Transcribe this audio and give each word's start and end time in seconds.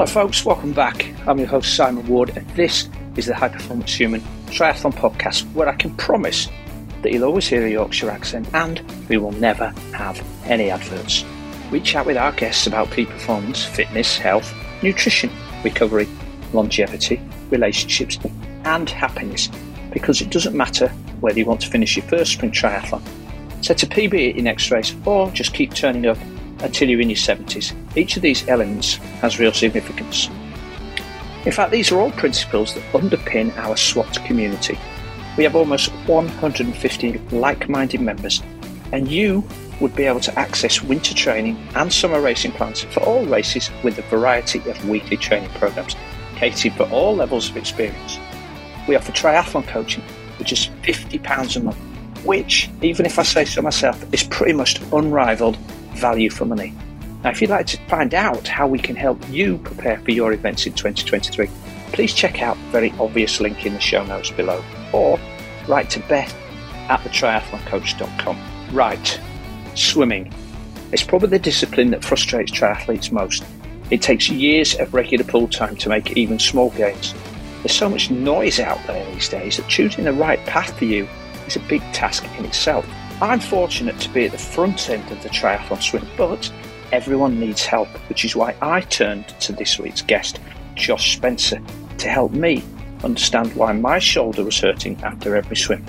Hello, 0.00 0.10
folks. 0.10 0.46
Welcome 0.46 0.72
back. 0.72 1.12
I'm 1.28 1.38
your 1.38 1.48
host, 1.48 1.76
Simon 1.76 2.06
Ward, 2.08 2.34
and 2.34 2.48
this 2.56 2.88
is 3.16 3.26
the 3.26 3.34
High 3.34 3.50
Performance 3.50 3.92
Human 3.92 4.22
Triathlon 4.46 4.94
Podcast, 4.94 5.42
where 5.52 5.68
I 5.68 5.74
can 5.74 5.94
promise 5.96 6.48
that 7.02 7.12
you'll 7.12 7.24
always 7.24 7.46
hear 7.46 7.66
a 7.66 7.70
Yorkshire 7.70 8.08
accent 8.08 8.48
and 8.54 8.80
we 9.10 9.18
will 9.18 9.32
never 9.32 9.74
have 9.92 10.26
any 10.46 10.70
adverts. 10.70 11.22
We 11.70 11.80
chat 11.80 12.06
with 12.06 12.16
our 12.16 12.32
guests 12.32 12.66
about 12.66 12.90
peak 12.90 13.10
performance, 13.10 13.62
fitness, 13.62 14.16
health, 14.16 14.54
nutrition, 14.82 15.30
recovery, 15.62 16.08
longevity, 16.54 17.20
relationships, 17.50 18.18
and 18.64 18.88
happiness, 18.88 19.50
because 19.92 20.22
it 20.22 20.30
doesn't 20.30 20.56
matter 20.56 20.88
whether 21.20 21.38
you 21.38 21.44
want 21.44 21.60
to 21.60 21.68
finish 21.68 21.98
your 21.98 22.06
first 22.06 22.32
sprint 22.32 22.54
triathlon, 22.54 23.02
set 23.62 23.82
a 23.82 23.86
PB 23.86 24.30
at 24.30 24.34
your 24.36 24.44
next 24.44 24.70
race, 24.70 24.96
or 25.04 25.30
just 25.32 25.52
keep 25.52 25.74
turning 25.74 26.06
up 26.06 26.16
until 26.62 26.88
you're 26.88 27.00
in 27.00 27.10
your 27.10 27.16
70s. 27.16 27.74
Each 27.96 28.16
of 28.16 28.22
these 28.22 28.46
elements 28.48 28.96
has 29.22 29.38
real 29.38 29.52
significance. 29.52 30.28
In 31.44 31.52
fact, 31.52 31.72
these 31.72 31.90
are 31.90 32.00
all 32.00 32.10
principles 32.12 32.74
that 32.74 32.84
underpin 32.92 33.56
our 33.56 33.76
SWAT 33.76 34.22
community. 34.24 34.78
We 35.36 35.44
have 35.44 35.56
almost 35.56 35.90
150 36.06 37.18
like 37.30 37.68
minded 37.68 38.00
members, 38.00 38.42
and 38.92 39.08
you 39.08 39.44
would 39.80 39.96
be 39.96 40.04
able 40.04 40.20
to 40.20 40.38
access 40.38 40.82
winter 40.82 41.14
training 41.14 41.56
and 41.74 41.92
summer 41.92 42.20
racing 42.20 42.52
plans 42.52 42.82
for 42.82 43.00
all 43.04 43.24
races 43.24 43.70
with 43.82 43.98
a 43.98 44.02
variety 44.02 44.58
of 44.68 44.88
weekly 44.88 45.16
training 45.16 45.50
programs 45.50 45.96
catered 46.36 46.74
for 46.74 46.84
all 46.90 47.16
levels 47.16 47.48
of 47.48 47.56
experience. 47.56 48.18
We 48.86 48.96
offer 48.96 49.12
triathlon 49.12 49.66
coaching 49.66 50.04
which 50.40 50.52
is 50.52 50.70
£50 50.82 51.56
a 51.56 51.60
month, 51.60 51.76
which, 52.24 52.70
even 52.80 53.04
if 53.04 53.18
I 53.18 53.22
say 53.22 53.44
so 53.44 53.60
myself, 53.60 54.02
is 54.12 54.24
pretty 54.24 54.54
much 54.54 54.80
unrivaled 54.90 55.58
value 55.94 56.30
for 56.30 56.44
money. 56.44 56.74
Now, 57.22 57.30
if 57.30 57.40
you'd 57.40 57.50
like 57.50 57.66
to 57.66 57.76
find 57.86 58.14
out 58.14 58.48
how 58.48 58.66
we 58.66 58.78
can 58.78 58.96
help 58.96 59.22
you 59.28 59.58
prepare 59.58 59.98
for 60.00 60.10
your 60.10 60.32
events 60.32 60.66
in 60.66 60.72
2023, 60.72 61.50
please 61.92 62.14
check 62.14 62.42
out 62.42 62.56
the 62.56 62.70
very 62.70 62.92
obvious 62.98 63.40
link 63.40 63.66
in 63.66 63.74
the 63.74 63.80
show 63.80 64.04
notes 64.04 64.30
below 64.30 64.64
or 64.92 65.18
write 65.68 65.90
to 65.90 66.00
Beth 66.00 66.34
at 66.88 67.00
thetriathloncoach.com. 67.00 68.38
Right, 68.72 69.20
swimming. 69.74 70.32
It's 70.92 71.02
probably 71.02 71.28
the 71.28 71.38
discipline 71.38 71.90
that 71.90 72.04
frustrates 72.04 72.52
triathletes 72.52 73.12
most. 73.12 73.44
It 73.90 74.02
takes 74.02 74.28
years 74.30 74.74
of 74.76 74.94
regular 74.94 75.24
pool 75.24 75.48
time 75.48 75.76
to 75.76 75.88
make 75.88 76.16
even 76.16 76.38
small 76.38 76.70
gains. 76.70 77.14
There's 77.62 77.74
so 77.74 77.88
much 77.88 78.10
noise 78.10 78.58
out 78.58 78.78
there 78.86 79.04
these 79.12 79.28
days 79.28 79.58
that 79.58 79.68
choosing 79.68 80.04
the 80.04 80.12
right 80.12 80.38
path 80.46 80.76
for 80.78 80.86
you 80.86 81.08
is 81.46 81.56
a 81.56 81.60
big 81.60 81.82
task 81.92 82.24
in 82.38 82.44
itself. 82.44 82.86
I'm 83.22 83.38
fortunate 83.38 84.00
to 84.00 84.08
be 84.08 84.24
at 84.24 84.32
the 84.32 84.38
front 84.38 84.88
end 84.88 85.10
of 85.12 85.22
the 85.22 85.28
triathlon 85.28 85.82
swim, 85.82 86.08
but 86.16 86.50
everyone 86.90 87.38
needs 87.38 87.66
help, 87.66 87.88
which 88.08 88.24
is 88.24 88.34
why 88.34 88.56
I 88.62 88.80
turned 88.80 89.28
to 89.40 89.52
this 89.52 89.78
week's 89.78 90.00
guest, 90.00 90.40
Josh 90.74 91.16
Spencer, 91.18 91.60
to 91.98 92.08
help 92.08 92.32
me 92.32 92.64
understand 93.04 93.54
why 93.54 93.72
my 93.72 93.98
shoulder 93.98 94.42
was 94.42 94.58
hurting 94.58 94.98
after 95.02 95.36
every 95.36 95.56
swim. 95.56 95.84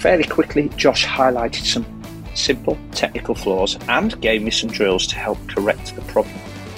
Fairly 0.00 0.24
quickly, 0.24 0.70
Josh 0.70 1.06
highlighted 1.06 1.64
some 1.64 1.86
simple 2.34 2.76
technical 2.90 3.36
flaws 3.36 3.78
and 3.88 4.20
gave 4.20 4.42
me 4.42 4.50
some 4.50 4.70
drills 4.70 5.06
to 5.06 5.16
help 5.16 5.38
correct 5.46 5.94
the 5.94 6.02
problem. 6.02 6.34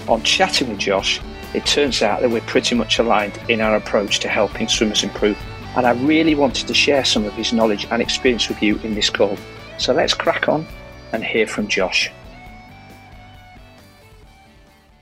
On 0.07 0.23
chatting 0.23 0.69
with 0.69 0.81
Josh, 0.81 1.19
it 1.55 1.65
turns 1.65 2.03
out 2.03 2.21
that 2.21 2.31
we're 2.31 2.43
pretty 2.43 2.75
much 2.75 2.99
aligned 2.99 3.41
in 3.49 3.63
our 3.63 3.77
approach 3.77 4.21
to 4.21 4.29
helping 4.29 4.69
swimmers 4.69 5.03
improve, 5.03 5.39
and 5.77 5.87
I 5.87 5.93
really 5.93 6.35
wanted 6.35 6.69
to 6.69 6.75
share 6.75 7.07
some 7.07 7.25
of 7.25 7.33
his 7.33 7.55
knowledge 7.55 7.87
and 7.91 8.03
experience 8.03 8.51
with 8.51 8.63
you 8.63 8.77
in 8.81 8.95
this 8.95 9.09
call. 9.09 9.39
So 9.83 9.93
let's 9.93 10.15
crack 10.15 10.49
on 10.49 10.65
and 11.13 11.25
hear 11.25 11.45
from 11.45 11.67
Josh. 11.67 12.09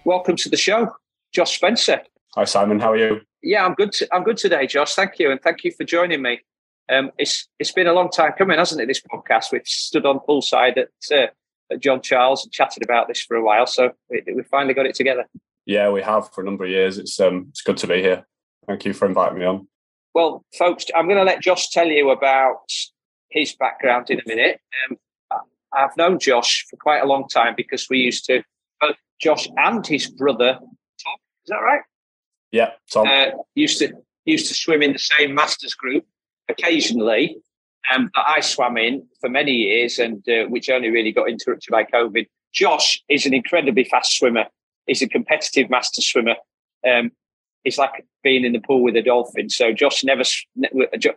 Welcome 0.07 0.37
to 0.37 0.49
the 0.49 0.57
show, 0.57 0.97
Josh 1.35 1.57
Spencer. 1.57 2.01
Hi 2.35 2.45
Simon, 2.45 2.81
how 2.81 2.93
are 2.93 2.97
you? 2.97 3.21
Yeah, 3.43 3.67
I'm 3.67 3.75
good. 3.75 3.95
I'm 4.11 4.25
good 4.25 4.39
today, 4.39 4.67
Josh. 4.67 4.95
Thank 4.95 5.19
you, 5.19 5.31
and 5.31 5.39
thank 5.43 5.65
you 5.65 5.73
for 5.73 5.85
joining 5.85 6.23
me. 6.23 6.41
Um, 6.91 7.11
it's 7.19 7.47
it's 7.59 7.73
been 7.73 7.89
a 7.89 7.93
long 7.93 8.09
time 8.09 8.33
coming, 8.39 8.57
hasn't 8.57 8.81
it? 8.81 8.87
This 8.87 9.03
podcast. 9.03 9.53
We've 9.53 9.67
stood 9.67 10.07
on 10.07 10.19
poolside 10.21 10.79
at, 10.79 10.89
uh, 11.13 11.27
at 11.71 11.81
John 11.81 12.01
Charles 12.01 12.45
and 12.45 12.51
chatted 12.51 12.83
about 12.83 13.07
this 13.07 13.21
for 13.21 13.37
a 13.37 13.45
while, 13.45 13.67
so 13.67 13.91
we, 14.09 14.23
we 14.35 14.43
finally 14.45 14.73
got 14.73 14.87
it 14.87 14.95
together. 14.95 15.27
Yeah, 15.67 15.91
we 15.91 16.01
have 16.01 16.33
for 16.33 16.41
a 16.41 16.45
number 16.45 16.65
of 16.65 16.71
years. 16.71 16.97
It's 16.97 17.21
um, 17.21 17.49
it's 17.51 17.61
good 17.61 17.77
to 17.77 17.87
be 17.87 18.01
here. 18.01 18.27
Thank 18.67 18.87
you 18.87 18.95
for 18.95 19.05
inviting 19.05 19.41
me 19.41 19.45
on. 19.45 19.69
Well, 20.15 20.43
folks, 20.59 20.87
I'm 20.95 21.05
going 21.05 21.19
to 21.19 21.25
let 21.25 21.43
Josh 21.43 21.69
tell 21.69 21.87
you 21.87 22.09
about 22.09 22.63
his 23.31 23.55
background 23.55 24.11
in 24.11 24.19
a 24.19 24.23
minute. 24.27 24.61
Um, 24.91 24.97
I've 25.73 25.97
known 25.97 26.19
Josh 26.19 26.67
for 26.69 26.77
quite 26.77 27.03
a 27.03 27.07
long 27.07 27.29
time 27.29 27.55
because 27.57 27.89
we 27.89 27.99
used 27.99 28.25
to, 28.27 28.43
both 28.81 28.97
Josh 29.21 29.49
and 29.57 29.87
his 29.87 30.09
brother, 30.11 30.55
Tom, 30.55 31.17
is 31.45 31.49
that 31.49 31.57
right? 31.57 31.83
Yeah, 32.51 32.71
Tom. 32.93 33.07
Uh, 33.07 33.27
used 33.55 33.79
to 33.79 33.93
used 34.25 34.49
to 34.49 34.55
swim 34.55 34.83
in 34.83 34.93
the 34.93 34.99
same 34.99 35.35
masters 35.35 35.75
group 35.75 36.05
occasionally 36.49 37.37
um, 37.93 38.11
that 38.15 38.25
I 38.29 38.41
swam 38.41 38.77
in 38.77 39.07
for 39.21 39.31
many 39.31 39.53
years, 39.53 39.99
and 39.99 40.27
uh, 40.29 40.45
which 40.49 40.69
only 40.69 40.91
really 40.91 41.13
got 41.13 41.29
interrupted 41.29 41.71
by 41.71 41.85
COVID. 41.85 42.27
Josh 42.53 43.01
is 43.09 43.27
an 43.27 43.35
incredibly 43.35 43.85
fast 43.85 44.19
swimmer. 44.19 44.47
He's 44.87 45.03
a 45.03 45.09
competitive 45.09 45.71
master 45.71 46.03
swimmer. 46.03 46.35
Um, 46.87 47.13
it's 47.65 47.79
like 47.79 48.05
being 48.23 48.45
in 48.45 48.53
the 48.53 48.61
pool 48.61 48.83
with 48.83 48.97
a 48.97 49.03
dolphin. 49.03 49.51
So 49.51 49.73
Josh 49.73 50.03
never, 50.03 50.25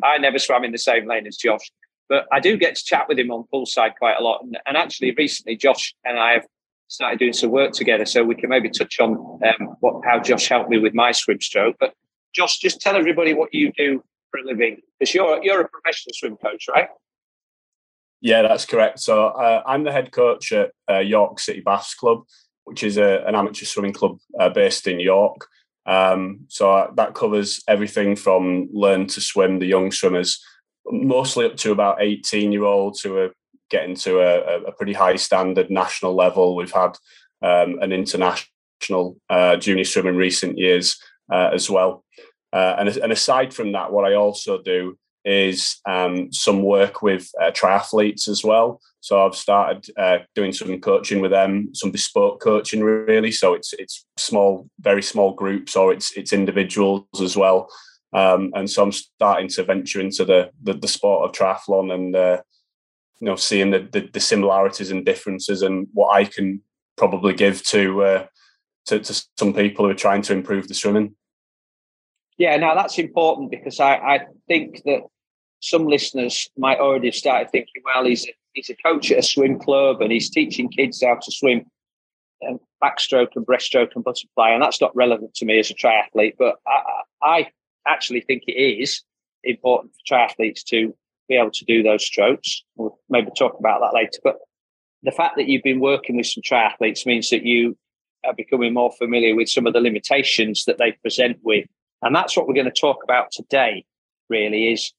I 0.03 0.17
never 0.17 0.37
swam 0.37 0.63
in 0.63 0.71
the 0.71 0.77
same 0.77 1.07
lane 1.07 1.25
as 1.25 1.37
Josh. 1.37 1.71
But 2.09 2.25
I 2.31 2.39
do 2.39 2.57
get 2.57 2.75
to 2.75 2.83
chat 2.83 3.07
with 3.07 3.17
him 3.17 3.31
on 3.31 3.45
poolside 3.53 3.95
quite 3.97 4.17
a 4.19 4.23
lot. 4.23 4.41
And, 4.43 4.57
and 4.65 4.77
actually, 4.77 5.13
recently, 5.17 5.55
Josh 5.55 5.95
and 6.03 6.19
I 6.19 6.33
have 6.33 6.45
started 6.87 7.17
doing 7.17 7.33
some 7.33 7.49
work 7.49 7.71
together, 7.71 8.05
so 8.05 8.23
we 8.23 8.35
can 8.35 8.49
maybe 8.49 8.69
touch 8.69 8.99
on 8.99 9.11
um, 9.11 9.67
what 9.79 10.03
how 10.05 10.19
Josh 10.19 10.47
helped 10.47 10.69
me 10.69 10.77
with 10.77 10.93
my 10.93 11.11
swim 11.11 11.41
stroke. 11.41 11.77
But 11.79 11.93
Josh, 12.33 12.59
just 12.59 12.81
tell 12.81 12.95
everybody 12.95 13.33
what 13.33 13.53
you 13.53 13.71
do 13.71 14.03
for 14.29 14.39
a 14.39 14.43
living, 14.43 14.81
because 14.99 15.13
you're 15.13 15.43
you're 15.43 15.61
a 15.61 15.67
professional 15.67 16.13
swim 16.13 16.37
coach, 16.37 16.65
right? 16.75 16.89
Yeah, 18.21 18.41
that's 18.41 18.65
correct. 18.65 18.99
So 18.99 19.27
uh, 19.27 19.63
I'm 19.65 19.83
the 19.83 19.91
head 19.91 20.11
coach 20.11 20.51
at 20.51 20.71
uh, 20.89 20.99
York 20.99 21.39
City 21.39 21.59
Baths 21.59 21.93
Club, 21.93 22.23
which 22.63 22.83
is 22.83 22.97
a, 22.97 23.23
an 23.27 23.35
amateur 23.35 23.65
swimming 23.65 23.93
club 23.93 24.17
uh, 24.39 24.49
based 24.49 24.87
in 24.87 24.99
York. 24.99 25.47
Um, 25.85 26.45
so 26.47 26.89
that 26.95 27.15
covers 27.15 27.61
everything 27.67 28.15
from 28.15 28.69
learn 28.71 29.07
to 29.07 29.19
swim, 29.19 29.59
the 29.59 29.65
young 29.65 29.91
swimmers, 29.91 30.41
mostly 30.85 31.45
up 31.45 31.55
to 31.57 31.71
about 31.71 32.01
18 32.01 32.51
year 32.51 32.63
olds 32.63 33.01
who 33.01 33.17
are 33.17 33.33
getting 33.69 33.95
to 33.95 34.19
a, 34.19 34.63
a 34.65 34.71
pretty 34.71 34.93
high 34.93 35.15
standard 35.15 35.69
national 35.69 36.13
level. 36.15 36.55
We've 36.55 36.71
had 36.71 36.97
um, 37.41 37.79
an 37.81 37.91
international 37.91 39.17
uh, 39.29 39.57
junior 39.57 39.83
swim 39.83 40.07
in 40.07 40.15
recent 40.15 40.57
years 40.57 40.97
uh, 41.31 41.49
as 41.53 41.69
well. 41.69 42.03
Uh, 42.51 42.75
and, 42.77 42.89
and, 42.89 43.11
aside 43.11 43.51
from 43.51 43.71
that, 43.71 43.91
what 43.91 44.05
I 44.05 44.13
also 44.13 44.61
do 44.61 44.95
is 45.25 45.79
um, 45.87 46.31
some 46.31 46.61
work 46.61 47.01
with 47.01 47.31
uh, 47.41 47.49
triathletes 47.49 48.27
as 48.27 48.43
well. 48.43 48.79
So 48.99 49.25
I've 49.25 49.35
started 49.35 49.87
uh, 49.97 50.19
doing 50.35 50.53
some 50.53 50.79
coaching 50.79 51.19
with 51.19 51.31
them, 51.31 51.69
some 51.73 51.91
bespoke 51.91 52.41
coaching 52.41 52.83
really. 52.83 53.31
So 53.31 53.53
it's 53.53 53.73
it's 53.73 54.05
small, 54.17 54.69
very 54.79 55.01
small 55.01 55.33
groups, 55.33 55.75
or 55.75 55.91
it's 55.91 56.11
it's 56.15 56.31
individuals 56.31 57.05
as 57.21 57.35
well. 57.35 57.69
Um, 58.13 58.51
and 58.55 58.69
so 58.69 58.83
I'm 58.83 58.91
starting 58.91 59.47
to 59.49 59.63
venture 59.63 59.99
into 59.99 60.25
the 60.25 60.51
the, 60.61 60.73
the 60.73 60.87
sport 60.87 61.27
of 61.27 61.35
triathlon 61.35 61.93
and 61.93 62.15
uh, 62.15 62.41
you 63.19 63.25
know 63.25 63.35
seeing 63.35 63.71
the, 63.71 63.87
the, 63.91 64.09
the 64.13 64.19
similarities 64.19 64.91
and 64.91 65.05
differences 65.05 65.61
and 65.61 65.87
what 65.93 66.15
I 66.15 66.25
can 66.25 66.61
probably 66.95 67.33
give 67.33 67.63
to, 67.63 68.03
uh, 68.03 68.25
to 68.85 68.99
to 68.99 69.25
some 69.37 69.53
people 69.53 69.85
who 69.85 69.91
are 69.91 69.95
trying 69.95 70.21
to 70.23 70.33
improve 70.33 70.67
the 70.67 70.73
swimming. 70.73 71.15
Yeah, 72.37 72.57
now 72.57 72.75
that's 72.75 72.97
important 72.97 73.51
because 73.51 73.79
I, 73.79 73.95
I 73.95 74.19
think 74.47 74.81
that 74.85 75.01
some 75.59 75.87
listeners 75.87 76.49
might 76.57 76.79
already 76.79 77.07
have 77.07 77.15
started 77.15 77.49
thinking, 77.51 77.81
well, 77.85 78.05
he's 78.05 78.27
a, 78.27 78.33
he's 78.53 78.69
a 78.69 78.75
coach 78.75 79.11
at 79.11 79.19
a 79.19 79.23
swim 79.23 79.59
club 79.59 80.01
and 80.01 80.11
he's 80.11 80.29
teaching 80.29 80.67
kids 80.69 81.03
how 81.03 81.15
to 81.15 81.31
swim 81.31 81.65
um, 82.47 82.59
backstroke 82.83 83.29
and 83.35 83.45
breaststroke 83.45 83.91
and 83.95 84.03
butterfly, 84.03 84.49
and 84.49 84.61
that's 84.61 84.81
not 84.81 84.95
relevant 84.95 85.33
to 85.35 85.45
me 85.45 85.59
as 85.59 85.71
a 85.71 85.75
triathlete. 85.75 86.35
But 86.37 86.55
I 87.21 87.47
actually 87.87 88.21
think 88.21 88.43
it 88.47 88.53
is 88.53 89.01
important 89.43 89.93
for 89.93 90.15
triathletes 90.15 90.63
to 90.65 90.95
be 91.27 91.35
able 91.35 91.51
to 91.51 91.65
do 91.65 91.83
those 91.83 92.05
strokes. 92.05 92.63
We'll 92.75 92.97
maybe 93.09 93.29
talk 93.37 93.57
about 93.59 93.81
that 93.81 93.93
later. 93.93 94.19
But 94.23 94.37
the 95.03 95.11
fact 95.11 95.35
that 95.37 95.47
you've 95.47 95.63
been 95.63 95.79
working 95.79 96.17
with 96.17 96.27
some 96.27 96.43
triathletes 96.43 97.05
means 97.05 97.29
that 97.29 97.45
you 97.45 97.77
are 98.25 98.33
becoming 98.33 98.73
more 98.73 98.91
familiar 98.97 99.35
with 99.35 99.49
some 99.49 99.67
of 99.67 99.73
the 99.73 99.81
limitations 99.81 100.63
that 100.65 100.77
they 100.77 100.93
present 100.93 101.39
with. 101.43 101.67
And 102.01 102.15
that's 102.15 102.35
what 102.35 102.47
we're 102.47 102.53
going 102.53 102.65
to 102.65 102.71
talk 102.71 103.03
about 103.03 103.31
today, 103.31 103.85
really, 104.29 104.71
is 104.71 104.93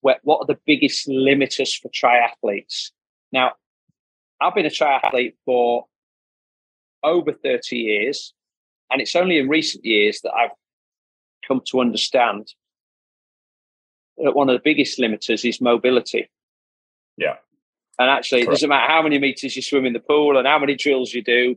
what 0.00 0.20
are 0.26 0.46
the 0.46 0.58
biggest 0.66 1.08
limiters 1.08 1.80
for 1.80 1.88
triathletes? 1.90 2.90
Now, 3.32 3.52
I've 4.40 4.54
been 4.54 4.66
a 4.66 4.70
triathlete 4.70 5.34
for 5.44 5.86
over 7.02 7.32
30 7.32 7.76
years, 7.76 8.34
and 8.90 9.00
it's 9.00 9.16
only 9.16 9.38
in 9.38 9.48
recent 9.48 9.84
years 9.84 10.20
that 10.22 10.32
I've 10.32 10.50
come 11.46 11.60
to 11.66 11.80
understand 11.80 12.52
that 14.18 14.34
one 14.34 14.48
of 14.48 14.54
the 14.54 14.62
biggest 14.62 14.98
limiters 14.98 15.48
is 15.48 15.60
mobility. 15.60 16.30
Yeah. 17.16 17.36
And 17.98 18.10
actually, 18.10 18.40
Correct. 18.40 18.48
it 18.48 18.54
doesn't 18.54 18.68
matter 18.68 18.92
how 18.92 19.02
many 19.02 19.18
meters 19.18 19.54
you 19.54 19.62
swim 19.62 19.86
in 19.86 19.92
the 19.92 20.00
pool 20.00 20.36
and 20.36 20.46
how 20.46 20.58
many 20.58 20.74
drills 20.74 21.12
you 21.12 21.22
do. 21.22 21.56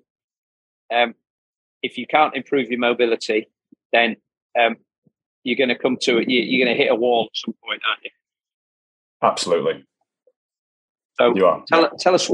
Um, 0.93 1.15
if 1.81 1.97
you 1.97 2.05
can't 2.07 2.35
improve 2.35 2.69
your 2.69 2.79
mobility, 2.79 3.49
then 3.91 4.17
um, 4.59 4.77
you're 5.43 5.57
going 5.57 5.69
to 5.69 5.77
come 5.77 5.97
to 6.01 6.17
it. 6.17 6.29
You're 6.29 6.65
going 6.65 6.75
to 6.75 6.81
hit 6.81 6.91
a 6.91 6.95
wall 6.95 7.29
at 7.31 7.37
some 7.37 7.55
point, 7.63 7.81
aren't 7.87 8.03
you? 8.03 8.11
Absolutely. 9.21 9.85
So 11.19 11.35
you 11.35 11.45
are. 11.45 11.63
Tell, 11.67 11.89
tell 11.97 12.13
us, 12.13 12.29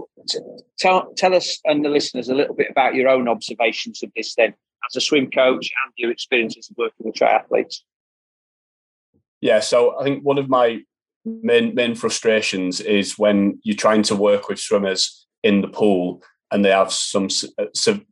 tell, 0.78 1.14
tell 1.16 1.34
us 1.34 1.60
and 1.64 1.86
the 1.86 1.90
listeners 1.90 2.28
a 2.28 2.36
little 2.36 2.56
bit 2.56 2.70
about 2.70 2.96
your 2.96 3.08
own 3.08 3.30
observations 3.30 4.04
of 4.04 4.12
this 4.16 4.36
then, 4.36 4.54
as 4.90 4.96
a 4.96 5.02
swim 5.02 5.30
coach 5.30 5.72
and 5.86 5.94
your 5.98 6.12
experiences 6.12 6.70
of 6.70 6.78
working 6.78 7.06
with 7.06 7.16
triathletes. 7.16 7.82
Yeah, 9.42 9.60
so 9.60 10.00
I 10.00 10.04
think 10.04 10.24
one 10.24 10.38
of 10.38 10.50
my 10.50 10.82
main 11.26 11.74
main 11.74 11.96
frustrations 11.96 12.82
is 12.82 13.18
when 13.18 13.60
you're 13.64 13.76
trying 13.76 14.04
to 14.04 14.16
work 14.16 14.50
with 14.50 14.60
swimmers 14.60 15.26
in 15.44 15.62
the 15.62 15.68
pool 15.68 16.22
and 16.52 16.64
they 16.64 16.70
have 16.70 16.94
some 16.94 17.28
uh, 17.58 17.66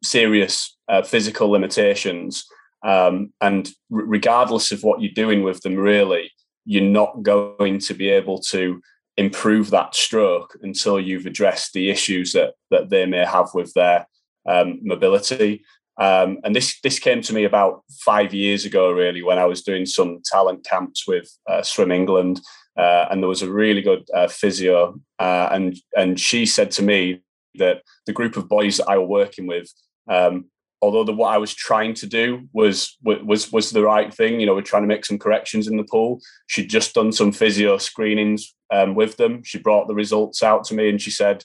serious 0.04 0.76
uh, 0.90 1.04
physical 1.04 1.50
limitations. 1.50 2.44
Um, 2.84 3.32
and 3.40 3.70
regardless 3.90 4.72
of 4.72 4.84
what 4.84 5.02
you're 5.02 5.14
doing 5.14 5.44
with 5.44 5.62
them, 5.62 5.76
really, 5.76 6.32
you're 6.66 6.84
not 6.84 7.22
going 7.22 7.80
to 7.80 7.94
be 7.94 8.10
able 8.10 8.40
to 8.40 8.82
improve 9.18 9.70
that 9.70 9.94
stroke 9.94 10.58
until 10.64 11.00
you've 11.00 11.28
addressed 11.28 11.74
the 11.74 11.90
issues 11.90 12.34
that 12.34 12.54
that 12.72 12.90
they 12.90 13.06
may 13.06 13.26
have 13.26 13.50
with 13.54 13.72
their 13.74 14.08
um, 14.48 14.80
mobility. 14.82 15.64
Um, 15.98 16.40
and 16.44 16.56
this 16.56 16.80
this 16.82 17.00
came 17.00 17.22
to 17.22 17.34
me 17.34 17.44
about 17.44 17.84
five 18.00 18.34
years 18.34 18.66
ago, 18.66 18.92
really, 18.92 19.22
when 19.22 19.38
I 19.38 19.46
was 19.46 19.62
doing 19.62 19.86
some 19.86 20.22
talent 20.26 20.66
camps 20.66 21.08
with 21.08 21.30
uh, 21.48 21.62
Swim 21.62 21.92
England, 21.92 22.42
uh, 22.78 23.08
and 23.10 23.22
there 23.22 23.30
was 23.30 23.42
a 23.42 23.52
really 23.52 23.82
good 23.82 24.08
uh, 24.14 24.28
physio, 24.28 25.00
uh, 25.20 25.50
and 25.52 25.78
and 25.96 26.20
she 26.20 26.46
said 26.46 26.72
to 26.72 26.84
me 26.84 27.22
that 27.56 27.82
the 28.06 28.14
group 28.14 28.38
of 28.38 28.48
boys 28.48 28.78
that 28.78 28.90
I 28.90 28.98
were 28.98 29.06
working 29.06 29.46
with, 29.48 29.72
um, 30.10 30.46
although 30.82 31.04
the, 31.04 31.14
what 31.14 31.34
I 31.34 31.38
was 31.38 31.54
trying 31.54 31.94
to 31.96 32.08
do 32.08 32.48
was 32.54 32.98
was 33.04 33.52
was 33.52 33.72
the 33.72 33.84
right 33.84 34.14
thing, 34.14 34.40
you 34.40 34.46
know, 34.46 34.56
we're 34.56 34.62
trying 34.62 34.84
to 34.84 34.88
make 34.88 35.06
some 35.06 35.20
corrections 35.20 35.68
in 35.68 35.78
the 35.78 35.84
pool. 35.84 36.22
She'd 36.48 36.70
just 36.70 36.94
done 36.94 37.12
some 37.12 37.34
physio 37.34 37.78
screenings 37.78 38.56
um, 38.72 38.96
with 38.96 39.18
them. 39.18 39.44
She 39.44 39.60
brought 39.60 39.88
the 39.88 39.96
results 39.96 40.42
out 40.42 40.64
to 40.66 40.74
me, 40.74 40.90
and 40.90 41.02
she 41.02 41.12
said, 41.12 41.44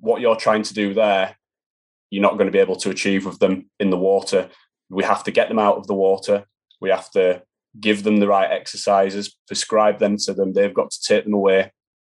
"What 0.00 0.20
you're 0.20 0.36
trying 0.36 0.62
to 0.64 0.74
do 0.74 0.92
there, 0.92 1.36
you're 2.10 2.22
not 2.22 2.34
going 2.34 2.46
to 2.46 2.52
be 2.52 2.58
able 2.58 2.76
to 2.76 2.90
achieve 2.90 3.24
with 3.24 3.38
them 3.38 3.70
in 3.78 3.90
the 3.90 3.98
water. 3.98 4.48
We 4.88 5.04
have 5.04 5.24
to 5.24 5.30
get 5.30 5.48
them 5.48 5.58
out 5.58 5.76
of 5.76 5.86
the 5.86 5.94
water. 5.94 6.44
We 6.80 6.90
have 6.90 7.10
to." 7.12 7.42
give 7.78 8.02
them 8.02 8.18
the 8.18 8.26
right 8.26 8.50
exercises, 8.50 9.36
prescribe 9.46 9.98
them 9.98 10.16
to 10.16 10.34
them. 10.34 10.52
They've 10.52 10.74
got 10.74 10.90
to 10.90 11.02
take 11.02 11.24
them 11.24 11.34
away, 11.34 11.72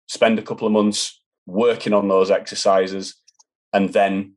spend 0.08 0.40
a 0.40 0.42
couple 0.42 0.68
of 0.68 0.74
months 0.74 1.22
working 1.46 1.94
on 1.94 2.08
those 2.08 2.32
exercises, 2.32 3.16
and 3.72 3.94
then 3.94 4.34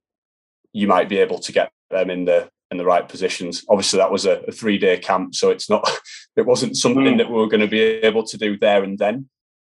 you 0.73 0.87
might 0.87 1.09
be 1.09 1.19
able 1.19 1.39
to 1.41 1.53
get 1.53 1.73
them 1.91 2.11
in 2.11 2.25
the 2.27 2.51
in 2.71 2.77
the 2.77 2.85
right 2.85 3.09
positions. 3.09 3.65
Obviously, 3.69 3.99
that 3.99 4.13
was 4.13 4.27
a, 4.27 4.41
a 4.43 4.53
three 4.53 4.79
day 4.79 4.99
camp, 4.99 5.35
so 5.35 5.51
it's 5.51 5.71
not 5.71 5.89
it 6.37 6.47
wasn't 6.47 6.77
something 6.77 7.05
mm. 7.05 7.19
that 7.19 7.31
we 7.31 7.37
were 7.37 7.49
going 7.49 7.61
to 7.61 7.67
be 7.67 7.81
able 7.81 8.25
to 8.25 8.39
do 8.39 8.57
there 8.59 8.85
and 8.85 8.99
then 8.99 9.29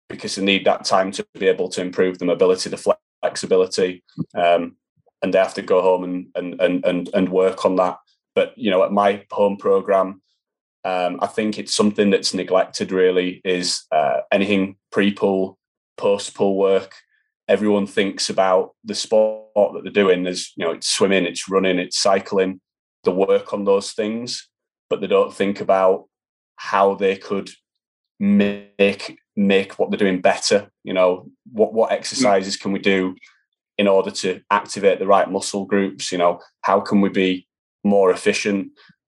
because 0.09 0.35
they 0.35 0.43
need 0.43 0.65
that 0.65 0.85
time 0.85 1.11
to 1.11 1.25
be 1.35 1.47
able 1.47 1.69
to 1.69 1.81
improve 1.81 2.17
the 2.17 2.25
mobility, 2.25 2.67
the 2.67 2.95
flexibility, 3.21 4.03
um, 4.33 4.75
and 5.21 5.33
they 5.33 5.39
have 5.39 5.53
to 5.55 5.61
go 5.61 5.81
home 5.81 6.03
and 6.03 6.27
and 6.35 6.61
and 6.61 6.85
and, 6.85 7.09
and 7.13 7.29
work 7.29 7.65
on 7.65 7.75
that. 7.77 7.97
But 8.35 8.57
you 8.57 8.71
know, 8.71 8.83
at 8.83 8.91
my 8.91 9.25
home 9.31 9.57
program, 9.57 10.21
um, 10.85 11.19
I 11.21 11.27
think 11.27 11.57
it's 11.57 11.75
something 11.75 12.09
that's 12.09 12.33
neglected. 12.33 12.91
Really, 12.91 13.41
is 13.43 13.83
uh, 13.91 14.21
anything 14.31 14.77
pre 14.91 15.13
pool, 15.13 15.57
post 15.97 16.35
pool 16.35 16.57
work 16.57 16.95
everyone 17.49 17.87
thinks 17.87 18.29
about 18.29 18.75
the 18.85 18.93
sport 18.93 19.73
that 19.73 19.81
they're 19.83 19.91
doing 19.91 20.23
There's 20.23 20.53
you 20.55 20.63
know 20.63 20.71
it's 20.71 20.87
swimming 20.87 21.25
it's 21.25 21.49
running 21.49 21.79
it's 21.79 21.99
cycling 21.99 22.61
the 23.03 23.11
work 23.11 23.51
on 23.51 23.65
those 23.65 23.91
things 23.91 24.47
but 24.89 25.01
they 25.01 25.07
don't 25.07 25.33
think 25.33 25.59
about 25.59 26.07
how 26.55 26.93
they 26.93 27.17
could 27.17 27.49
make 28.19 29.19
make 29.35 29.79
what 29.79 29.89
they're 29.89 29.97
doing 29.97 30.21
better 30.21 30.69
you 30.83 30.93
know 30.93 31.29
what 31.51 31.73
what 31.73 31.91
exercises 31.91 32.55
can 32.55 32.71
we 32.71 32.79
do 32.79 33.15
in 33.79 33.87
order 33.87 34.11
to 34.11 34.41
activate 34.51 34.99
the 34.99 35.07
right 35.07 35.31
muscle 35.31 35.65
groups 35.65 36.11
you 36.11 36.17
know 36.17 36.39
how 36.61 36.79
can 36.79 37.01
we 37.01 37.09
be 37.09 37.47
more 37.83 38.11
efficient 38.11 38.61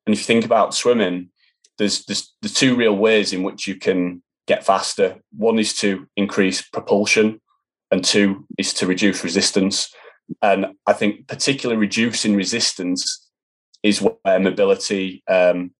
and 0.05 0.13
if 0.13 0.19
you 0.19 0.25
think 0.25 0.45
about 0.45 0.73
swimming 0.73 1.29
there's 1.77 2.05
there's 2.05 2.33
the 2.41 2.49
two 2.49 2.75
real 2.75 2.95
ways 2.95 3.33
in 3.33 3.43
which 3.43 3.67
you 3.67 3.75
can 3.75 4.23
get 4.47 4.65
faster 4.65 5.07
one 5.37 5.59
is 5.59 5.73
to 5.73 6.07
increase 6.17 6.61
propulsion 6.61 7.39
and 7.91 8.03
two 8.03 8.47
is 8.57 8.73
to 8.73 8.87
reduce 8.87 9.23
resistance. 9.23 9.93
And 10.41 10.67
I 10.87 10.93
think 10.93 11.27
particularly 11.27 11.79
reducing 11.79 12.35
resistance 12.35 13.29
is 13.83 14.01
where 14.01 14.39
mobility 14.39 15.23
um, 15.27 15.71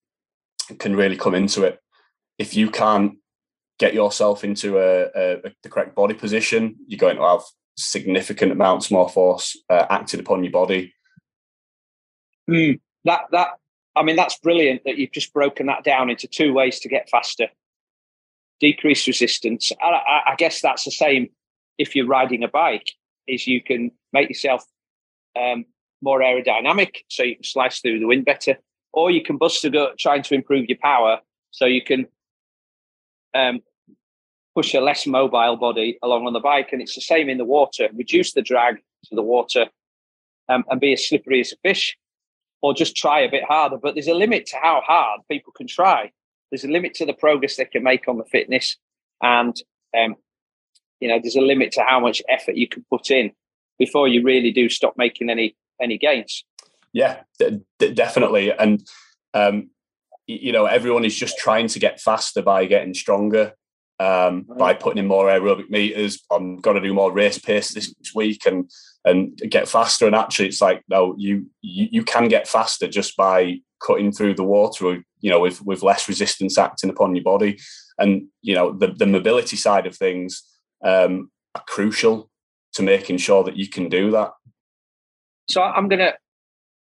can 0.78 0.96
really 0.96 1.16
come 1.16 1.34
into 1.34 1.64
it. 1.64 1.80
If 2.38 2.56
you 2.56 2.70
can't 2.70 3.14
get 3.80 3.94
yourself 3.94 4.44
into 4.44 4.78
a, 4.78 5.06
a, 5.16 5.42
the 5.64 5.70
correct 5.70 5.96
body 5.96 6.14
position, 6.14 6.76
you're 6.88 6.98
going 6.98 7.16
to 7.18 7.24
have 7.24 7.42
significant 7.78 8.52
amounts 8.52 8.92
more 8.92 9.10
force 9.10 9.58
uh, 9.70 9.86
acted 9.90 10.20
upon 10.20 10.44
your 10.44 10.52
body. 10.52 10.94
Mm, 12.50 12.80
that 13.06 13.22
that 13.32 13.50
I 13.96 14.04
mean 14.04 14.16
that's 14.16 14.38
brilliant 14.40 14.84
that 14.86 14.98
you've 14.98 15.12
just 15.12 15.34
broken 15.34 15.68
that 15.68 15.84
down 15.84 16.10
into 16.10 16.28
two 16.28 16.54
ways 16.54 16.80
to 16.82 16.90
get 16.90 17.10
faster. 17.10 17.48
Decrease 18.60 19.08
resistance. 19.08 19.72
I, 19.82 20.22
I, 20.28 20.36
guess 20.36 20.62
that's 20.62 20.84
the 20.84 20.92
same 20.92 21.30
if 21.80 21.96
you're 21.96 22.06
riding 22.06 22.44
a 22.44 22.48
bike 22.48 22.92
is 23.28 23.48
you 23.48 23.62
can 23.62 23.90
make 24.14 24.30
yourself 24.30 24.64
um, 25.40 25.66
more 26.02 26.20
aerodynamic 26.20 26.98
so 27.08 27.24
you 27.24 27.36
can 27.36 27.44
slice 27.44 27.80
through 27.80 28.00
the 28.00 28.06
wind 28.06 28.26
better 28.26 28.58
or 28.94 29.10
you 29.10 29.24
can 29.24 29.38
bust 29.38 29.66
a 29.66 29.70
gut 29.70 29.98
trying 29.98 30.22
to 30.24 30.36
improve 30.36 30.68
your 30.68 30.78
power 30.80 31.20
so 31.50 31.66
you 31.66 31.84
can 31.84 32.06
um, 33.34 33.62
push 34.56 34.74
a 34.74 34.82
less 34.82 35.08
mobile 35.08 35.56
body 35.56 35.98
along 36.04 36.28
on 36.28 36.34
the 36.34 36.40
bike 36.40 36.70
and 36.72 36.82
it's 36.82 36.96
the 36.96 37.02
same 37.02 37.30
in 37.30 37.38
the 37.38 37.46
water. 37.46 37.90
Reduce 37.94 38.34
the 38.34 38.42
drag 38.42 38.78
to 39.06 39.16
the 39.16 39.22
water 39.22 39.68
um, 40.50 40.66
and 40.70 40.82
be 40.82 40.94
as 40.94 41.08
slippery 41.08 41.40
as 41.40 41.54
a 41.54 41.58
fish 41.68 41.98
or 42.62 42.74
just 42.74 42.96
try 42.96 43.22
a 43.22 43.32
bit 43.32 43.44
harder. 43.44 43.78
But 43.78 43.96
there's 43.96 44.08
a 44.08 44.14
limit 44.14 44.46
to 44.48 44.58
how 44.62 44.82
hard 44.86 45.22
people 45.30 45.54
can 45.54 45.68
try. 45.68 46.12
There's 46.52 46.66
a 46.66 46.70
limit 46.70 46.94
to 46.96 47.06
the 47.06 47.14
progress 47.14 47.56
they 47.56 47.66
can 47.66 47.84
make 47.84 48.08
on 48.08 48.18
the 48.18 48.26
fitness 48.26 48.78
and 49.22 49.56
um, 49.98 50.16
you 51.00 51.08
know 51.08 51.20
there's 51.22 51.36
a 51.36 51.42
limit 51.42 51.72
to 51.74 51.84
how 51.88 52.00
much 52.00 52.22
effort 52.30 52.56
you 52.56 52.68
can 52.68 52.86
put 52.90 53.12
in 53.12 53.32
before 53.80 54.08
you 54.08 54.24
really 54.24 54.52
do 54.52 54.70
stop 54.70 54.94
making 54.98 55.30
any 55.30 55.56
any 55.82 55.98
gains. 55.98 56.44
Yeah 56.94 57.22
d- 57.40 57.94
definitely. 57.94 58.52
And 58.52 58.86
um, 59.34 59.70
you 60.28 60.52
know 60.52 60.66
everyone 60.66 61.06
is 61.06 61.16
just 61.16 61.38
trying 61.38 61.68
to 61.70 61.80
get 61.80 62.02
faster 62.02 62.42
by 62.42 62.66
getting 62.66 62.94
stronger 62.94 63.54
um, 64.02 64.46
by 64.58 64.74
putting 64.74 65.00
in 65.00 65.08
more 65.08 65.26
aerobic 65.26 65.70
meters 65.70 66.24
i'm 66.32 66.58
going 66.58 66.76
to 66.76 66.82
do 66.82 66.94
more 66.94 67.12
race 67.12 67.38
pace 67.38 67.74
this 67.74 67.94
week 68.16 68.46
and 68.46 68.70
and 69.06 69.38
get 69.50 69.68
faster 69.68 70.06
and 70.06 70.16
actually 70.16 70.48
it's 70.48 70.62
like 70.62 70.82
no 70.90 71.16
you 71.18 71.46
you, 71.62 71.88
you 71.92 72.04
can 72.04 72.28
get 72.28 72.48
faster 72.48 72.88
just 72.88 73.16
by 73.18 73.58
cutting 73.86 74.12
through 74.12 74.34
the 74.34 74.44
water 74.44 75.04
you 75.20 75.30
know 75.30 75.40
with 75.40 75.62
with 75.64 75.84
less 75.84 76.08
resistance 76.08 76.58
acting 76.58 76.90
upon 76.90 77.16
your 77.16 77.24
body 77.24 77.60
and 77.98 78.24
you 78.42 78.56
know 78.56 78.72
the, 78.72 78.88
the 78.88 79.06
mobility 79.06 79.56
side 79.56 79.86
of 79.86 79.96
things 79.96 80.44
um, 80.84 81.30
are 81.56 81.64
crucial 81.68 82.30
to 82.74 82.84
making 82.84 83.18
sure 83.18 83.44
that 83.44 83.58
you 83.58 83.68
can 83.68 83.90
do 83.90 84.12
that. 84.12 84.32
So 85.50 85.62
I'm 85.62 85.88
gonna 85.88 86.14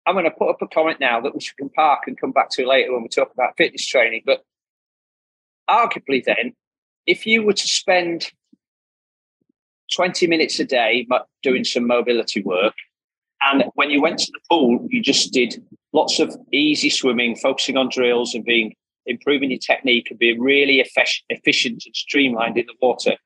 I'm 0.07 0.15
gonna 0.15 0.31
put 0.31 0.51
up 0.51 0.63
a 0.63 0.69
comment 0.69 1.01
now 1.01 1.21
that 1.21 1.35
we 1.35 1.41
can 1.59 1.69
park 1.71 2.03
and 2.07 2.19
come 2.19 2.33
back 2.33 2.51
to 2.51 2.67
later 2.67 2.93
when 2.93 3.03
we 3.03 3.09
talk 3.09 3.33
about 3.33 3.57
fitness 3.57 3.87
training. 3.87 4.23
But 4.25 4.45
arguably, 5.69 6.25
then, 6.25 6.55
if 7.11 7.27
you 7.27 7.43
were 7.43 7.53
to 7.53 7.69
spend 7.69 8.31
20 9.95 10.27
minutes 10.27 10.61
a 10.61 10.65
day 10.65 11.07
doing 11.43 11.65
some 11.65 11.87
mobility 11.87 12.43
work, 12.43 12.75
and 13.43 13.65
when 13.75 13.91
you 13.91 14.01
went 14.03 14.19
to 14.19 14.33
the 14.33 14.41
pool, 14.51 14.87
you 14.91 15.03
just 15.03 15.33
did 15.33 15.63
lots 15.93 16.21
of 16.21 16.37
easy 16.53 16.91
swimming, 16.91 17.35
focusing 17.37 17.77
on 17.77 17.89
drills 17.91 18.35
and 18.35 18.45
being 18.45 18.75
improving 19.07 19.51
your 19.51 19.59
technique 19.59 20.09
and 20.11 20.19
being 20.19 20.41
really 20.41 20.81
efficient 20.81 21.83
and 21.87 21.97
streamlined 21.97 22.59
in 22.59 22.67
the 22.67 22.75
water 22.83 23.17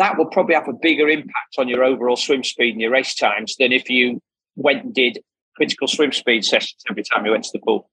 that 0.00 0.16
will 0.16 0.26
probably 0.26 0.54
have 0.54 0.68
a 0.68 0.72
bigger 0.72 1.08
impact 1.08 1.56
on 1.58 1.68
your 1.68 1.84
overall 1.84 2.16
swim 2.16 2.42
speed 2.42 2.72
and 2.72 2.80
your 2.80 2.90
race 2.90 3.14
times 3.14 3.56
than 3.58 3.70
if 3.70 3.90
you 3.90 4.20
went 4.56 4.82
and 4.84 4.94
did 4.94 5.18
critical 5.56 5.86
swim 5.86 6.10
speed 6.10 6.44
sessions 6.44 6.82
every 6.88 7.02
time 7.02 7.24
you 7.26 7.32
went 7.32 7.44
to 7.44 7.50
the 7.52 7.58
pool. 7.58 7.90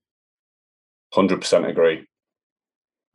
100% 1.14 1.68
agree. 1.68 2.06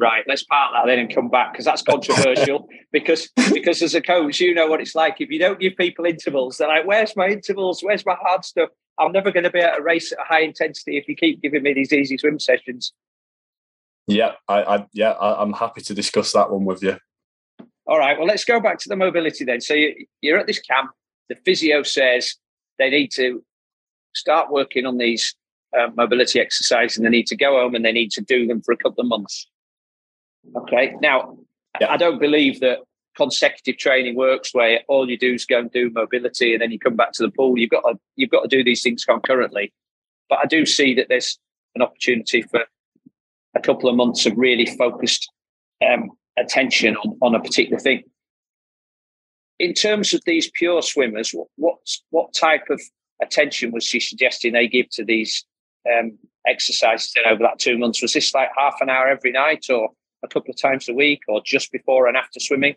Right, 0.03 0.25
let's 0.27 0.43
part 0.43 0.73
that 0.75 0.85
then 0.87 0.99
and 0.99 1.15
come 1.15 1.29
back 1.29 1.53
because 1.53 1.65
that's 1.65 1.83
controversial. 1.83 2.69
because 2.93 3.29
because 3.53 3.83
as 3.83 3.95
a 3.95 4.01
coach, 4.01 4.41
you 4.41 4.53
know 4.53 4.67
what 4.67 4.81
it's 4.81 4.97
like. 4.97 5.21
If 5.21 5.31
you 5.31 5.39
don't 5.39 5.61
give 5.61 5.77
people 5.77 6.07
intervals, 6.07 6.57
they're 6.59 6.67
like, 6.67 6.85
"Where's 6.85 7.15
my 7.15 7.29
intervals? 7.29 7.83
Where's 7.83 8.05
my 8.05 8.17
hard 8.21 8.45
stuff?" 8.45 8.71
I'm 8.99 9.13
never 9.13 9.31
going 9.31 9.45
to 9.45 9.51
be 9.51 9.61
at 9.61 9.79
a 9.79 9.83
race 9.83 10.11
at 10.11 10.19
a 10.19 10.25
high 10.25 10.41
intensity 10.41 10.97
if 10.97 11.07
you 11.07 11.15
keep 11.15 11.41
giving 11.41 11.63
me 11.63 11.73
these 11.73 11.93
easy 11.93 12.19
swim 12.19 12.41
sessions. 12.41 12.93
Yeah, 14.09 14.33
I, 14.49 14.63
I 14.65 14.87
yeah, 14.93 15.13
I, 15.13 15.41
I'm 15.41 15.53
happy 15.53 15.83
to 15.83 15.95
discuss 15.95 16.33
that 16.33 16.51
one 16.51 16.65
with 16.65 16.83
you. 16.83 16.99
All 17.87 18.01
right. 18.01 18.19
Well, 18.19 18.27
let's 18.27 18.45
go 18.45 18.59
back 18.59 18.81
to 18.81 18.89
the 18.89 18.97
mobility 18.97 19.45
then. 19.45 19.61
So 19.61 19.75
you, 19.75 20.35
are 20.35 20.39
at 20.39 20.49
this 20.49 20.59
camp. 20.59 20.91
The 21.29 21.37
physio 21.45 21.85
says 21.85 22.35
they 22.81 22.91
need 22.91 23.13
to 23.13 23.45
start 24.17 24.51
working 24.51 24.85
on 24.85 24.99
these 24.99 25.37
uh, 25.79 25.91
mobility 25.95 26.41
exercises 26.41 26.97
and 26.97 27.07
they 27.07 27.11
need 27.11 27.29
to 27.29 27.37
go 27.37 27.61
home 27.61 27.77
and 27.77 27.85
they 27.85 27.93
need 27.93 28.11
to 28.13 28.21
do 28.21 28.49
them 28.49 28.63
for 28.63 28.73
a 28.73 28.77
couple 28.77 29.01
of 29.01 29.07
months. 29.07 29.47
Okay. 30.57 30.95
Now, 31.01 31.37
yeah. 31.81 31.91
I 31.91 31.97
don't 31.97 32.19
believe 32.19 32.61
that 32.61 32.81
consecutive 33.17 33.79
training 33.79 34.17
works 34.17 34.55
where 34.55 34.81
all 34.89 35.09
you 35.09 35.19
do 35.19 35.35
is 35.35 35.45
go 35.45 35.59
and 35.59 35.71
do 35.71 35.91
mobility 35.91 36.53
and 36.53 36.63
then 36.63 36.71
you 36.71 36.79
come 36.79 36.97
back 36.97 37.13
to 37.13 37.23
the 37.23 37.31
pool. 37.31 37.59
You've 37.59 37.71
got 37.71 37.83
to 37.83 37.99
you've 38.17 38.31
got 38.31 38.43
to 38.43 38.49
do 38.49 38.65
these 38.65 38.83
things 38.83 39.05
concurrently. 39.05 39.73
But 40.29 40.39
I 40.43 40.47
do 40.47 40.65
see 40.65 40.95
that 40.95 41.07
there's 41.09 41.39
an 41.75 41.83
opportunity 41.83 42.43
for 42.43 42.65
a 43.55 43.61
couple 43.61 43.89
of 43.89 43.97
months 43.97 44.25
of 44.27 44.37
really 44.37 44.67
focused 44.67 45.31
um, 45.87 46.11
attention 46.39 46.97
on, 46.97 47.19
on 47.21 47.35
a 47.35 47.41
particular 47.41 47.79
thing. 47.79 48.03
In 49.59 49.75
terms 49.75 50.15
of 50.15 50.23
these 50.25 50.51
pure 50.51 50.83
swimmers, 50.83 51.35
what 51.57 51.79
what 52.11 52.33
type 52.35 52.69
of 52.71 52.81
attention 53.23 53.71
was 53.73 53.85
she 53.85 54.01
suggesting 54.01 54.53
they 54.53 54.69
give 54.69 54.89
to 54.91 55.05
these 55.05 55.45
um, 55.91 56.19
exercises 56.47 57.15
over 57.27 57.43
that 57.43 57.59
two 57.59 57.79
months? 57.79 58.03
Was 58.03 58.15
this 58.15 58.35
like 58.35 58.49
half 58.57 58.77
an 58.81 58.91
hour 58.91 59.09
every 59.09 59.33
night, 59.33 59.67
or 59.71 59.91
a 60.23 60.29
couple 60.29 60.51
of 60.51 60.61
times 60.61 60.89
a 60.89 60.95
week, 60.95 61.21
or 61.29 61.43
just 61.45 61.73
before 61.73 62.07
and 62.07 62.17
after 62.17 62.41
swimming? 62.41 62.77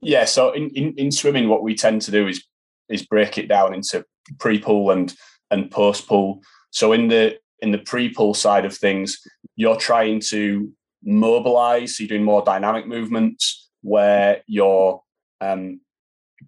Yeah, 0.00 0.24
so 0.24 0.50
in, 0.52 0.70
in, 0.70 0.94
in 0.94 1.12
swimming, 1.12 1.48
what 1.48 1.62
we 1.62 1.74
tend 1.74 2.02
to 2.02 2.10
do 2.10 2.26
is 2.26 2.44
is 2.88 3.06
break 3.06 3.38
it 3.38 3.48
down 3.48 3.72
into 3.72 4.04
pre 4.38 4.58
pool 4.58 4.90
and 4.90 5.14
and 5.50 5.70
post 5.70 6.08
pool. 6.08 6.42
So 6.70 6.92
in 6.92 7.08
the 7.08 7.38
in 7.60 7.70
the 7.70 7.78
pre 7.78 8.12
pool 8.12 8.34
side 8.34 8.64
of 8.64 8.76
things, 8.76 9.20
you're 9.56 9.76
trying 9.76 10.20
to 10.30 10.72
mobilize. 11.04 11.96
So 11.96 12.02
you're 12.02 12.08
doing 12.08 12.24
more 12.24 12.42
dynamic 12.44 12.86
movements 12.86 13.70
where 13.82 14.42
you're 14.46 15.02
um, 15.40 15.80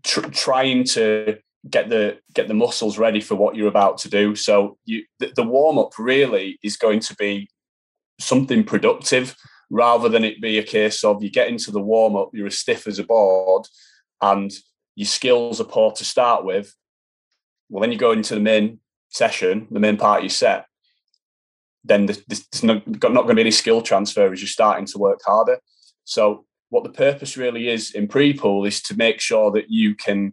tr- 0.03 0.29
trying 0.31 0.85
to 0.85 1.39
get 1.71 1.89
the 1.89 2.19
get 2.35 2.49
the 2.49 2.55
muscles 2.55 2.99
ready 2.99 3.21
for 3.21 3.37
what 3.37 3.55
you're 3.55 3.69
about 3.69 3.99
to 3.99 4.11
do. 4.11 4.35
So 4.35 4.79
you 4.85 5.05
the, 5.19 5.33
the 5.35 5.43
warm 5.43 5.79
up 5.79 5.99
really 5.99 6.59
is 6.63 6.77
going 6.77 7.01
to 7.01 7.15
be 7.15 7.49
something 8.21 8.65
productive 8.65 9.35
rather 9.71 10.09
than 10.09 10.25
it 10.25 10.41
be 10.41 10.59
a 10.59 10.63
case 10.63 11.05
of 11.05 11.23
you 11.23 11.31
get 11.31 11.49
into 11.49 11.71
the 11.71 11.81
warm 11.81 12.17
up, 12.17 12.31
you're 12.33 12.47
as 12.47 12.59
stiff 12.59 12.87
as 12.87 12.99
a 12.99 13.05
board, 13.05 13.67
and 14.21 14.53
your 14.95 15.07
skills 15.07 15.61
are 15.61 15.65
poor 15.65 15.93
to 15.93 16.05
start 16.05 16.45
with. 16.45 16.75
Well, 17.69 17.81
then 17.81 17.93
you 17.93 17.99
go 17.99 18.13
into 18.13 18.35
the 18.35 18.41
main 18.41 18.81
session, 19.09 19.67
the 19.71 19.81
main 19.81 19.97
part 19.97 20.23
you 20.23 20.29
set, 20.29 20.67
then 21.85 22.07
there's, 22.07 22.63
not 22.63 22.85
going 22.87 23.15
to 23.15 23.35
be 23.35 23.43
any 23.43 23.51
skill 23.51 23.83
transfer 23.83 24.33
as 24.33 24.41
you're 24.41 24.49
starting 24.49 24.87
to 24.87 24.99
work 24.99 25.21
harder. 25.25 25.59
So, 26.05 26.47
what 26.71 26.83
the 26.83 26.91
purpose 26.91 27.37
really 27.37 27.69
is 27.69 27.93
in 27.93 28.09
pre 28.09 28.33
pool 28.33 28.65
is 28.65 28.83
to 28.83 28.97
make 28.97 29.21
sure 29.21 29.51
that 29.53 29.71
you 29.71 29.95
can 29.95 30.33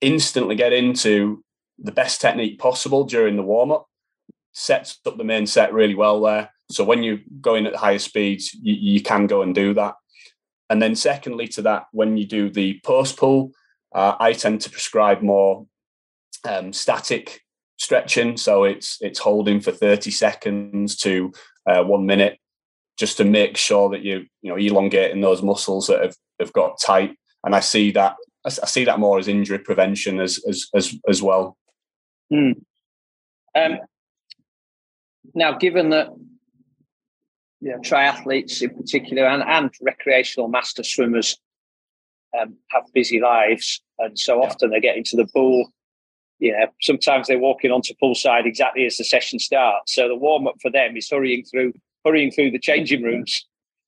instantly 0.00 0.54
get 0.54 0.72
into 0.72 1.44
the 1.78 1.92
best 1.92 2.20
technique 2.20 2.58
possible 2.58 3.04
during 3.04 3.36
the 3.36 3.42
warm 3.42 3.72
up, 3.72 3.86
sets 4.52 4.98
up 5.06 5.18
the 5.18 5.24
main 5.24 5.46
set 5.46 5.72
really 5.72 5.94
well 5.94 6.20
there. 6.20 6.50
So, 6.70 6.84
when 6.84 7.02
you're 7.02 7.20
going 7.40 7.66
at 7.66 7.76
higher 7.76 7.98
speeds, 7.98 8.54
you, 8.54 8.74
you 8.74 9.02
can 9.02 9.26
go 9.26 9.42
and 9.42 9.54
do 9.54 9.74
that. 9.74 9.94
And 10.70 10.82
then, 10.82 10.94
secondly, 10.94 11.48
to 11.48 11.62
that, 11.62 11.86
when 11.92 12.16
you 12.16 12.26
do 12.26 12.50
the 12.50 12.80
post 12.84 13.16
pool, 13.16 13.52
uh, 13.94 14.14
I 14.20 14.32
tend 14.32 14.60
to 14.62 14.70
prescribe 14.70 15.22
more 15.22 15.66
um, 16.48 16.72
static 16.72 17.42
stretching. 17.78 18.36
So 18.36 18.64
it's 18.64 18.98
it's 19.00 19.18
holding 19.18 19.60
for 19.60 19.72
30 19.72 20.10
seconds 20.10 20.96
to 20.98 21.32
uh, 21.66 21.82
one 21.84 22.06
minute, 22.06 22.38
just 22.98 23.16
to 23.16 23.24
make 23.24 23.56
sure 23.56 23.88
that 23.90 24.02
you 24.02 24.26
you 24.42 24.50
know 24.50 24.56
elongating 24.56 25.20
those 25.20 25.42
muscles 25.42 25.86
that 25.86 26.02
have, 26.02 26.16
have 26.40 26.52
got 26.52 26.80
tight. 26.80 27.16
And 27.44 27.54
I 27.54 27.60
see 27.60 27.92
that 27.92 28.16
I 28.44 28.50
see 28.50 28.84
that 28.84 29.00
more 29.00 29.18
as 29.18 29.28
injury 29.28 29.58
prevention 29.58 30.20
as 30.20 30.40
as 30.48 30.68
as, 30.74 30.94
as 31.08 31.22
well. 31.22 31.56
Mm. 32.32 32.60
Um, 33.54 33.78
now, 35.34 35.56
given 35.56 35.90
that 35.90 36.08
you 37.60 37.70
know, 37.70 37.78
triathletes 37.78 38.62
in 38.62 38.70
particular 38.70 39.26
and, 39.26 39.42
and 39.42 39.70
recreational 39.82 40.48
master 40.48 40.82
swimmers 40.82 41.36
um, 42.38 42.56
have 42.70 42.84
busy 42.92 43.20
lives, 43.20 43.82
and 43.98 44.18
so 44.18 44.42
often 44.42 44.70
they 44.70 44.80
get 44.80 44.96
into 44.96 45.16
the 45.16 45.26
pool 45.34 45.72
yeah, 46.40 46.66
sometimes 46.80 47.26
they're 47.26 47.38
walking 47.38 47.70
onto 47.70 47.94
poolside 48.00 48.46
exactly 48.46 48.86
as 48.86 48.96
the 48.96 49.04
session 49.04 49.38
starts. 49.38 49.94
So 49.94 50.06
the 50.06 50.14
warm 50.14 50.46
up 50.46 50.54
for 50.62 50.70
them 50.70 50.96
is 50.96 51.10
hurrying 51.10 51.44
through, 51.44 51.72
hurrying 52.04 52.30
through 52.30 52.52
the 52.52 52.60
changing 52.60 53.02
rooms, 53.02 53.44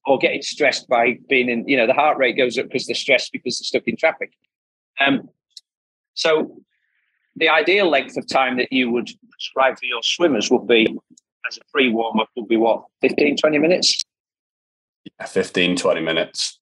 or 0.07 0.19
getting 0.19 0.43
stressed 0.43 0.89
by 0.89 1.19
being 1.29 1.49
in. 1.49 1.69
You 1.69 1.77
know, 1.77 1.87
the 1.87 1.95
heart 1.95 2.19
rate 2.19 2.37
goes 2.37 2.59
up 2.59 2.67
because 2.67 2.87
they're 2.87 2.95
stressed 2.95 3.33
because 3.33 3.59
they're 3.59 3.81
stuck 3.81 3.87
in 3.87 3.97
traffic. 3.97 4.33
Um, 4.99 5.29
so 6.15 6.61
the 7.37 7.49
ideal 7.49 7.89
length 7.89 8.17
of 8.17 8.27
time 8.27 8.57
that 8.57 8.73
you 8.73 8.91
would 8.91 9.11
prescribe 9.31 9.79
for 9.79 9.87
your 9.87 10.03
swimmers 10.03 10.51
would 10.51 10.67
be 10.67 10.99
as 11.49 11.57
a 11.57 11.61
pre 11.73 11.91
warm 11.91 12.21
up 12.21 12.29
would 12.37 12.49
be 12.49 12.57
what 12.57 12.85
15 13.01 13.37
20 13.37 13.59
minutes 13.59 14.01
yeah 15.05 15.27
15 15.27 15.77
20 15.77 16.01
minutes 16.01 16.59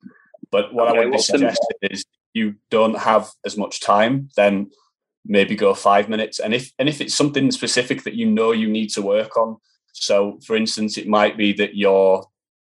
but 0.50 0.72
what 0.72 0.88
okay, 0.88 1.00
i 1.00 1.04
would 1.04 1.12
be 1.12 1.18
suggesting 1.18 1.76
the... 1.82 1.92
is 1.92 2.04
you 2.34 2.54
don't 2.70 2.98
have 2.98 3.30
as 3.44 3.56
much 3.56 3.80
time 3.80 4.28
then 4.36 4.70
maybe 5.28 5.54
go 5.54 5.74
five 5.74 6.08
minutes. 6.08 6.40
And 6.40 6.54
if 6.54 6.72
and 6.78 6.88
if 6.88 7.00
it's 7.00 7.14
something 7.14 7.50
specific 7.52 8.02
that 8.04 8.14
you 8.14 8.26
know 8.26 8.52
you 8.52 8.68
need 8.68 8.88
to 8.90 9.02
work 9.02 9.36
on, 9.36 9.58
so 9.92 10.40
for 10.44 10.56
instance, 10.56 10.96
it 10.96 11.06
might 11.06 11.36
be 11.36 11.52
that 11.54 11.76
you're, 11.76 12.26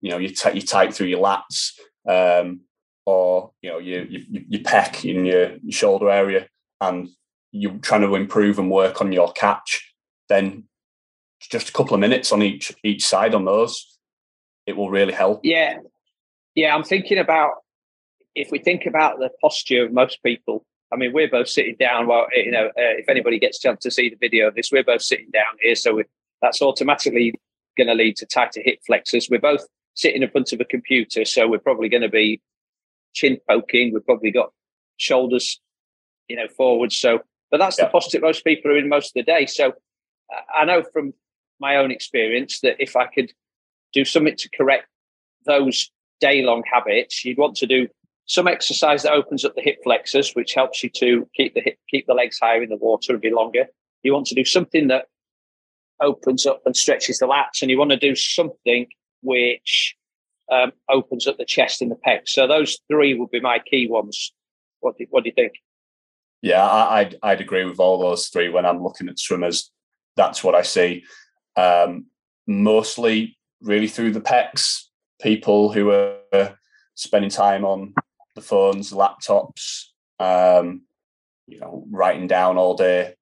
you 0.01 0.11
know, 0.11 0.19
you 0.19 0.29
t- 0.29 0.53
you 0.53 0.63
tight 0.63 0.93
through 0.93 1.07
your 1.07 1.23
lats, 1.23 1.73
um, 2.09 2.61
or 3.07 3.53
you 3.63 3.71
know, 3.71 3.79
you 3.79 4.07
you, 4.11 4.45
you 4.49 4.59
pec 4.61 5.09
in 5.09 5.25
your, 5.25 5.57
your 5.63 5.73
shoulder 5.73 6.11
area, 6.11 6.49
and 6.81 7.09
you're 7.53 7.79
trying 7.79 8.03
to 8.03 8.15
improve 8.17 8.59
and 8.59 8.71
work 8.71 9.01
on 9.01 9.13
your 9.13 9.33
catch. 9.33 9.95
Then 10.29 10.65
just 11.49 11.69
a 11.69 11.73
couple 11.73 11.95
of 11.95 12.01
minutes 12.01 12.33
on 12.33 12.43
each 12.43 12.73
each 12.83 13.07
side 13.07 13.35
on 13.35 13.45
those, 13.45 13.99
it 14.67 14.77
will 14.77 14.91
really 14.91 15.13
help. 15.13 15.41
Yeah, 15.43 15.79
yeah. 16.55 16.75
I'm 16.75 16.85
thinking 16.85 17.19
about 17.19 17.53
if 18.35 18.51
we 18.51 18.59
think 18.59 18.87
about 18.87 19.19
the 19.19 19.31
posture 19.41 19.85
of 19.85 19.93
most 19.93 20.23
people 20.23 20.65
I 20.93 20.97
mean, 20.97 21.13
we're 21.13 21.31
both 21.31 21.49
sitting 21.49 21.77
down. 21.79 22.07
Well, 22.07 22.27
you 22.35 22.51
know, 22.51 22.67
uh, 22.67 22.99
if 22.99 23.09
anybody 23.09 23.39
gets 23.39 23.59
a 23.59 23.69
chance 23.69 23.83
to 23.85 23.91
see 23.91 24.09
the 24.09 24.17
video 24.17 24.49
of 24.49 24.55
this, 24.55 24.71
we're 24.73 24.85
both 24.85 25.03
sitting 25.03 25.31
down 25.33 25.57
here, 25.61 25.75
so 25.75 26.03
that's 26.43 26.61
automatically 26.61 27.35
going 27.77 27.87
to 27.87 27.95
lead 27.95 28.17
to 28.17 28.27
tighter 28.27 28.61
hip 28.65 28.81
flexors. 28.87 29.29
We're 29.31 29.41
both 29.41 29.65
sitting 29.95 30.23
in 30.23 30.31
front 30.31 30.53
of 30.53 30.61
a 30.61 30.65
computer, 30.65 31.25
so 31.25 31.47
we're 31.47 31.59
probably 31.59 31.89
going 31.89 32.03
to 32.03 32.09
be 32.09 32.41
chin 33.15 33.39
poking. 33.49 33.93
We've 33.93 34.05
probably 34.05 34.33
got 34.33 34.53
shoulders, 34.97 35.61
you 36.29 36.37
know, 36.37 36.49
forward. 36.49 36.93
So, 36.93 37.21
but 37.51 37.59
that's 37.59 37.79
yeah. 37.79 37.85
the 37.85 37.91
posture 37.91 38.21
most 38.21 38.45
people 38.45 38.73
are 38.73 38.77
in 38.77 38.89
most 38.89 39.11
of 39.11 39.15
the 39.15 39.33
day. 39.33 39.47
So, 39.47 39.75
I 40.55 40.65
know 40.65 40.83
from 40.93 41.15
my 41.61 41.77
own 41.77 41.91
experience 41.91 42.61
that 42.61 42.77
if 42.79 42.97
I 42.97 43.07
could 43.07 43.33
do 43.93 44.05
something 44.05 44.37
to 44.37 44.49
correct 44.57 44.87
those 45.47 45.91
day 46.21 46.43
long 46.43 46.63
habits, 46.71 47.25
you'd 47.25 47.39
want 47.39 47.57
to 47.57 47.67
do 47.67 47.89
some 48.27 48.47
exercise 48.47 49.03
that 49.03 49.13
opens 49.13 49.45
up 49.45 49.55
the 49.57 49.63
hip 49.63 49.79
flexors, 49.83 50.33
which 50.33 50.55
helps 50.55 50.83
you 50.83 50.91
to 50.91 51.29
keep 51.35 51.55
the 51.55 51.61
hip, 51.61 51.79
keep 51.91 52.07
the 52.07 52.15
legs 52.15 52.39
higher 52.41 52.63
in 52.63 52.69
the 52.69 52.77
water 52.77 53.13
and 53.13 53.21
be 53.21 53.31
longer. 53.31 53.67
You 54.03 54.13
want 54.13 54.27
to 54.27 54.35
do 54.35 54.45
something 54.45 54.89
that 54.89 55.07
opens 56.01 56.47
up 56.47 56.63
and 56.65 56.77
stretches 56.77 57.19
the 57.19 57.27
lats, 57.27 57.61
and 57.61 57.71
you 57.71 57.79
want 57.79 57.91
to 57.91 57.97
do 57.97 58.15
something 58.15 58.87
which 59.23 59.97
um, 60.51 60.73
opens 60.89 61.27
up 61.27 61.39
the 61.39 61.45
chest 61.45 61.83
and 61.83 61.91
the 61.91 61.99
pecs. 62.07 62.29
So 62.29 62.47
those 62.47 62.79
three 62.89 63.15
would 63.15 63.31
be 63.31 63.41
my 63.41 63.59
key 63.59 63.89
ones. 63.89 64.33
What 64.81 64.97
do, 64.97 65.07
what 65.11 65.25
do 65.25 65.31
you 65.31 65.35
think? 65.35 65.55
Yeah, 66.43 66.65
I, 66.65 67.05
would 67.05 67.19
I'd 67.23 67.41
agree 67.41 67.65
with 67.65 67.81
all 67.81 67.99
those 67.99 68.29
three. 68.29 68.49
When 68.49 68.65
I'm 68.65 68.83
looking 68.83 69.09
at 69.09 69.19
swimmers, 69.19 69.71
that's 70.17 70.43
what 70.43 70.55
I 70.55 70.63
see. 70.63 71.05
Um, 71.57 72.07
mostly, 72.47 73.39
really 73.61 73.89
through 73.89 74.13
the 74.13 74.21
pecs. 74.21 74.85
People 75.21 75.73
who 75.73 75.91
are 75.91 76.57
spending 76.95 77.31
time 77.31 77.65
on 77.65 77.95
the 78.35 78.41
phones, 78.41 78.93
laptops, 78.93 79.87
um, 80.19 80.83
you 81.47 81.59
know, 81.59 81.85
writing 81.91 82.27
down 82.27 82.57
all 82.57 82.75
day, 82.75 83.15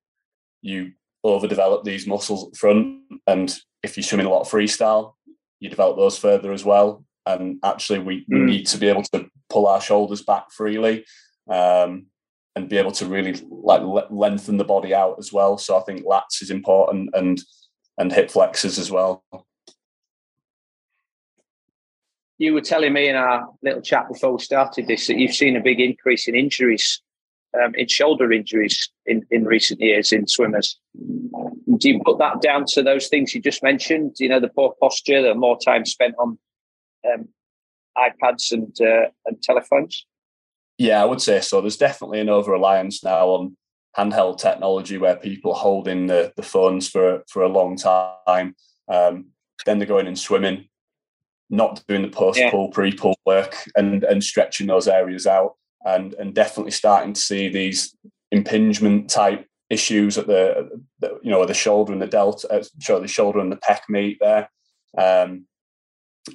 you 0.62 0.92
overdevelop 1.24 1.84
these 1.84 2.06
muscles 2.06 2.46
up 2.46 2.56
front. 2.56 3.00
And 3.26 3.54
if 3.82 3.96
you're 3.96 4.04
swimming 4.04 4.26
a 4.26 4.30
lot 4.30 4.42
of 4.42 4.50
freestyle, 4.50 5.14
you 5.60 5.68
develop 5.68 5.96
those 5.96 6.18
further 6.18 6.52
as 6.52 6.64
well. 6.64 7.04
And 7.26 7.58
actually, 7.64 7.98
we, 8.00 8.20
mm. 8.32 8.44
need 8.44 8.66
to 8.68 8.78
be 8.78 8.88
able 8.88 9.02
to 9.12 9.28
pull 9.50 9.66
our 9.66 9.80
shoulders 9.80 10.22
back 10.22 10.50
freely 10.50 11.04
um, 11.50 12.06
and 12.54 12.68
be 12.68 12.78
able 12.78 12.92
to 12.92 13.06
really 13.06 13.40
like 13.50 13.82
lengthen 14.10 14.56
the 14.56 14.64
body 14.64 14.94
out 14.94 15.16
as 15.18 15.32
well. 15.32 15.58
So 15.58 15.76
I 15.76 15.82
think 15.82 16.04
lats 16.04 16.42
is 16.42 16.50
important 16.50 17.10
and 17.14 17.40
and 17.98 18.12
hip 18.12 18.30
flexors 18.30 18.78
as 18.78 18.90
well 18.90 19.22
you 22.38 22.54
were 22.54 22.60
telling 22.60 22.92
me 22.92 23.08
in 23.08 23.16
our 23.16 23.48
little 23.62 23.82
chat 23.82 24.08
before 24.08 24.32
we 24.32 24.38
started 24.38 24.86
this 24.86 25.08
that 25.08 25.18
you've 25.18 25.34
seen 25.34 25.56
a 25.56 25.60
big 25.60 25.80
increase 25.80 26.28
in 26.28 26.36
injuries, 26.36 27.02
um, 27.60 27.74
in 27.74 27.88
shoulder 27.88 28.32
injuries 28.32 28.90
in, 29.06 29.26
in 29.30 29.44
recent 29.44 29.80
years 29.80 30.12
in 30.12 30.26
swimmers. 30.26 30.78
Do 30.94 31.88
you 31.88 32.00
put 32.04 32.18
that 32.18 32.40
down 32.40 32.64
to 32.68 32.82
those 32.82 33.08
things 33.08 33.34
you 33.34 33.42
just 33.42 33.62
mentioned? 33.62 34.16
You 34.18 34.28
know, 34.28 34.40
the 34.40 34.48
poor 34.48 34.74
posture, 34.80 35.20
the 35.20 35.34
more 35.34 35.58
time 35.58 35.84
spent 35.84 36.14
on 36.18 36.38
um, 37.12 37.28
iPads 37.96 38.52
and 38.52 38.74
uh, 38.80 39.10
and 39.26 39.42
telephones. 39.42 40.06
Yeah, 40.78 41.02
I 41.02 41.04
would 41.04 41.20
say 41.20 41.40
so. 41.40 41.60
There's 41.60 41.76
definitely 41.76 42.20
an 42.20 42.28
over 42.28 42.52
reliance 42.52 43.02
now 43.02 43.28
on 43.30 43.56
handheld 43.98 44.38
technology 44.38 44.96
where 44.96 45.16
people 45.16 45.52
are 45.52 45.60
holding 45.60 46.06
the, 46.06 46.32
the 46.36 46.42
phones 46.42 46.88
for 46.88 47.24
for 47.28 47.42
a 47.42 47.48
long 47.48 47.76
time. 47.76 48.54
Um, 48.88 49.26
then 49.66 49.78
they're 49.78 49.88
going 49.88 50.06
and 50.06 50.18
swimming, 50.18 50.68
not 51.50 51.82
doing 51.88 52.02
the 52.02 52.08
post 52.08 52.40
pool, 52.50 52.66
yeah. 52.66 52.74
pre 52.74 52.92
pool 52.92 53.16
work, 53.26 53.56
and 53.76 54.04
and 54.04 54.22
stretching 54.22 54.68
those 54.68 54.88
areas 54.88 55.26
out, 55.26 55.56
and 55.84 56.14
and 56.14 56.34
definitely 56.34 56.70
starting 56.70 57.12
to 57.12 57.20
see 57.20 57.48
these 57.48 57.94
impingement 58.30 59.08
type 59.10 59.46
issues 59.70 60.16
at 60.16 60.26
the, 60.26 60.70
the 61.00 61.18
you 61.22 61.30
know 61.30 61.44
the 61.44 61.54
shoulder 61.54 61.92
and 61.92 62.00
the 62.00 62.06
delta, 62.06 62.48
uh, 62.50 62.62
sorry, 62.80 63.02
the 63.02 63.08
shoulder 63.08 63.40
and 63.40 63.52
the 63.52 63.56
pec 63.56 63.80
meet 63.88 64.18
there, 64.20 64.48
um, 64.96 65.46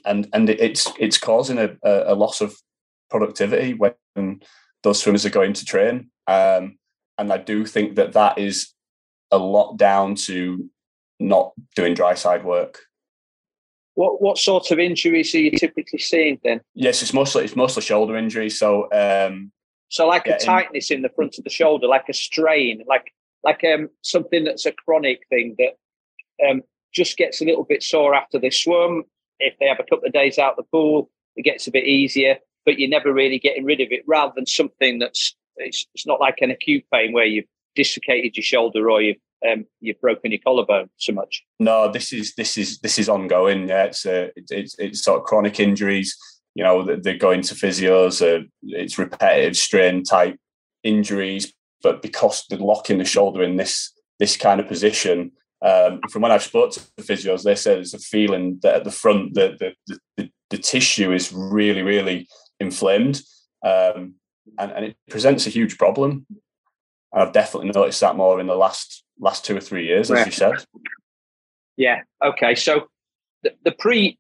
and 0.05 0.27
and 0.34 0.50
it's 0.50 0.91
it's 1.00 1.17
causing 1.17 1.58
a, 1.58 1.77
a 1.84 2.13
loss 2.15 2.41
of 2.41 2.55
productivity 3.10 3.74
when 3.74 4.41
those 4.84 5.01
swimmers 5.01 5.25
are 5.25 5.29
going 5.29 5.53
to 5.53 5.65
train. 5.65 6.10
Um, 6.27 6.77
and 7.17 7.32
I 7.32 7.38
do 7.38 7.65
think 7.65 7.96
that 7.96 8.13
that 8.13 8.38
is 8.38 8.74
a 9.32 9.38
lot 9.38 9.77
down 9.77 10.15
to 10.15 10.70
not 11.20 11.53
doing 11.75 11.93
dry 11.93 12.13
side 12.13 12.43
work. 12.43 12.79
What 13.96 14.22
what 14.22 14.38
sort 14.38 14.72
of 14.72 14.79
injuries 14.79 15.34
are 15.36 15.39
you 15.39 15.51
typically 15.51 16.00
seeing 16.00 16.39
then? 16.43 16.62
Yes, 16.74 17.01
it's 17.01 17.13
mostly 17.13 17.43
it's 17.43 17.55
mostly 17.55 17.84
shoulder 17.84 18.17
injuries. 18.17 18.58
So 18.58 18.91
um, 18.91 19.51
so 19.89 20.08
like 20.08 20.25
a 20.25 20.39
tightness 20.39 20.89
in 20.89 21.03
the 21.03 21.10
front 21.10 21.38
of 21.38 21.43
the 21.43 21.51
shoulder, 21.51 21.88
like 21.88 22.10
a 22.10 22.13
strain, 22.13 22.84
like 22.88 23.13
like 23.43 23.63
um, 23.63 23.89
something 24.01 24.43
that's 24.43 24.65
a 24.65 24.72
chronic 24.72 25.22
thing 25.29 25.55
that 25.60 26.48
um, 26.50 26.63
just 26.93 27.17
gets 27.17 27.41
a 27.41 27.46
little 27.46 27.63
bit 27.63 27.84
sore 27.84 28.15
after 28.15 28.39
they 28.39 28.50
swim. 28.50 29.03
If 29.39 29.53
they 29.60 29.67
have 29.67 29.79
a 29.79 29.84
couple 29.84 30.08
of 30.08 30.13
days 30.13 30.39
out 30.39 30.58
the 30.58 30.63
pool, 30.63 31.12
it 31.36 31.43
gets 31.43 31.67
a 31.67 31.72
bit 31.72 31.86
easier, 31.86 32.38
but 32.65 32.79
you're 32.79 32.89
never 32.89 33.13
really 33.13 33.38
getting 33.38 33.65
rid 33.65 33.82
of 33.82 33.91
it. 33.91 34.03
Rather 34.08 34.34
than 34.36 34.48
something 34.48 34.98
that's 34.98 35.36
it's, 35.57 35.86
it's 35.93 36.07
not 36.07 36.19
like 36.19 36.38
an 36.41 36.51
acute 36.51 36.86
pain 36.91 37.13
where 37.13 37.25
you've 37.25 37.45
dislocated 37.75 38.36
your 38.38 38.43
shoulder 38.43 38.89
or 38.89 39.01
you've 39.01 39.17
um, 39.50 39.65
you've 39.81 40.00
broken 40.00 40.31
your 40.31 40.39
collarbone 40.43 40.89
so 40.98 41.12
much. 41.12 41.43
No, 41.60 41.91
this 41.91 42.13
is 42.13 42.33
this 42.36 42.57
is 42.57 42.79
this 42.79 42.98
is 42.98 43.10
ongoing. 43.10 43.67
Yeah, 43.67 43.83
it's 43.86 44.05
uh, 44.05 44.29
it's 44.36 44.75
it's 44.79 45.03
sort 45.03 45.19
of 45.19 45.25
chronic 45.25 45.60
injuries. 45.60 46.17
You 46.55 46.63
know, 46.63 46.98
they're 47.01 47.17
going 47.17 47.41
to 47.41 47.55
physios. 47.55 48.22
Uh, 48.22 48.45
it's 48.63 48.98
repetitive 48.98 49.57
strain 49.57 50.03
type 50.03 50.38
injuries, 50.83 51.53
but 51.81 52.01
because 52.01 52.45
they're 52.50 52.60
locking 52.60 53.00
the 53.00 53.05
shoulder 53.05 53.43
in 53.43 53.57
this 53.57 53.91
this 54.19 54.38
kind 54.38 54.60
of 54.60 54.67
position, 54.67 55.31
um, 55.62 56.00
from 56.10 56.22
when 56.22 56.31
I've 56.31 56.43
spoke 56.43 56.72
to 56.72 56.81
the 56.95 57.03
physios, 57.03 57.43
they 57.43 57.55
say 57.55 57.75
there's 57.75 57.93
a 57.93 58.00
feeling 58.00 58.60
that 58.62 58.75
at 58.75 58.83
the 58.83 58.91
front 58.91 59.33
the 59.33 59.74
the, 59.88 59.95
the, 60.17 60.29
the 60.51 60.57
tissue 60.57 61.12
is 61.12 61.33
really 61.33 61.81
really 61.81 62.27
inflamed, 62.60 63.22
um, 63.65 64.15
and, 64.57 64.71
and 64.71 64.85
it 64.85 64.97
presents 65.09 65.47
a 65.47 65.50
huge 65.50 65.77
problem. 65.77 66.25
And 67.12 67.21
I've 67.21 67.33
definitely 67.33 67.69
noticed 67.69 68.01
that 68.01 68.15
more 68.15 68.39
in 68.39 68.47
the 68.47 68.55
last 68.55 69.03
last 69.19 69.45
two 69.45 69.55
or 69.55 69.62
three 69.62 69.85
years, 69.85 70.09
as 70.12 70.19
yeah. 70.19 70.25
you 70.25 70.31
said. 70.31 70.65
Yeah. 71.77 72.01
Okay. 72.23 72.55
So 72.55 72.88
the, 73.43 73.53
the 73.63 73.71
pre 73.71 74.17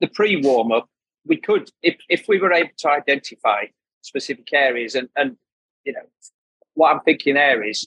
the 0.00 0.08
pre 0.08 0.36
warm 0.36 0.72
up, 0.72 0.88
we 1.26 1.36
could 1.36 1.70
if 1.82 1.96
if 2.08 2.26
we 2.28 2.38
were 2.38 2.52
able 2.52 2.70
to 2.78 2.90
identify 2.90 3.64
specific 4.00 4.48
areas 4.52 4.94
and 4.94 5.08
and 5.16 5.36
you 5.84 5.92
know 5.92 6.02
what 6.74 6.94
I'm 6.94 7.00
thinking 7.00 7.34
there 7.34 7.62
is 7.62 7.86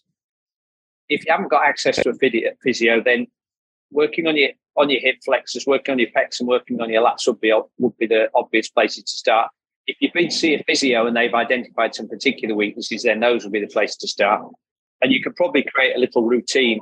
if 1.09 1.25
you 1.25 1.31
haven't 1.31 1.49
got 1.49 1.65
access 1.65 1.97
to 1.97 2.09
a 2.09 2.55
physio, 2.63 3.01
then 3.01 3.27
working 3.91 4.27
on 4.27 4.35
your 4.35 4.49
on 4.77 4.89
your 4.89 4.99
hip 4.99 5.17
flexors, 5.23 5.65
working 5.65 5.93
on 5.93 5.99
your 5.99 6.09
pecs, 6.09 6.39
and 6.39 6.47
working 6.47 6.81
on 6.81 6.89
your 6.89 7.03
lats 7.03 7.27
would 7.27 7.39
be 7.39 7.53
would 7.79 7.97
be 7.97 8.07
the 8.07 8.29
obvious 8.33 8.69
places 8.69 9.03
to 9.03 9.17
start. 9.17 9.51
If 9.87 9.97
you've 9.99 10.13
been 10.13 10.29
to 10.29 10.35
see 10.35 10.55
a 10.55 10.63
physio 10.63 11.05
and 11.05 11.15
they've 11.15 11.33
identified 11.33 11.93
some 11.93 12.07
particular 12.07 12.55
weaknesses, 12.55 13.03
then 13.03 13.19
those 13.19 13.43
would 13.43 13.53
be 13.53 13.61
the 13.61 13.67
place 13.67 13.95
to 13.97 14.07
start. 14.07 14.51
And 15.01 15.11
you 15.11 15.21
could 15.21 15.35
probably 15.35 15.63
create 15.63 15.95
a 15.95 15.99
little 15.99 16.23
routine 16.23 16.79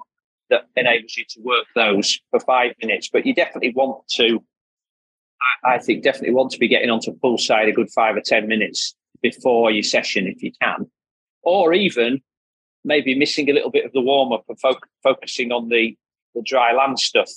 that 0.50 0.68
enables 0.76 1.18
you 1.18 1.26
to 1.30 1.42
work 1.42 1.66
those 1.76 2.20
for 2.32 2.40
five 2.40 2.74
minutes. 2.82 3.10
But 3.12 3.26
you 3.26 3.34
definitely 3.34 3.74
want 3.74 4.08
to, 4.16 4.44
I, 5.66 5.76
I 5.76 5.80
think, 5.80 6.04
definitely 6.04 6.34
want 6.34 6.52
to 6.52 6.60
be 6.60 6.68
getting 6.68 6.90
onto 6.90 7.12
poolside 7.18 7.68
a 7.68 7.74
good 7.74 7.92
five 7.92 8.16
or 8.16 8.22
ten 8.22 8.48
minutes 8.48 8.96
before 9.22 9.72
your 9.72 9.84
session 9.84 10.28
if 10.28 10.42
you 10.44 10.52
can 10.62 10.88
or 11.44 11.74
even 11.74 12.22
maybe 12.84 13.18
missing 13.18 13.50
a 13.50 13.54
little 13.54 13.72
bit 13.72 13.86
of 13.86 13.92
the 13.94 14.02
warm 14.02 14.34
up 14.34 14.44
and 14.50 14.60
fo- 14.60 14.76
focusing 15.04 15.52
on 15.52 15.70
the, 15.70 15.96
the 16.36 16.42
dry 16.42 16.74
land 16.74 17.00
stuff, 17.00 17.30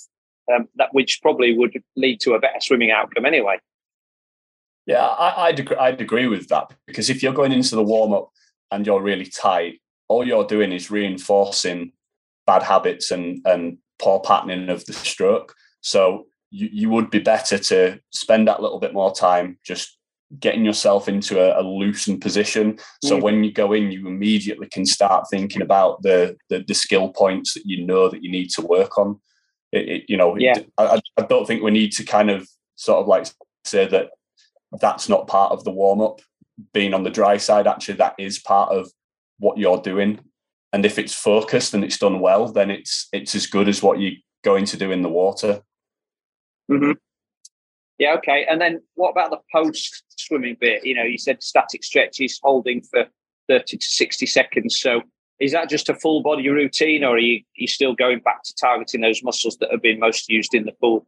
um, 0.53 0.67
that 0.75 0.93
which 0.93 1.19
probably 1.21 1.57
would 1.57 1.73
lead 1.95 2.19
to 2.21 2.33
a 2.33 2.39
better 2.39 2.59
swimming 2.59 2.91
outcome 2.91 3.25
anyway. 3.25 3.57
Yeah, 4.87 5.05
I, 5.05 5.51
would 5.51 5.59
agree, 5.59 5.77
I'd 5.77 6.01
agree 6.01 6.27
with 6.27 6.47
that 6.47 6.73
because 6.87 7.09
if 7.09 7.21
you're 7.21 7.33
going 7.33 7.51
into 7.51 7.75
the 7.75 7.83
warm 7.83 8.13
up 8.13 8.29
and 8.71 8.85
you're 8.85 9.01
really 9.01 9.25
tight, 9.25 9.81
all 10.07 10.25
you're 10.25 10.47
doing 10.47 10.71
is 10.71 10.89
reinforcing 10.89 11.91
bad 12.45 12.63
habits 12.63 13.11
and 13.11 13.41
and 13.45 13.77
poor 13.99 14.21
patterning 14.21 14.69
of 14.69 14.85
the 14.85 14.93
stroke. 14.93 15.53
So 15.81 16.27
you, 16.51 16.69
you 16.71 16.89
would 16.89 17.09
be 17.09 17.19
better 17.19 17.57
to 17.57 17.99
spend 18.11 18.47
that 18.47 18.61
little 18.61 18.79
bit 18.79 18.93
more 18.93 19.13
time 19.13 19.59
just 19.63 19.97
getting 20.39 20.65
yourself 20.65 21.07
into 21.07 21.39
a, 21.39 21.61
a 21.61 21.63
loosened 21.63 22.21
position. 22.21 22.77
So 23.03 23.17
mm. 23.17 23.21
when 23.21 23.43
you 23.43 23.51
go 23.51 23.73
in, 23.73 23.91
you 23.91 24.07
immediately 24.07 24.67
can 24.67 24.85
start 24.85 25.25
thinking 25.29 25.61
about 25.61 26.01
the, 26.01 26.37
the, 26.49 26.63
the 26.67 26.73
skill 26.73 27.09
points 27.09 27.53
that 27.53 27.65
you 27.65 27.85
know 27.85 28.09
that 28.09 28.23
you 28.23 28.31
need 28.31 28.49
to 28.51 28.61
work 28.61 28.97
on. 28.97 29.19
It, 29.71 29.89
it, 29.89 30.03
you 30.07 30.17
know, 30.17 30.37
yeah. 30.37 30.59
I, 30.77 31.01
I 31.17 31.21
don't 31.23 31.45
think 31.45 31.63
we 31.63 31.71
need 31.71 31.91
to 31.93 32.03
kind 32.03 32.29
of 32.29 32.47
sort 32.75 32.99
of 32.99 33.07
like 33.07 33.27
say 33.65 33.87
that 33.87 34.09
that's 34.71 35.09
not 35.09 35.27
part 35.27 35.51
of 35.51 35.63
the 35.63 35.71
warm 35.71 36.01
up. 36.01 36.21
Being 36.73 36.93
on 36.93 37.03
the 37.03 37.09
dry 37.09 37.37
side, 37.37 37.67
actually, 37.67 37.95
that 37.95 38.15
is 38.17 38.39
part 38.39 38.71
of 38.71 38.91
what 39.39 39.57
you're 39.57 39.81
doing. 39.81 40.19
And 40.73 40.85
if 40.85 40.97
it's 40.99 41.13
focused 41.13 41.73
and 41.73 41.83
it's 41.83 41.97
done 41.97 42.19
well, 42.19 42.47
then 42.47 42.71
it's 42.71 43.07
it's 43.13 43.35
as 43.35 43.45
good 43.45 43.69
as 43.69 43.81
what 43.81 43.99
you're 43.99 44.19
going 44.43 44.65
to 44.65 44.77
do 44.77 44.91
in 44.91 45.01
the 45.01 45.09
water. 45.09 45.61
Mm-hmm. 46.69 46.93
Yeah, 47.97 48.13
okay. 48.15 48.45
And 48.49 48.61
then 48.61 48.81
what 48.95 49.11
about 49.11 49.31
the 49.31 49.39
post 49.51 50.03
swimming 50.17 50.57
bit? 50.59 50.85
You 50.85 50.95
know, 50.95 51.03
you 51.03 51.17
said 51.17 51.41
static 51.41 51.83
stretches 51.83 52.39
holding 52.43 52.81
for 52.81 53.07
30 53.49 53.77
to 53.77 53.85
60 53.85 54.25
seconds. 54.25 54.79
So 54.79 55.01
is 55.39 55.51
that 55.51 55.69
just 55.69 55.89
a 55.89 55.95
full 55.95 56.21
body 56.21 56.47
routine 56.49 57.03
or 57.03 57.15
are 57.15 57.19
you, 57.19 57.39
are 57.39 57.55
you 57.55 57.67
still 57.67 57.95
going 57.95 58.19
back 58.19 58.43
to 58.43 58.53
targeting 58.55 59.01
those 59.01 59.23
muscles 59.23 59.57
that 59.57 59.71
have 59.71 59.81
been 59.81 59.99
most 59.99 60.29
used 60.29 60.53
in 60.53 60.65
the 60.65 60.73
pool? 60.73 61.07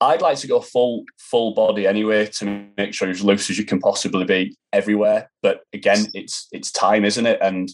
I'd 0.00 0.22
like 0.22 0.38
to 0.38 0.46
go 0.46 0.60
full 0.60 1.04
full 1.18 1.54
body 1.54 1.86
anyway 1.86 2.26
to 2.26 2.66
make 2.76 2.94
sure 2.94 3.08
you're 3.08 3.16
as 3.16 3.24
loose 3.24 3.50
as 3.50 3.58
you 3.58 3.64
can 3.64 3.80
possibly 3.80 4.24
be 4.24 4.56
everywhere. 4.72 5.30
But 5.42 5.62
again, 5.72 6.06
it's 6.14 6.48
it's 6.52 6.70
time, 6.70 7.04
isn't 7.04 7.26
it? 7.26 7.38
And 7.42 7.68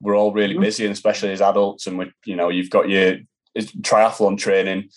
we're 0.00 0.16
all 0.16 0.32
really 0.32 0.54
mm-hmm. 0.54 0.62
busy, 0.62 0.84
and 0.84 0.92
especially 0.92 1.32
as 1.32 1.40
adults, 1.40 1.86
and 1.86 1.98
we 1.98 2.12
you 2.24 2.36
know 2.36 2.48
you've 2.48 2.70
got 2.70 2.88
your 2.88 3.18
triathlon 3.56 4.36
training 4.36 4.88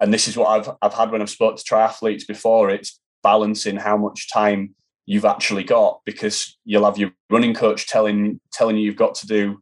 and 0.00 0.12
this 0.12 0.28
is 0.28 0.36
what 0.36 0.48
I've 0.48 0.76
I've 0.82 0.94
had 0.94 1.10
when 1.10 1.22
I've 1.22 1.30
spoke 1.30 1.56
to 1.56 1.64
triathletes 1.64 2.26
before. 2.26 2.70
It's 2.70 3.00
balancing 3.22 3.76
how 3.76 3.96
much 3.96 4.32
time 4.32 4.74
you've 5.06 5.24
actually 5.24 5.64
got 5.64 6.00
because 6.04 6.56
you'll 6.64 6.84
have 6.84 6.98
your 6.98 7.10
running 7.30 7.54
coach 7.54 7.86
telling 7.88 8.40
telling 8.52 8.76
you 8.76 8.84
you've 8.84 8.96
got 8.96 9.14
to 9.16 9.26
do 9.26 9.58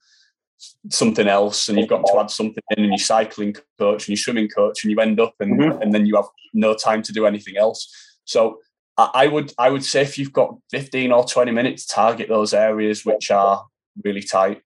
something 0.91 1.29
else 1.29 1.69
and 1.69 1.79
you've 1.79 1.89
got 1.89 2.05
to 2.07 2.19
add 2.19 2.31
something 2.31 2.63
in 2.71 2.85
and 2.85 2.93
your 2.93 2.99
cycling 2.99 3.55
coach 3.79 4.05
and 4.05 4.09
your 4.09 4.17
swimming 4.17 4.49
coach 4.49 4.83
and 4.83 4.91
you 4.91 4.99
end 5.01 5.21
up 5.21 5.35
and, 5.41 5.61
mm-hmm. 5.61 5.83
and 5.83 5.95
then 5.95 6.07
you 6.07 6.17
have 6.17 6.29
no 6.55 6.75
time 6.75 7.03
to 7.03 7.13
do 7.13 7.27
anything 7.27 7.57
else 7.57 7.93
so 8.25 8.59
I 8.99 9.27
would 9.27 9.53
I 9.59 9.69
would 9.69 9.85
say 9.85 10.01
if 10.01 10.17
you've 10.17 10.33
got 10.33 10.57
15 10.71 11.13
or 11.13 11.27
20 11.27 11.51
minutes 11.53 11.85
target 11.85 12.29
those 12.29 12.55
areas 12.55 13.05
which 13.05 13.31
are 13.31 13.67
really 14.03 14.23
tight 14.23 14.63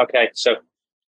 okay 0.00 0.30
so 0.34 0.56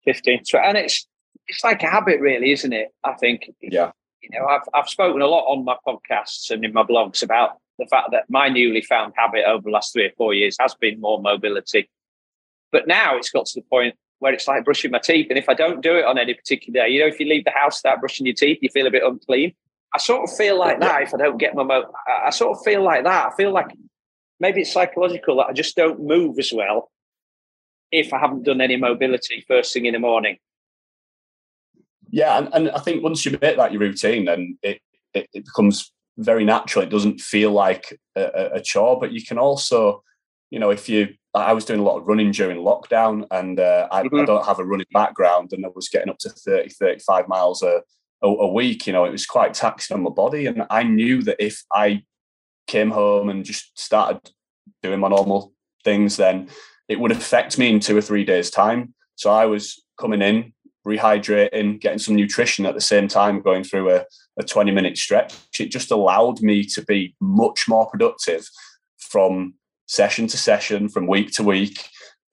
15 0.06 0.46
so 0.46 0.60
and 0.60 0.78
it's 0.78 1.08
it's 1.48 1.64
like 1.64 1.84
a 1.84 1.88
habit, 1.88 2.20
really, 2.20 2.52
isn't 2.52 2.74
it? 2.74 2.90
I 3.04 3.14
think. 3.14 3.52
Yeah. 3.62 3.92
You 4.22 4.30
know, 4.32 4.46
I've 4.48 4.68
I've 4.74 4.90
spoken 4.90 5.22
a 5.22 5.28
lot 5.28 5.46
on 5.46 5.66
my 5.66 5.78
podcasts 5.88 6.50
and 6.50 6.66
in 6.66 6.74
my 6.74 6.84
blogs 6.84 7.22
about 7.24 7.58
the 7.78 7.86
fact 7.86 8.10
that 8.12 8.24
my 8.30 8.48
newly 8.50 8.82
found 8.82 9.14
habit 9.16 9.46
over 9.46 9.64
the 9.64 9.70
last 9.70 9.94
three 9.94 10.06
or 10.06 10.12
four 10.18 10.34
years 10.34 10.58
has 10.60 10.76
been 10.76 11.00
more 11.00 11.22
mobility. 11.22 11.90
But 12.76 12.88
now 12.88 13.16
it's 13.16 13.30
got 13.30 13.46
to 13.46 13.62
the 13.62 13.66
point 13.70 13.96
where 14.20 14.34
it's 14.34 14.50
like 14.50 14.66
brushing 14.66 14.92
my 14.92 15.00
teeth. 15.00 15.28
And 15.30 15.40
if 15.40 15.48
I 15.48 15.54
don't 15.54 15.82
do 15.82 15.96
it 15.96 16.04
on 16.04 16.18
any 16.18 16.34
particular 16.34 16.82
day, 16.82 16.90
you 16.90 17.00
know, 17.00 17.08
if 17.08 17.22
you 17.22 17.26
leave 17.26 17.46
the 17.46 17.52
house 17.52 17.82
without 17.82 18.02
brushing 18.02 18.26
your 18.26 18.36
teeth, 18.36 18.58
you 18.62 18.68
feel 18.68 18.86
a 18.86 18.92
bit 18.92 19.02
unclean. 19.02 19.54
I 19.94 19.98
sort 19.98 20.30
of 20.30 20.36
feel 20.36 20.60
like 20.60 20.82
that 20.82 21.04
if 21.04 21.14
I 21.14 21.18
don't 21.18 21.38
get 21.38 21.56
my 21.56 21.64
mo. 21.64 21.86
I 22.06 22.32
sort 22.32 22.58
of 22.58 22.62
feel 22.66 22.84
like 22.84 23.06
that. 23.06 23.32
I 23.32 23.36
feel 23.38 23.54
like 23.54 23.68
maybe 24.42 24.60
it's 24.60 24.74
psychological 24.74 25.38
that 25.38 25.48
I 25.48 25.54
just 25.54 25.78
don't 25.78 26.02
move 26.02 26.38
as 26.38 26.52
well 26.54 26.92
if 27.94 28.12
I 28.12 28.20
haven't 28.20 28.44
done 28.44 28.60
any 28.60 28.76
mobility 28.76 29.46
first 29.48 29.72
thing 29.72 29.86
in 29.86 29.94
the 29.94 30.00
morning. 30.00 30.38
Yeah, 32.10 32.38
and, 32.38 32.50
and 32.54 32.72
I 32.72 32.80
think 32.80 33.04
once 33.04 33.26
you 33.26 33.38
make 33.42 33.56
that 33.56 33.72
your 33.72 33.80
routine, 33.80 34.26
then 34.26 34.58
it, 34.62 34.82
it, 35.14 35.30
it 35.34 35.46
becomes 35.46 35.94
very 36.18 36.44
natural. 36.44 36.84
It 36.84 36.90
doesn't 36.90 37.22
feel 37.22 37.52
like 37.52 37.98
a, 38.18 38.50
a, 38.56 38.62
chore, 38.62 39.00
but 39.00 39.14
you 39.14 39.24
can 39.24 39.38
also, 39.38 40.04
you 40.50 40.60
know, 40.60 40.72
if 40.72 40.90
you, 40.90 41.16
I 41.36 41.54
was 41.54 41.66
doing 41.66 41.82
a 41.82 41.84
lot 41.84 41.98
of 41.98 42.08
running 42.08 42.32
during 42.32 42.60
lockdown 42.60 43.26
and 43.30 43.60
uh, 43.60 43.88
I, 43.92 44.04
mm-hmm. 44.04 44.22
I, 44.22 44.26
don't 44.26 44.46
have 44.46 44.60
a 44.60 44.66
running 44.66 44.88
background 44.94 45.52
and 45.52 45.66
I 45.66 45.70
was 45.76 45.90
getting 45.90 46.10
up 46.10 46.18
to 46.20 46.30
30, 46.30 46.70
35 46.70 47.28
miles 47.28 47.62
a, 47.62 47.82
a, 48.24 48.28
a, 48.28 48.52
week, 48.52 48.88
you 48.88 48.94
know, 48.94 49.04
it 49.04 49.12
was 49.12 49.26
quite 49.26 49.54
taxing 49.54 49.96
on 49.96 50.04
my 50.04 50.10
body. 50.10 50.46
And 50.46 50.66
I 50.70 50.84
knew 50.84 51.22
that 51.24 51.44
if 51.44 51.64
I 51.74 52.04
came 52.68 52.90
home 52.90 53.30
and 53.30 53.44
just 53.44 53.78
started 53.78 54.32
doing 54.82 55.00
my 55.00 55.10
normal 55.10 55.54
things, 55.84 56.18
then 56.18 56.50
it 56.88 57.00
would 57.00 57.12
affect 57.12 57.58
me 57.58 57.70
in 57.70 57.80
two 57.80 57.98
or 57.98 58.02
three 58.02 58.24
days' 58.24 58.50
time. 58.50 58.94
So 59.16 59.30
I 59.30 59.46
was 59.46 59.84
coming 60.00 60.22
in, 60.22 60.54
rehydrating, 60.88 61.82
getting 61.82 62.00
some 62.00 62.16
nutrition 62.16 62.66
at 62.66 62.76
the 62.76 62.82
same 62.82 63.08
time, 63.08 63.42
going 63.42 63.64
through 63.64 63.92
a, 63.92 64.06
a 64.38 64.44
20 64.44 64.72
minute 64.72 64.98
stretch. 64.98 65.34
It 65.60 65.72
just 65.72 65.92
allowed 65.92 66.42
me 66.42 66.64
to 66.66 66.84
be 66.84 67.16
much 67.20 67.68
more 67.68 67.90
productive 67.90 68.48
from 68.98 69.56
session 69.86 70.28
to 70.28 70.38
session, 70.38 70.90
from 70.90 71.08
week 71.08 71.32
to 71.34 71.44
week. 71.44 71.90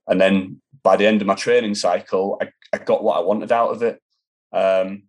And 0.06 0.20
then 0.20 0.60
by 0.82 0.96
the 0.96 1.06
end 1.06 1.20
of 1.20 1.26
my 1.26 1.34
training 1.34 1.74
cycle, 1.74 2.38
I, 2.40 2.48
I 2.72 2.78
got 2.78 3.04
what 3.04 3.16
I 3.16 3.20
wanted 3.20 3.52
out 3.52 3.70
of 3.70 3.82
it. 3.82 4.00
Um, 4.52 5.04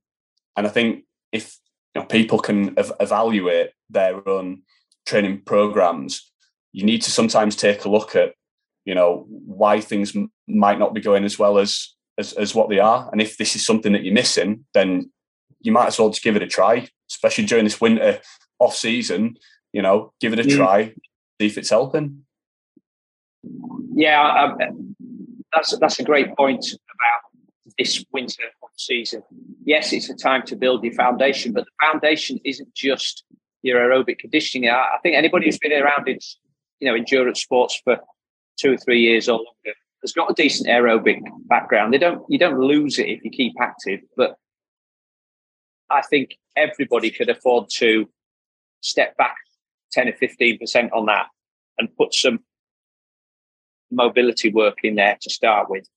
and 0.56 0.68
I 0.68 0.70
think 0.70 1.06
if 1.32 1.58
you 1.96 2.02
know, 2.02 2.08
people 2.08 2.40
can 2.40 2.78
ev- 2.78 2.94
evaluate 3.00 3.72
their 3.90 4.28
own 4.28 4.62
training 5.06 5.42
programs, 5.46 6.32
you 6.72 6.84
need 6.86 7.02
to 7.04 7.12
sometimes 7.12 7.56
take 7.56 7.86
a 7.86 7.90
look 7.90 8.16
at, 8.16 8.34
you 8.86 8.96
know, 8.96 9.26
why 9.28 9.80
things 9.82 10.16
m- 10.16 10.32
might 10.48 10.80
not 10.80 10.94
be 10.94 11.02
going 11.02 11.24
as 11.24 11.38
well 11.38 11.58
as, 11.58 11.96
as 12.18 12.34
as 12.34 12.54
what 12.54 12.70
they 12.70 12.80
are. 12.80 13.10
And 13.12 13.22
if 13.22 13.38
this 13.38 13.56
is 13.56 13.66
something 13.66 13.94
that 13.94 14.04
you're 14.04 14.14
missing, 14.14 14.66
then 14.74 15.12
you 15.62 15.72
might 15.72 15.88
as 15.88 16.00
well 16.00 16.10
just 16.10 16.24
give 16.24 16.36
it 16.36 16.44
a 16.44 16.48
try, 16.48 16.88
especially 17.10 17.46
during 17.46 17.64
this 17.64 17.82
winter 17.82 18.20
off 18.60 18.76
season. 18.76 19.38
You 19.72 19.82
know, 19.82 20.14
give 20.20 20.34
it 20.34 20.40
a 20.40 20.44
mm. 20.44 20.56
try, 20.56 20.94
see 21.42 21.48
if 21.48 21.58
it's 21.58 21.72
helping. 21.72 22.26
Yeah, 23.96 24.22
um, 24.22 24.96
that's 25.54 25.78
that's 25.78 26.00
a 26.00 26.04
great 26.04 26.36
point 26.36 26.66
about 26.66 27.74
this 27.78 28.04
winter 28.12 28.44
season. 28.76 29.24
Yes, 29.66 29.94
it's 29.94 30.10
a 30.10 30.16
time 30.16 30.44
to 30.48 30.56
build 30.56 30.84
your 30.84 30.94
foundation, 30.94 31.54
but 31.54 31.66
the 31.66 31.88
foundation 31.88 32.40
isn't 32.44 32.74
just 32.74 33.24
your 33.62 33.80
aerobic 33.80 34.20
conditioning. 34.20 34.70
I, 34.70 34.98
think 35.02 35.16
anybody 35.16 35.46
who's 35.46 35.58
been 35.58 35.74
around 35.74 36.08
in 36.08 36.20
you 36.80 36.88
know 36.88 36.96
endurance 36.96 37.42
sports 37.42 37.80
for 37.84 37.98
two 38.58 38.74
or 38.74 38.78
three 38.78 39.02
years 39.02 39.28
or 39.30 39.38
longer 39.38 39.78
has 40.02 40.12
got 40.12 40.30
a 40.30 40.34
decent 40.34 40.70
aerobic 40.70 41.22
background. 41.46 41.94
They 41.94 41.98
don't 41.98 42.24
you 42.30 42.38
don't 42.38 42.60
lose 42.60 43.00
it 43.00 43.10
if 43.10 43.24
you 43.24 43.32
keep 43.32 43.54
active, 43.60 44.02
but 44.18 44.36
I 45.90 46.02
think 46.02 46.38
everybody 46.56 47.12
could 47.12 47.30
afford 47.30 47.70
to 47.78 48.10
step 48.82 49.16
back 49.18 49.36
10 49.92 50.10
or 50.10 50.14
15% 50.14 50.90
on 50.92 51.06
that 51.06 51.28
and 51.78 51.96
put 51.96 52.14
some 52.14 52.40
mobility 53.94 54.52
work 54.52 54.80
in 54.84 54.96
there 54.96 55.18
to 55.22 55.30
start 55.30 55.70
with. 55.70 55.88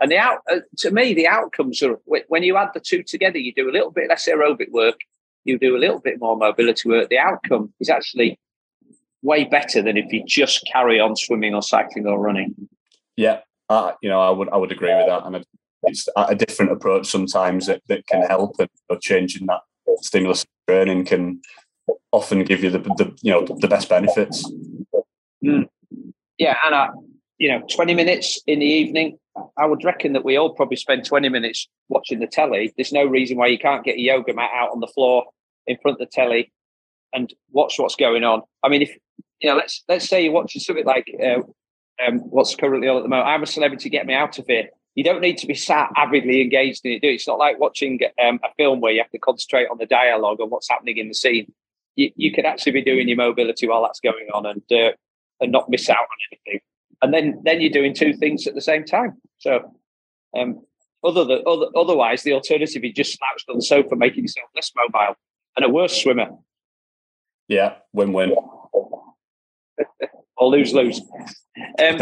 And 0.00 0.10
the 0.10 0.18
out, 0.18 0.38
uh, 0.50 0.60
to 0.78 0.90
me, 0.90 1.12
the 1.12 1.26
outcomes 1.26 1.82
are 1.82 1.98
when 2.28 2.42
you 2.42 2.56
add 2.56 2.70
the 2.72 2.80
two 2.80 3.02
together, 3.02 3.38
you 3.38 3.52
do 3.52 3.68
a 3.68 3.72
little 3.72 3.90
bit 3.90 4.08
less 4.08 4.26
aerobic 4.28 4.70
work, 4.70 4.98
you 5.44 5.58
do 5.58 5.76
a 5.76 5.78
little 5.78 6.00
bit 6.00 6.18
more 6.18 6.36
mobility 6.36 6.88
work. 6.88 7.10
The 7.10 7.18
outcome 7.18 7.72
is 7.80 7.90
actually 7.90 8.38
way 9.22 9.44
better 9.44 9.82
than 9.82 9.98
if 9.98 10.10
you 10.12 10.24
just 10.24 10.66
carry 10.72 10.98
on 10.98 11.16
swimming 11.16 11.54
or 11.54 11.62
cycling 11.62 12.06
or 12.06 12.18
running. 12.18 12.54
Yeah, 13.16 13.40
uh, 13.68 13.92
you 14.02 14.08
know, 14.08 14.20
I 14.20 14.30
would 14.30 14.48
I 14.48 14.56
would 14.56 14.72
agree 14.72 14.94
with 14.94 15.06
that, 15.06 15.26
and 15.26 15.44
it's 15.84 16.08
a 16.16 16.34
different 16.34 16.72
approach 16.72 17.06
sometimes 17.06 17.66
that, 17.66 17.82
that 17.88 18.06
can 18.06 18.22
help, 18.22 18.56
and 18.58 18.68
you 18.72 18.94
know, 18.94 18.98
changing 19.00 19.46
that 19.46 19.60
stimulus 20.00 20.46
training 20.66 21.04
can 21.04 21.40
often 22.12 22.44
give 22.44 22.62
you 22.62 22.70
the, 22.70 22.78
the 22.78 23.14
you 23.22 23.32
know 23.32 23.44
the 23.44 23.68
best 23.68 23.88
benefits. 23.88 24.50
Mm. 25.44 25.68
Yeah, 26.38 26.56
and 26.64 26.74
I, 26.74 26.88
you 27.40 27.50
know, 27.50 27.66
20 27.74 27.94
minutes 27.94 28.38
in 28.46 28.58
the 28.58 28.66
evening, 28.66 29.18
I 29.56 29.64
would 29.64 29.82
reckon 29.82 30.12
that 30.12 30.24
we 30.24 30.36
all 30.36 30.50
probably 30.50 30.76
spend 30.76 31.06
20 31.06 31.30
minutes 31.30 31.68
watching 31.88 32.20
the 32.20 32.26
telly. 32.26 32.72
There's 32.76 32.92
no 32.92 33.06
reason 33.06 33.38
why 33.38 33.46
you 33.46 33.58
can't 33.58 33.82
get 33.82 33.96
a 33.96 34.00
yoga 34.00 34.34
mat 34.34 34.50
out 34.54 34.70
on 34.72 34.80
the 34.80 34.86
floor 34.86 35.24
in 35.66 35.78
front 35.80 35.98
of 36.00 36.06
the 36.06 36.12
telly 36.12 36.52
and 37.14 37.32
watch 37.50 37.78
what's 37.78 37.96
going 37.96 38.24
on. 38.24 38.42
I 38.62 38.68
mean, 38.68 38.82
if 38.82 38.94
you 39.40 39.48
know, 39.48 39.56
let's 39.56 39.82
let's 39.88 40.06
say 40.06 40.22
you're 40.22 40.34
watching 40.34 40.60
something 40.60 40.84
like 40.84 41.10
uh, 41.18 41.40
um, 42.06 42.18
what's 42.18 42.54
currently 42.54 42.88
on 42.88 42.98
at 42.98 43.02
the 43.04 43.08
moment. 43.08 43.26
I'm 43.26 43.42
a 43.42 43.46
celebrity. 43.46 43.88
Get 43.88 44.06
me 44.06 44.12
out 44.12 44.38
of 44.38 44.46
here. 44.46 44.68
You 44.94 45.02
don't 45.02 45.22
need 45.22 45.38
to 45.38 45.46
be 45.46 45.54
sat 45.54 45.88
avidly 45.96 46.42
engaged 46.42 46.84
in 46.84 46.92
it. 46.92 47.00
Do 47.00 47.08
it's 47.08 47.26
not 47.26 47.38
like 47.38 47.58
watching 47.58 48.00
um, 48.22 48.38
a 48.44 48.52
film 48.58 48.80
where 48.80 48.92
you 48.92 49.00
have 49.00 49.10
to 49.12 49.18
concentrate 49.18 49.68
on 49.70 49.78
the 49.78 49.86
dialogue 49.86 50.40
and 50.40 50.50
what's 50.50 50.68
happening 50.68 50.98
in 50.98 51.08
the 51.08 51.14
scene. 51.14 51.50
You, 51.96 52.10
you 52.16 52.32
could 52.34 52.44
actually 52.44 52.72
be 52.72 52.82
doing 52.82 53.08
your 53.08 53.16
mobility 53.16 53.66
while 53.66 53.82
that's 53.82 54.00
going 54.00 54.28
on 54.34 54.44
and 54.44 54.62
uh, 54.70 54.92
and 55.40 55.50
not 55.50 55.70
miss 55.70 55.88
out 55.88 55.96
on 55.96 56.06
anything 56.30 56.60
and 57.02 57.14
then 57.14 57.40
then 57.44 57.60
you're 57.60 57.70
doing 57.70 57.94
two 57.94 58.12
things 58.12 58.46
at 58.46 58.54
the 58.54 58.60
same 58.60 58.84
time. 58.84 59.16
So, 59.38 59.74
um, 60.36 60.60
other 61.02 61.24
than 61.24 61.42
other, 61.46 61.66
otherwise, 61.76 62.22
the 62.22 62.32
alternative 62.32 62.84
is 62.84 62.92
just 62.92 63.18
slouched 63.18 63.48
on 63.48 63.56
the 63.56 63.62
sofa, 63.62 63.96
making 63.96 64.24
yourself 64.24 64.48
less 64.54 64.70
mobile 64.76 65.16
and 65.56 65.64
a 65.64 65.68
worse 65.68 66.02
swimmer. 66.02 66.28
Yeah, 67.48 67.76
win-win. 67.92 68.34
or 70.36 70.48
lose 70.48 70.72
lose. 70.72 71.00
Um, 71.78 72.00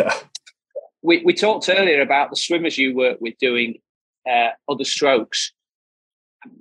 we 1.02 1.22
we 1.24 1.32
talked 1.32 1.68
earlier 1.68 2.00
about 2.00 2.30
the 2.30 2.36
swimmers 2.36 2.76
you 2.78 2.94
work 2.94 3.18
with 3.20 3.34
doing 3.38 3.78
uh, 4.28 4.50
other 4.68 4.84
strokes. 4.84 5.52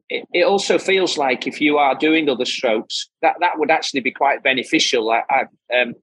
It, 0.09 0.27
it, 0.33 0.43
also 0.43 0.79
feels 0.79 1.17
like 1.17 1.45
if 1.45 1.61
you 1.61 1.77
are 1.77 1.93
doing 1.93 2.29
other 2.29 2.45
strokes, 2.45 3.09
that 3.21 3.35
that 3.41 3.59
would 3.59 3.69
actually 3.69 4.01
be 4.01 4.11
quite 4.11 4.41
beneficial. 4.41 5.11
I, 5.11 5.23
I 5.29 5.79
um, 5.79 5.93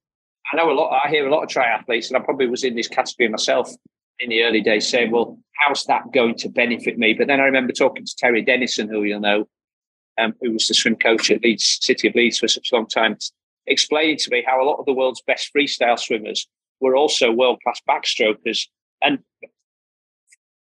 I 0.52 0.56
know 0.56 0.70
a 0.70 0.74
lot. 0.74 1.00
I 1.04 1.08
hear 1.08 1.26
a 1.26 1.34
lot 1.34 1.42
of 1.42 1.48
triathletes, 1.48 2.08
and 2.08 2.16
I 2.16 2.20
probably 2.20 2.46
was 2.46 2.64
in 2.64 2.76
this 2.76 2.88
category 2.88 3.28
myself 3.28 3.70
in 4.20 4.30
the 4.30 4.42
early 4.42 4.60
days, 4.60 4.88
saying, 4.88 5.10
"Well, 5.10 5.38
how's 5.58 5.84
that 5.84 6.12
going 6.12 6.34
to 6.36 6.48
benefit 6.48 6.98
me?" 6.98 7.14
But 7.14 7.28
then 7.28 7.40
I 7.40 7.44
remember 7.44 7.72
talking 7.72 8.04
to 8.04 8.16
Terry 8.16 8.42
Dennison, 8.42 8.88
who 8.88 9.04
you'll 9.04 9.20
know, 9.20 9.48
um, 10.18 10.34
who 10.40 10.52
was 10.52 10.66
the 10.66 10.74
swim 10.74 10.96
coach 10.96 11.30
at 11.30 11.42
Leeds 11.42 11.78
City 11.80 12.08
of 12.08 12.14
Leeds 12.14 12.38
for 12.38 12.48
such 12.48 12.70
a 12.72 12.74
long 12.74 12.86
time, 12.86 13.16
explaining 13.66 14.18
to 14.18 14.30
me 14.30 14.44
how 14.46 14.62
a 14.62 14.66
lot 14.68 14.78
of 14.78 14.86
the 14.86 14.92
world's 14.92 15.22
best 15.22 15.50
freestyle 15.54 15.98
swimmers 15.98 16.46
were 16.80 16.96
also 16.96 17.32
world 17.32 17.60
class 17.62 17.80
backstrokers, 17.88 18.68
and 19.02 19.20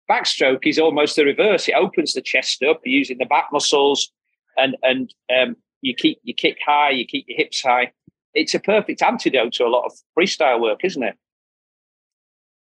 backstroke 0.08 0.64
is 0.64 0.78
almost 0.78 1.16
the 1.16 1.24
reverse. 1.24 1.68
It 1.68 1.74
opens 1.74 2.12
the 2.12 2.22
chest 2.22 2.62
up 2.62 2.80
using 2.84 3.18
the 3.18 3.26
back 3.26 3.48
muscles, 3.52 4.12
and 4.56 4.76
and 4.84 5.12
um, 5.36 5.56
you 5.82 5.92
keep 5.92 6.20
you 6.22 6.34
kick 6.34 6.58
high, 6.64 6.90
you 6.90 7.04
keep 7.04 7.24
your 7.26 7.36
hips 7.36 7.62
high 7.62 7.90
it's 8.36 8.54
a 8.54 8.60
perfect 8.60 9.02
antidote 9.02 9.54
to 9.54 9.64
a 9.64 9.68
lot 9.68 9.86
of 9.86 9.92
freestyle 10.16 10.60
work, 10.60 10.84
isn't 10.84 11.02
it? 11.02 11.16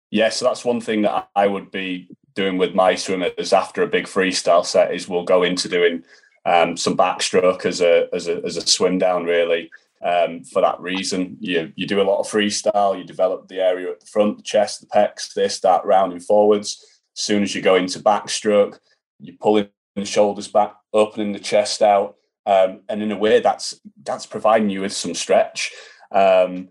Yeah, 0.10 0.30
so 0.30 0.46
that's 0.46 0.66
one 0.66 0.82
thing 0.82 1.02
that 1.02 1.30
I 1.36 1.48
would 1.48 1.72
be 1.72 2.10
doing 2.36 2.58
with 2.58 2.74
my 2.74 2.96
swimmers 2.96 3.54
after 3.54 3.84
a 3.84 3.88
big 3.88 4.06
freestyle 4.06 4.66
set 4.66 4.94
is 4.94 5.08
we'll 5.08 5.24
go 5.24 5.44
into 5.44 5.70
doing 5.70 6.04
um, 6.46 6.78
some 6.78 6.96
backstroke 6.96 7.66
as 7.66 7.82
a 7.82 8.08
as 8.14 8.28
a 8.28 8.42
as 8.46 8.58
a 8.58 8.66
swim 8.66 8.98
down 8.98 9.26
really. 9.26 9.70
Um, 10.04 10.44
for 10.44 10.62
that 10.62 10.80
reason, 10.80 11.38
you 11.40 11.74
you 11.76 11.88
do 11.88 12.02
a 12.02 12.04
lot 12.04 12.20
of 12.20 12.28
freestyle. 12.28 12.98
You 12.98 13.04
develop 13.04 13.48
the 13.48 13.60
area 13.60 13.92
at 13.92 14.00
the 14.00 14.06
front, 14.06 14.38
the 14.38 14.44
chest, 14.44 14.82
the 14.82 14.88
pecs. 14.88 15.34
They 15.34 15.48
start 15.48 15.86
rounding 15.86 16.20
forwards. 16.20 16.84
As 17.18 17.24
soon 17.24 17.44
as 17.44 17.56
you 17.56 17.62
go 17.62 17.76
into 17.76 18.00
backstroke, 18.00 18.78
you're 19.20 19.38
pulling 19.40 19.70
the 19.96 20.06
shoulders 20.06 20.48
back, 20.48 20.76
opening 20.94 21.32
the 21.32 21.40
chest 21.40 21.82
out, 21.82 22.16
um, 22.46 22.82
and 22.90 23.02
in 23.02 23.12
a 23.12 23.18
way 23.18 23.40
that's 23.40 23.80
that's 24.04 24.26
providing 24.26 24.70
you 24.70 24.82
with 24.82 24.94
some 24.94 25.14
stretch. 25.14 25.72
Um, 26.12 26.70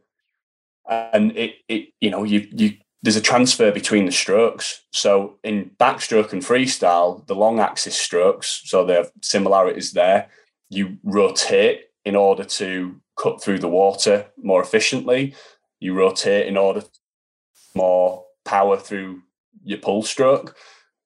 and 0.89 1.37
it, 1.37 1.57
it 1.69 1.89
you 2.01 2.11
know 2.11 2.25
you 2.25 2.49
you 2.51 2.75
there's 3.03 3.17
a 3.17 3.21
transfer 3.21 3.71
between 3.71 4.07
the 4.07 4.13
strokes. 4.13 4.83
So 4.93 5.39
in 5.45 5.71
backstroke 5.79 6.33
and 6.33 6.43
freestyle 6.43 7.27
the 7.27 7.35
long 7.35 7.61
axis 7.61 7.97
strokes 7.97 8.63
so 8.65 8.85
there 8.85 9.01
are 9.01 9.11
similarities 9.23 9.93
there 9.93 10.29
you 10.75 10.99
rotate 11.03 11.87
in 12.05 12.17
order 12.17 12.45
to 12.45 13.01
cut 13.17 13.43
through 13.43 13.61
the 13.61 13.69
water 13.69 14.27
more 14.43 14.63
efficiently. 14.63 15.35
You 15.81 15.95
rotate 15.95 16.47
in 16.47 16.57
order 16.57 16.83
more 17.75 18.25
power 18.45 18.77
through 18.77 19.23
your 19.63 19.79
pull 19.79 20.03
stroke. 20.03 20.57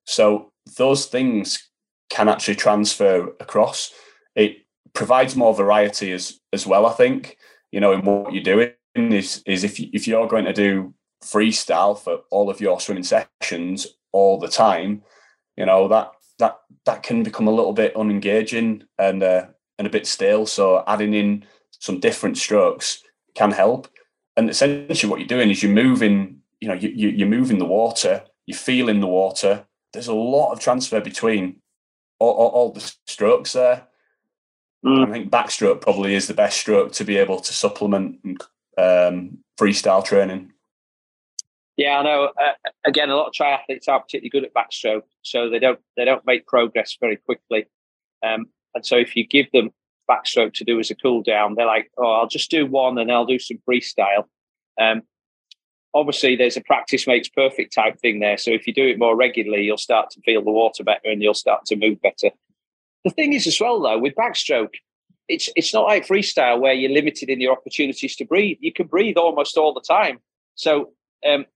So 0.05 0.53
those 0.77 1.07
things 1.07 1.69
can 2.11 2.29
actually 2.29 2.57
transfer 2.57 3.29
across 3.41 3.93
it 4.39 4.59
provides 4.95 5.37
more 5.37 5.55
variety 5.55 6.13
as 6.13 6.41
as 6.53 6.67
well. 6.67 6.87
I 6.87 6.93
think 6.93 7.37
you 7.73 7.81
know 7.81 7.93
in 7.93 8.03
what 8.05 8.33
you're 8.33 8.43
doing 8.43 8.73
is 8.95 9.43
is 9.45 9.65
if 9.65 9.79
you, 9.79 9.91
if 9.93 10.09
you're 10.09 10.29
going 10.29 10.47
to 10.47 10.53
do 10.53 10.95
freestyle 11.23 11.99
for 11.99 12.21
all 12.31 12.49
of 12.49 12.61
your 12.61 12.81
swimming 12.81 13.03
sessions 13.03 13.87
all 14.13 14.39
the 14.39 14.49
time, 14.49 15.03
you 15.57 15.67
know 15.67 15.89
that 15.89 16.13
that 16.39 16.59
that 16.87 17.03
can 17.03 17.23
become 17.23 17.49
a 17.49 17.53
little 17.53 17.73
bit 17.73 17.95
unengaging 17.95 18.85
and 18.99 19.23
uh, 19.23 19.47
and 19.79 19.87
a 19.87 19.91
bit 19.91 20.07
stale. 20.07 20.47
So 20.47 20.85
adding 20.87 21.15
in 21.15 21.45
some 21.71 22.01
different 22.01 22.39
strokes 22.39 23.03
can 23.35 23.51
help. 23.51 23.89
And 24.37 24.49
essentially, 24.49 25.11
what 25.11 25.19
you're 25.19 25.29
doing 25.29 25.51
is 25.51 25.63
you're 25.63 25.73
moving. 25.73 26.37
You 26.61 26.69
know, 26.69 26.75
you, 26.75 26.89
you 26.89 27.09
you're 27.11 27.29
moving 27.29 27.59
the 27.59 27.65
water. 27.65 28.25
You're 28.47 28.57
feeling 28.57 29.01
the 29.01 29.07
water. 29.07 29.67
There's 29.93 30.09
a 30.09 30.15
lot 30.15 30.53
of 30.53 30.61
transfer 30.61 31.01
between 31.01 31.57
all, 32.19 32.33
all, 32.33 32.49
all 32.49 32.73
the 32.73 32.93
strokes 33.07 33.53
there. 33.53 33.87
Mm. 34.85 35.09
I 35.09 35.13
think 35.13 35.31
backstroke 35.31 35.81
probably 35.81 36.15
is 36.15 36.29
the 36.29 36.35
best 36.35 36.61
stroke 36.61 36.93
to 36.93 37.05
be 37.05 37.17
able 37.17 37.41
to 37.41 37.53
supplement 37.53 38.21
um, 38.77 39.39
freestyle 39.59 40.05
training. 40.05 40.53
Yeah, 41.77 41.99
I 41.99 42.03
know. 42.03 42.31
Uh, 42.41 42.53
again, 42.87 43.09
a 43.09 43.17
lot 43.17 43.29
of 43.29 43.33
triathletes 43.33 43.89
are 43.89 44.01
particularly 44.01 44.31
good 44.31 44.45
at 44.45 44.55
backstroke, 44.55 45.03
so 45.23 45.49
they 45.49 45.59
don't 45.59 45.79
they 45.97 46.05
don't 46.05 46.27
make 46.27 46.47
progress 46.47 46.97
very 47.01 47.17
quickly. 47.17 47.67
Um, 48.25 48.47
and 48.75 48.85
so, 48.85 48.97
if 48.97 49.15
you 49.15 49.27
give 49.27 49.47
them 49.53 49.71
backstroke 50.11 50.55
to 50.55 50.65
do 50.65 50.81
as 50.81 50.91
a 50.91 50.97
cool 50.97 51.23
down, 51.23 51.55
they're 51.55 51.67
like, 51.67 51.91
"Oh, 51.97 52.13
I'll 52.13 52.29
just 52.29 52.51
do 52.51 52.67
one, 52.67 52.99
and 52.99 53.13
I'll 53.13 53.27
do 53.27 53.39
some 53.39 53.59
freestyle." 53.69 54.25
Um, 54.81 55.03
obviously 55.95 56.37
there's 56.37 56.57
a 56.57 56.61
practice 56.63 57.07
makes 57.07 57.29
perfect 57.29 57.73
type 57.73 57.99
thing 58.01 58.21
there. 58.21 58.39
So 58.39 58.51
if 58.51 58.67
you 58.67 58.75
do 58.75 58.87
it 58.87 58.99
more 58.99 59.17
regularly, 59.17 59.65
you'll 59.65 59.79
start 59.79 60.11
to 60.11 60.21
feel 60.21 60.43
the 60.43 60.51
water 60.51 60.85
better 60.85 61.09
and 61.11 61.23
you'll 61.23 61.35
start 61.35 61.65
to 61.67 61.77
move 61.77 62.01
better. 62.01 62.31
The 63.05 63.11
thing 63.11 63.33
is 63.33 63.47
as 63.47 63.61
well 63.61 63.81
though, 63.81 63.99
with 63.99 64.15
backstroke, 64.15 64.75
it's 65.29 65.51
it's 65.57 65.75
not 65.75 65.85
like 65.85 66.07
freestyle 66.07 66.61
where 66.61 66.73
you're 66.73 66.91
limited 66.91 67.29
in 67.29 67.41
your 67.41 67.53
opportunities 67.53 68.17
to 68.17 68.25
breathe. 68.25 68.59
You 68.61 68.73
can 68.73 68.87
breathe 68.87 69.17
almost 69.17 69.57
all 69.57 69.75
the 69.75 69.85
time. 69.87 70.19
So 70.55 70.93
um, 71.27 71.47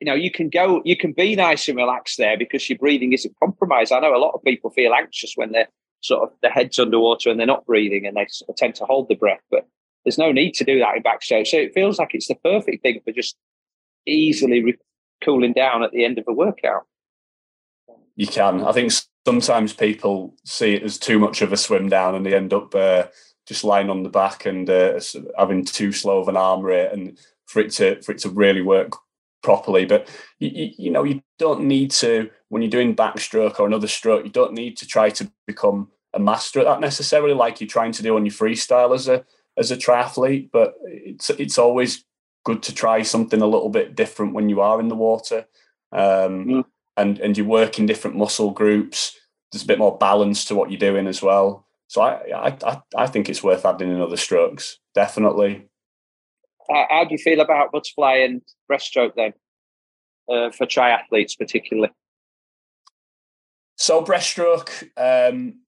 you 0.00 0.06
know, 0.06 0.14
you 0.14 0.30
can 0.30 0.50
go, 0.50 0.82
you 0.84 0.96
can 0.96 1.12
be 1.12 1.34
nice 1.34 1.68
and 1.68 1.76
relaxed 1.76 2.18
there 2.18 2.36
because 2.36 2.68
your 2.68 2.78
breathing 2.78 3.12
isn't 3.12 3.34
compromised. 3.42 3.92
I 3.92 4.00
know 4.00 4.14
a 4.14 4.18
lot 4.18 4.34
of 4.34 4.42
people 4.44 4.70
feel 4.70 4.92
anxious 4.92 5.32
when 5.36 5.52
they're 5.52 5.68
sort 6.02 6.22
of 6.22 6.36
their 6.42 6.50
head's 6.50 6.78
underwater 6.78 7.30
and 7.30 7.40
they're 7.40 7.46
not 7.46 7.64
breathing 7.64 8.06
and 8.06 8.16
they 8.16 8.26
sort 8.28 8.50
of 8.50 8.56
tend 8.56 8.74
to 8.76 8.84
hold 8.84 9.08
the 9.08 9.14
breath, 9.14 9.40
but 9.50 9.66
there's 10.04 10.18
no 10.18 10.32
need 10.32 10.52
to 10.54 10.64
do 10.64 10.78
that 10.78 10.96
in 10.96 11.02
backstroke. 11.02 11.46
So 11.46 11.56
it 11.56 11.74
feels 11.74 11.98
like 11.98 12.10
it's 12.14 12.28
the 12.28 12.36
perfect 12.36 12.82
thing 12.82 13.00
for 13.04 13.12
just 13.12 13.36
easily 14.06 14.62
re- 14.62 14.78
cooling 15.24 15.54
down 15.54 15.82
at 15.82 15.92
the 15.92 16.04
end 16.04 16.18
of 16.18 16.24
a 16.28 16.32
workout. 16.32 16.86
You 18.16 18.26
can. 18.26 18.64
I 18.64 18.72
think 18.72 18.92
sometimes 19.24 19.72
people 19.72 20.34
see 20.44 20.74
it 20.74 20.82
as 20.82 20.98
too 20.98 21.18
much 21.18 21.42
of 21.42 21.52
a 21.52 21.56
swim 21.56 21.88
down 21.88 22.14
and 22.14 22.24
they 22.24 22.34
end 22.34 22.52
up 22.52 22.74
uh, 22.74 23.04
just 23.46 23.64
lying 23.64 23.90
on 23.90 24.02
the 24.02 24.08
back 24.08 24.46
and 24.46 24.68
uh, 24.68 24.98
having 25.38 25.64
too 25.64 25.92
slow 25.92 26.18
of 26.18 26.28
an 26.28 26.36
arm 26.36 26.62
rate 26.62 26.90
and 26.92 27.18
for 27.46 27.60
it 27.60 27.70
to 27.72 28.00
for 28.02 28.12
it 28.12 28.18
to 28.18 28.30
really 28.30 28.62
work 28.62 28.92
properly. 29.42 29.84
But 29.84 30.08
you, 30.38 30.72
you, 30.76 30.90
know, 30.90 31.04
you 31.04 31.22
don't 31.38 31.64
need 31.64 31.90
to 31.92 32.30
when 32.48 32.62
you're 32.62 32.70
doing 32.70 32.96
backstroke 32.96 33.60
or 33.60 33.66
another 33.66 33.88
stroke. 33.88 34.24
You 34.24 34.30
don't 34.30 34.54
need 34.54 34.76
to 34.78 34.86
try 34.86 35.10
to 35.10 35.30
become 35.46 35.90
a 36.14 36.18
master 36.18 36.60
at 36.60 36.64
that 36.64 36.80
necessarily, 36.80 37.34
like 37.34 37.60
you're 37.60 37.68
trying 37.68 37.92
to 37.92 38.02
do 38.02 38.16
on 38.16 38.24
your 38.24 38.32
freestyle 38.32 38.94
as 38.94 39.08
a 39.08 39.24
as 39.56 39.70
a 39.70 39.76
triathlete. 39.76 40.50
But 40.50 40.74
it's 40.84 41.30
it's 41.30 41.58
always 41.58 42.04
good 42.44 42.62
to 42.64 42.74
try 42.74 43.02
something 43.02 43.40
a 43.40 43.46
little 43.46 43.70
bit 43.70 43.94
different 43.94 44.34
when 44.34 44.48
you 44.48 44.60
are 44.60 44.80
in 44.80 44.88
the 44.88 44.94
water. 44.94 45.46
Um, 45.92 46.46
mm. 46.46 46.64
And 46.96 47.18
and 47.18 47.36
you 47.36 47.44
work 47.44 47.78
in 47.78 47.86
different 47.86 48.16
muscle 48.16 48.50
groups. 48.50 49.16
There's 49.52 49.62
a 49.62 49.66
bit 49.66 49.78
more 49.78 49.96
balance 49.98 50.44
to 50.46 50.54
what 50.54 50.70
you're 50.70 50.78
doing 50.78 51.06
as 51.06 51.22
well. 51.22 51.66
So 51.88 52.02
I 52.02 52.56
I 52.62 52.80
I 52.96 53.06
think 53.06 53.28
it's 53.28 53.42
worth 53.42 53.64
adding 53.64 53.90
in 53.90 54.00
other 54.00 54.16
strokes, 54.16 54.78
definitely. 54.94 55.68
Uh, 56.68 56.84
how 56.90 57.04
do 57.04 57.12
you 57.12 57.18
feel 57.18 57.40
about 57.40 57.70
butterfly 57.70 58.16
and 58.16 58.42
breaststroke 58.70 59.14
then, 59.14 59.32
uh, 60.28 60.50
for 60.50 60.66
triathletes 60.66 61.38
particularly? 61.38 61.92
So 63.76 64.02
breaststroke, 64.02 64.82
um, 64.96 65.60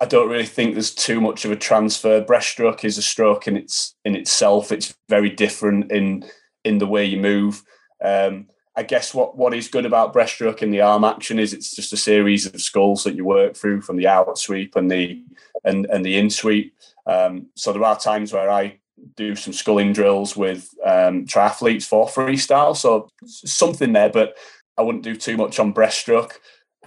I 0.00 0.06
don't 0.06 0.28
really 0.28 0.44
think 0.44 0.74
there's 0.74 0.94
too 0.94 1.20
much 1.20 1.44
of 1.44 1.50
a 1.50 1.56
transfer. 1.56 2.22
Breaststroke 2.22 2.84
is 2.84 2.98
a 2.98 3.02
stroke 3.02 3.46
in 3.48 3.56
its 3.56 3.94
in 4.04 4.16
itself. 4.16 4.70
It's 4.70 4.94
very 5.08 5.30
different 5.30 5.90
in 5.90 6.24
in 6.64 6.78
the 6.78 6.86
way 6.86 7.04
you 7.04 7.18
move. 7.18 7.62
Um, 8.04 8.48
I 8.76 8.82
guess 8.82 9.14
what 9.14 9.36
what 9.36 9.54
is 9.54 9.68
good 9.68 9.86
about 9.86 10.12
breaststroke 10.12 10.62
in 10.62 10.70
the 10.70 10.80
arm 10.80 11.04
action 11.04 11.38
is 11.38 11.52
it's 11.52 11.74
just 11.74 11.92
a 11.92 11.96
series 11.96 12.46
of 12.46 12.60
sculls 12.60 13.04
that 13.04 13.14
you 13.14 13.24
work 13.24 13.56
through 13.56 13.82
from 13.82 13.96
the 13.96 14.08
out 14.08 14.36
sweep 14.38 14.74
and 14.74 14.90
the 14.90 15.22
and 15.64 15.86
and 15.86 16.04
the 16.04 16.16
in 16.16 16.30
sweep. 16.30 16.74
Um, 17.06 17.46
so 17.54 17.72
there 17.72 17.84
are 17.84 17.98
times 17.98 18.32
where 18.32 18.50
I 18.50 18.80
do 19.16 19.36
some 19.36 19.52
sculling 19.52 19.92
drills 19.92 20.36
with 20.36 20.74
um, 20.84 21.26
triathletes 21.26 21.84
for 21.84 22.06
freestyle. 22.06 22.76
So 22.76 23.08
something 23.24 23.92
there, 23.92 24.10
but 24.10 24.36
I 24.76 24.82
wouldn't 24.82 25.04
do 25.04 25.16
too 25.16 25.36
much 25.36 25.58
on 25.58 25.74
breaststroke. 25.74 26.32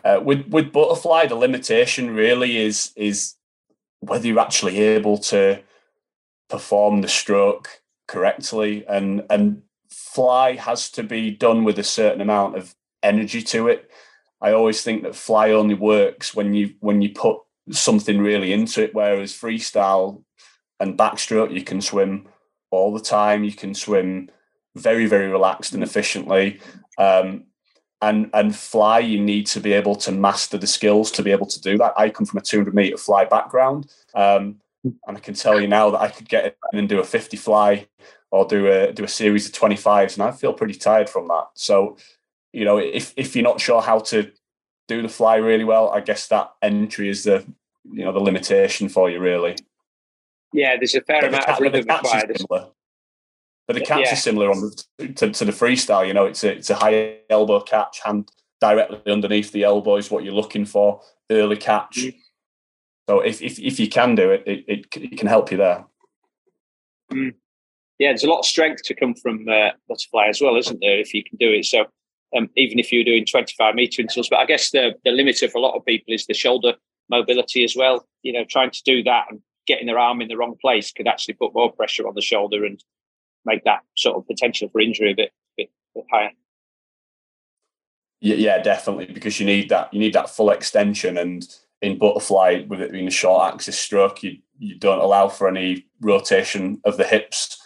Uh, 0.04 0.19
with 0.23 0.47
with 0.47 0.73
butterfly, 0.73 1.28
the 1.28 1.36
limitation 1.36 2.13
really 2.13 2.58
is 2.58 2.91
is 2.95 3.36
whether 4.02 4.28
you're 4.28 4.39
actually 4.39 4.80
able 4.80 5.17
to 5.17 5.62
perform 6.50 7.02
the 7.02 7.08
stroke 7.08 7.82
correctly, 8.08 8.86
and 8.88 9.23
and 9.30 9.62
fly 10.17 10.56
has 10.56 10.89
to 10.89 11.03
be 11.03 11.30
done 11.30 11.63
with 11.63 11.77
a 11.77 11.84
certain 11.84 12.21
amount 12.21 12.58
of 12.58 12.73
energy 13.03 13.39
to 13.39 13.67
it. 13.67 13.91
I 14.41 14.51
always 14.51 14.82
think 14.82 15.03
that 15.03 15.15
fly 15.15 15.51
only 15.51 15.75
works 15.75 16.34
when 16.34 16.56
you 16.56 16.73
when 16.80 17.03
you 17.03 17.10
put 17.10 17.38
something 17.69 18.17
really 18.19 18.51
into 18.51 18.82
it, 18.84 18.95
whereas 18.95 19.32
freestyle 19.32 20.23
and 20.80 20.97
backstroke 20.97 21.53
you 21.53 21.63
can 21.63 21.82
swim 21.82 22.27
all 22.71 22.91
the 22.91 22.99
time. 22.99 23.43
You 23.43 23.51
can 23.51 23.75
swim 23.75 24.32
very 24.75 25.06
very 25.06 25.27
relaxed 25.27 25.73
and 25.75 25.84
efficiently. 25.84 26.62
Um, 26.97 27.43
and 28.01 28.32
and 28.34 28.56
fly 28.56 28.97
you 28.97 29.21
need 29.21 29.45
to 29.47 29.60
be 29.60 29.73
able 29.73 29.95
to 29.97 30.12
master 30.12 30.58
the 30.58 30.73
skills 30.77 31.12
to 31.12 31.21
be 31.21 31.32
able 31.32 31.47
to 31.47 31.60
do 31.62 31.80
that 31.80 31.93
i 31.97 32.12
come 32.12 32.27
from 32.27 32.38
a 32.38 32.43
200 32.43 32.75
meter 32.75 32.95
fly 32.95 33.25
background 33.25 33.88
um, 34.13 34.58
and 34.84 35.17
i 35.17 35.19
can 35.19 35.34
tell 35.34 35.60
you 35.60 35.67
now 35.67 35.89
that 35.89 36.01
i 36.01 36.08
could 36.08 36.30
get 36.30 36.56
in 36.71 36.77
and 36.77 36.89
do 36.89 36.99
a 36.99 37.03
50 37.03 37.38
fly 37.38 37.88
or 38.32 38.46
do 38.46 38.68
a 38.68 38.92
do 38.92 39.04
a 39.04 39.08
series 39.08 39.48
of 39.48 39.54
25s 39.54 40.13
and 40.16 40.24
i 40.24 40.32
feel 40.32 40.54
pretty 40.54 40.74
tired 40.74 41.10
from 41.10 41.28
that 41.28 41.46
so 41.54 41.98
you 42.54 42.66
know 42.66 42.78
if 42.78 43.13
if 43.18 43.36
you're 43.36 43.44
not 43.44 43.62
sure 43.62 43.82
how 43.82 44.00
to 44.00 44.32
do 44.88 45.02
the 45.02 45.10
fly 45.10 45.36
really 45.36 45.63
well 45.63 45.90
i 45.90 46.00
guess 46.00 46.28
that 46.28 46.52
entry 46.62 47.10
is 47.10 47.24
the 47.24 47.46
you 47.92 48.04
know 48.04 48.12
the 48.12 48.20
limitation 48.20 48.90
for 48.90 49.10
you 49.10 49.20
really 49.20 49.56
yeah 50.54 50.76
there's 50.76 50.96
a 50.96 51.02
fair 51.02 51.22
but 51.22 51.30
amount 51.30 51.46
the, 51.46 51.54
of 51.54 51.60
rhythm 51.60 51.86
required 51.88 52.70
but 53.68 53.74
the 53.74 53.82
catch 53.82 54.06
yeah. 54.06 54.13
is 54.13 54.24
similar 54.24 54.50
on 54.50 54.62
the, 54.62 55.08
to, 55.10 55.30
to 55.30 55.46
the 55.46 55.52
freestyle. 55.52 56.08
You 56.08 56.13
know, 56.13 56.26
it's 56.26 56.44
a 56.44 56.54
it's 56.56 56.70
a 56.70 56.76
high 56.76 57.18
elbow 57.30 57.60
catch, 57.60 58.00
hand 58.04 58.32
directly 58.62 59.02
underneath 59.12 59.52
the 59.52 59.63
elbow 59.63 59.98
is 59.98 60.10
what 60.10 60.24
you're 60.24 60.34
looking 60.34 60.66
for. 60.66 61.02
Early 61.30 61.58
catch. 61.58 61.98
Mm. 61.98 62.16
So 63.10 63.20
if, 63.20 63.42
if 63.42 63.60
if 63.60 63.80
you 63.80 63.90
can 63.90 64.16
do 64.16 64.32
it, 64.32 64.44
it, 64.48 64.66
it, 64.68 64.88
it 64.96 65.18
can 65.18 65.28
help 65.28 65.52
you 65.52 65.58
there. 65.58 65.86
Mm. 67.12 67.34
Yeah, 67.99 68.10
there's 68.10 68.23
a 68.23 68.29
lot 68.29 68.39
of 68.39 68.45
strength 68.45 68.83
to 68.83 68.95
come 68.95 69.15
from 69.15 69.47
uh, 69.49 69.69
butterfly 69.89 70.27
as 70.27 70.39
well, 70.39 70.55
isn't 70.55 70.79
there? 70.81 70.99
If 70.99 71.13
you 71.13 71.23
can 71.23 71.38
do 71.38 71.51
it, 71.51 71.65
so 71.65 71.86
um, 72.36 72.49
even 72.55 72.79
if 72.79 72.91
you're 72.91 73.03
doing 73.03 73.25
25 73.25 73.73
meter 73.73 74.01
intervals, 74.01 74.29
but 74.29 74.39
I 74.39 74.45
guess 74.45 74.71
the 74.71 74.93
the 75.03 75.12
limiter 75.12 75.49
for 75.49 75.57
a 75.57 75.62
lot 75.62 75.75
of 75.75 75.86
people 75.86 76.13
is 76.13 76.25
the 76.25 76.33
shoulder 76.33 76.73
mobility 77.10 77.63
as 77.63 77.75
well. 77.75 78.07
You 78.21 78.33
know, 78.33 78.45
trying 78.47 78.71
to 78.71 78.83
do 78.83 79.03
that 79.03 79.25
and 79.29 79.41
getting 79.65 79.88
their 79.88 79.99
arm 79.99 80.21
in 80.21 80.27
the 80.27 80.38
wrong 80.38 80.55
place 80.62 80.91
could 80.91 81.07
actually 81.07 81.36
put 81.36 81.53
more 81.53 81.71
pressure 81.71 82.07
on 82.07 82.15
the 82.15 82.21
shoulder 82.21 82.65
and 82.65 82.83
make 83.45 83.63
that 83.63 83.81
sort 83.95 84.17
of 84.17 84.27
potential 84.27 84.69
for 84.69 84.81
injury 84.81 85.12
a 85.12 85.15
bit, 85.15 85.31
bit, 85.57 85.69
bit 85.95 86.05
higher. 86.12 86.31
Yeah, 88.19 88.36
yeah, 88.36 88.62
definitely, 88.62 89.13
because 89.13 89.39
you 89.39 89.45
need 89.45 89.69
that 89.69 89.93
you 89.93 89.99
need 89.99 90.13
that 90.13 90.29
full 90.29 90.49
extension, 90.51 91.17
and 91.17 91.47
in 91.81 91.97
butterfly, 91.97 92.65
with 92.67 92.81
it 92.81 92.91
being 92.91 93.07
a 93.07 93.12
short 93.12 93.53
axis 93.53 93.77
stroke, 93.77 94.21
you 94.21 94.38
you 94.60 94.75
don't 94.75 94.99
allow 94.99 95.27
for 95.27 95.47
any 95.47 95.86
rotation 96.01 96.81
of 96.83 96.97
the 96.97 97.03
hips 97.03 97.62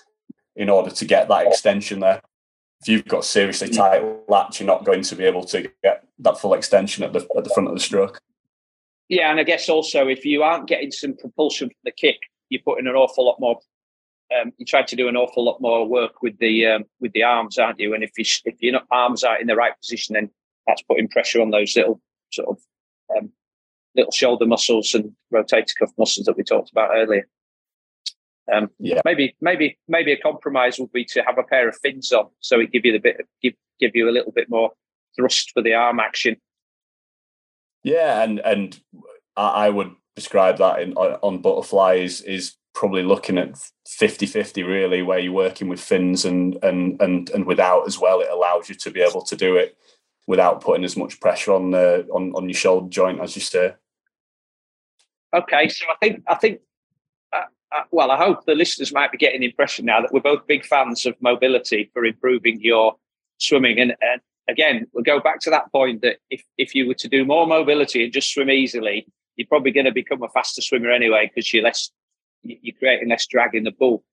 in 0.56 0.70
order 0.70 0.92
to 0.92 1.06
get 1.06 1.28
that 1.28 1.48
extension 1.48 2.00
there. 2.00 2.22
If 2.82 2.88
you've 2.88 3.06
got 3.06 3.26
seriously 3.26 3.70
mm. 3.70 3.78
tight 3.78 4.28
lats, 4.28 4.60
you're 4.60 4.68
not 4.68 4.86
going 4.86 5.04
to 5.04 5.16
be 5.16 5.24
able 5.24 5.44
to 5.46 5.70
get 5.84 6.04
that 6.20 6.40
full 6.40 6.54
extension 6.54 7.04
at 7.04 7.14
the 7.14 7.28
at 7.38 7.44
the 7.44 7.52
front 7.52 7.70
of 7.70 7.76
the 7.76 7.80
stroke. 7.80 8.22
Yeah, 9.08 9.30
and 9.30 9.40
I 9.40 9.44
guess 9.44 9.70
also 9.70 10.08
if 10.08 10.26
you 10.26 10.44
aren't 10.44 10.68
getting 10.68 10.92
some 10.92 11.16
propulsion 11.16 11.70
from 11.70 11.76
the 11.84 11.92
kick, 11.92 12.18
you're 12.50 12.62
putting 12.64 12.88
an 12.88 12.96
awful 12.96 13.26
lot 13.26 13.40
more 13.40 13.60
um, 14.40 14.54
you 14.58 14.66
try 14.66 14.84
to 14.84 14.96
do 14.96 15.08
an 15.08 15.18
awful 15.18 15.44
lot 15.44 15.62
more 15.62 15.88
work 15.88 16.22
with 16.22 16.38
the 16.40 16.66
um, 16.66 16.86
with 17.00 17.12
the 17.14 17.24
arms, 17.24 17.58
aren't 17.58 17.80
you? 17.80 17.94
And 17.94 18.04
if 18.04 18.12
you 18.18 18.26
if 18.46 18.62
your 18.62 18.80
arms 18.92 19.24
aren't 19.24 19.42
in 19.42 19.48
the 19.48 19.56
right 19.56 19.78
position, 19.80 20.14
then 20.14 20.30
that's 20.68 20.82
putting 20.84 21.08
pressure 21.08 21.42
on 21.42 21.52
those 21.52 21.76
little 21.76 22.02
sort 22.32 22.50
of 22.50 23.18
um, 23.18 23.30
little 23.96 24.12
shoulder 24.12 24.46
muscles 24.46 24.94
and 24.94 25.12
rotator 25.34 25.76
cuff 25.78 25.92
muscles 25.98 26.26
that 26.26 26.38
we 26.38 26.44
talked 26.44 26.72
about 26.72 26.92
earlier. 26.94 27.28
Um, 28.52 28.70
yeah. 28.80 29.02
Maybe 29.06 29.36
maybe 29.42 29.78
maybe 29.88 30.12
a 30.12 30.18
compromise 30.18 30.80
would 30.80 30.92
be 30.92 31.06
to 31.06 31.22
have 31.22 31.38
a 31.38 31.44
pair 31.44 31.70
of 31.70 31.78
fins 31.82 32.12
on, 32.12 32.28
so 32.40 32.60
it 32.60 32.72
give 32.72 32.86
you 32.86 32.92
the 32.92 33.00
bit 33.00 33.26
give 33.42 33.54
give 33.80 33.92
you 33.94 34.10
a 34.10 34.12
little 34.12 34.32
bit 34.32 34.50
more 34.50 34.72
thrust 35.16 35.52
for 35.52 35.62
the 35.62 35.74
arm 35.74 36.00
action. 36.00 36.36
Yeah, 37.84 38.24
and 38.24 38.40
and 38.40 38.80
I 39.38 39.70
would 39.70 39.92
describe 40.16 40.58
that 40.58 40.82
in 40.82 40.94
on 40.94 41.42
butterflies 41.42 42.22
is 42.22 42.56
probably 42.74 43.04
looking 43.04 43.38
at 43.38 43.54
50-50 43.88 44.66
really 44.66 45.02
where 45.02 45.20
you're 45.20 45.34
working 45.34 45.68
with 45.68 45.80
fins 45.80 46.24
and 46.24 46.58
and 46.64 47.02
and 47.02 47.30
and 47.32 47.46
without 47.46 47.86
as 47.86 48.00
well 48.00 48.22
it 48.22 48.30
allows 48.32 48.70
you 48.70 48.76
to 48.76 48.92
be 48.92 49.02
able 49.02 49.22
to 49.24 49.36
do 49.36 49.58
it 49.58 49.78
without 50.28 50.62
putting 50.62 50.86
as 50.86 50.96
much 50.96 51.20
pressure 51.20 51.52
on 51.52 51.72
the 51.72 52.08
on, 52.14 52.32
on 52.34 52.48
your 52.48 52.56
shoulder 52.56 52.88
joint 52.88 53.20
as 53.20 53.36
you 53.36 53.42
say 53.42 53.74
okay 55.36 55.68
so 55.68 55.86
i 55.90 55.96
think 56.02 56.24
i 56.28 56.36
think 56.36 56.62
uh, 57.76 57.84
well 57.92 58.12
i 58.12 58.18
hope 58.18 58.46
the 58.46 58.56
listeners 58.56 58.94
might 58.94 59.12
be 59.12 59.18
getting 59.18 59.42
the 59.42 59.48
impression 59.48 59.86
now 59.86 60.02
that 60.02 60.12
we're 60.12 60.20
both 60.20 60.46
big 60.48 60.66
fans 60.66 61.06
of 61.06 61.16
mobility 61.22 61.90
for 61.94 62.06
improving 62.06 62.60
your 62.62 62.96
swimming 63.38 63.80
and, 63.80 63.96
and 64.02 64.22
again 64.48 64.88
we'll 64.94 65.04
go 65.04 65.20
back 65.20 65.40
to 65.40 65.50
that 65.50 65.72
point 65.72 66.02
that 66.02 66.18
if 66.30 66.44
if 66.58 66.76
you 66.76 66.88
were 66.88 66.94
to 66.94 67.08
do 67.08 67.26
more 67.26 67.48
mobility 67.48 68.04
and 68.04 68.14
just 68.14 68.34
swim 68.34 68.50
easily 68.50 69.06
you're 69.36 69.48
probably 69.48 69.72
going 69.72 69.86
to 69.86 69.92
become 69.92 70.22
a 70.24 70.30
faster 70.30 70.62
swimmer 70.62 70.92
anyway 70.92 71.30
because 71.34 71.54
you're 71.54 71.64
less 71.64 71.92
you're 72.44 72.76
creating 72.78 73.10
less 73.10 73.28
drag 73.28 73.56
in 73.56 73.64
the 73.64 73.72
pool. 73.72 74.04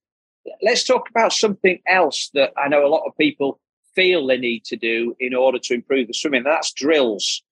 Let's 0.63 0.85
talk 0.85 1.09
about 1.11 1.33
something 1.33 1.81
else 1.87 2.31
that 2.35 2.53
I 2.57 2.69
know 2.69 2.87
a 2.87 2.89
lot 2.89 3.07
of 3.07 3.17
people 3.19 3.61
feel 3.95 4.27
they 4.27 4.39
need 4.39 4.65
to 4.65 4.77
do 4.77 5.15
in 5.19 5.35
order 5.35 5.59
to 5.59 5.75
improve 5.75 6.07
the 6.07 6.15
swimming. 6.15 6.45
That's 6.45 6.73
drills. 6.73 7.43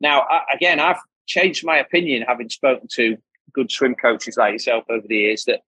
Now, 0.00 0.26
again, 0.52 0.80
I've 0.80 1.00
changed 1.26 1.64
my 1.64 1.78
opinion 1.78 2.24
having 2.26 2.48
spoken 2.48 2.88
to 2.94 3.16
good 3.54 3.70
swim 3.70 3.94
coaches 3.94 4.36
like 4.36 4.52
yourself 4.52 4.84
over 4.88 5.06
the 5.06 5.16
years 5.16 5.44
that 5.44 5.60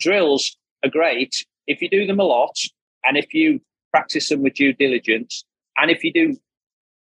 drills 0.00 0.56
are 0.84 0.90
great 0.90 1.44
if 1.66 1.80
you 1.80 1.88
do 1.88 2.06
them 2.06 2.20
a 2.20 2.24
lot 2.24 2.56
and 3.04 3.16
if 3.16 3.32
you 3.34 3.60
practice 3.92 4.28
them 4.28 4.42
with 4.42 4.54
due 4.54 4.72
diligence, 4.72 5.44
and 5.76 5.90
if 5.90 6.02
you 6.02 6.12
do, 6.12 6.36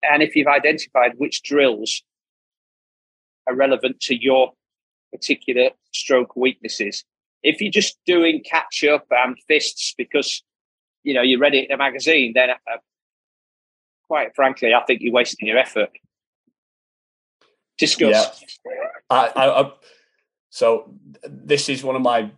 and 0.02 0.22
if 0.22 0.34
you've 0.34 0.46
identified 0.46 1.12
which 1.16 1.42
drills 1.42 2.02
are 3.46 3.54
relevant 3.54 4.00
to 4.00 4.14
your 4.14 4.52
particular 5.12 5.70
stroke 5.92 6.36
weaknesses, 6.36 7.04
if 7.42 7.60
you're 7.60 7.72
just 7.72 7.98
doing 8.06 8.42
catch 8.44 8.84
up 8.84 9.06
and 9.10 9.36
fists 9.46 9.94
because 9.98 10.42
you 11.02 11.14
know 11.14 11.22
you 11.22 11.38
read 11.38 11.54
it 11.54 11.68
in 11.68 11.72
a 11.72 11.76
magazine, 11.76 12.32
then 12.34 12.50
uh, 12.50 12.76
quite 14.06 14.34
frankly, 14.34 14.72
I 14.72 14.82
think 14.84 15.02
you're 15.02 15.12
wasting 15.12 15.48
your 15.48 15.58
effort. 15.58 15.90
Discuss. 17.78 18.42
Yeah. 18.64 18.72
I, 19.10 19.32
I, 19.36 19.72
so 20.50 20.94
this 21.24 21.68
is 21.68 21.84
one 21.84 21.96
of 21.96 22.02
my 22.02 22.30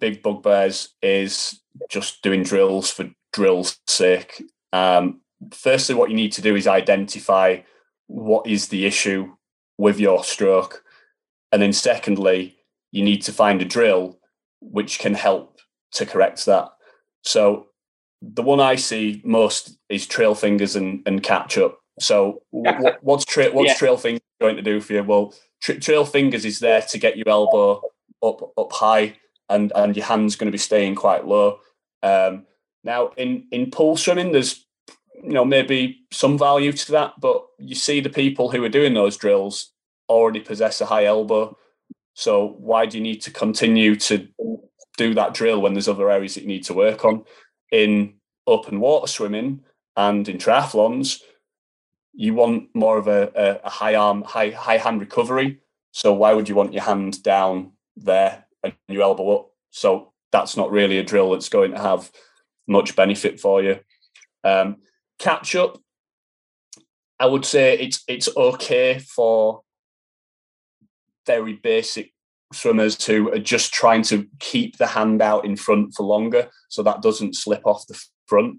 big 0.00 0.22
bugbears 0.22 0.90
is 1.02 1.60
just 1.88 2.22
doing 2.22 2.42
drills 2.42 2.90
for 2.90 3.10
drills' 3.32 3.78
sake. 3.86 4.42
Um, 4.72 5.20
firstly, 5.52 5.94
what 5.94 6.10
you 6.10 6.16
need 6.16 6.32
to 6.32 6.42
do 6.42 6.56
is 6.56 6.66
identify 6.66 7.58
what 8.06 8.46
is 8.46 8.68
the 8.68 8.86
issue 8.86 9.32
with 9.76 10.00
your 10.00 10.24
stroke, 10.24 10.82
and 11.52 11.62
then 11.62 11.72
secondly, 11.72 12.56
you 12.90 13.04
need 13.04 13.22
to 13.22 13.32
find 13.32 13.60
a 13.62 13.66
drill 13.66 14.18
which 14.60 14.98
can 14.98 15.14
help 15.14 15.60
to 15.92 16.06
correct 16.06 16.44
that. 16.46 16.68
So 17.22 17.66
the 18.20 18.42
one 18.42 18.60
I 18.60 18.74
see 18.74 19.20
most 19.24 19.78
is 19.88 20.06
trail 20.06 20.34
fingers 20.34 20.74
and, 20.74 21.02
and 21.06 21.22
catch 21.22 21.56
up. 21.58 21.78
So 22.00 22.42
what, 22.50 23.02
what's 23.02 23.24
tra- 23.24 23.50
what's 23.50 23.70
yeah. 23.70 23.76
trail 23.76 23.96
fingers 23.96 24.22
going 24.40 24.56
to 24.56 24.62
do 24.62 24.80
for 24.80 24.94
you? 24.94 25.02
Well, 25.02 25.34
tra- 25.60 25.80
trail 25.80 26.04
fingers 26.04 26.44
is 26.44 26.58
there 26.58 26.82
to 26.82 26.98
get 26.98 27.16
your 27.16 27.28
elbow 27.28 27.82
up 28.22 28.52
up 28.58 28.72
high 28.72 29.16
and 29.48 29.72
and 29.74 29.96
your 29.96 30.06
hand's 30.06 30.36
going 30.36 30.46
to 30.46 30.52
be 30.52 30.58
staying 30.58 30.94
quite 30.94 31.26
low. 31.26 31.60
Um, 32.02 32.46
now 32.84 33.08
in 33.16 33.46
in 33.50 33.70
pool 33.70 33.96
swimming, 33.96 34.32
there's 34.32 34.64
you 35.22 35.32
know 35.32 35.44
maybe 35.44 36.06
some 36.12 36.38
value 36.38 36.72
to 36.72 36.92
that, 36.92 37.14
but 37.20 37.44
you 37.58 37.74
see 37.74 38.00
the 38.00 38.10
people 38.10 38.50
who 38.50 38.62
are 38.64 38.68
doing 38.68 38.94
those 38.94 39.16
drills 39.16 39.72
already 40.08 40.40
possess 40.40 40.80
a 40.80 40.86
high 40.86 41.04
elbow. 41.04 41.56
So 42.14 42.56
why 42.58 42.86
do 42.86 42.98
you 42.98 43.02
need 43.02 43.22
to 43.22 43.30
continue 43.30 43.94
to 43.96 44.26
do 44.96 45.14
that 45.14 45.34
drill 45.34 45.60
when 45.60 45.74
there's 45.74 45.88
other 45.88 46.10
areas 46.10 46.34
that 46.34 46.42
you 46.42 46.48
need 46.48 46.64
to 46.64 46.74
work 46.74 47.04
on? 47.04 47.24
In 47.70 48.14
open 48.46 48.80
water 48.80 49.06
swimming 49.06 49.60
and 49.96 50.28
in 50.28 50.38
triathlons, 50.38 51.20
you 52.12 52.34
want 52.34 52.68
more 52.74 52.98
of 52.98 53.06
a, 53.06 53.60
a, 53.64 53.70
high 53.70 53.94
arm, 53.94 54.22
high 54.22 54.50
high 54.50 54.78
hand 54.78 55.00
recovery. 55.00 55.60
So 55.92 56.12
why 56.12 56.32
would 56.32 56.48
you 56.48 56.54
want 56.54 56.72
your 56.72 56.82
hand 56.82 57.22
down 57.22 57.72
there 57.96 58.44
and 58.62 58.74
your 58.88 59.02
elbow 59.02 59.36
up? 59.36 59.50
So 59.70 60.12
that's 60.32 60.56
not 60.56 60.70
really 60.70 60.98
a 60.98 61.02
drill 61.02 61.30
that's 61.30 61.48
going 61.48 61.72
to 61.72 61.78
have 61.78 62.10
much 62.66 62.96
benefit 62.96 63.40
for 63.40 63.62
you. 63.62 63.80
Um, 64.44 64.76
catch 65.18 65.54
up, 65.54 65.78
I 67.18 67.26
would 67.26 67.44
say 67.44 67.78
it's 67.78 68.02
it's 68.06 68.28
okay 68.36 68.98
for 68.98 69.62
very 71.26 71.54
basic 71.54 72.12
swimmers 72.52 73.04
who 73.04 73.30
are 73.32 73.38
just 73.38 73.72
trying 73.72 74.02
to 74.02 74.26
keep 74.38 74.78
the 74.78 74.86
hand 74.86 75.20
out 75.20 75.44
in 75.44 75.56
front 75.56 75.94
for 75.94 76.04
longer 76.04 76.48
so 76.68 76.82
that 76.82 77.02
doesn't 77.02 77.36
slip 77.36 77.66
off 77.66 77.86
the 77.86 78.02
front. 78.26 78.58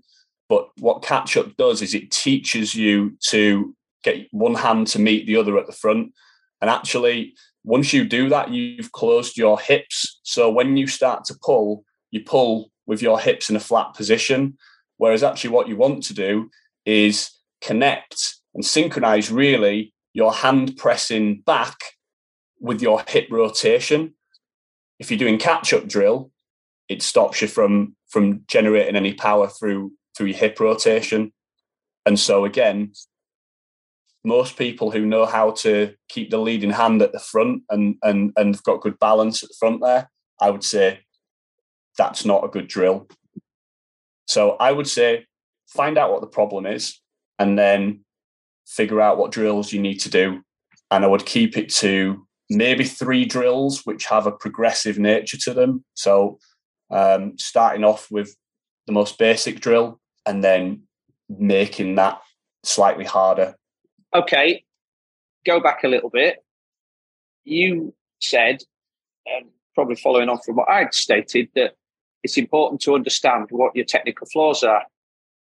But 0.49 0.69
what 0.79 1.03
catch 1.03 1.37
up 1.37 1.55
does 1.57 1.81
is 1.81 1.93
it 1.93 2.11
teaches 2.11 2.73
you 2.75 3.15
to 3.27 3.75
get 4.03 4.27
one 4.31 4.55
hand 4.55 4.87
to 4.87 4.99
meet 4.99 5.27
the 5.27 5.37
other 5.37 5.57
at 5.57 5.67
the 5.67 5.73
front. 5.73 6.11
And 6.59 6.69
actually, 6.69 7.35
once 7.63 7.93
you 7.93 8.03
do 8.03 8.29
that, 8.29 8.49
you've 8.49 8.91
closed 8.91 9.37
your 9.37 9.59
hips. 9.59 10.19
So 10.23 10.49
when 10.49 10.75
you 10.75 10.87
start 10.87 11.23
to 11.25 11.37
pull, 11.41 11.83
you 12.11 12.23
pull 12.23 12.71
with 12.87 13.01
your 13.01 13.19
hips 13.19 13.49
in 13.49 13.55
a 13.55 13.61
flat 13.61 13.93
position. 13.93 14.57
Whereas 14.97 15.23
actually, 15.23 15.51
what 15.51 15.67
you 15.67 15.77
want 15.77 16.03
to 16.05 16.13
do 16.13 16.49
is 16.85 17.29
connect 17.61 18.35
and 18.55 18.65
synchronize 18.65 19.31
really 19.31 19.93
your 20.13 20.33
hand 20.33 20.75
pressing 20.77 21.41
back 21.41 21.77
with 22.59 22.81
your 22.81 23.03
hip 23.07 23.27
rotation. 23.29 24.15
If 24.97 25.11
you're 25.11 25.19
doing 25.19 25.37
catch 25.37 25.71
up 25.73 25.87
drill, 25.87 26.31
it 26.89 27.03
stops 27.03 27.41
you 27.41 27.47
from 27.47 27.95
from 28.07 28.41
generating 28.47 28.95
any 28.95 29.13
power 29.13 29.47
through 29.47 29.91
through 30.19 30.27
your 30.27 30.37
hip 30.37 30.59
rotation. 30.59 31.31
And 32.05 32.19
so 32.19 32.43
again, 32.43 32.91
most 34.25 34.57
people 34.57 34.91
who 34.91 35.05
know 35.05 35.25
how 35.25 35.51
to 35.51 35.93
keep 36.09 36.29
the 36.29 36.37
leading 36.37 36.71
hand 36.71 37.01
at 37.01 37.13
the 37.13 37.19
front 37.19 37.63
and 37.69 37.95
and 38.03 38.33
and 38.35 38.61
got 38.63 38.81
good 38.81 38.99
balance 38.99 39.41
at 39.41 39.49
the 39.49 39.55
front 39.57 39.81
there, 39.81 40.11
I 40.41 40.49
would 40.49 40.65
say 40.65 40.99
that's 41.97 42.25
not 42.25 42.43
a 42.43 42.49
good 42.49 42.67
drill. 42.67 43.07
So 44.27 44.57
I 44.59 44.73
would 44.73 44.87
say 44.87 45.25
find 45.69 45.97
out 45.97 46.11
what 46.11 46.21
the 46.21 46.27
problem 46.27 46.65
is 46.65 46.99
and 47.39 47.57
then 47.57 48.01
figure 48.67 48.99
out 48.99 49.17
what 49.17 49.31
drills 49.31 49.71
you 49.71 49.81
need 49.81 49.99
to 50.01 50.09
do. 50.09 50.41
And 50.91 51.05
I 51.05 51.07
would 51.07 51.25
keep 51.25 51.57
it 51.57 51.69
to 51.75 52.27
maybe 52.49 52.83
three 52.83 53.23
drills 53.23 53.85
which 53.85 54.05
have 54.07 54.27
a 54.27 54.31
progressive 54.31 54.99
nature 54.99 55.37
to 55.37 55.53
them. 55.53 55.85
So 55.93 56.39
um, 56.91 57.37
starting 57.37 57.85
off 57.85 58.11
with 58.11 58.35
the 58.85 58.93
most 58.93 59.17
basic 59.17 59.61
drill 59.61 59.99
and 60.29 60.43
then 60.43 60.83
making 61.27 61.95
that 61.95 62.21
slightly 62.63 63.03
harder. 63.03 63.55
Okay, 64.13 64.63
go 65.43 65.59
back 65.59 65.83
a 65.83 65.87
little 65.87 66.11
bit. 66.11 66.43
You 67.45 67.95
said, 68.21 68.61
um, 69.35 69.49
probably 69.73 69.95
following 69.95 70.29
on 70.29 70.37
from 70.45 70.57
what 70.57 70.69
I'd 70.69 70.93
stated, 70.93 71.49
that 71.55 71.73
it's 72.23 72.37
important 72.37 72.79
to 72.81 72.93
understand 72.93 73.47
what 73.49 73.75
your 73.75 73.85
technical 73.85 74.27
flaws 74.27 74.61
are. 74.61 74.83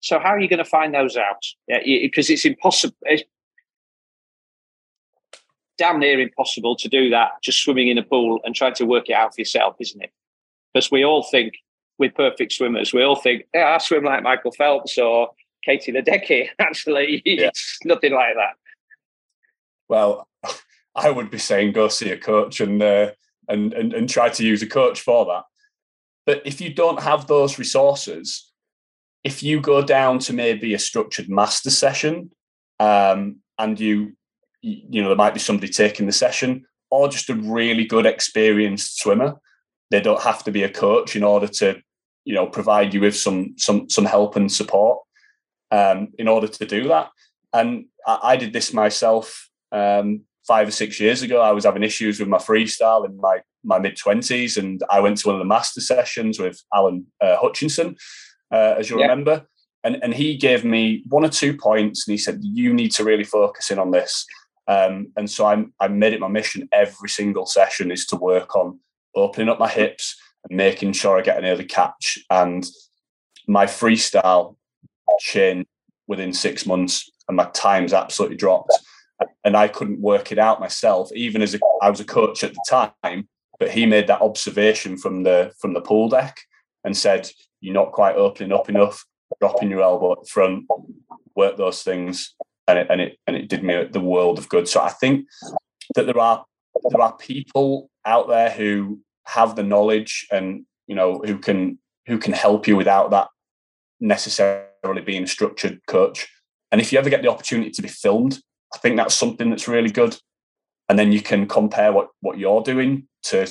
So, 0.01 0.19
how 0.19 0.31
are 0.31 0.41
you 0.41 0.49
going 0.49 0.65
to 0.65 0.65
find 0.65 0.95
those 0.95 1.19
out? 1.19 1.43
Yeah, 1.67 1.81
because 1.85 2.31
it's 2.31 2.47
impossible. 2.47 2.97
It's 3.03 3.25
damn 5.77 5.99
near 5.99 6.19
impossible 6.19 6.77
to 6.77 6.89
do 6.89 7.11
that 7.11 7.33
just 7.43 7.63
swimming 7.63 7.89
in 7.89 7.99
a 7.99 8.03
pool 8.03 8.41
and 8.43 8.55
trying 8.55 8.75
to 8.75 8.87
work 8.87 9.11
it 9.11 9.13
out 9.13 9.35
for 9.35 9.41
yourself, 9.43 9.77
isn't 9.81 10.03
it? 10.03 10.13
Because 10.73 10.91
we 10.91 11.05
all 11.05 11.25
think 11.31 11.55
we're 11.99 12.11
perfect 12.11 12.53
swimmers. 12.53 12.93
We 12.93 13.03
all 13.03 13.17
think, 13.17 13.47
yeah, 13.53 13.75
I 13.75 13.79
swim 13.79 14.05
like 14.05 14.23
Michael 14.23 14.53
Phelps 14.53 14.97
or 14.99 15.31
Katie 15.65 15.93
Ledecky. 15.93 16.49
Actually, 16.59 17.23
yeah. 17.25 17.49
it's 17.49 17.79
nothing 17.85 18.13
like 18.15 18.35
that. 18.35 18.55
Well, 19.89 20.29
I 20.95 21.11
would 21.11 21.31
be 21.31 21.39
saying 21.39 21.73
go 21.73 21.89
see 21.89 22.11
a 22.11 22.19
coach 22.19 22.61
and, 22.61 22.83
uh, 22.83 23.11
and 23.49 23.73
and 23.73 23.95
and 23.95 24.09
try 24.09 24.29
to 24.29 24.45
use 24.45 24.63
a 24.63 24.67
coach 24.67 25.01
for 25.01 25.25
that. 25.27 25.45
But 26.27 26.43
if 26.45 26.61
you 26.61 26.73
don't 26.73 27.03
have 27.03 27.27
those 27.27 27.59
resources, 27.59 28.53
if 29.25 29.43
you 29.43 29.61
go 29.61 29.83
down 29.83 30.19
to 30.21 30.33
maybe 30.33 30.75
a 30.75 30.79
structured 30.79 31.29
master 31.29 31.71
session, 31.71 32.31
um, 32.79 33.37
and 33.59 33.81
you 33.81 34.13
you 34.61 35.01
know 35.03 35.09
there 35.09 35.17
might 35.17 35.35
be 35.35 35.41
somebody 35.41 35.73
taking 35.73 36.07
the 36.07 36.13
session, 36.13 36.67
or 36.91 37.09
just 37.09 37.31
a 37.31 37.35
really 37.35 37.87
good 37.87 38.07
experienced 38.07 38.99
swimmer, 38.99 39.37
they 39.91 40.01
don't 40.01 40.23
have 40.23 40.45
to 40.45 40.53
be 40.53 40.63
a 40.63 40.69
coach 40.69 41.17
in 41.17 41.25
order 41.25 41.49
to 41.49 41.81
you 42.29 42.35
know 42.35 42.47
provide 42.47 42.93
you 42.93 43.01
with 43.01 43.17
some 43.17 43.55
some 43.57 43.89
some 43.89 44.05
help 44.05 44.37
and 44.37 44.53
support 44.53 44.99
um, 45.71 46.09
in 46.19 46.29
order 46.29 46.47
to 46.47 46.67
do 46.67 46.87
that. 46.89 47.09
And 47.55 47.87
I, 48.07 48.19
I 48.23 48.37
did 48.37 48.53
this 48.53 48.75
myself 48.75 49.49
um, 49.73 50.21
five 50.47 50.69
or 50.69 50.73
six 50.73 51.01
years 51.01 51.23
ago. 51.23 51.41
I 51.41 51.53
was 51.53 51.65
having 51.65 51.83
issues 51.83 52.21
with 52.21 52.29
my 52.29 52.37
freestyle 52.37 53.07
in 53.07 53.17
my 53.17 53.41
my 53.65 53.79
mid 53.79 53.97
twenties, 53.97 54.59
and 54.59 54.83
I 54.91 55.01
went 55.01 55.17
to 55.19 55.29
one 55.29 55.37
of 55.37 55.39
the 55.39 55.55
master 55.57 55.81
sessions 55.81 56.39
with 56.39 56.63
Alan 56.75 57.07
uh, 57.23 57.39
Hutchinson, 57.39 57.97
uh, 58.53 58.75
as 58.79 58.91
you 58.91 58.99
yeah. 58.99 59.07
remember. 59.07 59.47
And, 59.85 59.97
and 60.03 60.13
he 60.13 60.37
gave 60.37 60.65
me 60.65 61.05
one 61.09 61.25
or 61.25 61.31
two 61.31 61.57
points, 61.57 62.07
and 62.07 62.13
he 62.13 62.19
said, 62.19 62.41
"You 62.43 62.75
need 62.75 62.93
to 62.93 63.05
really 63.05 63.25
focus 63.25 63.71
in 63.71 63.79
on 63.79 63.91
this." 63.91 64.27
Um, 64.67 65.13
and 65.17 65.31
so 65.31 65.47
I, 65.47 65.65
I 65.81 65.89
made 65.89 66.13
it 66.13 66.21
my 66.21 66.29
mission 66.29 66.69
every 66.73 67.09
single 67.09 67.47
session 67.47 67.91
is 67.91 68.05
to 68.09 68.17
work 68.17 68.55
on 68.55 68.79
opening 69.15 69.49
up 69.49 69.59
my 69.59 69.71
hips 69.71 70.15
making 70.51 70.93
sure 70.93 71.19
I 71.19 71.23
get 71.23 71.39
an 71.39 71.45
early 71.45 71.65
catch. 71.65 72.19
And 72.31 72.67
my 73.47 73.67
freestyle 73.67 74.57
changed 75.21 75.69
within 76.07 76.33
six 76.33 76.67
months, 76.67 77.11
and 77.29 77.37
my 77.37 77.45
times 77.47 77.93
absolutely 77.93 78.37
dropped. 78.37 78.73
And 79.45 79.57
I 79.57 79.69
couldn't 79.69 80.01
work 80.01 80.31
it 80.33 80.39
out 80.39 80.61
myself, 80.61 81.11
even 81.13 81.43
as 81.43 81.55
a, 81.55 81.59
I 81.83 81.91
was 81.91 82.01
a 82.01 82.05
coach 82.05 82.45
at 82.45 82.55
the 82.55 82.65
time. 82.69 83.29
But 83.59 83.71
he 83.71 83.87
made 83.87 84.07
that 84.07 84.23
observation 84.23 84.97
from 84.97 85.25
the 85.25 85.53
from 85.59 85.75
the 85.75 85.81
pool 85.81 86.09
deck 86.09 86.39
and 86.85 86.97
said, 86.97 87.29
"You're 87.61 87.75
not 87.75 87.93
quite 87.93 88.15
opening 88.15 88.53
up 88.53 88.69
enough. 88.69 89.05
Dropping 89.41 89.71
your 89.71 89.83
elbow 89.83 90.13
at 90.13 90.23
the 90.23 90.29
front. 90.29 90.67
Work 91.35 91.57
those 91.57 91.83
things." 91.83 92.35
And 92.69 92.79
it, 92.79 92.87
and 92.91 93.01
it 93.01 93.19
and 93.27 93.37
it 93.37 93.49
did 93.49 93.65
me 93.65 93.85
the 93.85 94.01
world 94.01 94.39
of 94.39 94.49
good. 94.49 94.69
So 94.69 94.81
I 94.81 94.91
think 94.91 95.27
that 95.97 96.07
there 96.07 96.19
are 96.19 96.45
there 96.91 97.01
are 97.01 97.17
people 97.17 97.91
out 98.05 98.29
there 98.29 98.51
who 98.51 99.01
have 99.29 99.57
the 99.57 99.63
knowledge 99.63 100.27
and 100.31 100.65
you 100.87 100.95
know 100.95 101.21
who 101.25 101.39
can 101.39 101.79
who 102.07 102.19
can 102.19 102.33
help 102.33 102.67
you 102.67 102.77
without 102.77 103.11
that 103.11 103.29
necessarily 104.01 105.03
being 105.05 105.25
a 105.25 105.27
structured 105.27 105.81
coach. 105.87 106.27
And 106.73 106.81
if 106.81 106.93
you 106.93 106.99
ever 106.99 107.11
get 107.11 107.23
the 107.23 107.31
opportunity 107.31 107.71
to 107.71 107.83
be 107.83 107.89
filmed, 107.89 108.41
I 108.75 108.79
think 108.79 108.97
that's 108.97 109.15
something 109.15 109.51
that's 109.51 109.69
really 109.69 109.91
good. 109.91 110.17
And 110.89 110.99
then 110.99 111.13
you 111.13 111.21
can 111.21 111.47
compare 111.47 111.93
what 111.93 112.09
what 112.21 112.39
you're 112.39 112.63
doing 112.63 113.07
to 113.25 113.47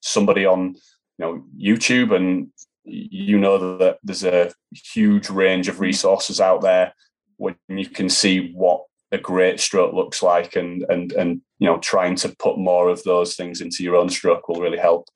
somebody 0.00 0.44
on 0.44 0.74
you 1.18 1.20
know 1.20 1.44
YouTube 1.56 2.14
and 2.14 2.48
you 2.84 3.38
know 3.38 3.78
that 3.78 3.98
there's 4.02 4.24
a 4.24 4.52
huge 4.72 5.30
range 5.30 5.68
of 5.68 5.78
resources 5.78 6.40
out 6.40 6.62
there 6.62 6.92
when 7.36 7.56
you 7.68 7.88
can 7.88 8.08
see 8.08 8.52
what 8.54 8.82
a 9.12 9.18
great 9.18 9.60
stroke 9.60 9.92
looks 9.92 10.22
like 10.22 10.56
and 10.56 10.84
and 10.88 11.12
and 11.12 11.40
you 11.58 11.66
know 11.66 11.78
trying 11.78 12.16
to 12.16 12.34
put 12.38 12.58
more 12.58 12.88
of 12.88 13.02
those 13.04 13.36
things 13.36 13.60
into 13.60 13.84
your 13.84 13.94
own 13.94 14.08
stroke 14.08 14.48
will 14.48 14.60
really 14.60 14.78
help. 14.78 15.06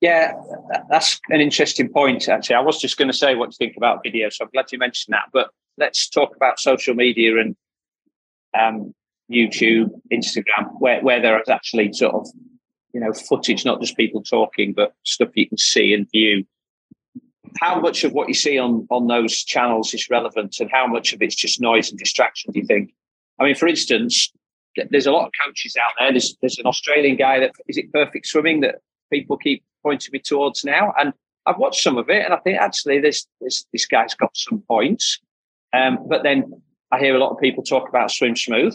Yeah 0.00 0.32
that's 0.88 1.20
an 1.30 1.40
interesting 1.40 1.88
point 1.88 2.28
actually. 2.28 2.56
I 2.56 2.60
was 2.60 2.80
just 2.80 2.96
going 2.96 3.10
to 3.10 3.16
say 3.16 3.34
what 3.34 3.48
you 3.48 3.56
think 3.58 3.76
about 3.76 4.02
video 4.04 4.28
so 4.30 4.44
i'm 4.44 4.50
glad 4.52 4.70
you 4.70 4.78
mentioned 4.78 5.14
that 5.14 5.28
but 5.32 5.50
let's 5.78 6.08
talk 6.08 6.36
about 6.36 6.60
social 6.60 6.94
media 6.94 7.38
and 7.38 7.56
um, 8.58 8.94
youtube 9.30 9.90
instagram 10.12 10.70
where, 10.78 11.02
where 11.02 11.20
there 11.20 11.40
is 11.40 11.48
actually 11.48 11.92
sort 11.92 12.14
of 12.14 12.28
you 12.92 13.00
know 13.00 13.12
footage 13.12 13.64
not 13.64 13.80
just 13.80 13.96
people 13.96 14.22
talking 14.22 14.72
but 14.72 14.94
stuff 15.04 15.30
you 15.34 15.48
can 15.48 15.58
see 15.58 15.92
and 15.92 16.08
view 16.12 16.44
how 17.60 17.80
much 17.80 18.04
of 18.04 18.12
what 18.12 18.28
you 18.28 18.34
see 18.34 18.58
on 18.58 18.86
on 18.90 19.06
those 19.06 19.44
channels 19.44 19.94
is 19.94 20.08
relevant 20.10 20.56
and 20.60 20.70
how 20.70 20.86
much 20.86 21.12
of 21.12 21.22
it's 21.22 21.34
just 21.34 21.60
noise 21.60 21.90
and 21.90 21.98
distraction 21.98 22.52
do 22.52 22.60
you 22.60 22.66
think? 22.66 22.92
I 23.40 23.44
mean 23.44 23.54
for 23.54 23.68
instance 23.68 24.32
there's 24.90 25.06
a 25.06 25.12
lot 25.12 25.26
of 25.26 25.32
coaches 25.42 25.74
out 25.82 25.92
there. 25.98 26.12
There's, 26.12 26.36
there's 26.42 26.58
an 26.58 26.66
australian 26.66 27.16
guy 27.16 27.40
that 27.40 27.52
is 27.66 27.78
it 27.78 27.92
perfect 27.92 28.26
swimming 28.26 28.60
that 28.60 28.76
people 29.10 29.36
keep 29.38 29.64
pointing 29.82 30.10
me 30.12 30.18
towards 30.18 30.64
now? 30.64 30.92
And 30.98 31.12
i've 31.46 31.58
watched 31.58 31.82
some 31.82 31.96
of 31.96 32.10
it 32.10 32.24
and 32.24 32.34
i 32.34 32.38
think 32.38 32.58
actually 32.58 33.00
this 33.00 33.24
this, 33.40 33.64
this 33.72 33.86
guy's 33.86 34.14
got 34.14 34.36
some 34.36 34.62
points. 34.68 35.20
Um, 35.72 35.98
but 36.08 36.22
then 36.22 36.62
i 36.92 36.98
hear 36.98 37.16
a 37.16 37.18
lot 37.18 37.32
of 37.32 37.40
people 37.40 37.62
talk 37.62 37.88
about 37.88 38.10
swim 38.10 38.36
smooth. 38.36 38.74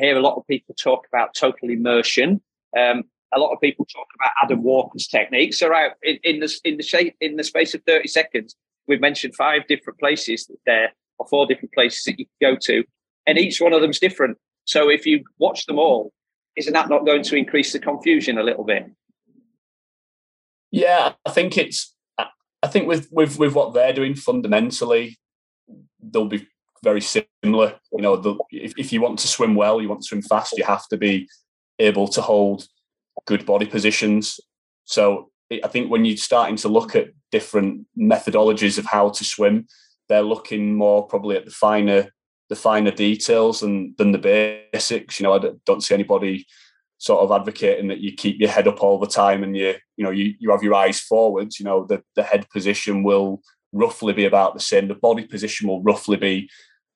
I 0.00 0.04
hear 0.04 0.16
a 0.16 0.22
lot 0.22 0.36
of 0.36 0.46
people 0.46 0.74
talk 0.74 1.06
about 1.10 1.34
total 1.34 1.70
immersion. 1.70 2.42
Um, 2.76 3.04
a 3.34 3.38
lot 3.38 3.52
of 3.52 3.60
people 3.60 3.84
talk 3.84 4.06
about 4.14 4.32
Adam 4.42 4.62
Walker's 4.62 5.06
techniques. 5.06 5.58
So, 5.58 5.68
right 5.68 5.92
in, 6.02 6.18
in 6.22 6.40
the 6.40 6.60
in 6.64 6.76
the 6.76 6.82
shape 6.82 7.14
in 7.20 7.36
the 7.36 7.44
space 7.44 7.74
of 7.74 7.82
thirty 7.86 8.08
seconds, 8.08 8.54
we've 8.86 9.00
mentioned 9.00 9.34
five 9.34 9.66
different 9.66 9.98
places 9.98 10.46
that 10.46 10.56
there, 10.66 10.92
or 11.18 11.26
four 11.28 11.46
different 11.46 11.72
places 11.72 12.04
that 12.04 12.18
you 12.18 12.26
can 12.26 12.54
go 12.54 12.58
to, 12.62 12.84
and 13.26 13.38
each 13.38 13.60
one 13.60 13.72
of 13.72 13.80
them's 13.80 13.98
different. 13.98 14.38
So, 14.64 14.88
if 14.88 15.06
you 15.06 15.24
watch 15.38 15.66
them 15.66 15.78
all, 15.78 16.12
isn't 16.56 16.72
that 16.72 16.88
not 16.88 17.06
going 17.06 17.22
to 17.24 17.36
increase 17.36 17.72
the 17.72 17.78
confusion 17.78 18.38
a 18.38 18.42
little 18.42 18.64
bit? 18.64 18.86
Yeah, 20.70 21.12
I 21.24 21.30
think 21.30 21.56
it's. 21.58 21.94
I 22.62 22.68
think 22.68 22.88
with 22.88 23.08
with 23.10 23.38
with 23.38 23.54
what 23.54 23.74
they're 23.74 23.92
doing 23.92 24.14
fundamentally, 24.14 25.18
they'll 26.00 26.26
be 26.26 26.46
very 26.82 27.00
similar. 27.00 27.78
You 27.92 28.02
know, 28.02 28.38
if, 28.50 28.72
if 28.76 28.92
you 28.92 29.00
want 29.00 29.18
to 29.20 29.28
swim 29.28 29.54
well, 29.54 29.80
you 29.80 29.88
want 29.88 30.02
to 30.02 30.06
swim 30.06 30.22
fast, 30.22 30.56
you 30.56 30.64
have 30.64 30.86
to 30.88 30.96
be 30.96 31.28
able 31.78 32.08
to 32.08 32.22
hold 32.22 32.66
good 33.26 33.46
body 33.46 33.66
positions. 33.66 34.40
So 34.84 35.30
I 35.50 35.68
think 35.68 35.90
when 35.90 36.04
you're 36.04 36.16
starting 36.16 36.56
to 36.56 36.68
look 36.68 36.94
at 36.96 37.08
different 37.30 37.86
methodologies 37.98 38.78
of 38.78 38.86
how 38.86 39.10
to 39.10 39.24
swim, 39.24 39.66
they're 40.08 40.22
looking 40.22 40.76
more 40.76 41.06
probably 41.06 41.36
at 41.36 41.44
the 41.44 41.50
finer 41.50 42.10
the 42.48 42.56
finer 42.56 42.92
details 42.92 43.60
than 43.60 43.94
than 43.98 44.12
the 44.12 44.18
basics. 44.72 45.18
You 45.18 45.24
know, 45.24 45.34
I 45.34 45.50
don't 45.64 45.82
see 45.82 45.94
anybody 45.94 46.46
sort 46.98 47.20
of 47.20 47.32
advocating 47.32 47.88
that 47.88 48.00
you 48.00 48.12
keep 48.12 48.40
your 48.40 48.48
head 48.48 48.66
up 48.66 48.82
all 48.82 48.98
the 48.98 49.06
time 49.06 49.42
and 49.42 49.56
you 49.56 49.74
you 49.96 50.04
know 50.04 50.10
you, 50.10 50.34
you 50.38 50.50
have 50.50 50.62
your 50.62 50.74
eyes 50.74 51.00
forwards. 51.00 51.58
You 51.58 51.64
know, 51.64 51.84
the 51.84 52.02
the 52.14 52.22
head 52.22 52.48
position 52.50 53.02
will 53.02 53.42
roughly 53.72 54.12
be 54.12 54.24
about 54.24 54.54
the 54.54 54.60
same. 54.60 54.88
The 54.88 54.94
body 54.94 55.26
position 55.26 55.68
will 55.68 55.82
roughly 55.82 56.16
be 56.16 56.48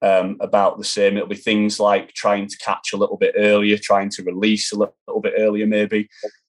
um, 0.03 0.37
about 0.41 0.79
the 0.79 0.85
same. 0.85 1.17
It'll 1.17 1.29
be 1.29 1.35
things 1.37 1.79
like 1.79 2.13
trying 2.15 2.47
to 2.49 2.59
catch 2.59 2.93
a 2.93 2.97
little 2.97 3.17
bit 3.17 3.35
earlier, 3.37 3.79
trying 3.79 4.11
to 4.11 4.23
release 4.23 4.73
a 4.73 4.77
little, 4.77 4.97
little 5.07 5.21
bit 5.21 5.35
earlier, 5.37 5.67
maybe. 5.67 6.09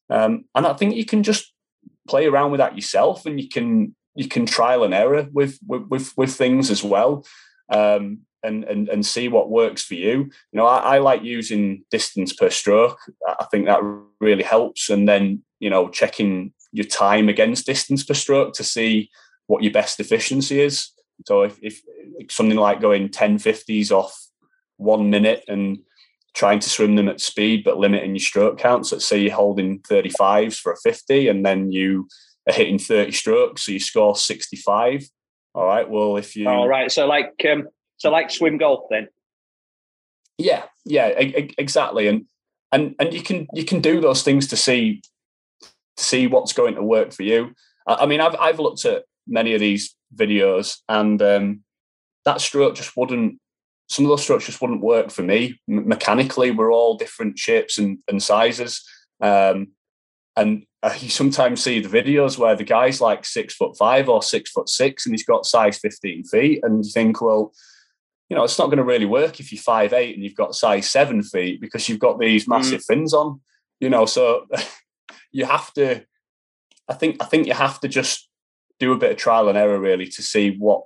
Um, 0.09 0.45
and 0.55 0.65
I 0.65 0.73
think 0.73 0.95
you 0.95 1.05
can 1.05 1.23
just 1.23 1.53
play 2.07 2.25
around 2.25 2.51
with 2.51 2.59
that 2.59 2.75
yourself, 2.75 3.25
and 3.25 3.39
you 3.39 3.49
can 3.49 3.95
you 4.15 4.27
can 4.27 4.45
trial 4.45 4.83
and 4.83 4.93
error 4.93 5.27
with 5.31 5.59
with 5.65 6.13
with, 6.17 6.35
things 6.35 6.69
as 6.69 6.83
well. 6.83 7.25
Um, 7.69 8.19
and, 8.43 8.63
and 8.63 8.89
and 8.89 9.05
see 9.05 9.27
what 9.27 9.51
works 9.51 9.83
for 9.83 9.93
you. 9.93 10.17
You 10.51 10.57
know, 10.57 10.65
I, 10.65 10.95
I, 10.95 10.97
like 10.97 11.21
using 11.21 11.85
distance 11.91 12.33
per 12.33 12.49
stroke. 12.49 12.97
I 13.27 13.45
think 13.51 13.67
that 13.67 13.81
really 14.19 14.41
helps. 14.41 14.89
And 14.89 15.07
then 15.07 15.43
you 15.59 15.69
know, 15.69 15.87
checking 15.89 16.51
your 16.73 16.85
time 16.85 17.29
against 17.29 17.65
distance 17.65 18.03
per 18.03 18.15
stroke 18.15 18.53
to 18.55 18.63
see 18.63 19.09
what 19.47 19.63
your 19.63 19.71
best 19.71 19.99
efficiency 19.99 20.59
is. 20.59 20.89
So 21.25 21.43
if, 21.43 21.59
if 21.61 21.81
something 22.29 22.57
like 22.57 22.81
going 22.81 23.09
1050s 23.09 23.91
off 23.91 24.15
one 24.77 25.09
minute 25.09 25.43
and 25.47 25.79
trying 26.33 26.59
to 26.59 26.69
swim 26.69 26.95
them 26.95 27.09
at 27.09 27.21
speed 27.21 27.63
but 27.63 27.77
limiting 27.77 28.15
your 28.15 28.19
stroke 28.19 28.57
counts, 28.57 28.91
let's 28.91 29.05
say 29.05 29.19
you're 29.19 29.33
holding 29.33 29.79
35s 29.81 30.57
for 30.57 30.71
a 30.71 30.77
50 30.77 31.27
and 31.27 31.45
then 31.45 31.71
you 31.71 32.07
are 32.47 32.53
hitting 32.53 32.79
30 32.79 33.11
strokes, 33.11 33.65
so 33.65 33.71
you 33.71 33.79
score 33.79 34.15
65. 34.15 35.07
All 35.53 35.65
right. 35.65 35.89
Well, 35.89 36.17
if 36.17 36.35
you 36.35 36.47
all 36.47 36.67
right, 36.67 36.91
so 36.91 37.05
like 37.05 37.33
um, 37.51 37.67
so 37.97 38.09
like 38.09 38.31
swim 38.31 38.57
golf 38.57 38.85
then. 38.89 39.07
Yeah, 40.37 40.63
yeah, 40.85 41.07
exactly, 41.07 42.07
and 42.07 42.25
and 42.71 42.95
and 42.99 43.13
you 43.13 43.21
can 43.21 43.47
you 43.53 43.65
can 43.65 43.81
do 43.81 43.99
those 43.99 44.23
things 44.23 44.47
to 44.47 44.57
see 44.57 45.01
to 45.61 46.03
see 46.03 46.27
what's 46.27 46.53
going 46.53 46.75
to 46.75 46.83
work 46.83 47.11
for 47.11 47.23
you. 47.23 47.53
I 47.85 48.05
mean, 48.05 48.21
I've 48.21 48.35
I've 48.39 48.59
looked 48.59 48.85
at 48.85 49.03
many 49.27 49.53
of 49.53 49.59
these 49.59 49.93
videos, 50.15 50.77
and 50.89 51.21
um, 51.21 51.63
that 52.25 52.41
stroke 52.41 52.75
just 52.75 52.95
wouldn't. 52.97 53.39
Some 53.89 54.05
of 54.05 54.09
those 54.09 54.23
strokes 54.23 54.45
just 54.45 54.61
wouldn't 54.61 54.81
work 54.81 55.11
for 55.11 55.21
me. 55.21 55.59
M- 55.69 55.87
mechanically, 55.87 56.51
we're 56.51 56.71
all 56.71 56.95
different 56.95 57.37
shapes 57.37 57.77
and, 57.77 57.97
and 58.07 58.23
sizes, 58.23 58.83
um, 59.21 59.69
and 60.35 60.65
uh, 60.83 60.95
you 60.99 61.09
sometimes 61.09 61.63
see 61.63 61.79
the 61.79 61.89
videos 61.89 62.37
where 62.37 62.55
the 62.55 62.63
guy's 62.63 63.01
like 63.01 63.25
six 63.25 63.53
foot 63.55 63.77
five 63.77 64.09
or 64.09 64.23
six 64.23 64.51
foot 64.51 64.69
six, 64.69 65.05
and 65.05 65.13
he's 65.13 65.25
got 65.25 65.45
size 65.45 65.77
fifteen 65.77 66.23
feet, 66.23 66.59
and 66.63 66.85
you 66.85 66.91
think, 66.91 67.21
well, 67.21 67.53
you 68.31 68.37
know, 68.37 68.45
it's 68.45 68.57
not 68.57 68.67
going 68.67 68.77
to 68.77 68.83
really 68.85 69.05
work 69.05 69.41
if 69.41 69.51
you're 69.51 69.61
five 69.61 69.91
eight 69.91 70.15
and 70.15 70.23
you've 70.23 70.35
got 70.35 70.55
size 70.55 70.89
seven 70.89 71.21
feet 71.21 71.59
because 71.59 71.89
you've 71.89 71.99
got 71.99 72.17
these 72.17 72.47
massive 72.47 72.79
mm. 72.79 72.85
fins 72.85 73.13
on. 73.13 73.41
You 73.81 73.89
know, 73.89 74.05
so 74.05 74.47
you 75.33 75.43
have 75.43 75.73
to. 75.73 76.05
I 76.87 76.93
think 76.93 77.17
I 77.21 77.25
think 77.25 77.45
you 77.45 77.53
have 77.53 77.81
to 77.81 77.89
just 77.89 78.29
do 78.81 78.91
a 78.91 78.97
bit 78.97 79.11
of 79.11 79.17
trial 79.17 79.47
and 79.47 79.57
error 79.57 79.79
really 79.79 80.07
to 80.07 80.21
see 80.23 80.57
what 80.57 80.81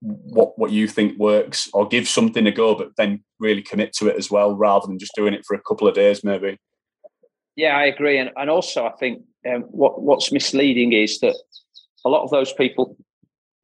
what 0.00 0.58
what 0.58 0.70
you 0.70 0.86
think 0.86 1.18
works 1.18 1.70
or 1.72 1.88
give 1.88 2.06
something 2.06 2.46
a 2.46 2.52
go 2.52 2.74
but 2.74 2.94
then 2.98 3.24
really 3.38 3.62
commit 3.62 3.94
to 3.94 4.08
it 4.08 4.16
as 4.16 4.30
well 4.30 4.54
rather 4.54 4.86
than 4.86 4.98
just 4.98 5.14
doing 5.14 5.32
it 5.32 5.44
for 5.46 5.54
a 5.54 5.62
couple 5.62 5.88
of 5.88 5.94
days 5.94 6.22
maybe. 6.22 6.58
Yeah 7.56 7.76
i 7.76 7.86
agree. 7.86 8.18
And, 8.18 8.30
and 8.36 8.50
also 8.50 8.86
i 8.86 8.92
think 9.00 9.22
um, 9.48 9.62
what 9.62 10.02
what's 10.02 10.30
misleading 10.30 10.92
is 10.92 11.18
that 11.20 11.34
a 12.04 12.10
lot 12.10 12.24
of 12.24 12.30
those 12.30 12.52
people 12.52 12.96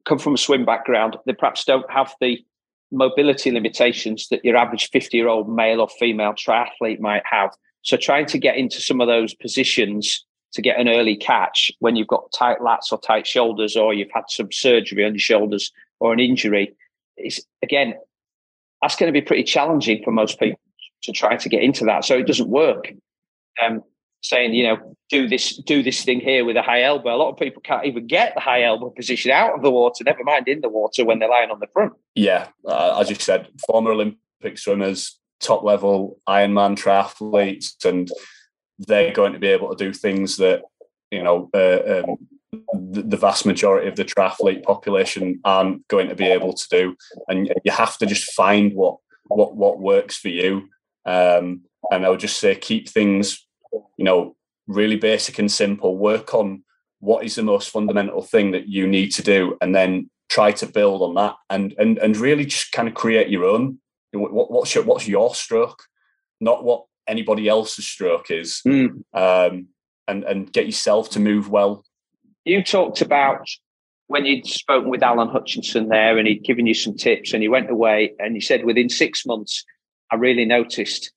come 0.05 0.17
from 0.17 0.33
a 0.33 0.37
swim 0.37 0.65
background. 0.65 1.17
They 1.25 1.33
perhaps 1.33 1.65
don't 1.65 1.89
have 1.91 2.13
the 2.21 2.39
mobility 2.91 3.51
limitations 3.51 4.27
that 4.29 4.43
your 4.45 4.55
average 4.55 4.89
50 4.91 5.15
year 5.17 5.27
old 5.27 5.53
male 5.53 5.81
or 5.81 5.89
female 5.99 6.33
triathlete 6.33 6.99
might 6.99 7.23
have. 7.29 7.51
So 7.81 7.97
trying 7.97 8.25
to 8.27 8.37
get 8.37 8.57
into 8.57 8.81
some 8.81 9.01
of 9.01 9.07
those 9.07 9.33
positions 9.35 10.25
to 10.53 10.61
get 10.61 10.79
an 10.79 10.87
early 10.87 11.15
catch 11.15 11.71
when 11.79 11.95
you've 11.95 12.07
got 12.07 12.31
tight 12.33 12.59
lats 12.59 12.91
or 12.91 12.99
tight 12.99 13.27
shoulders 13.27 13.75
or 13.75 13.93
you've 13.93 14.11
had 14.13 14.23
some 14.29 14.51
surgery 14.51 15.05
on 15.05 15.13
your 15.13 15.19
shoulders 15.19 15.71
or 15.99 16.13
an 16.13 16.19
injury 16.19 16.75
is 17.17 17.45
again 17.63 17.93
that's 18.81 18.95
going 18.95 19.11
to 19.11 19.19
be 19.19 19.25
pretty 19.25 19.43
challenging 19.43 20.03
for 20.03 20.11
most 20.11 20.39
people 20.39 20.59
to 21.03 21.11
try 21.11 21.35
to 21.35 21.49
get 21.49 21.63
into 21.63 21.85
that. 21.85 22.05
So 22.05 22.17
it 22.17 22.27
doesn't 22.27 22.49
work 22.49 22.93
um, 23.63 23.83
saying 24.21 24.53
you 24.53 24.63
know 24.63 24.95
do 25.09 25.27
this 25.27 25.57
do 25.57 25.81
this 25.83 26.03
thing 26.03 26.19
here 26.19 26.43
with 26.45 26.57
a 26.57 26.61
high 26.61 26.83
elbow. 26.83 27.15
A 27.15 27.17
lot 27.17 27.31
of 27.31 27.37
people 27.37 27.61
can't 27.61 27.85
even 27.85 28.07
get 28.07 28.33
the 28.35 28.41
high 28.41 28.63
elbow 28.63 28.89
position 28.89 29.31
out 29.31 29.55
of 29.55 29.61
the 29.61 29.71
water 29.71 30.03
never 30.03 30.23
mind 30.23 30.47
in 30.47 30.61
the 30.61 30.69
water 30.69 31.05
when 31.05 31.19
they're 31.19 31.29
lying 31.29 31.51
on 31.51 31.59
the 31.59 31.67
front. 31.67 31.93
Yeah 32.15 32.47
uh, 32.67 32.99
as 32.99 33.09
you 33.09 33.15
said 33.15 33.47
former 33.67 33.91
olympic 33.91 34.57
swimmers 34.57 35.19
top 35.39 35.63
level 35.63 36.19
ironman 36.27 36.75
triathletes 36.75 37.85
and 37.85 38.09
they're 38.79 39.13
going 39.13 39.33
to 39.33 39.39
be 39.39 39.47
able 39.47 39.69
to 39.73 39.83
do 39.83 39.93
things 39.93 40.37
that 40.37 40.61
you 41.11 41.23
know 41.23 41.49
uh, 41.53 42.03
um, 42.03 42.17
the, 42.73 43.17
vast 43.17 43.45
majority 43.45 43.87
of 43.87 43.95
the 43.95 44.05
triathlete 44.05 44.63
population 44.63 45.39
aren't 45.43 45.87
going 45.87 46.07
to 46.09 46.15
be 46.15 46.25
able 46.25 46.53
to 46.53 46.65
do, 46.69 46.95
and 47.27 47.51
you 47.63 47.71
have 47.71 47.97
to 47.97 48.05
just 48.05 48.31
find 48.33 48.73
what 48.73 48.97
what 49.25 49.55
what 49.55 49.79
works 49.79 50.17
for 50.17 50.29
you. 50.29 50.69
Um, 51.05 51.61
and 51.91 52.05
I 52.05 52.09
would 52.09 52.19
just 52.19 52.39
say 52.39 52.55
keep 52.55 52.89
things, 52.89 53.45
you 53.71 54.05
know, 54.05 54.35
really 54.67 54.97
basic 54.97 55.39
and 55.39 55.51
simple. 55.51 55.97
Work 55.97 56.33
on 56.33 56.63
what 56.99 57.23
is 57.23 57.35
the 57.35 57.43
most 57.43 57.69
fundamental 57.69 58.21
thing 58.21 58.51
that 58.51 58.67
you 58.67 58.87
need 58.87 59.09
to 59.13 59.23
do, 59.23 59.57
and 59.61 59.75
then 59.75 60.09
try 60.29 60.51
to 60.51 60.65
build 60.65 61.01
on 61.01 61.15
that, 61.15 61.35
and 61.49 61.73
and 61.77 61.97
and 61.97 62.17
really 62.17 62.45
just 62.45 62.71
kind 62.71 62.87
of 62.87 62.93
create 62.93 63.29
your 63.29 63.45
own. 63.45 63.79
What, 64.13 64.51
what's 64.51 64.73
your 64.73 64.83
what's 64.83 65.07
your 65.07 65.35
stroke, 65.35 65.83
not 66.39 66.63
what 66.63 66.85
anybody 67.07 67.47
else's 67.47 67.87
stroke 67.87 68.29
is, 68.29 68.61
mm. 68.67 69.03
um, 69.13 69.67
and 70.07 70.23
and 70.23 70.51
get 70.51 70.65
yourself 70.65 71.09
to 71.11 71.19
move 71.19 71.49
well. 71.49 71.83
You 72.45 72.63
talked 72.63 73.01
about 73.01 73.47
when 74.07 74.25
you'd 74.25 74.45
spoken 74.45 74.89
with 74.89 75.03
Alan 75.03 75.29
Hutchinson 75.29 75.89
there, 75.89 76.17
and 76.17 76.27
he'd 76.27 76.43
given 76.43 76.65
you 76.65 76.73
some 76.73 76.95
tips, 76.95 77.33
and 77.33 77.41
he 77.41 77.49
went 77.49 77.69
away, 77.69 78.13
and 78.19 78.35
he 78.35 78.41
said 78.41 78.65
within 78.65 78.89
six 78.89 79.25
months, 79.25 79.65
I 80.11 80.15
really 80.15 80.45
noticed 80.45 81.11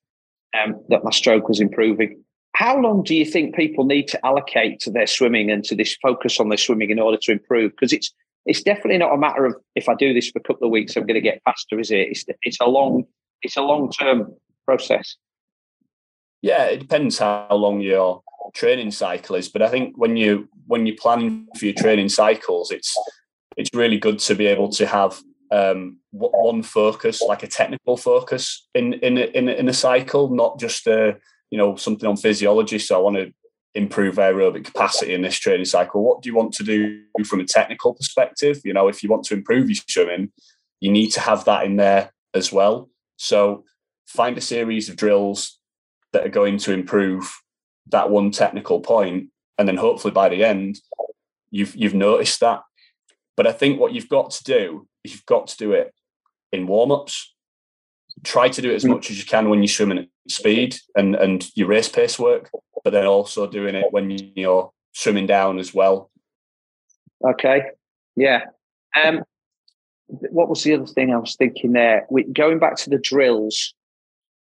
um, 0.59 0.75
that 0.89 1.05
my 1.05 1.11
stroke 1.11 1.49
was 1.49 1.61
improving. 1.61 2.23
how 2.55 2.79
long 2.79 3.03
do 3.03 3.15
you 3.15 3.25
think 3.25 3.55
people 3.55 3.85
need 3.85 4.09
to 4.09 4.27
allocate 4.27 4.81
to 4.81 4.91
their 4.91 5.07
swimming 5.07 5.51
and 5.51 5.65
to 5.65 5.75
this 5.75 5.97
focus 6.03 6.41
on 6.41 6.49
their 6.49 6.59
swimming 6.59 6.91
in 6.91 6.99
order 6.99 7.17
to 7.23 7.33
improve? 7.33 7.71
Because 7.73 7.93
it's 7.93 8.13
it's 8.47 8.63
definitely 8.63 8.99
not 8.99 9.13
a 9.13 9.19
matter 9.19 9.45
of 9.45 9.55
if 9.75 9.89
I 9.89 9.95
do 9.95 10.13
this 10.13 10.31
for 10.31 10.39
a 10.39 10.43
couple 10.43 10.67
of 10.67 10.73
weeks, 10.73 10.97
I'm 10.97 11.07
going 11.07 11.15
to 11.15 11.21
get 11.21 11.43
faster. 11.45 11.79
Is 11.79 11.91
it? 11.91 12.09
It's 12.11 12.25
it's 12.43 12.61
a 12.61 12.67
long 12.67 13.05
it's 13.43 13.57
a 13.57 13.63
long 13.63 13.91
term 13.91 14.35
process. 14.67 15.17
Yeah, 16.43 16.65
it 16.65 16.79
depends 16.79 17.19
how 17.19 17.49
long 17.51 17.81
your 17.81 18.23
training 18.55 18.91
cycle 18.91 19.37
is, 19.37 19.49
but 19.49 19.63
I 19.63 19.69
think 19.69 19.97
when 19.97 20.17
you 20.17 20.49
when 20.67 20.87
you're 20.87 20.97
planning 20.97 21.49
for 21.59 21.67
your 21.67 21.75
training 21.75 22.09
cycles, 22.09 22.71
it's 22.71 22.97
it's 23.57 23.71
really 23.75 23.99
good 23.99 24.19
to 24.21 24.35
be 24.35 24.47
able 24.47 24.71
to 24.71 24.87
have 24.87 25.21
um, 25.51 25.99
one 26.13 26.63
focus, 26.63 27.21
like 27.23 27.43
a 27.43 27.49
technical 27.49 27.97
focus 27.97 28.67
in 28.75 28.95
in 28.95 29.19
in 29.19 29.49
in 29.49 29.69
a 29.69 29.75
cycle, 29.75 30.35
not 30.35 30.59
just 30.59 30.87
a 30.87 31.19
you 31.51 31.59
know 31.59 31.77
something 31.77 32.09
on 32.09 32.17
physiology. 32.17 32.79
So 32.79 32.97
I 32.97 33.03
want 33.03 33.17
to 33.17 33.33
improve 33.75 34.17
aerobic 34.17 34.65
capacity 34.65 35.15
in 35.15 35.23
this 35.23 35.39
training 35.39 35.67
cycle. 35.67 36.03
What 36.03 36.23
do 36.23 36.29
you 36.29 36.35
want 36.35 36.53
to 36.55 36.65
do 36.65 37.03
from 37.25 37.41
a 37.41 37.45
technical 37.45 37.95
perspective? 37.95 38.61
You 38.65 38.73
know, 38.73 38.89
if 38.89 39.03
you 39.03 39.09
want 39.09 39.25
to 39.25 39.35
improve 39.35 39.69
your 39.69 39.77
swimming, 39.89 40.33
you 40.81 40.91
need 40.91 41.11
to 41.11 41.21
have 41.21 41.45
that 41.45 41.65
in 41.65 41.77
there 41.77 42.13
as 42.35 42.53
well. 42.53 42.89
So 43.17 43.65
find 44.07 44.37
a 44.37 44.41
series 44.41 44.89
of 44.89 44.97
drills 44.97 45.60
that 46.13 46.27
are 46.27 46.31
going 46.31 46.59
to 46.59 46.73
improve 46.73 47.31
that 47.89 48.11
one 48.11 48.31
technical 48.31 48.81
point, 48.81 49.29
and 49.59 49.69
then 49.69 49.77
hopefully 49.77 50.13
by 50.13 50.29
the 50.29 50.45
end, 50.45 50.81
you've 51.51 51.75
you've 51.77 51.95
noticed 51.95 52.41
that. 52.41 52.63
But 53.37 53.47
I 53.47 53.53
think 53.53 53.81
what 53.81 53.93
you've 53.93 54.09
got 54.09 54.31
to 54.33 54.45
do, 54.45 54.87
you've 55.05 55.27
got 55.27 55.49
to 55.49 55.57
do 55.57 55.73
it 55.73 55.95
in 56.53 56.67
warm 56.67 56.93
ups. 56.93 57.35
Try 58.23 58.49
to 58.49 58.63
do 58.63 58.71
it 58.71 58.75
as 58.75 58.85
mm. 58.85 58.91
much 58.91 59.11
as 59.11 59.19
you 59.19 59.25
can 59.25 59.49
when 59.49 59.61
you're 59.61 59.69
swimming 59.69 59.99
at 59.99 60.09
speed 60.29 60.77
and 60.95 61.15
and 61.15 61.49
your 61.57 61.69
race 61.69 61.89
pace 61.89 62.19
work, 62.19 62.51
but 62.85 62.93
then 62.93 63.07
also 63.07 63.47
doing 63.47 63.75
it 63.75 63.93
when 63.93 64.11
you're 64.11 64.71
swimming 64.93 65.27
down 65.27 65.59
as 65.59 65.73
well. 65.73 66.11
Okay, 67.25 67.63
yeah. 68.17 68.45
Um, 69.03 69.23
what 70.09 70.49
was 70.49 70.63
the 70.65 70.75
other 70.75 70.87
thing 70.87 71.13
I 71.13 71.19
was 71.19 71.37
thinking 71.37 71.73
there? 71.73 72.07
We, 72.11 72.25
going 72.25 72.59
back 72.59 72.77
to 72.77 72.91
the 72.91 72.99
drills 72.99 73.75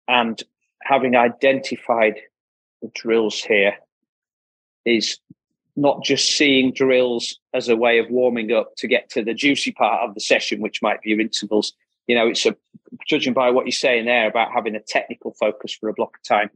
and 0.06 0.42
having 0.82 1.16
identified 1.16 2.20
the 2.82 2.90
drills 2.94 3.40
here 3.40 3.74
is 4.84 5.18
not 5.76 6.02
just 6.02 6.36
seeing 6.36 6.72
drills 6.72 7.38
as 7.54 7.68
a 7.68 7.76
way 7.76 7.98
of 7.98 8.10
warming 8.10 8.52
up 8.52 8.74
to 8.76 8.88
get 8.88 9.08
to 9.10 9.22
the 9.22 9.34
juicy 9.34 9.72
part 9.72 10.06
of 10.06 10.14
the 10.14 10.20
session, 10.20 10.60
which 10.60 10.82
might 10.82 11.00
be 11.02 11.10
your 11.10 11.20
intervals. 11.20 11.72
You 12.06 12.16
know, 12.16 12.26
it's 12.26 12.46
a 12.46 12.56
judging 13.06 13.32
by 13.32 13.50
what 13.50 13.64
you're 13.64 13.72
saying 13.72 14.06
there 14.06 14.28
about 14.28 14.52
having 14.52 14.74
a 14.74 14.80
technical 14.80 15.34
focus 15.38 15.72
for 15.72 15.88
a 15.88 15.94
block 15.94 16.16
of 16.16 16.22
time. 16.24 16.50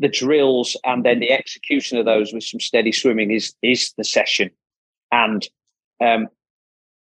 The 0.00 0.08
drills 0.08 0.76
and 0.84 1.04
then 1.04 1.20
the 1.20 1.30
execution 1.30 1.98
of 1.98 2.04
those 2.04 2.32
with 2.32 2.42
some 2.42 2.58
steady 2.58 2.90
swimming 2.90 3.30
is 3.30 3.54
is 3.62 3.92
the 3.96 4.02
session. 4.02 4.50
And 5.12 5.46
um, 6.00 6.28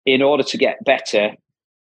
in 0.05 0.23
order 0.23 0.45
to 0.45 0.57
get 0.57 0.85
better, 0.85 1.35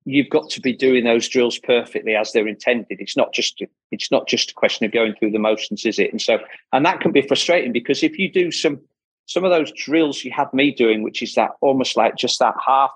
you've 0.09 0.31
got 0.31 0.49
to 0.49 0.61
be 0.61 0.73
doing 0.73 1.05
those 1.05 1.29
drills 1.29 1.59
perfectly 1.59 2.15
as 2.15 2.33
they're 2.33 2.49
intended. 2.49 2.99
It's 2.99 3.17
not 3.17 3.33
just 3.35 3.63
it's 3.91 4.11
not 4.11 4.27
just 4.27 4.51
a 4.51 4.55
question 4.55 4.87
of 4.87 4.93
going 4.93 5.15
through 5.15 5.33
the 5.33 5.39
motions, 5.39 5.85
is 5.85 5.99
it? 5.99 6.11
And 6.11 6.21
so 6.21 6.39
and 6.73 6.85
that 6.87 7.01
can 7.01 7.13
be 7.13 7.23
frustrating 7.23 7.73
because 7.73 8.03
if 8.03 8.19
you 8.19 8.33
do 8.33 8.51
some 8.51 8.81
some 9.27 9.45
of 9.45 9.51
those 9.51 9.71
drills 9.73 10.25
you 10.25 10.33
had 10.33 10.53
me 10.55 10.73
doing, 10.73 11.03
which 11.03 11.23
is 11.23 11.35
that 11.35 11.51
almost 11.61 11.97
like 11.97 12.17
just 12.17 12.39
that 12.39 12.55
half, 12.67 12.91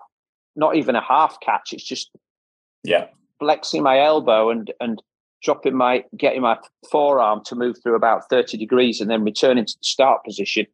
not 0.57 0.77
even 0.77 0.97
a 0.97 1.03
half 1.03 1.39
catch, 1.41 1.73
it's 1.73 1.85
just 1.85 2.11
yeah 2.83 3.07
flexing 3.39 3.83
my 3.83 4.01
elbow 4.01 4.51
and 4.51 4.73
and 4.81 5.03
dropping 5.43 5.77
my 5.77 6.05
getting 6.17 6.41
my 6.41 6.57
forearm 6.91 7.43
to 7.45 7.55
move 7.55 7.77
through 7.83 7.97
about 7.97 8.29
30 8.31 8.57
degrees 8.57 9.01
and 9.01 9.11
then 9.11 9.25
returning 9.25 9.67
to 9.67 9.75
the 9.75 9.85
start 9.85 10.25
position 10.25 10.67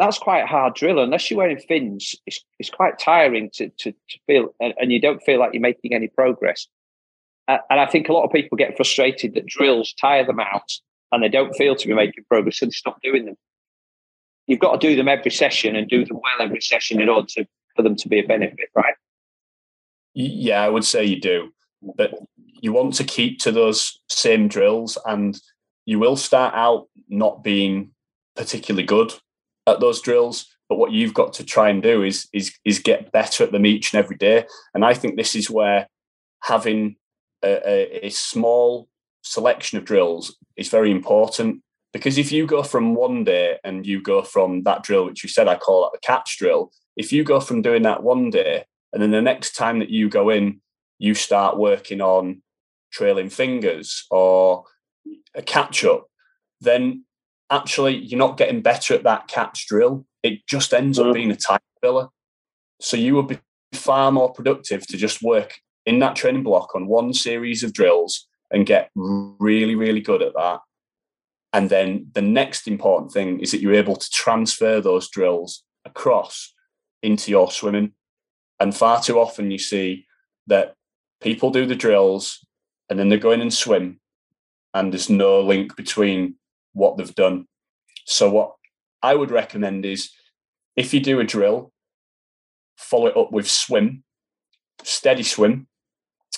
that's 0.00 0.18
quite 0.18 0.44
a 0.44 0.46
hard 0.46 0.74
drill. 0.74 0.98
Unless 0.98 1.30
you're 1.30 1.38
wearing 1.38 1.58
fins, 1.58 2.14
it's, 2.26 2.42
it's 2.58 2.70
quite 2.70 2.98
tiring 2.98 3.50
to, 3.54 3.68
to, 3.78 3.92
to 3.92 4.18
feel, 4.26 4.54
and, 4.58 4.72
and, 4.78 4.90
you 4.90 5.00
don't 5.00 5.22
feel 5.22 5.38
like 5.38 5.52
you're 5.52 5.60
making 5.60 5.92
any 5.92 6.08
progress. 6.08 6.66
Uh, 7.46 7.58
and 7.68 7.78
I 7.78 7.86
think 7.86 8.08
a 8.08 8.12
lot 8.14 8.24
of 8.24 8.32
people 8.32 8.56
get 8.56 8.76
frustrated 8.76 9.34
that 9.34 9.44
drills 9.44 9.92
tire 9.92 10.24
them 10.24 10.40
out 10.40 10.72
and 11.12 11.22
they 11.22 11.28
don't 11.28 11.54
feel 11.54 11.76
to 11.76 11.86
be 11.86 11.92
making 11.92 12.24
progress, 12.28 12.58
so 12.58 12.66
they 12.66 12.70
stop 12.70 12.98
doing 13.02 13.26
them. 13.26 13.36
You've 14.46 14.58
got 14.58 14.80
to 14.80 14.88
do 14.88 14.96
them 14.96 15.06
every 15.06 15.30
session 15.30 15.76
and 15.76 15.86
do 15.86 16.04
them 16.06 16.16
well 16.22 16.46
every 16.46 16.62
session 16.62 17.00
in 17.00 17.10
order 17.10 17.28
to, 17.32 17.46
for 17.76 17.82
them 17.82 17.96
to 17.96 18.08
be 18.08 18.20
a 18.20 18.26
benefit, 18.26 18.70
right? 18.74 18.94
Yeah, 20.14 20.62
I 20.62 20.68
would 20.70 20.84
say 20.84 21.04
you 21.04 21.20
do. 21.20 21.52
But 21.82 22.14
you 22.36 22.72
want 22.72 22.94
to 22.94 23.04
keep 23.04 23.38
to 23.40 23.52
those 23.52 24.00
same 24.08 24.48
drills 24.48 24.96
and 25.04 25.38
you 25.84 25.98
will 25.98 26.16
start 26.16 26.54
out 26.54 26.88
not 27.08 27.44
being 27.44 27.90
particularly 28.34 28.86
good 28.86 29.12
at 29.66 29.80
those 29.80 30.00
drills. 30.00 30.46
But 30.68 30.78
what 30.78 30.92
you've 30.92 31.14
got 31.14 31.32
to 31.34 31.44
try 31.44 31.68
and 31.68 31.82
do 31.82 32.02
is 32.02 32.28
is 32.32 32.54
is 32.64 32.78
get 32.78 33.12
better 33.12 33.44
at 33.44 33.52
them 33.52 33.66
each 33.66 33.92
and 33.92 34.02
every 34.02 34.16
day. 34.16 34.46
And 34.74 34.84
I 34.84 34.94
think 34.94 35.16
this 35.16 35.34
is 35.34 35.50
where 35.50 35.88
having 36.42 36.96
a, 37.42 37.68
a, 37.68 38.06
a 38.06 38.10
small 38.10 38.88
selection 39.22 39.78
of 39.78 39.84
drills 39.84 40.36
is 40.56 40.68
very 40.68 40.90
important 40.90 41.62
because 41.92 42.18
if 42.18 42.30
you 42.30 42.46
go 42.46 42.62
from 42.62 42.94
one 42.94 43.24
day 43.24 43.58
and 43.64 43.84
you 43.84 44.00
go 44.00 44.22
from 44.22 44.62
that 44.62 44.82
drill, 44.82 45.06
which 45.06 45.22
you 45.22 45.28
said 45.28 45.48
I 45.48 45.56
call 45.56 45.86
it 45.86 45.92
the 45.92 46.06
catch 46.06 46.38
drill, 46.38 46.70
if 46.96 47.12
you 47.12 47.24
go 47.24 47.40
from 47.40 47.62
doing 47.62 47.82
that 47.82 48.02
one 48.02 48.30
day 48.30 48.64
and 48.92 49.02
then 49.02 49.10
the 49.10 49.22
next 49.22 49.56
time 49.56 49.80
that 49.80 49.90
you 49.90 50.08
go 50.08 50.30
in, 50.30 50.60
you 50.98 51.14
start 51.14 51.58
working 51.58 52.00
on 52.00 52.42
trailing 52.92 53.28
fingers 53.28 54.06
or 54.10 54.64
a 55.34 55.42
catch 55.42 55.84
up, 55.84 56.06
then 56.60 57.04
actually 57.50 57.96
you're 57.96 58.18
not 58.18 58.36
getting 58.36 58.62
better 58.62 58.94
at 58.94 59.02
that 59.04 59.28
catch 59.28 59.66
drill. 59.66 60.06
It 60.22 60.46
just 60.46 60.72
ends 60.72 60.98
up 60.98 61.06
mm. 61.06 61.14
being 61.14 61.30
a 61.30 61.36
time 61.36 61.60
filler. 61.80 62.08
So 62.80 62.96
you 62.96 63.14
would 63.16 63.28
be 63.28 63.38
far 63.72 64.10
more 64.10 64.32
productive 64.32 64.86
to 64.86 64.96
just 64.96 65.22
work 65.22 65.60
in 65.86 65.98
that 66.00 66.16
training 66.16 66.42
block 66.42 66.74
on 66.74 66.86
one 66.86 67.12
series 67.12 67.62
of 67.62 67.72
drills 67.72 68.26
and 68.50 68.66
get 68.66 68.90
really, 68.94 69.74
really 69.74 70.00
good 70.00 70.22
at 70.22 70.34
that. 70.34 70.60
And 71.52 71.68
then 71.68 72.06
the 72.14 72.22
next 72.22 72.68
important 72.68 73.12
thing 73.12 73.40
is 73.40 73.50
that 73.50 73.60
you're 73.60 73.74
able 73.74 73.96
to 73.96 74.10
transfer 74.10 74.80
those 74.80 75.08
drills 75.08 75.64
across 75.84 76.54
into 77.02 77.30
your 77.30 77.50
swimming. 77.50 77.92
And 78.60 78.76
far 78.76 79.00
too 79.02 79.18
often 79.18 79.50
you 79.50 79.58
see 79.58 80.06
that 80.46 80.74
people 81.20 81.50
do 81.50 81.66
the 81.66 81.74
drills 81.74 82.44
and 82.88 82.98
then 82.98 83.08
they 83.08 83.18
go 83.18 83.30
in 83.30 83.40
and 83.40 83.54
swim, 83.54 84.00
and 84.74 84.92
there's 84.92 85.08
no 85.08 85.40
link 85.40 85.76
between 85.76 86.34
what 86.72 86.96
they've 86.96 87.14
done. 87.14 87.46
So, 88.06 88.30
what 88.30 88.54
I 89.02 89.14
would 89.14 89.30
recommend 89.30 89.84
is 89.84 90.10
if 90.76 90.92
you 90.94 91.00
do 91.00 91.20
a 91.20 91.24
drill, 91.24 91.72
follow 92.76 93.06
it 93.06 93.16
up 93.16 93.32
with 93.32 93.48
swim, 93.48 94.04
steady 94.82 95.22
swim 95.22 95.68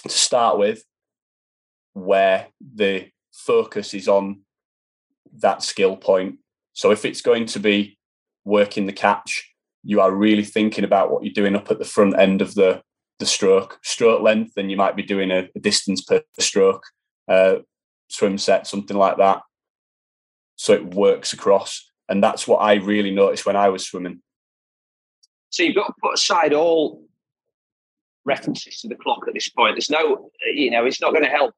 to 0.06 0.08
start 0.08 0.58
with, 0.58 0.84
where 1.92 2.48
the 2.60 3.08
focus 3.32 3.94
is 3.94 4.08
on 4.08 4.42
that 5.38 5.62
skill 5.62 5.96
point. 5.96 6.38
So, 6.72 6.90
if 6.90 7.04
it's 7.04 7.22
going 7.22 7.46
to 7.46 7.60
be 7.60 7.98
working 8.44 8.86
the 8.86 8.92
catch, 8.92 9.50
you 9.84 10.00
are 10.00 10.12
really 10.12 10.44
thinking 10.44 10.84
about 10.84 11.10
what 11.10 11.24
you're 11.24 11.32
doing 11.32 11.56
up 11.56 11.70
at 11.70 11.78
the 11.78 11.84
front 11.84 12.18
end 12.18 12.42
of 12.42 12.54
the 12.54 12.82
the 13.18 13.26
stroke, 13.26 13.78
stroke 13.84 14.20
length, 14.20 14.54
and 14.56 14.68
you 14.68 14.76
might 14.76 14.96
be 14.96 15.02
doing 15.02 15.30
a, 15.30 15.48
a 15.54 15.60
distance 15.60 16.02
per 16.02 16.22
stroke, 16.40 16.82
uh, 17.28 17.56
swim 18.08 18.36
set, 18.36 18.66
something 18.66 18.96
like 18.96 19.16
that 19.18 19.42
so 20.62 20.74
it 20.74 20.94
works 20.94 21.32
across. 21.32 21.90
And 22.08 22.22
that's 22.22 22.46
what 22.46 22.58
I 22.58 22.74
really 22.74 23.10
noticed 23.10 23.44
when 23.44 23.56
I 23.56 23.68
was 23.68 23.84
swimming. 23.84 24.22
So 25.50 25.64
you've 25.64 25.74
got 25.74 25.88
to 25.88 25.94
put 26.00 26.14
aside 26.14 26.52
all 26.52 27.02
references 28.24 28.80
to 28.80 28.88
the 28.88 28.94
clock 28.94 29.24
at 29.26 29.34
this 29.34 29.48
point. 29.48 29.74
There's 29.74 29.90
no, 29.90 30.30
you 30.54 30.70
know, 30.70 30.84
it's 30.86 31.00
not 31.00 31.10
going 31.10 31.24
to 31.24 31.30
help 31.30 31.52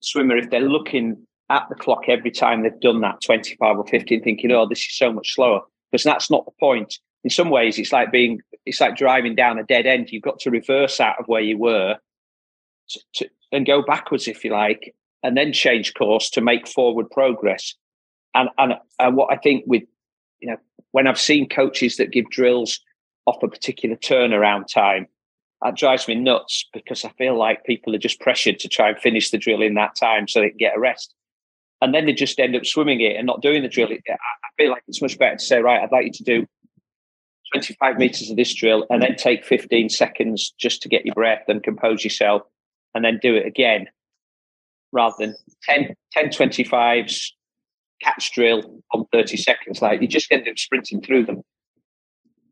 swimmer 0.00 0.36
if 0.36 0.50
they're 0.50 0.60
looking 0.60 1.24
at 1.50 1.68
the 1.68 1.76
clock 1.76 2.08
every 2.08 2.32
time 2.32 2.64
they've 2.64 2.80
done 2.80 3.00
that 3.02 3.20
25 3.22 3.78
or 3.78 3.86
15, 3.86 4.24
thinking, 4.24 4.50
oh, 4.50 4.66
this 4.68 4.80
is 4.80 4.96
so 4.96 5.12
much 5.12 5.36
slower. 5.36 5.60
Because 5.92 6.02
that's 6.02 6.28
not 6.28 6.44
the 6.44 6.50
point. 6.58 6.98
In 7.22 7.30
some 7.30 7.50
ways, 7.50 7.78
it's 7.78 7.92
like 7.92 8.10
being, 8.10 8.40
it's 8.66 8.80
like 8.80 8.96
driving 8.96 9.36
down 9.36 9.60
a 9.60 9.64
dead 9.64 9.86
end. 9.86 10.10
You've 10.10 10.24
got 10.24 10.40
to 10.40 10.50
reverse 10.50 10.98
out 10.98 11.20
of 11.20 11.28
where 11.28 11.42
you 11.42 11.58
were 11.58 11.96
to, 12.88 13.00
to, 13.14 13.30
and 13.52 13.64
go 13.64 13.82
backwards, 13.82 14.26
if 14.26 14.44
you 14.44 14.50
like, 14.50 14.96
and 15.22 15.36
then 15.36 15.52
change 15.52 15.94
course 15.94 16.28
to 16.30 16.40
make 16.40 16.66
forward 16.66 17.08
progress 17.12 17.76
and 18.58 18.74
and 18.98 19.16
what 19.16 19.32
I 19.32 19.36
think 19.36 19.64
with 19.66 19.82
you 20.40 20.50
know 20.50 20.56
when 20.92 21.06
I've 21.06 21.20
seen 21.20 21.48
coaches 21.48 21.96
that 21.96 22.12
give 22.12 22.30
drills 22.30 22.80
off 23.26 23.42
a 23.42 23.48
particular 23.48 23.96
turnaround 23.96 24.72
time, 24.72 25.06
that 25.62 25.76
drives 25.76 26.08
me 26.08 26.14
nuts 26.14 26.66
because 26.72 27.04
I 27.04 27.10
feel 27.10 27.36
like 27.36 27.64
people 27.64 27.94
are 27.94 27.98
just 27.98 28.20
pressured 28.20 28.58
to 28.60 28.68
try 28.68 28.88
and 28.88 28.98
finish 28.98 29.30
the 29.30 29.38
drill 29.38 29.62
in 29.62 29.74
that 29.74 29.96
time 29.96 30.28
so 30.28 30.40
they 30.40 30.50
can 30.50 30.58
get 30.58 30.76
a 30.76 30.80
rest. 30.80 31.14
And 31.80 31.94
then 31.94 32.06
they 32.06 32.12
just 32.12 32.40
end 32.40 32.56
up 32.56 32.66
swimming 32.66 33.00
it 33.00 33.16
and 33.16 33.26
not 33.26 33.42
doing 33.42 33.62
the 33.62 33.68
drill. 33.68 33.90
I 33.92 34.16
feel 34.56 34.70
like 34.70 34.82
it's 34.88 35.02
much 35.02 35.18
better 35.18 35.36
to 35.36 35.44
say, 35.44 35.60
right, 35.60 35.82
I'd 35.82 35.92
like 35.92 36.06
you 36.06 36.12
to 36.12 36.24
do 36.24 36.46
25 37.52 37.98
meters 37.98 38.30
of 38.30 38.36
this 38.36 38.52
drill 38.54 38.86
and 38.90 39.02
then 39.02 39.14
take 39.16 39.44
15 39.44 39.88
seconds 39.88 40.52
just 40.58 40.82
to 40.82 40.88
get 40.88 41.06
your 41.06 41.14
breath 41.14 41.44
and 41.48 41.62
compose 41.62 42.02
yourself 42.02 42.42
and 42.94 43.04
then 43.04 43.18
do 43.22 43.36
it 43.36 43.46
again 43.46 43.86
rather 44.92 45.14
than 45.18 45.34
10, 45.64 45.94
10 46.12 46.28
25s 46.30 47.28
catch 48.02 48.32
drill 48.32 48.82
on 48.92 49.06
30 49.12 49.36
seconds. 49.36 49.82
Like 49.82 50.00
you 50.00 50.08
just 50.08 50.30
end 50.32 50.48
up 50.48 50.58
sprinting 50.58 51.02
through 51.02 51.26
them. 51.26 51.42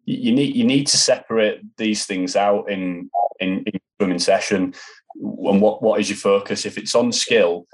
You 0.05 0.33
need 0.33 0.55
you 0.55 0.65
need 0.65 0.87
to 0.89 0.97
separate 0.97 1.63
these 1.79 2.07
things 2.07 2.37
out 2.37 2.71
in 2.71 3.11
in, 3.41 3.65
in 3.67 3.81
swimming 3.99 4.21
session. 4.21 4.75
And 5.17 5.61
what 5.61 5.83
what 5.83 6.01
is 6.01 6.09
your 6.09 6.17
focus? 6.17 6.65
If 6.65 6.79
it's 6.79 6.95
on 6.95 7.11
skill, 7.11 7.67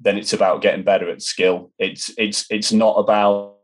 then 0.00 0.16
it's 0.16 0.32
about 0.32 0.62
getting 0.62 0.84
better 0.84 1.10
at 1.10 1.22
skill. 1.22 1.72
It's 1.78 2.12
it's 2.16 2.46
it's 2.50 2.72
not 2.72 2.94
about 2.94 3.56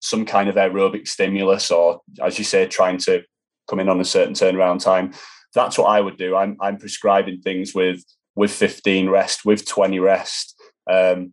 some 0.00 0.24
kind 0.24 0.48
of 0.48 0.54
aerobic 0.54 1.08
stimulus 1.08 1.70
or, 1.70 2.00
as 2.22 2.38
you 2.38 2.44
say, 2.44 2.66
trying 2.66 2.98
to 2.98 3.22
come 3.68 3.80
in 3.80 3.88
on 3.88 4.00
a 4.00 4.04
certain 4.04 4.34
turnaround 4.34 4.82
time. 4.82 5.12
That's 5.54 5.78
what 5.78 5.86
I 5.86 6.00
would 6.00 6.16
do. 6.16 6.36
I'm 6.36 6.56
I'm 6.60 6.78
prescribing 6.78 7.40
things 7.40 7.74
with 7.74 8.04
with 8.34 8.52
15 8.52 9.08
rest, 9.08 9.44
with 9.44 9.66
20 9.66 9.98
rest. 9.98 10.54
Um, 10.88 11.32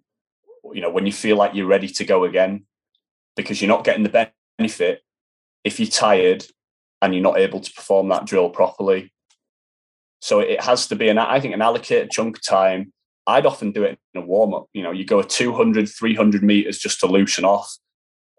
you 0.71 0.81
know, 0.81 0.89
when 0.89 1.05
you 1.05 1.11
feel 1.11 1.37
like 1.37 1.53
you're 1.53 1.67
ready 1.67 1.87
to 1.87 2.05
go 2.05 2.23
again, 2.23 2.65
because 3.35 3.61
you're 3.61 3.69
not 3.69 3.83
getting 3.83 4.03
the 4.03 4.31
benefit 4.59 5.01
if 5.63 5.79
you're 5.79 5.87
tired 5.87 6.45
and 7.01 7.13
you're 7.13 7.23
not 7.23 7.37
able 7.37 7.59
to 7.59 7.73
perform 7.73 8.09
that 8.09 8.25
drill 8.25 8.49
properly. 8.49 9.11
So 10.21 10.39
it 10.39 10.61
has 10.61 10.87
to 10.87 10.95
be 10.95 11.09
an, 11.09 11.17
I 11.17 11.39
think, 11.39 11.53
an 11.53 11.61
allocated 11.61 12.11
chunk 12.11 12.37
of 12.37 12.45
time. 12.45 12.93
I'd 13.27 13.45
often 13.45 13.71
do 13.71 13.83
it 13.83 13.99
in 14.13 14.21
a 14.21 14.25
warm 14.25 14.53
up. 14.53 14.67
You 14.73 14.83
know, 14.83 14.91
you 14.91 15.05
go 15.05 15.19
a 15.19 15.23
200, 15.23 15.89
300 15.89 16.43
meters 16.43 16.77
just 16.77 16.99
to 17.01 17.07
loosen 17.07 17.43
off. 17.43 17.77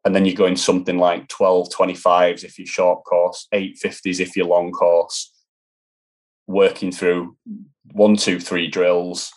And 0.04 0.14
then 0.14 0.26
you 0.26 0.34
go 0.34 0.46
in 0.46 0.56
something 0.56 0.98
like 0.98 1.28
12, 1.28 1.70
25s 1.70 2.44
if 2.44 2.58
you're 2.58 2.66
short 2.66 3.04
course, 3.04 3.48
850s 3.54 4.20
if 4.20 4.36
you're 4.36 4.46
long 4.46 4.70
course, 4.70 5.32
working 6.46 6.92
through 6.92 7.36
one, 7.92 8.16
two, 8.16 8.38
three 8.38 8.66
drills, 8.68 9.32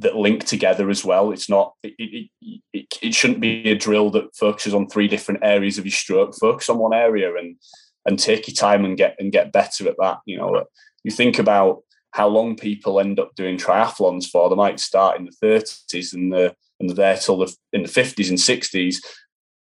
that 0.00 0.16
link 0.16 0.44
together 0.44 0.90
as 0.90 1.04
well. 1.04 1.30
It's 1.30 1.48
not 1.48 1.74
it, 1.82 1.94
it, 1.98 2.30
it, 2.72 2.86
it, 3.02 3.14
shouldn't 3.14 3.40
be 3.40 3.70
a 3.70 3.76
drill 3.76 4.10
that 4.10 4.34
focuses 4.34 4.74
on 4.74 4.88
three 4.88 5.08
different 5.08 5.40
areas 5.42 5.78
of 5.78 5.84
your 5.84 5.92
stroke. 5.92 6.34
Focus 6.34 6.68
on 6.68 6.78
one 6.78 6.94
area 6.94 7.34
and 7.36 7.56
and 8.06 8.18
take 8.18 8.48
your 8.48 8.54
time 8.54 8.84
and 8.84 8.96
get 8.96 9.16
and 9.18 9.32
get 9.32 9.52
better 9.52 9.88
at 9.88 9.96
that. 10.00 10.18
You 10.26 10.38
know, 10.38 10.64
you 11.04 11.10
think 11.10 11.38
about 11.38 11.82
how 12.10 12.28
long 12.28 12.56
people 12.56 13.00
end 13.00 13.18
up 13.18 13.34
doing 13.34 13.56
triathlons 13.56 14.26
for. 14.26 14.48
They 14.48 14.56
might 14.56 14.80
start 14.80 15.18
in 15.18 15.26
the 15.26 15.32
thirties 15.32 16.12
and 16.12 16.32
the 16.32 16.54
and 16.80 16.90
there 16.90 17.16
till 17.16 17.38
the 17.38 17.54
in 17.72 17.82
the 17.82 17.88
fifties 17.88 18.30
and 18.30 18.40
sixties. 18.40 19.00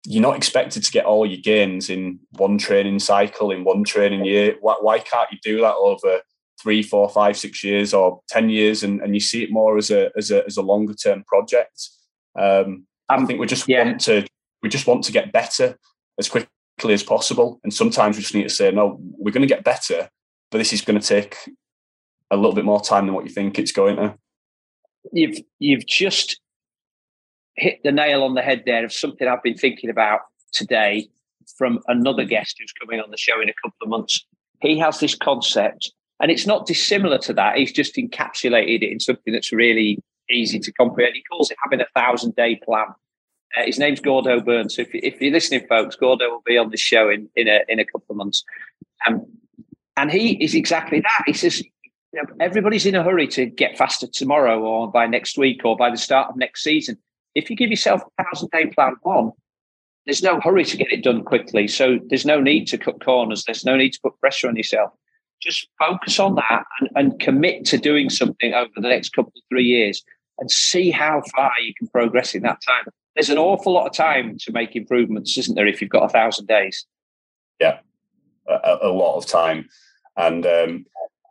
You're 0.08 0.22
not 0.22 0.36
expected 0.36 0.84
to 0.84 0.92
get 0.92 1.04
all 1.04 1.26
your 1.26 1.40
gains 1.40 1.90
in 1.90 2.20
one 2.32 2.58
training 2.58 3.00
cycle 3.00 3.50
in 3.50 3.64
one 3.64 3.82
training 3.82 4.24
year. 4.24 4.54
Why, 4.60 4.76
why 4.80 4.98
can't 5.00 5.30
you 5.32 5.38
do 5.42 5.60
that 5.62 5.74
over 5.74 6.20
three, 6.66 6.82
four, 6.82 7.08
five, 7.08 7.36
six 7.36 7.62
years 7.62 7.94
or 7.94 8.20
ten 8.28 8.50
years, 8.50 8.82
and, 8.82 9.00
and 9.00 9.14
you 9.14 9.20
see 9.20 9.44
it 9.44 9.52
more 9.52 9.78
as 9.78 9.88
a 9.92 10.10
as 10.16 10.32
a 10.32 10.44
as 10.46 10.56
a 10.56 10.62
longer 10.62 10.94
term 10.94 11.22
project. 11.22 11.90
Um, 12.36 12.88
I 13.08 13.24
think 13.24 13.38
we 13.38 13.46
just 13.46 13.68
yeah. 13.68 13.84
want 13.84 14.00
to 14.00 14.26
we 14.64 14.68
just 14.68 14.88
want 14.88 15.04
to 15.04 15.12
get 15.12 15.30
better 15.30 15.78
as 16.18 16.28
quickly 16.28 16.92
as 16.92 17.04
possible, 17.04 17.60
and 17.62 17.72
sometimes 17.72 18.16
we 18.16 18.22
just 18.22 18.34
need 18.34 18.42
to 18.42 18.50
say, 18.50 18.72
no, 18.72 18.98
we're 19.00 19.30
going 19.30 19.46
to 19.48 19.54
get 19.54 19.62
better, 19.62 20.10
but 20.50 20.58
this 20.58 20.72
is 20.72 20.80
going 20.80 21.00
to 21.00 21.06
take 21.06 21.36
a 22.32 22.36
little 22.36 22.52
bit 22.52 22.64
more 22.64 22.80
time 22.80 23.06
than 23.06 23.14
what 23.14 23.24
you 23.24 23.30
think 23.30 23.60
it's 23.60 23.70
going 23.70 23.94
to. 23.94 24.16
You've 25.12 25.38
you've 25.60 25.86
just 25.86 26.40
hit 27.54 27.78
the 27.84 27.92
nail 27.92 28.24
on 28.24 28.34
the 28.34 28.42
head 28.42 28.64
there 28.66 28.84
of 28.84 28.92
something 28.92 29.28
I've 29.28 29.44
been 29.44 29.56
thinking 29.56 29.88
about 29.88 30.22
today 30.52 31.08
from 31.56 31.78
another 31.86 32.24
guest 32.24 32.56
who's 32.58 32.72
coming 32.72 32.98
on 32.98 33.12
the 33.12 33.16
show 33.16 33.40
in 33.40 33.48
a 33.48 33.54
couple 33.62 33.78
of 33.82 33.88
months. 33.88 34.26
He 34.62 34.80
has 34.80 34.98
this 34.98 35.14
concept 35.14 35.92
and 36.20 36.30
it's 36.30 36.46
not 36.46 36.66
dissimilar 36.66 37.18
to 37.18 37.32
that. 37.34 37.56
He's 37.56 37.72
just 37.72 37.96
encapsulated 37.96 38.82
it 38.82 38.92
in 38.92 39.00
something 39.00 39.32
that's 39.32 39.52
really 39.52 40.02
easy 40.30 40.58
to 40.58 40.72
comprehend. 40.72 41.14
He 41.14 41.22
calls 41.22 41.50
it 41.50 41.58
having 41.62 41.80
a 41.80 41.86
thousand 41.94 42.34
day 42.36 42.56
plan. 42.64 42.86
Uh, 43.56 43.64
his 43.64 43.78
name's 43.78 44.00
Gordo 44.00 44.40
Byrn. 44.40 44.68
So 44.68 44.82
if, 44.82 44.90
if, 44.92 45.20
you're 45.20 45.32
listening, 45.32 45.66
folks, 45.68 45.96
Gordo 45.96 46.28
will 46.28 46.42
be 46.44 46.58
on 46.58 46.70
the 46.70 46.76
show 46.76 47.08
in, 47.10 47.28
in, 47.36 47.48
a, 47.48 47.60
in 47.68 47.78
a 47.78 47.84
couple 47.84 48.06
of 48.10 48.16
months. 48.16 48.44
Um, 49.06 49.26
and 49.96 50.10
he 50.10 50.42
is 50.42 50.54
exactly 50.54 51.00
that. 51.00 51.22
He 51.26 51.32
says, 51.32 51.60
you 51.60 51.70
know, 52.14 52.24
everybody's 52.40 52.86
in 52.86 52.94
a 52.94 53.02
hurry 53.02 53.28
to 53.28 53.46
get 53.46 53.78
faster 53.78 54.06
tomorrow 54.06 54.60
or 54.60 54.90
by 54.90 55.06
next 55.06 55.38
week 55.38 55.64
or 55.64 55.76
by 55.76 55.90
the 55.90 55.96
start 55.96 56.30
of 56.30 56.36
next 56.36 56.62
season. 56.62 56.98
If 57.34 57.50
you 57.50 57.56
give 57.56 57.70
yourself 57.70 58.02
a 58.18 58.24
thousand 58.24 58.50
day 58.50 58.66
plan 58.66 58.96
one, 59.02 59.32
there's 60.06 60.22
no 60.22 60.40
hurry 60.40 60.64
to 60.64 60.76
get 60.76 60.92
it 60.92 61.02
done 61.02 61.24
quickly. 61.24 61.68
So 61.68 61.98
there's 62.08 62.26
no 62.26 62.40
need 62.40 62.66
to 62.68 62.78
cut 62.78 63.04
corners. 63.04 63.44
There's 63.44 63.64
no 63.64 63.76
need 63.76 63.92
to 63.92 64.00
put 64.02 64.18
pressure 64.20 64.48
on 64.48 64.56
yourself 64.56 64.92
just 65.40 65.68
focus 65.78 66.18
on 66.18 66.34
that 66.36 66.64
and, 66.80 66.88
and 66.96 67.20
commit 67.20 67.64
to 67.66 67.78
doing 67.78 68.10
something 68.10 68.54
over 68.54 68.70
the 68.76 68.88
next 68.88 69.10
couple 69.10 69.32
of 69.36 69.42
three 69.48 69.64
years 69.64 70.02
and 70.38 70.50
see 70.50 70.90
how 70.90 71.22
far 71.34 71.52
you 71.60 71.74
can 71.74 71.88
progress 71.88 72.34
in 72.34 72.42
that 72.42 72.60
time. 72.66 72.84
There's 73.14 73.30
an 73.30 73.38
awful 73.38 73.72
lot 73.72 73.86
of 73.86 73.94
time 73.94 74.36
to 74.40 74.52
make 74.52 74.76
improvements, 74.76 75.36
isn't 75.38 75.54
there, 75.54 75.66
if 75.66 75.80
you've 75.80 75.90
got 75.90 76.04
a 76.04 76.08
thousand 76.08 76.46
days? 76.46 76.84
Yeah, 77.60 77.78
a, 78.46 78.78
a 78.82 78.88
lot 78.88 79.16
of 79.16 79.26
time. 79.26 79.68
And 80.16 80.46
um, 80.46 80.86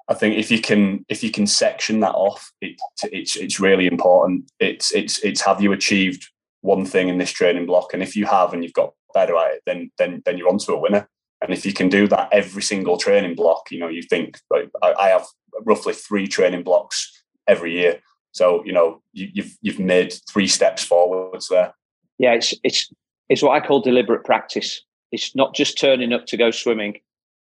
I 0.08 0.14
think 0.14 0.38
if 0.38 0.52
you 0.52 0.62
can 0.62 1.06
if 1.10 1.24
you 1.24 1.32
can 1.32 1.48
section 1.48 2.00
that 2.02 2.14
off, 2.14 2.52
it, 2.62 2.80
it's 3.12 3.36
it's 3.36 3.60
really 3.60 3.88
important. 3.88 4.52
It's 4.60 4.94
it's 4.94 5.20
it's 5.20 5.42
have 5.42 5.62
you 5.62 5.72
achieved 5.72 6.30
one 6.62 6.86
thing 6.86 7.10
in 7.10 7.18
this 7.18 7.32
training 7.32 7.66
block, 7.66 7.94
and 7.94 8.02
if 8.02 8.16
you 8.16 8.26
have 8.26 8.54
and 8.54 8.64
you've 8.64 8.74
got 8.74 8.94
better 9.14 9.36
at 9.38 9.54
it, 9.54 9.62
then 9.66 9.92
then 9.98 10.22
then 10.26 10.38
you're 10.38 10.50
onto 10.50 10.74
a 10.74 10.80
winner. 10.80 11.08
And 11.46 11.54
if 11.54 11.66
you 11.66 11.74
can 11.74 11.90
do 11.90 12.08
that 12.08 12.30
every 12.32 12.62
single 12.62 12.98
training 12.98 13.36
block, 13.36 13.72
you 13.72 13.80
know, 13.80 13.88
you 13.88 14.02
think 14.02 14.40
like, 14.50 14.70
I 14.82 15.10
have 15.10 15.26
roughly 15.64 15.94
three 15.94 16.28
training 16.28 16.64
blocks 16.64 17.24
every 17.48 17.74
year. 17.74 18.02
So 18.36 18.64
you 18.66 18.74
know 18.74 19.02
you, 19.14 19.30
you've 19.34 19.58
you've 19.62 19.80
made 19.80 20.14
three 20.30 20.48
steps 20.48 20.84
forwards 20.84 21.48
there. 21.48 21.74
Yeah, 22.18 22.34
it's 22.34 22.54
it's 22.64 22.92
it's 23.30 23.42
what 23.42 23.52
I 23.52 23.66
call 23.66 23.80
deliberate 23.80 24.26
practice. 24.26 24.82
It's 25.12 25.34
not 25.36 25.56
just 25.56 25.80
turning 25.80 26.12
up 26.12 26.26
to 26.28 26.38
go 26.38 26.52
swimming; 26.52 27.00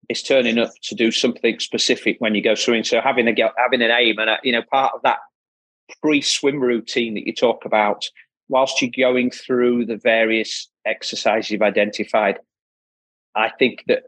it's 0.09 0.23
turning 0.23 0.59
up 0.59 0.71
to 0.85 0.95
do 0.95 1.11
something 1.11 1.61
specific 1.61 2.17
when 2.21 2.35
you 2.35 2.43
go 2.43 2.55
swimming. 2.55 2.85
So 2.85 3.03
having 3.03 3.29
a 3.29 3.35
having 3.59 3.83
an 3.83 3.91
aim 3.91 4.19
and 4.19 4.31
a, 4.31 4.39
you 4.43 4.53
know 4.53 4.63
part 4.63 4.95
of 4.95 5.03
that 5.03 5.19
pre-swim 6.03 6.59
routine 6.59 7.15
that 7.15 7.27
you 7.27 7.35
talk 7.35 7.67
about, 7.67 8.07
whilst 8.49 8.81
you're 8.81 8.91
going 8.97 9.31
through 9.31 9.85
the 9.85 9.99
various 9.99 10.71
exercises 10.87 11.51
you've 11.51 11.61
identified, 11.61 12.39
I 13.35 13.51
think 13.51 13.85
that 13.89 14.05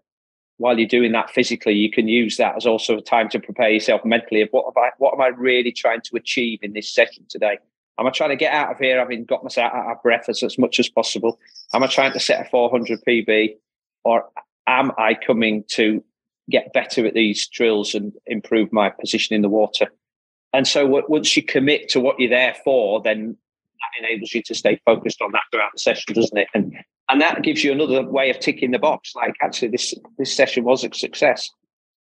while 0.59 0.79
you're 0.79 0.89
doing 0.89 1.13
that 1.13 1.31
physically, 1.31 1.73
you 1.73 1.91
can 1.91 2.07
use 2.07 2.37
that 2.37 2.57
as 2.57 2.67
also 2.67 2.99
a 2.99 3.03
time 3.03 3.29
to 3.31 3.41
prepare 3.41 3.71
yourself 3.71 4.05
mentally 4.05 4.43
of 4.43 4.49
what 4.51 4.67
am 4.67 4.83
I, 4.83 4.91
what 4.99 5.15
am 5.15 5.21
I 5.21 5.29
really 5.29 5.73
trying 5.73 6.03
to 6.03 6.17
achieve 6.17 6.59
in 6.63 6.75
this 6.75 6.91
session 6.91 7.25
today? 7.29 7.59
Am 7.99 8.07
I 8.07 8.11
trying 8.11 8.31
to 8.31 8.37
get 8.37 8.53
out 8.53 8.71
of 8.71 8.79
here 8.79 8.99
having 8.99 9.25
got 9.25 9.43
myself 9.43 9.73
out 9.75 9.91
of 9.91 10.03
breath 10.03 10.29
as, 10.29 10.43
as 10.43 10.59
much 10.59 10.79
as 10.79 10.89
possible? 10.89 11.39
Am 11.73 11.83
I 11.83 11.87
trying 11.87 12.13
to 12.13 12.21
set 12.21 12.45
a 12.45 12.49
400 12.51 13.01
PB 13.07 13.57
or 14.05 14.29
am 14.67 14.93
I 14.99 15.15
coming 15.15 15.65
to 15.69 16.05
get 16.51 16.73
better 16.73 17.07
at 17.07 17.15
these 17.15 17.49
drills 17.49 17.95
and 17.95 18.13
improve 18.27 18.73
my 18.73 18.91
position 18.91 19.35
in 19.35 19.43
the 19.43 19.49
water? 19.49 19.91
And 20.53 20.67
so 20.67 21.05
once 21.09 21.37
you 21.37 21.43
commit 21.43 21.89
to 21.91 22.01
what 22.01 22.19
you're 22.19 22.31
there 22.31 22.57
for, 22.65 23.01
then 23.01 23.37
enables 23.99 24.35
you 24.35 24.43
to 24.43 24.55
stay 24.55 24.81
focused 24.85 25.21
on 25.23 25.33
that 25.33 25.43
throughout 25.53 25.71
the 25.73 25.81
session, 25.81 26.15
doesn't 26.15 26.37
it? 26.37 26.49
And 26.55 26.75
and 27.11 27.21
that 27.21 27.43
gives 27.43 27.65
you 27.65 27.73
another 27.73 28.05
way 28.05 28.31
of 28.31 28.39
ticking 28.39 28.71
the 28.71 28.79
box. 28.79 29.15
Like 29.15 29.35
actually, 29.43 29.69
this 29.69 29.95
this 30.19 30.35
session 30.35 30.65
was 30.65 30.85
a 30.85 30.93
success, 30.93 31.51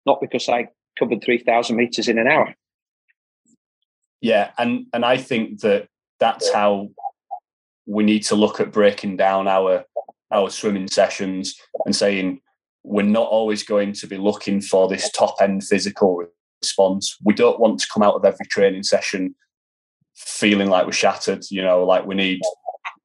not 0.06 0.22
because 0.22 0.48
I 0.50 0.68
covered 0.98 1.24
three 1.24 1.40
thousand 1.40 1.76
meters 1.76 2.08
in 2.08 2.18
an 2.18 2.28
hour. 2.28 2.54
Yeah, 4.22 4.52
and 4.58 4.88
and 4.94 5.06
I 5.06 5.18
think 5.18 5.62
that 5.62 5.88
that's 6.20 6.52
how 6.52 6.90
we 7.86 8.04
need 8.04 8.24
to 8.24 8.36
look 8.36 8.60
at 8.60 8.72
breaking 8.72 9.18
down 9.18 9.48
our 9.48 9.84
our 10.32 10.50
swimming 10.50 10.88
sessions 10.88 11.56
and 11.86 11.96
saying 11.96 12.42
we're 12.84 13.04
not 13.04 13.28
always 13.28 13.64
going 13.64 13.94
to 13.94 14.08
be 14.08 14.18
looking 14.18 14.62
for 14.62 14.88
this 14.88 15.10
top 15.12 15.36
end 15.42 15.64
physical 15.64 16.26
response. 16.62 17.18
We 17.24 17.34
don't 17.34 17.60
want 17.60 17.80
to 17.80 17.88
come 17.92 18.04
out 18.04 18.16
of 18.16 18.26
every 18.26 18.46
training 18.48 18.84
session 18.84 19.36
feeling 20.16 20.70
like 20.70 20.86
we're 20.86 20.92
shattered. 20.92 21.46
You 21.50 21.62
know, 21.62 21.84
like 21.86 22.06
we 22.06 22.16
need 22.16 22.42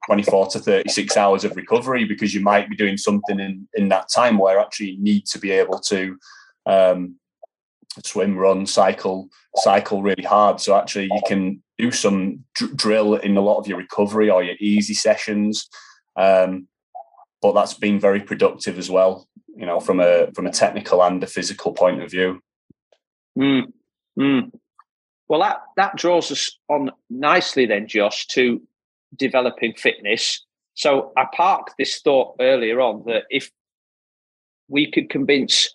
24 0.07 0.49
to 0.49 0.59
36 0.59 1.17
hours 1.17 1.45
of 1.45 1.57
recovery 1.57 2.05
because 2.05 2.35
you 2.35 2.41
might 2.41 2.69
be 2.69 2.77
doing 2.77 2.97
something 2.97 3.39
in, 3.39 3.69
in 3.75 3.89
that 3.89 4.09
time 4.15 4.39
where 4.39 4.59
actually 4.59 4.91
you 4.91 5.03
need 5.03 5.27
to 5.27 5.39
be 5.39 5.51
able 5.51 5.79
to 5.79 6.17
um, 6.67 7.17
swim, 8.05 8.37
run, 8.37 8.67
cycle, 8.67 9.29
cycle 9.57 10.03
really 10.03 10.23
hard. 10.23 10.61
So 10.61 10.75
actually 10.75 11.05
you 11.05 11.23
can 11.27 11.63
do 11.79 11.91
some 11.91 12.45
dr- 12.55 12.77
drill 12.77 13.15
in 13.17 13.37
a 13.37 13.41
lot 13.41 13.59
of 13.59 13.67
your 13.67 13.79
recovery 13.79 14.31
or 14.31 14.43
your 14.43 14.57
easy 14.61 14.95
sessions. 14.95 15.69
Um, 16.17 16.69
but 17.43 17.53
that's 17.53 17.75
been 17.75 17.99
very 17.99 18.21
productive 18.21 18.79
as 18.79 18.91
well, 18.91 19.27
you 19.57 19.65
know, 19.65 19.81
from 19.81 20.01
a 20.01 20.31
from 20.35 20.47
a 20.47 20.53
technical 20.53 21.03
and 21.03 21.23
a 21.23 21.27
physical 21.27 21.73
point 21.73 22.03
of 22.03 22.11
view. 22.11 22.41
Mm, 23.39 23.73
mm. 24.19 24.51
Well, 25.31 25.41
that 25.41 25.63
that 25.77 25.97
draws 25.97 26.31
us 26.31 26.51
on 26.69 26.91
nicely 27.09 27.65
then, 27.65 27.87
Josh, 27.87 28.27
to 28.29 28.61
developing 29.17 29.75
fitness. 29.75 30.45
So 30.75 31.13
I 31.17 31.25
parked 31.33 31.75
this 31.79 32.01
thought 32.01 32.35
earlier 32.41 32.81
on 32.81 33.05
that 33.07 33.25
if 33.31 33.51
we 34.69 34.91
could 34.91 35.09
convince 35.09 35.71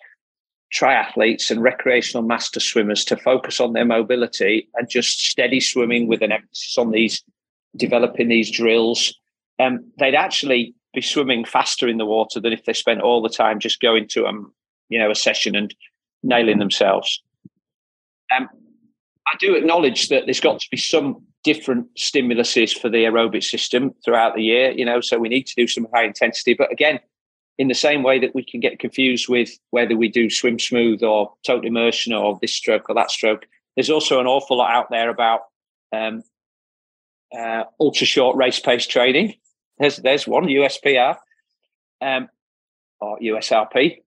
triathletes 0.74 1.50
and 1.50 1.62
recreational 1.62 2.26
master 2.26 2.60
swimmers 2.60 3.04
to 3.06 3.16
focus 3.16 3.58
on 3.58 3.72
their 3.72 3.84
mobility 3.84 4.68
and 4.74 4.88
just 4.88 5.20
steady 5.20 5.60
swimming 5.60 6.06
with 6.06 6.22
an 6.22 6.32
emphasis 6.32 6.76
on 6.76 6.90
these 6.90 7.24
developing 7.76 8.28
these 8.28 8.50
drills 8.50 9.14
um, 9.60 9.84
they'd 9.98 10.14
actually 10.14 10.74
be 10.92 11.00
swimming 11.00 11.44
faster 11.44 11.86
in 11.86 11.98
the 11.98 12.06
water 12.06 12.40
than 12.40 12.52
if 12.52 12.64
they 12.64 12.72
spent 12.72 13.00
all 13.00 13.22
the 13.22 13.28
time 13.28 13.60
just 13.60 13.80
going 13.80 14.08
to 14.08 14.26
um, 14.26 14.52
you 14.88 14.98
know, 14.98 15.10
a 15.10 15.14
session 15.14 15.54
and 15.56 15.74
nailing 16.22 16.58
themselves. 16.58 17.22
Um, 18.36 18.48
I 19.26 19.36
do 19.38 19.54
acknowledge 19.54 20.08
that 20.08 20.24
there's 20.24 20.40
got 20.40 20.60
to 20.60 20.68
be 20.70 20.76
some 20.76 21.22
different 21.42 21.86
stimuluses 21.96 22.76
for 22.76 22.88
the 22.88 23.04
aerobic 23.04 23.42
system 23.42 23.94
throughout 24.04 24.34
the 24.34 24.42
year, 24.42 24.70
you 24.70 24.84
know, 24.84 25.00
so 25.00 25.18
we 25.18 25.28
need 25.28 25.46
to 25.46 25.54
do 25.56 25.66
some 25.66 25.86
high 25.92 26.04
intensity. 26.04 26.54
But 26.54 26.72
again, 26.72 27.00
in 27.58 27.68
the 27.68 27.74
same 27.74 28.02
way 28.02 28.18
that 28.18 28.34
we 28.34 28.44
can 28.44 28.60
get 28.60 28.78
confused 28.78 29.28
with 29.28 29.50
whether 29.70 29.96
we 29.96 30.08
do 30.08 30.28
swim 30.28 30.58
smooth 30.58 31.02
or 31.02 31.32
total 31.44 31.66
immersion 31.66 32.12
or 32.12 32.38
this 32.40 32.54
stroke 32.54 32.88
or 32.88 32.94
that 32.94 33.10
stroke, 33.10 33.46
there's 33.74 33.90
also 33.90 34.20
an 34.20 34.26
awful 34.26 34.58
lot 34.58 34.72
out 34.72 34.90
there 34.90 35.08
about 35.08 35.40
um, 35.92 36.22
uh, 37.36 37.64
ultra 37.80 38.06
short 38.06 38.36
race 38.36 38.60
pace 38.60 38.86
training. 38.86 39.34
There's 39.78 39.96
there's 39.96 40.26
one 40.26 40.44
USPR 40.44 41.16
um, 42.00 42.28
or 43.00 43.18
USRP, 43.18 43.98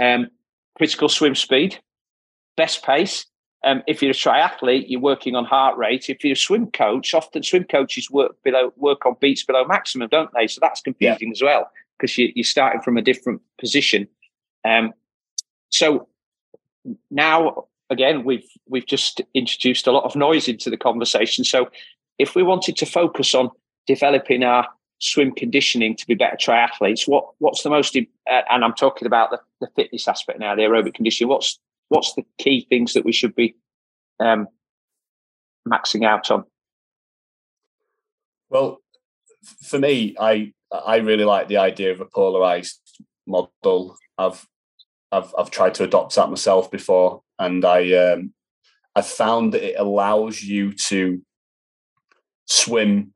um, 0.00 0.28
critical 0.76 1.08
swim 1.08 1.34
speed, 1.34 1.78
best 2.56 2.84
pace. 2.84 3.26
Um, 3.66 3.82
if 3.88 4.00
you're 4.00 4.12
a 4.12 4.14
triathlete, 4.14 4.84
you're 4.86 5.00
working 5.00 5.34
on 5.34 5.44
heart 5.44 5.76
rate. 5.76 6.08
If 6.08 6.22
you're 6.24 6.34
a 6.34 6.36
swim 6.36 6.70
coach, 6.70 7.12
often 7.12 7.42
swim 7.42 7.64
coaches 7.64 8.08
work 8.10 8.40
below 8.44 8.72
work 8.76 9.04
on 9.04 9.16
beats 9.20 9.44
below 9.44 9.64
maximum, 9.64 10.08
don't 10.08 10.30
they? 10.34 10.46
So 10.46 10.60
that's 10.62 10.80
confusing 10.80 11.28
yeah. 11.28 11.32
as 11.32 11.42
well 11.42 11.70
because 11.98 12.16
you, 12.16 12.32
are 12.38 12.44
starting 12.44 12.80
from 12.80 12.96
a 12.96 13.02
different 13.02 13.42
position. 13.58 14.06
Um, 14.64 14.94
so 15.70 16.06
now 17.10 17.66
again, 17.90 18.24
we've 18.24 18.48
we've 18.68 18.86
just 18.86 19.20
introduced 19.34 19.88
a 19.88 19.92
lot 19.92 20.04
of 20.04 20.14
noise 20.14 20.46
into 20.46 20.70
the 20.70 20.76
conversation. 20.76 21.42
So 21.42 21.68
if 22.18 22.36
we 22.36 22.44
wanted 22.44 22.76
to 22.76 22.86
focus 22.86 23.34
on 23.34 23.50
developing 23.88 24.44
our 24.44 24.68
swim 24.98 25.32
conditioning 25.32 25.96
to 25.96 26.06
be 26.06 26.14
better 26.14 26.36
triathletes, 26.36 27.08
what 27.08 27.24
what's 27.38 27.62
the 27.62 27.70
most? 27.70 27.96
Uh, 27.96 28.42
and 28.48 28.64
I'm 28.64 28.74
talking 28.74 29.06
about 29.06 29.30
the, 29.30 29.40
the 29.60 29.68
fitness 29.74 30.06
aspect 30.06 30.38
now, 30.38 30.54
the 30.54 30.62
aerobic 30.62 30.94
conditioning. 30.94 31.28
What's 31.28 31.58
what's 31.88 32.14
the 32.14 32.24
key 32.38 32.66
things 32.68 32.92
that 32.94 33.04
we 33.04 33.12
should 33.12 33.34
be 33.34 33.56
um, 34.20 34.48
maxing 35.68 36.04
out 36.04 36.30
on? 36.30 36.44
Well, 38.48 38.80
for 39.62 39.78
me, 39.78 40.14
I 40.18 40.52
I 40.72 40.96
really 40.96 41.24
like 41.24 41.48
the 41.48 41.58
idea 41.58 41.92
of 41.92 42.00
a 42.00 42.06
polarized 42.06 42.80
model. 43.26 43.96
I've 44.18 44.46
I've 45.12 45.34
I've 45.38 45.50
tried 45.50 45.74
to 45.74 45.84
adopt 45.84 46.14
that 46.16 46.30
myself 46.30 46.70
before, 46.70 47.22
and 47.38 47.64
I 47.64 47.92
um, 47.92 48.32
I 48.94 49.02
found 49.02 49.52
that 49.54 49.62
it 49.62 49.76
allows 49.78 50.42
you 50.42 50.72
to 50.88 51.22
swim 52.46 53.12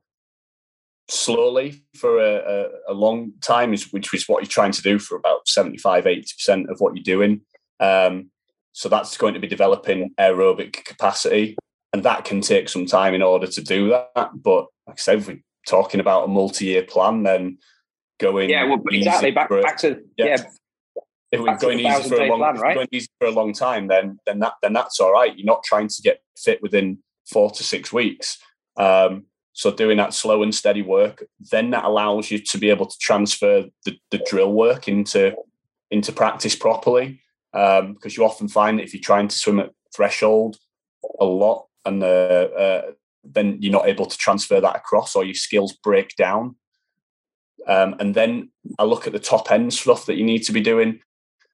slowly 1.07 1.83
for 1.95 2.19
a, 2.19 2.35
a, 2.35 2.67
a, 2.89 2.93
long 2.93 3.33
time, 3.41 3.71
which 3.71 4.13
is 4.13 4.29
what 4.29 4.41
you're 4.41 4.49
trying 4.49 4.71
to 4.71 4.81
do 4.81 4.97
for 4.97 5.17
about 5.17 5.45
75, 5.47 6.05
80% 6.05 6.69
of 6.69 6.79
what 6.79 6.95
you're 6.95 7.03
doing. 7.03 7.41
Um, 7.81 8.31
so 8.73 8.89
that's 8.89 9.17
going 9.17 9.33
to 9.33 9.39
be 9.39 9.47
developing 9.47 10.11
aerobic 10.19 10.83
capacity. 10.85 11.57
And 11.93 12.03
that 12.03 12.23
can 12.23 12.39
take 12.39 12.69
some 12.69 12.85
time 12.85 13.13
in 13.13 13.21
order 13.21 13.47
to 13.47 13.61
do 13.61 13.89
that. 13.89 14.31
But 14.33 14.67
like 14.87 14.95
I 14.95 15.01
said, 15.01 15.17
if 15.19 15.27
we're 15.27 15.41
talking 15.67 15.99
about 15.99 16.23
a 16.23 16.27
multi 16.27 16.65
year 16.65 16.83
plan, 16.83 17.23
then 17.23 17.57
going. 18.19 18.49
Yeah, 18.49 18.65
well, 18.65 18.81
exactly. 18.89 19.31
Back, 19.31 19.49
back 19.49 19.77
to, 19.79 20.01
yeah. 20.17 20.25
yeah 20.25 20.43
if 21.31 21.39
we're 21.39 21.57
going 21.57 21.79
easy 21.79 22.09
for 22.09 22.21
a 22.21 22.27
long, 22.27 22.39
plan, 22.39 22.55
right? 22.57 22.75
going 22.75 22.87
easy 22.91 23.07
for 23.19 23.27
a 23.27 23.31
long 23.31 23.53
time, 23.53 23.87
then 23.87 24.19
then 24.25 24.39
that 24.39 24.53
then 24.61 24.73
that's 24.73 24.99
all 24.99 25.11
right. 25.11 25.35
You're 25.37 25.45
not 25.45 25.63
trying 25.63 25.87
to 25.87 26.01
get 26.01 26.21
fit 26.37 26.61
within 26.61 26.99
four 27.25 27.49
to 27.51 27.63
six 27.63 27.93
weeks. 27.93 28.37
Um, 28.77 29.25
so 29.53 29.71
doing 29.71 29.97
that 29.97 30.13
slow 30.13 30.43
and 30.43 30.53
steady 30.53 30.81
work, 30.81 31.23
then 31.51 31.71
that 31.71 31.85
allows 31.85 32.31
you 32.31 32.39
to 32.39 32.57
be 32.57 32.69
able 32.69 32.85
to 32.85 32.97
transfer 32.99 33.65
the, 33.85 33.97
the 34.09 34.23
drill 34.29 34.51
work 34.51 34.87
into 34.87 35.35
into 35.89 36.11
practice 36.11 36.55
properly. 36.55 37.21
Um, 37.53 37.93
because 37.93 38.15
you 38.15 38.23
often 38.23 38.47
find 38.47 38.79
that 38.79 38.83
if 38.83 38.93
you're 38.93 39.01
trying 39.01 39.27
to 39.27 39.35
swim 39.35 39.59
at 39.59 39.71
threshold 39.95 40.57
a 41.19 41.25
lot, 41.25 41.67
and 41.85 42.01
uh, 42.03 42.05
uh, 42.07 42.81
then 43.23 43.57
you're 43.61 43.71
not 43.71 43.87
able 43.87 44.05
to 44.05 44.17
transfer 44.17 44.61
that 44.61 44.75
across, 44.75 45.15
or 45.15 45.23
your 45.23 45.33
skills 45.33 45.73
break 45.73 46.15
down. 46.15 46.55
Um, 47.67 47.95
and 47.99 48.15
then 48.15 48.51
I 48.79 48.83
look 48.83 49.05
at 49.05 49.13
the 49.13 49.19
top 49.19 49.51
end 49.51 49.73
stuff 49.73 50.05
that 50.05 50.15
you 50.15 50.23
need 50.23 50.43
to 50.43 50.53
be 50.53 50.61
doing, 50.61 51.01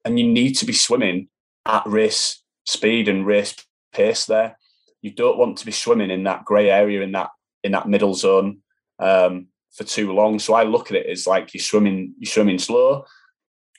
and 0.04 0.18
you 0.18 0.26
need 0.26 0.52
to 0.54 0.66
be 0.66 0.72
swimming 0.72 1.28
at 1.66 1.86
race 1.86 2.42
speed 2.64 3.08
and 3.08 3.26
race 3.26 3.56
pace. 3.92 4.26
There, 4.26 4.56
you 5.02 5.10
don't 5.10 5.38
want 5.38 5.58
to 5.58 5.66
be 5.66 5.72
swimming 5.72 6.10
in 6.10 6.24
that 6.24 6.44
grey 6.44 6.70
area 6.70 7.02
in 7.02 7.12
that 7.12 7.30
in 7.64 7.72
that 7.72 7.88
middle 7.88 8.14
zone 8.14 8.58
um, 8.98 9.48
for 9.72 9.84
too 9.84 10.12
long. 10.12 10.38
So 10.38 10.54
I 10.54 10.62
look 10.62 10.90
at 10.90 10.96
it 10.96 11.06
as 11.06 11.26
like 11.26 11.54
you're 11.54 11.62
swimming, 11.62 12.14
you're 12.18 12.30
swimming 12.30 12.58
slow, 12.58 13.04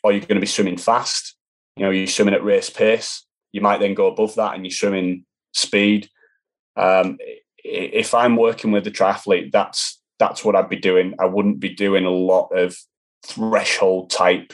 or 0.03 0.11
you're 0.11 0.21
going 0.21 0.35
to 0.35 0.41
be 0.41 0.47
swimming 0.47 0.77
fast. 0.77 1.35
You 1.79 1.85
know, 1.85 1.91
you're 1.91 2.07
swimming 2.07 2.33
at 2.33 2.43
race 2.43 2.69
pace. 2.69 3.25
You 3.53 3.61
might 3.61 3.79
then 3.79 3.93
go 3.93 4.07
above 4.07 4.35
that 4.35 4.53
and 4.53 4.65
you're 4.65 4.71
swimming 4.71 5.23
speed. 5.53 6.09
Um, 6.75 7.17
if 7.63 8.13
I'm 8.13 8.35
working 8.35 8.71
with 8.71 8.85
a 8.85 8.91
triathlete, 8.91 9.53
that's 9.53 9.97
that's 10.19 10.43
what 10.43 10.57
I'd 10.57 10.67
be 10.67 10.75
doing. 10.75 11.13
I 11.19 11.25
wouldn't 11.25 11.61
be 11.61 11.69
doing 11.69 12.03
a 12.03 12.09
lot 12.09 12.49
of 12.49 12.75
threshold 13.25 14.09
type 14.09 14.51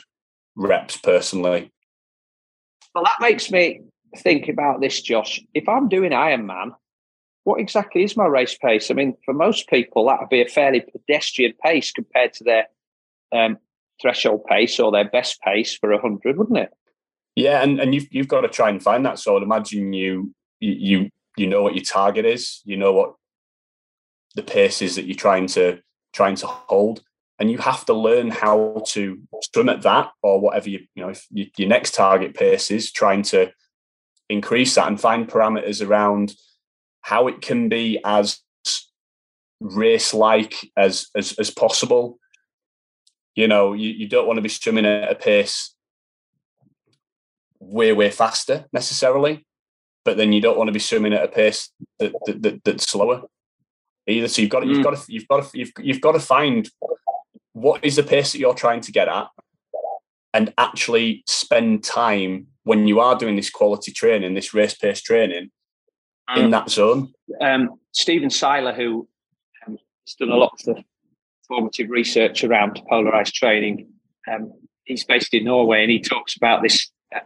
reps 0.56 0.98
personally. 0.98 1.72
Well, 2.94 3.06
that 3.06 3.18
makes 3.20 3.50
me 3.50 3.82
think 4.18 4.48
about 4.48 4.80
this, 4.80 5.02
Josh. 5.02 5.42
If 5.56 5.68
I'm 5.68 5.90
doing 5.90 6.12
Ironman, 6.12 6.76
what 7.44 7.60
exactly 7.60 8.04
is 8.04 8.16
my 8.16 8.28
race 8.28 8.56
pace? 8.56 8.92
I 8.92 8.94
mean, 8.94 9.18
for 9.26 9.34
most 9.34 9.68
people, 9.68 10.06
that 10.06 10.20
would 10.20 10.30
be 10.30 10.44
a 10.44 10.48
fairly 10.48 10.82
pedestrian 10.82 11.54
pace 11.64 11.92
compared 11.92 12.34
to 12.36 12.44
their 12.44 12.68
um, 13.32 13.58
threshold 14.00 14.46
pace 14.46 14.80
or 14.80 14.92
their 14.92 15.10
best 15.10 15.42
pace 15.42 15.76
for 15.76 15.92
a 15.92 16.00
hundred, 16.00 16.38
wouldn't 16.38 16.60
it? 16.60 16.70
Yeah, 17.36 17.62
and, 17.62 17.80
and 17.80 17.94
you've 17.94 18.08
you've 18.12 18.30
got 18.30 18.42
to 18.42 18.48
try 18.48 18.70
and 18.70 18.82
find 18.82 19.06
that. 19.06 19.20
So 19.20 19.36
I'd 19.36 19.44
imagine 19.44 19.92
you 19.92 20.34
you 20.60 21.10
you 21.38 21.48
know 21.48 21.62
what 21.62 21.76
your 21.76 21.84
target 21.84 22.26
is, 22.26 22.62
you 22.64 22.78
know 22.78 22.94
what 22.94 23.16
the 24.36 24.44
pace 24.44 24.82
is 24.82 24.96
that 24.96 25.06
you're 25.06 25.16
trying 25.16 25.48
to 25.48 25.80
trying 26.14 26.36
to 26.38 26.48
hold, 26.48 27.04
and 27.38 27.52
you 27.52 27.58
have 27.58 27.86
to 27.86 27.94
learn 27.94 28.30
how 28.32 28.82
to 28.88 29.20
swim 29.54 29.68
at 29.68 29.82
that 29.82 30.12
or 30.24 30.40
whatever 30.40 30.70
you 30.70 30.86
you 30.96 31.04
know 31.04 31.10
if 31.10 31.28
your 31.32 31.68
next 31.68 31.94
target 31.94 32.34
pace 32.34 32.72
is, 32.72 32.92
trying 32.92 33.22
to 33.24 33.52
increase 34.30 34.76
that 34.76 34.88
and 34.88 35.00
find 35.00 35.28
parameters 35.28 35.86
around 35.86 36.34
how 37.02 37.28
it 37.28 37.42
can 37.42 37.70
be 37.70 38.00
as 38.04 38.40
race 39.60 40.14
like 40.14 40.56
as, 40.78 41.08
as 41.16 41.34
as 41.34 41.52
possible. 41.52 42.18
You 43.36 43.50
know, 43.50 43.74
you, 43.74 43.90
you 43.90 44.08
don't 44.08 44.28
want 44.28 44.38
to 44.38 44.42
be 44.42 44.48
swimming 44.48 44.86
at 44.86 45.12
a 45.12 45.16
pace 45.16 45.75
way 47.60 47.94
way 47.94 48.10
faster 48.10 48.66
necessarily, 48.74 49.46
but 50.04 50.18
then 50.18 50.32
you 50.32 50.42
don't 50.42 50.58
want 50.58 50.68
to 50.68 50.74
be 50.74 50.80
swimming 50.80 51.14
at 51.14 51.24
a 51.24 51.28
pace 51.28 51.70
that, 52.00 52.14
that, 52.26 52.42
that 52.42 52.64
that's 52.64 52.90
slower 52.90 53.24
either. 54.08 54.28
So 54.28 54.42
you've 54.42 54.52
got 54.52 54.62
to, 54.62 54.68
you've 54.68 54.80
mm. 54.80 54.84
got 54.84 54.98
to 54.98 55.14
you've 55.14 55.28
got 55.28 55.44
to 55.44 55.58
you've, 55.58 55.72
you've 55.80 56.02
got 56.02 56.14
to 56.14 56.20
find 56.20 56.70
what 57.54 57.84
is 57.84 57.96
the 57.96 58.04
pace 58.04 58.34
that 58.34 58.40
you're 58.40 58.54
trying 58.54 58.82
to 58.82 58.92
get 58.92 59.08
at, 59.08 59.28
and 60.34 60.54
actually 60.58 61.24
spend 61.28 61.84
time 61.84 62.48
when 62.64 62.88
you 62.88 63.00
are 63.00 63.16
doing 63.16 63.36
this 63.36 63.50
quality 63.50 63.92
training, 63.92 64.34
this 64.34 64.54
race 64.54 64.76
pace 64.76 65.02
training, 65.02 65.52
in 66.36 66.46
um, 66.46 66.52
that 66.52 66.70
zone? 66.70 67.14
Um, 67.42 67.80
Stephen 67.94 68.30
Seiler, 68.30 68.74
who 68.74 69.08
um, 69.66 69.78
has 70.06 70.16
done 70.16 70.32
a 70.32 70.36
lot 70.36 70.54
of 70.54 70.66
the 70.66 70.84
formative 71.48 71.90
research 71.90 72.44
around 72.44 72.82
polarized 72.90 73.34
training, 73.34 73.88
um, 74.32 74.52
he's 74.84 75.04
based 75.04 75.34
in 75.34 75.46
Norway 75.46 75.84
and 75.84 75.92
he 75.92 76.00
talks 76.00 76.36
about 76.36 76.62
this 76.62 76.92
uh, 77.16 77.20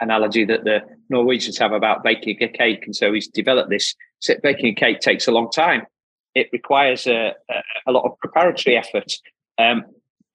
analogy 0.00 0.44
that 0.44 0.64
the 0.64 0.80
Norwegians 1.08 1.58
have 1.58 1.72
about 1.72 2.02
baking 2.02 2.38
a 2.42 2.48
cake. 2.48 2.84
And 2.84 2.94
so 2.94 3.12
he's 3.12 3.28
developed 3.28 3.70
this. 3.70 3.94
So 4.20 4.34
baking 4.42 4.72
a 4.72 4.74
cake 4.74 5.00
takes 5.00 5.26
a 5.26 5.32
long 5.32 5.50
time. 5.50 5.86
It 6.34 6.48
requires 6.52 7.06
a, 7.06 7.34
a, 7.50 7.54
a 7.86 7.92
lot 7.92 8.04
of 8.04 8.18
preparatory 8.18 8.76
effort. 8.76 9.12
Um, 9.58 9.84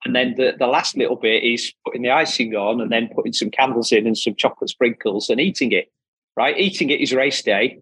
and 0.04 0.16
then 0.16 0.34
the, 0.36 0.54
the 0.58 0.66
last 0.66 0.96
little 0.96 1.16
bit 1.16 1.44
is 1.44 1.72
putting 1.84 2.02
the 2.02 2.10
icing 2.10 2.54
on 2.56 2.80
and 2.80 2.90
then 2.90 3.08
putting 3.14 3.32
some 3.32 3.50
candles 3.50 3.92
in 3.92 4.06
and 4.06 4.18
some 4.18 4.34
chocolate 4.34 4.70
sprinkles 4.70 5.30
and 5.30 5.40
eating 5.40 5.72
it. 5.72 5.92
Right? 6.36 6.58
Eating 6.58 6.90
it 6.90 7.00
is 7.00 7.12
race 7.12 7.42
day 7.42 7.78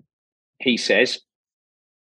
he 0.61 0.77
says. 0.77 1.21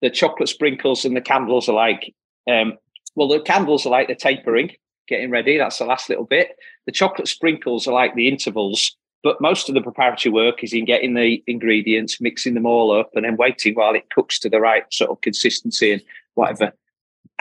The 0.03 0.11
chocolate 0.11 0.49
sprinkles 0.49 1.05
and 1.05 1.17
the 1.17 1.21
candles 1.21 1.69
are 1.69 1.75
like, 1.75 2.15
um, 2.51 2.75
well, 3.15 3.29
the 3.29 3.41
candles 3.41 3.87
are 3.87 3.91
like 3.91 4.09
the 4.09 4.15
tapering, 4.15 4.73
getting 5.09 5.31
ready. 5.31 5.57
That's 5.57 5.79
the 5.79 5.85
last 5.85 6.09
little 6.09 6.25
bit. 6.25 6.57
The 6.87 6.93
chocolate 6.93 7.29
sprinkles 7.29 7.87
are 7.87 7.95
like 7.95 8.15
the 8.15 8.29
intervals, 8.29 8.97
but 9.27 9.41
most 9.41 9.69
of 9.69 9.75
the 9.75 9.83
preparatory 9.83 10.33
work 10.33 10.63
is 10.63 10.73
in 10.73 10.85
getting 10.85 11.15
the 11.15 11.43
ingredients, 11.49 12.21
mixing 12.21 12.55
them 12.55 12.65
all 12.65 12.97
up, 12.97 13.11
and 13.17 13.25
then 13.25 13.37
waiting 13.37 13.75
while 13.75 13.97
it 13.97 14.09
cooks 14.11 14.39
to 14.39 14.49
the 14.49 14.61
right 14.61 14.85
sort 14.93 15.11
of 15.11 15.21
consistency 15.21 15.91
and 15.91 16.03
whatever. 16.35 16.73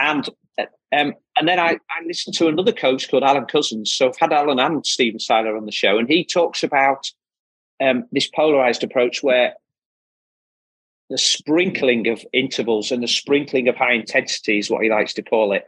And 0.00 0.28
um, 0.58 1.14
and 1.36 1.46
then 1.46 1.60
I, 1.60 1.78
I 1.88 2.04
listened 2.04 2.34
to 2.38 2.48
another 2.48 2.72
coach 2.72 3.08
called 3.08 3.22
Alan 3.22 3.44
Couzens. 3.44 3.86
So 3.86 4.08
I've 4.08 4.18
had 4.18 4.32
Alan 4.32 4.58
and 4.58 4.84
Stephen 4.84 5.20
Seiler 5.20 5.56
on 5.56 5.64
the 5.64 5.70
show, 5.70 5.96
and 5.96 6.08
he 6.08 6.24
talks 6.24 6.64
about 6.64 7.08
um, 7.80 8.04
this 8.10 8.26
polarized 8.26 8.82
approach 8.82 9.22
where 9.22 9.54
the 11.08 11.18
sprinkling 11.18 12.08
of 12.08 12.20
intervals 12.32 12.90
and 12.90 13.00
the 13.00 13.06
sprinkling 13.06 13.68
of 13.68 13.76
high 13.76 13.92
intensity 13.92 14.58
is 14.58 14.68
what 14.68 14.82
he 14.82 14.90
likes 14.90 15.14
to 15.14 15.22
call 15.22 15.52
it. 15.52 15.66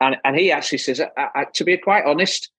and 0.00 0.16
and 0.24 0.34
he 0.36 0.50
actually 0.50 0.78
says, 0.78 1.00
I, 1.00 1.28
I, 1.32 1.44
to 1.54 1.62
be 1.62 1.76
quite 1.76 2.06
honest, 2.06 2.50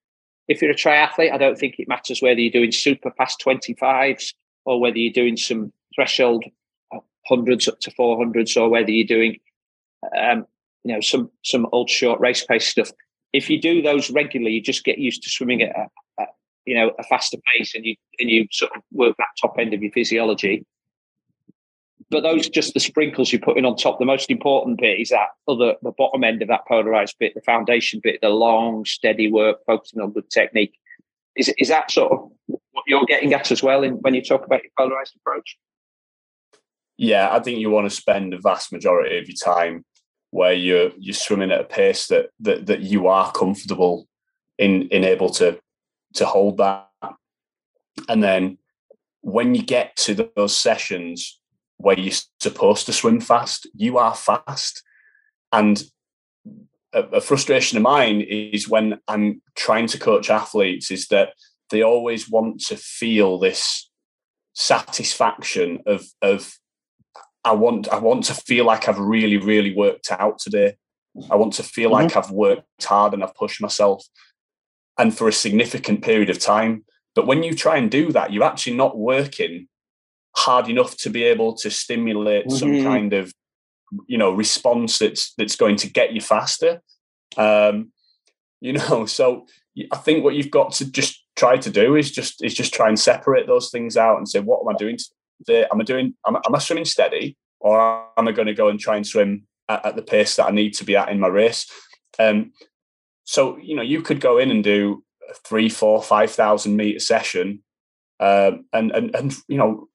if 0.52 0.62
you're 0.62 0.72
a 0.72 0.76
triathlete, 0.76 1.32
I 1.32 1.38
don't 1.38 1.58
think 1.58 1.76
it 1.80 1.88
matters 1.88 2.22
whether 2.22 2.40
you're 2.40 2.52
doing 2.52 2.72
super 2.72 3.12
fast 3.12 3.42
25s 3.46 4.34
or 4.66 4.80
whether 4.80 4.98
you're 4.98 5.14
doing 5.14 5.38
some 5.38 5.72
threshold 5.96 6.44
hundreds 7.28 7.68
up 7.68 7.80
to 7.80 7.92
400s 7.92 8.60
or 8.60 8.70
whether 8.70 8.92
you're 8.92 9.08
doing 9.08 9.38
um, 10.18 10.46
you 10.84 10.94
know 10.94 11.00
some 11.00 11.30
some 11.44 11.68
old 11.72 11.90
short 11.90 12.20
race 12.20 12.44
pace 12.44 12.68
stuff. 12.68 12.92
If 13.34 13.50
you 13.50 13.62
do 13.62 13.82
those 13.82 14.12
regularly 14.12 14.56
you 14.56 14.62
just 14.62 14.84
get 14.84 14.98
used 14.98 15.24
to 15.24 15.30
swimming 15.30 15.62
at 15.62 15.76
a, 15.76 15.88
a, 16.22 16.26
you 16.66 16.76
know 16.76 16.92
a 17.00 17.04
faster 17.04 17.38
pace 17.54 17.74
and 17.76 17.86
you 17.86 17.96
and 18.20 18.30
you 18.30 18.48
sort 18.52 18.76
of 18.76 18.82
work 18.92 19.16
that 19.18 19.28
top 19.40 19.56
end 19.60 19.74
of 19.74 19.82
your 19.82 19.92
physiology 19.92 20.66
but 22.12 22.24
those 22.24 22.50
just 22.50 22.74
the 22.74 22.80
sprinkles 22.80 23.32
you're 23.32 23.42
putting 23.42 23.64
on 23.64 23.78
top. 23.78 23.98
The 23.98 24.06
most 24.06 24.30
important 24.30 24.80
bit 24.80 25.00
is 25.00 25.10
that 25.10 25.30
other 25.48 25.76
the 25.82 25.92
bottom 25.92 26.26
end 26.26 26.42
of 26.42 26.50
that 26.50 26.68
polarized 26.68 27.16
bit 27.20 27.34
the 27.34 27.42
foundation 27.42 28.02
bit 28.04 28.20
the 28.22 28.30
long 28.30 28.84
steady 28.86 29.32
work 29.32 29.60
focusing 29.66 30.02
on 30.02 30.12
good 30.12 30.30
technique. 30.30 30.78
Is, 31.38 31.52
is 31.58 31.70
that 31.70 31.90
sort 31.90 32.12
of 32.12 32.32
what 32.48 32.84
you're 32.86 33.06
getting 33.06 33.34
at 33.34 33.52
as 33.52 33.64
well 33.64 33.84
in, 33.84 33.94
when 34.02 34.14
you 34.14 34.22
talk 34.22 34.46
about 34.46 34.62
your 34.62 34.72
polarized 34.78 35.16
approach? 35.16 35.58
Yeah, 36.98 37.34
I 37.34 37.40
think 37.40 37.60
you 37.60 37.70
want 37.70 37.90
to 37.90 37.96
spend 37.96 38.34
the 38.34 38.38
vast 38.38 38.74
majority 38.74 39.18
of 39.18 39.28
your 39.28 39.38
time 39.42 39.86
where 40.32 40.54
you're 40.54 40.92
you're 40.98 41.14
swimming 41.14 41.52
at 41.52 41.62
a 41.62 41.66
pace 41.66 42.08
that 42.08 42.30
that 42.42 42.66
that 42.66 42.82
you 42.82 43.08
are 43.08 43.32
comfortable 43.32 44.08
in 44.58 44.90
in 44.90 45.06
able 45.06 45.30
to 45.30 45.58
to 46.16 46.26
hold 46.26 46.58
that. 46.58 46.90
And 48.10 48.22
then 48.22 48.58
when 49.22 49.56
you 49.56 49.64
get 49.64 49.96
to 49.96 50.32
those 50.36 50.58
sessions 50.58 51.41
where 51.82 52.00
you're 52.00 52.14
supposed 52.40 52.86
to 52.86 52.94
swim 52.94 53.20
fast, 53.20 53.68
you 53.74 53.98
are 53.98 54.16
fast. 54.16 54.84
And 55.52 55.84
a, 56.94 57.02
a 57.04 57.22
frustration 57.22 57.78
of 57.78 57.84
mine 57.84 58.22
is 58.22 58.70
when 58.70 59.00
I'm 59.08 59.42
trying 59.56 59.88
to 59.88 60.00
coach 60.00 60.30
athletes 60.30 60.92
is 60.92 61.08
that 61.08 61.34
they 61.70 61.82
always 61.82 62.30
want 62.30 62.62
to 62.66 62.78
feel 62.78 63.40
this 63.40 63.90
satisfaction 64.54 65.80
of 65.86 66.06
of 66.22 66.54
I 67.44 67.54
want 67.54 67.88
I 67.90 67.98
want 67.98 68.26
to 68.26 68.34
feel 68.34 68.66
like 68.66 68.88
I've 68.88 69.00
really 69.00 69.38
really 69.38 69.74
worked 69.74 70.12
out 70.12 70.40
today. 70.40 70.76
I 71.30 71.36
want 71.36 71.54
to 71.54 71.64
feel 71.64 71.92
mm-hmm. 71.92 72.04
like 72.04 72.16
I've 72.16 72.32
worked 72.32 72.84
hard 72.84 73.14
and 73.14 73.24
I've 73.24 73.36
pushed 73.36 73.62
myself, 73.62 74.06
and 74.98 75.18
for 75.18 75.28
a 75.28 75.34
significant 75.34 76.04
period 76.04 76.30
of 76.30 76.40
time. 76.40 76.86
But 77.16 77.28
when 77.28 77.44
you 77.44 77.54
try 77.54 77.78
and 77.78 77.92
do 77.92 78.12
that, 78.14 78.32
you're 78.32 78.44
actually 78.44 78.78
not 78.78 78.98
working 78.98 79.68
hard 80.36 80.70
enough 80.70 80.96
to 80.98 81.10
be 81.10 81.24
able 81.24 81.56
to 81.56 81.70
stimulate 81.70 82.48
mm-hmm. 82.48 82.58
some 82.58 82.84
kind 82.84 83.14
of 83.14 83.34
you 84.08 84.18
know 84.18 84.32
response 84.32 85.00
that's 85.00 85.34
that's 85.38 85.56
going 85.56 85.76
to 85.78 85.90
get 85.90 86.14
you 86.14 86.22
faster. 86.22 86.82
Um, 87.38 87.92
you 88.60 88.74
know, 88.74 89.06
so 89.06 89.48
I 89.92 89.98
think 89.98 90.24
what 90.24 90.36
you've 90.36 90.52
got 90.52 90.74
to 90.74 90.92
just 90.92 91.24
try 91.36 91.58
to 91.58 91.70
do 91.70 91.96
is 91.96 92.12
just 92.12 92.44
is 92.44 92.54
just 92.54 92.74
try 92.74 92.88
and 92.88 93.00
separate 93.00 93.48
those 93.48 93.70
things 93.70 93.98
out 93.98 94.18
and 94.18 94.28
say, 94.28 94.40
what 94.40 94.62
am 94.62 94.74
I 94.74 94.78
doing 94.78 94.98
am 95.50 95.82
I 95.82 95.84
doing? 95.84 96.14
Am, 96.28 96.36
am 96.36 96.56
I 96.56 96.60
swimming 96.60 96.86
steady, 96.86 97.38
or 97.60 98.06
am 98.18 98.28
I 98.28 98.32
going 98.32 98.48
to 98.48 98.54
go 98.54 98.70
and 98.70 98.80
try 98.80 98.96
and 98.96 99.06
swim 99.06 99.48
at, 99.70 99.86
at, 99.86 99.96
the 99.96 100.02
pace 100.02 100.36
that 100.36 100.48
I 100.48 100.52
need 100.52 100.74
to 100.76 100.86
be 100.86 100.96
at 100.96 101.10
in 101.10 101.20
my 101.20 101.28
race? 101.28 101.70
Um, 102.20 102.52
so 103.24 103.58
you 103.58 103.76
know, 103.76 103.82
you 103.82 104.02
could 104.02 104.20
go 104.20 104.38
in 104.38 104.52
and 104.52 104.64
do 104.64 105.04
a 105.30 105.34
three, 105.34 105.70
four, 105.70 106.02
five 106.02 106.32
thousand 106.32 106.76
meter 106.76 107.00
session, 107.00 107.64
um, 108.20 108.66
and 108.74 108.92
and 108.92 109.16
and 109.16 109.36
you 109.48 109.58
know, 109.58 109.88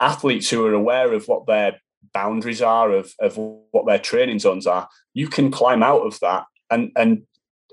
athletes 0.00 0.50
who 0.50 0.64
are 0.66 0.72
aware 0.72 1.12
of 1.12 1.26
what 1.28 1.46
their 1.46 1.80
boundaries 2.12 2.62
are 2.62 2.92
of 2.92 3.12
of 3.18 3.36
what 3.36 3.86
their 3.86 3.98
training 3.98 4.38
zones 4.38 4.66
are, 4.66 4.88
you 5.14 5.28
can 5.28 5.50
climb 5.50 5.82
out 5.82 6.02
of 6.02 6.18
that 6.20 6.44
and 6.70 6.92
and 6.96 7.22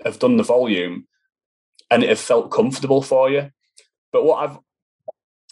have 0.04 0.20
done 0.20 0.38
the 0.38 0.43
volume, 0.43 1.08
and 1.89 2.04
it 2.04 2.10
have 2.10 2.20
felt 2.20 2.52
comfortable 2.52 3.02
for 3.02 3.30
you. 3.30 3.52
But 4.12 4.26
what 4.26 4.49
I've 4.49 4.58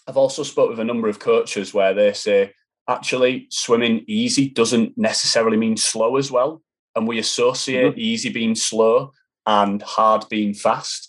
I've 0.06 0.16
also 0.16 0.42
spoke 0.42 0.70
with 0.70 0.80
a 0.80 0.84
number 0.84 1.08
of 1.08 1.18
coaches 1.18 1.72
where 1.72 1.94
they 1.94 2.12
say 2.12 2.52
actually 2.88 3.46
swimming 3.50 4.04
easy 4.08 4.48
doesn't 4.48 4.96
necessarily 4.98 5.56
mean 5.56 5.76
slow 5.76 6.16
as 6.16 6.30
well, 6.30 6.62
and 6.96 7.06
we 7.06 7.18
associate 7.18 7.92
mm-hmm. 7.92 8.00
easy 8.00 8.30
being 8.30 8.54
slow 8.54 9.12
and 9.46 9.82
hard 9.82 10.24
being 10.28 10.54
fast. 10.54 11.08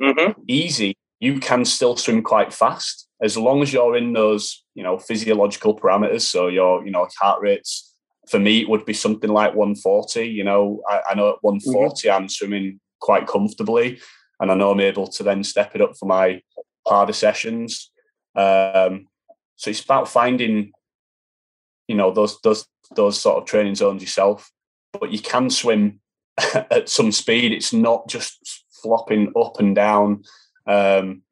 Mm-hmm. 0.00 0.40
Easy, 0.48 0.96
you 1.18 1.40
can 1.40 1.64
still 1.64 1.96
swim 1.96 2.22
quite 2.22 2.54
fast 2.54 3.06
as 3.22 3.36
long 3.36 3.62
as 3.62 3.72
you're 3.72 3.96
in 3.96 4.12
those 4.12 4.64
you 4.74 4.82
know 4.82 4.98
physiological 4.98 5.78
parameters. 5.78 6.22
So 6.22 6.48
your 6.48 6.84
you 6.84 6.90
know 6.90 7.08
heart 7.18 7.40
rates 7.42 7.94
for 8.28 8.38
me 8.38 8.60
it 8.60 8.68
would 8.68 8.84
be 8.84 8.92
something 8.92 9.30
like 9.30 9.54
140. 9.54 10.24
You 10.24 10.44
know, 10.44 10.82
I, 10.88 11.02
I 11.10 11.14
know 11.14 11.30
at 11.30 11.42
140 11.42 12.08
mm-hmm. 12.08 12.16
I'm 12.16 12.28
swimming 12.28 12.80
quite 13.00 13.26
comfortably, 13.26 14.00
and 14.38 14.50
I 14.50 14.54
know 14.54 14.70
I'm 14.70 14.80
able 14.80 15.06
to 15.08 15.22
then 15.22 15.42
step 15.44 15.74
it 15.74 15.80
up 15.80 15.96
for 15.98 16.06
my 16.06 16.42
harder 16.86 17.12
sessions. 17.12 17.90
Um, 18.36 19.06
so 19.56 19.70
it's 19.70 19.84
about 19.84 20.08
finding, 20.08 20.72
you 21.88 21.96
know, 21.96 22.10
those 22.10 22.40
those 22.42 22.66
those 22.94 23.20
sort 23.20 23.38
of 23.38 23.44
training 23.44 23.74
zones 23.74 24.02
yourself. 24.02 24.50
But 24.92 25.12
you 25.12 25.20
can 25.20 25.50
swim 25.50 26.00
at 26.54 26.88
some 26.88 27.12
speed. 27.12 27.52
It's 27.52 27.72
not 27.72 28.08
just 28.08 28.64
flopping 28.82 29.32
up 29.36 29.60
and 29.60 29.74
down, 29.74 30.24
um, 30.66 31.22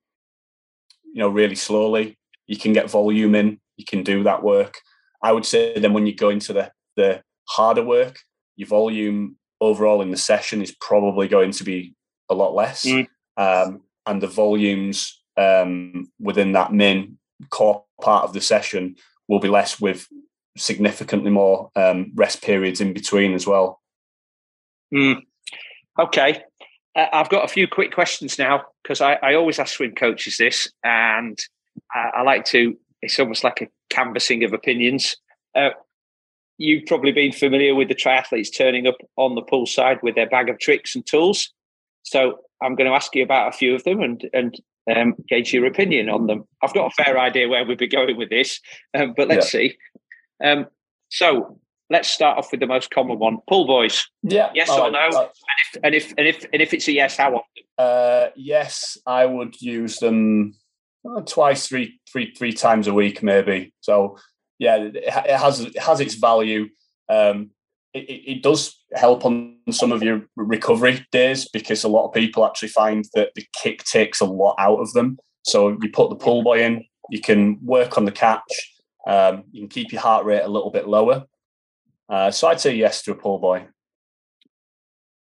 you 1.12 1.20
know, 1.20 1.28
really 1.28 1.54
slowly. 1.54 2.16
You 2.46 2.56
can 2.56 2.72
get 2.72 2.90
volume 2.90 3.34
in. 3.34 3.60
You 3.76 3.84
can 3.84 4.02
do 4.02 4.22
that 4.24 4.42
work. 4.42 4.80
I 5.22 5.32
would 5.32 5.46
say 5.46 5.78
then 5.78 5.92
when 5.92 6.06
you 6.06 6.14
go 6.14 6.28
into 6.28 6.52
the 6.52 6.72
the 6.96 7.22
harder 7.48 7.82
work, 7.82 8.18
your 8.56 8.68
volume 8.68 9.36
overall 9.60 10.02
in 10.02 10.10
the 10.10 10.16
session 10.16 10.62
is 10.62 10.74
probably 10.80 11.28
going 11.28 11.52
to 11.52 11.64
be 11.64 11.94
a 12.28 12.34
lot 12.34 12.54
less, 12.54 12.84
mm. 12.84 13.06
um, 13.36 13.82
and 14.06 14.22
the 14.22 14.26
volumes 14.26 15.20
um, 15.36 16.10
within 16.20 16.52
that 16.52 16.72
main 16.72 17.18
core 17.50 17.84
part 18.00 18.24
of 18.24 18.32
the 18.32 18.40
session 18.40 18.96
will 19.28 19.40
be 19.40 19.48
less 19.48 19.80
with 19.80 20.06
significantly 20.56 21.30
more 21.30 21.70
um, 21.76 22.12
rest 22.14 22.42
periods 22.42 22.80
in 22.80 22.92
between 22.92 23.32
as 23.34 23.46
well. 23.46 23.80
Mm. 24.92 25.22
Okay. 25.98 26.42
Uh, 26.98 27.06
I've 27.12 27.28
got 27.28 27.44
a 27.44 27.48
few 27.48 27.68
quick 27.68 27.92
questions 27.92 28.38
now 28.38 28.64
because 28.82 29.00
I, 29.00 29.14
I, 29.22 29.34
always 29.34 29.60
ask 29.60 29.76
swim 29.76 29.94
coaches 29.94 30.36
this, 30.36 30.68
and 30.82 31.38
I, 31.94 32.10
I, 32.18 32.22
like 32.22 32.44
to, 32.46 32.76
it's 33.02 33.18
almost 33.20 33.44
like 33.44 33.62
a 33.62 33.68
canvassing 33.88 34.42
of 34.42 34.52
opinions. 34.52 35.16
Uh, 35.54 35.70
you've 36.58 36.86
probably 36.86 37.12
been 37.12 37.30
familiar 37.30 37.76
with 37.76 37.88
the 37.88 37.94
triathletes 37.94 38.48
turning 38.54 38.88
up 38.88 38.96
on 39.16 39.36
the 39.36 39.42
pool 39.42 39.64
side 39.64 39.98
with 40.02 40.16
their 40.16 40.28
bag 40.28 40.48
of 40.48 40.58
tricks 40.58 40.96
and 40.96 41.06
tools. 41.06 41.52
So 42.02 42.40
I'm 42.60 42.74
going 42.74 42.90
to 42.90 42.96
ask 42.96 43.14
you 43.14 43.22
about 43.22 43.54
a 43.54 43.56
few 43.56 43.76
of 43.76 43.84
them 43.84 44.02
and, 44.02 44.28
and 44.32 44.56
um, 44.92 45.14
gauge 45.28 45.52
your 45.52 45.66
opinion 45.66 46.08
on 46.08 46.26
them. 46.26 46.48
I've 46.64 46.74
got 46.74 46.90
a 46.90 47.04
fair 47.04 47.16
idea 47.16 47.48
where 47.48 47.64
we'd 47.64 47.78
be 47.78 47.86
going 47.86 48.16
with 48.16 48.30
this, 48.30 48.60
um, 48.94 49.14
but 49.16 49.28
let's 49.28 49.54
yeah. 49.54 49.60
see. 49.60 49.78
Um, 50.42 50.66
so 51.10 51.60
let's 51.90 52.08
start 52.08 52.38
off 52.38 52.50
with 52.50 52.60
the 52.60 52.66
most 52.66 52.90
common 52.90 53.18
one: 53.18 53.38
pull 53.48 53.66
boys. 53.66 54.06
Yeah. 54.22 54.50
Yes 54.54 54.70
or 54.70 54.90
no? 54.90 55.08
And 55.08 55.14
if, 55.14 55.76
and 55.82 55.94
if 55.94 56.14
and 56.18 56.26
if 56.26 56.44
and 56.52 56.62
if 56.62 56.74
it's 56.74 56.88
a 56.88 56.92
yes, 56.92 57.16
how 57.16 57.36
often? 57.36 57.64
Uh, 57.76 58.28
yes, 58.36 58.98
I 59.06 59.26
would 59.26 59.60
use 59.60 59.98
them 59.98 60.54
uh, 61.08 61.20
twice, 61.22 61.68
three, 61.68 62.00
three, 62.10 62.34
three 62.34 62.52
times 62.52 62.86
a 62.86 62.94
week, 62.94 63.22
maybe. 63.22 63.72
So 63.80 64.18
yeah, 64.58 64.76
it, 64.76 64.96
it 64.96 65.10
has 65.10 65.60
it 65.60 65.78
has 65.78 66.00
its 66.00 66.14
value. 66.14 66.68
Um, 67.08 67.50
it, 67.94 68.00
it, 68.00 68.42
does 68.42 68.78
help 68.92 69.24
on 69.24 69.56
some 69.70 69.92
of 69.92 70.02
your 70.02 70.22
recovery 70.36 71.06
days 71.10 71.48
because 71.48 71.84
a 71.84 71.88
lot 71.88 72.06
of 72.06 72.12
people 72.12 72.44
actually 72.44 72.68
find 72.68 73.06
that 73.14 73.30
the 73.34 73.46
kick 73.62 73.82
takes 73.84 74.20
a 74.20 74.26
lot 74.26 74.56
out 74.58 74.78
of 74.78 74.92
them. 74.92 75.18
So 75.42 75.70
you 75.80 75.90
put 75.90 76.10
the 76.10 76.16
pull 76.16 76.42
boy 76.42 76.62
in, 76.62 76.84
you 77.10 77.20
can 77.20 77.58
work 77.62 77.96
on 77.96 78.04
the 78.04 78.12
catch, 78.12 78.42
um, 79.06 79.44
you 79.52 79.62
can 79.62 79.68
keep 79.70 79.90
your 79.90 80.02
heart 80.02 80.26
rate 80.26 80.42
a 80.42 80.48
little 80.48 80.70
bit 80.70 80.86
lower. 80.86 81.24
Uh, 82.08 82.30
so 82.30 82.48
I'd 82.48 82.60
say 82.60 82.74
yes 82.74 83.02
to 83.02 83.12
a 83.12 83.14
pull 83.14 83.38
boy. 83.38 83.66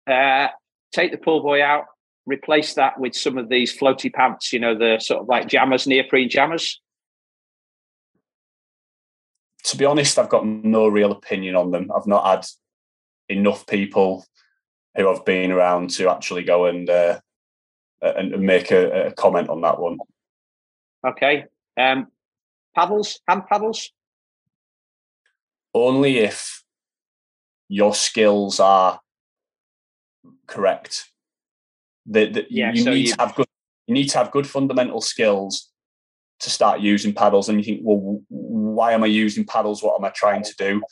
Uh, 0.06 0.48
take 0.92 1.12
the 1.12 1.18
pull 1.18 1.42
boy 1.42 1.64
out, 1.64 1.86
replace 2.26 2.76
that 2.76 3.00
with 3.00 3.16
some 3.16 3.38
of 3.38 3.50
these 3.50 3.78
floaty 3.78 4.14
pants, 4.14 4.54
you 4.54 4.60
know, 4.60 4.78
the 4.78 5.00
sort 5.00 5.22
of 5.22 5.28
like 5.28 5.48
jammers, 5.48 5.88
neoprene 5.88 6.30
jammers 6.30 6.80
to 9.68 9.78
be 9.78 9.86
honest, 9.86 10.18
I've 10.18 10.30
got 10.30 10.46
no 10.46 10.88
real 10.88 11.12
opinion 11.12 11.56
on 11.56 11.72
them. 11.72 11.92
I've 11.94 12.08
not 12.08 12.26
had 12.26 12.46
enough 13.28 13.68
people 13.68 14.26
who 14.96 15.10
I've 15.10 15.26
been 15.26 15.52
around 15.52 15.90
to 15.92 16.10
actually 16.10 16.44
go 16.44 16.66
and 16.66 16.90
uh, 16.90 17.20
and 18.02 18.40
make 18.42 18.72
a, 18.72 19.08
a, 19.08 19.12
comment 19.12 19.50
on 19.50 19.62
that 19.62 19.80
one. 19.80 19.98
Okay. 21.06 21.46
Um, 21.76 22.08
paddles, 22.76 23.20
hand 23.28 23.44
paddles. 23.50 23.92
Only 25.74 26.20
if 26.20 26.64
your 27.70 27.94
skills 27.94 28.60
are 28.60 29.00
correct. 30.48 31.06
The, 32.06 32.30
the, 32.30 32.48
yeah, 32.50 32.72
you 32.74 32.84
so 32.84 32.92
need 32.92 33.08
you... 33.08 33.14
to 33.14 33.22
have 33.22 33.36
good. 33.36 33.48
You 33.88 33.94
need 33.94 34.10
to 34.10 34.18
have 34.18 34.32
good 34.32 34.48
fundamental 34.48 35.02
skills 35.02 35.70
to 36.40 36.50
start 36.50 36.82
using 36.82 37.14
paddles 37.14 37.50
and 37.50 37.58
you 37.58 37.64
think 37.64 37.82
well 37.84 38.22
why 38.30 38.92
am 38.92 39.04
i 39.04 39.08
using 39.08 39.44
paddles 39.44 39.82
what 39.82 39.98
am 39.98 40.06
i 40.06 40.10
trying 40.10 40.44
to 40.44 40.54
do 40.60 40.84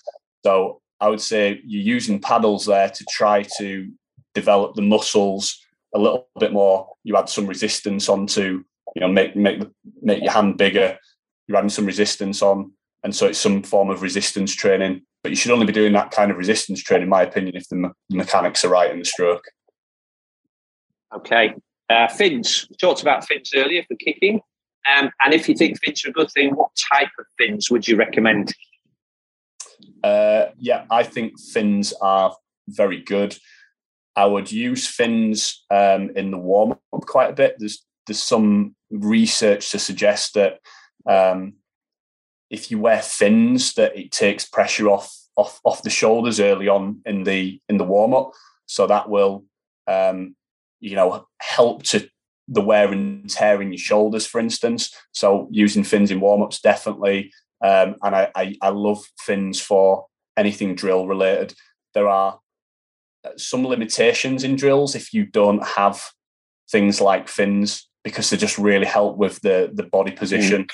so 0.43 0.81
i 0.99 1.07
would 1.07 1.21
say 1.21 1.61
you're 1.63 1.83
using 1.83 2.19
paddles 2.19 2.65
there 2.65 2.89
to 2.89 3.05
try 3.11 3.43
to 3.59 3.91
develop 4.33 4.75
the 4.75 4.81
muscles 4.81 5.65
a 5.95 5.99
little 5.99 6.27
bit 6.39 6.51
more. 6.53 6.89
You 7.03 7.17
add 7.17 7.29
some 7.29 7.47
resistance 7.47 8.09
onto, 8.09 8.63
you 8.95 8.99
know, 8.99 9.07
make 9.07 9.35
make 9.35 9.63
make 10.01 10.21
your 10.21 10.33
hand 10.33 10.57
bigger. 10.57 10.99
You're 11.47 11.57
adding 11.57 11.69
some 11.69 11.85
resistance 11.85 12.41
on, 12.41 12.73
and 13.05 13.15
so 13.15 13.27
it's 13.27 13.37
some 13.37 13.61
form 13.61 13.91
of 13.91 14.01
resistance 14.01 14.53
training. 14.53 15.03
But 15.21 15.29
you 15.29 15.35
should 15.35 15.51
only 15.51 15.67
be 15.67 15.71
doing 15.71 15.93
that 15.93 16.09
kind 16.09 16.31
of 16.31 16.37
resistance 16.37 16.81
training, 16.81 17.03
in 17.03 17.09
my 17.09 17.21
opinion, 17.21 17.55
if 17.55 17.69
the, 17.69 17.75
me- 17.75 17.89
mechanics 18.09 18.65
are 18.65 18.69
right 18.69 18.91
in 18.91 18.97
the 18.97 19.05
stroke. 19.05 19.45
Okay, 21.15 21.53
uh, 21.89 22.07
fins. 22.07 22.67
We 22.67 22.77
talked 22.77 23.03
about 23.03 23.25
fins 23.25 23.51
earlier 23.55 23.83
for 23.87 23.95
kicking. 23.95 24.41
Um, 24.91 25.11
and 25.23 25.35
if 25.35 25.47
you 25.47 25.55
think 25.55 25.77
fins 25.83 26.03
are 26.03 26.09
a 26.09 26.13
good 26.13 26.31
thing, 26.31 26.55
what 26.55 26.71
type 26.91 27.09
of 27.19 27.25
fins 27.37 27.69
would 27.69 27.87
you 27.87 27.95
recommend? 27.95 28.53
Uh, 30.03 30.47
yeah, 30.57 30.85
I 30.89 31.03
think 31.03 31.39
fins 31.39 31.93
are 32.01 32.35
very 32.67 33.01
good. 33.01 33.37
I 34.15 34.25
would 34.25 34.51
use 34.51 34.87
fins 34.87 35.63
um, 35.69 36.09
in 36.15 36.31
the 36.31 36.39
warm 36.39 36.71
up 36.71 37.05
quite 37.05 37.29
a 37.29 37.33
bit. 37.33 37.55
There's 37.59 37.85
there's 38.07 38.21
some 38.21 38.75
research 38.89 39.71
to 39.71 39.79
suggest 39.79 40.35
that 40.35 40.59
um, 41.07 41.53
if 42.49 42.71
you 42.71 42.79
wear 42.79 43.01
fins, 43.01 43.73
that 43.73 43.97
it 43.97 44.11
takes 44.11 44.45
pressure 44.45 44.89
off 44.89 45.15
off 45.35 45.59
off 45.65 45.83
the 45.83 45.89
shoulders 45.89 46.39
early 46.39 46.67
on 46.67 47.01
in 47.05 47.23
the 47.23 47.59
in 47.69 47.77
the 47.77 47.83
warm 47.83 48.13
up, 48.13 48.31
so 48.65 48.87
that 48.87 49.09
will 49.09 49.45
um, 49.87 50.35
you 50.79 50.95
know 50.95 51.27
help 51.39 51.83
to 51.83 52.07
the 52.47 52.61
wear 52.61 52.91
and 52.91 53.29
tear 53.29 53.61
in 53.61 53.71
your 53.71 53.79
shoulders, 53.79 54.25
for 54.25 54.39
instance. 54.39 54.93
So 55.11 55.47
using 55.51 55.83
fins 55.83 56.11
in 56.11 56.19
warm 56.19 56.43
ups 56.43 56.61
definitely, 56.61 57.31
um, 57.63 57.95
and 58.03 58.15
I, 58.15 58.31
I 58.35 58.55
I 58.61 58.69
love 58.69 59.03
fins 59.19 59.59
for 59.59 60.05
anything 60.37 60.75
drill 60.75 61.07
related. 61.07 61.53
There 61.93 62.07
are 62.07 62.39
uh, 63.23 63.29
some 63.37 63.65
limitations 63.65 64.43
in 64.43 64.55
drills 64.55 64.95
if 64.95 65.13
you 65.13 65.25
don't 65.25 65.63
have 65.63 66.03
things 66.69 67.01
like 67.01 67.27
fins 67.27 67.87
because 68.03 68.29
they 68.29 68.37
just 68.37 68.57
really 68.57 68.85
help 68.85 69.17
with 69.17 69.41
the 69.41 69.71
the 69.73 69.83
body 69.83 70.11
position. 70.11 70.63
Mm. 70.63 70.69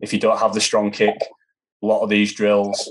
If 0.00 0.12
you 0.12 0.18
don't 0.18 0.38
have 0.38 0.54
the 0.54 0.60
strong 0.60 0.90
kick, 0.90 1.16
a 1.82 1.86
lot 1.86 2.02
of 2.02 2.10
these 2.10 2.34
drills 2.34 2.88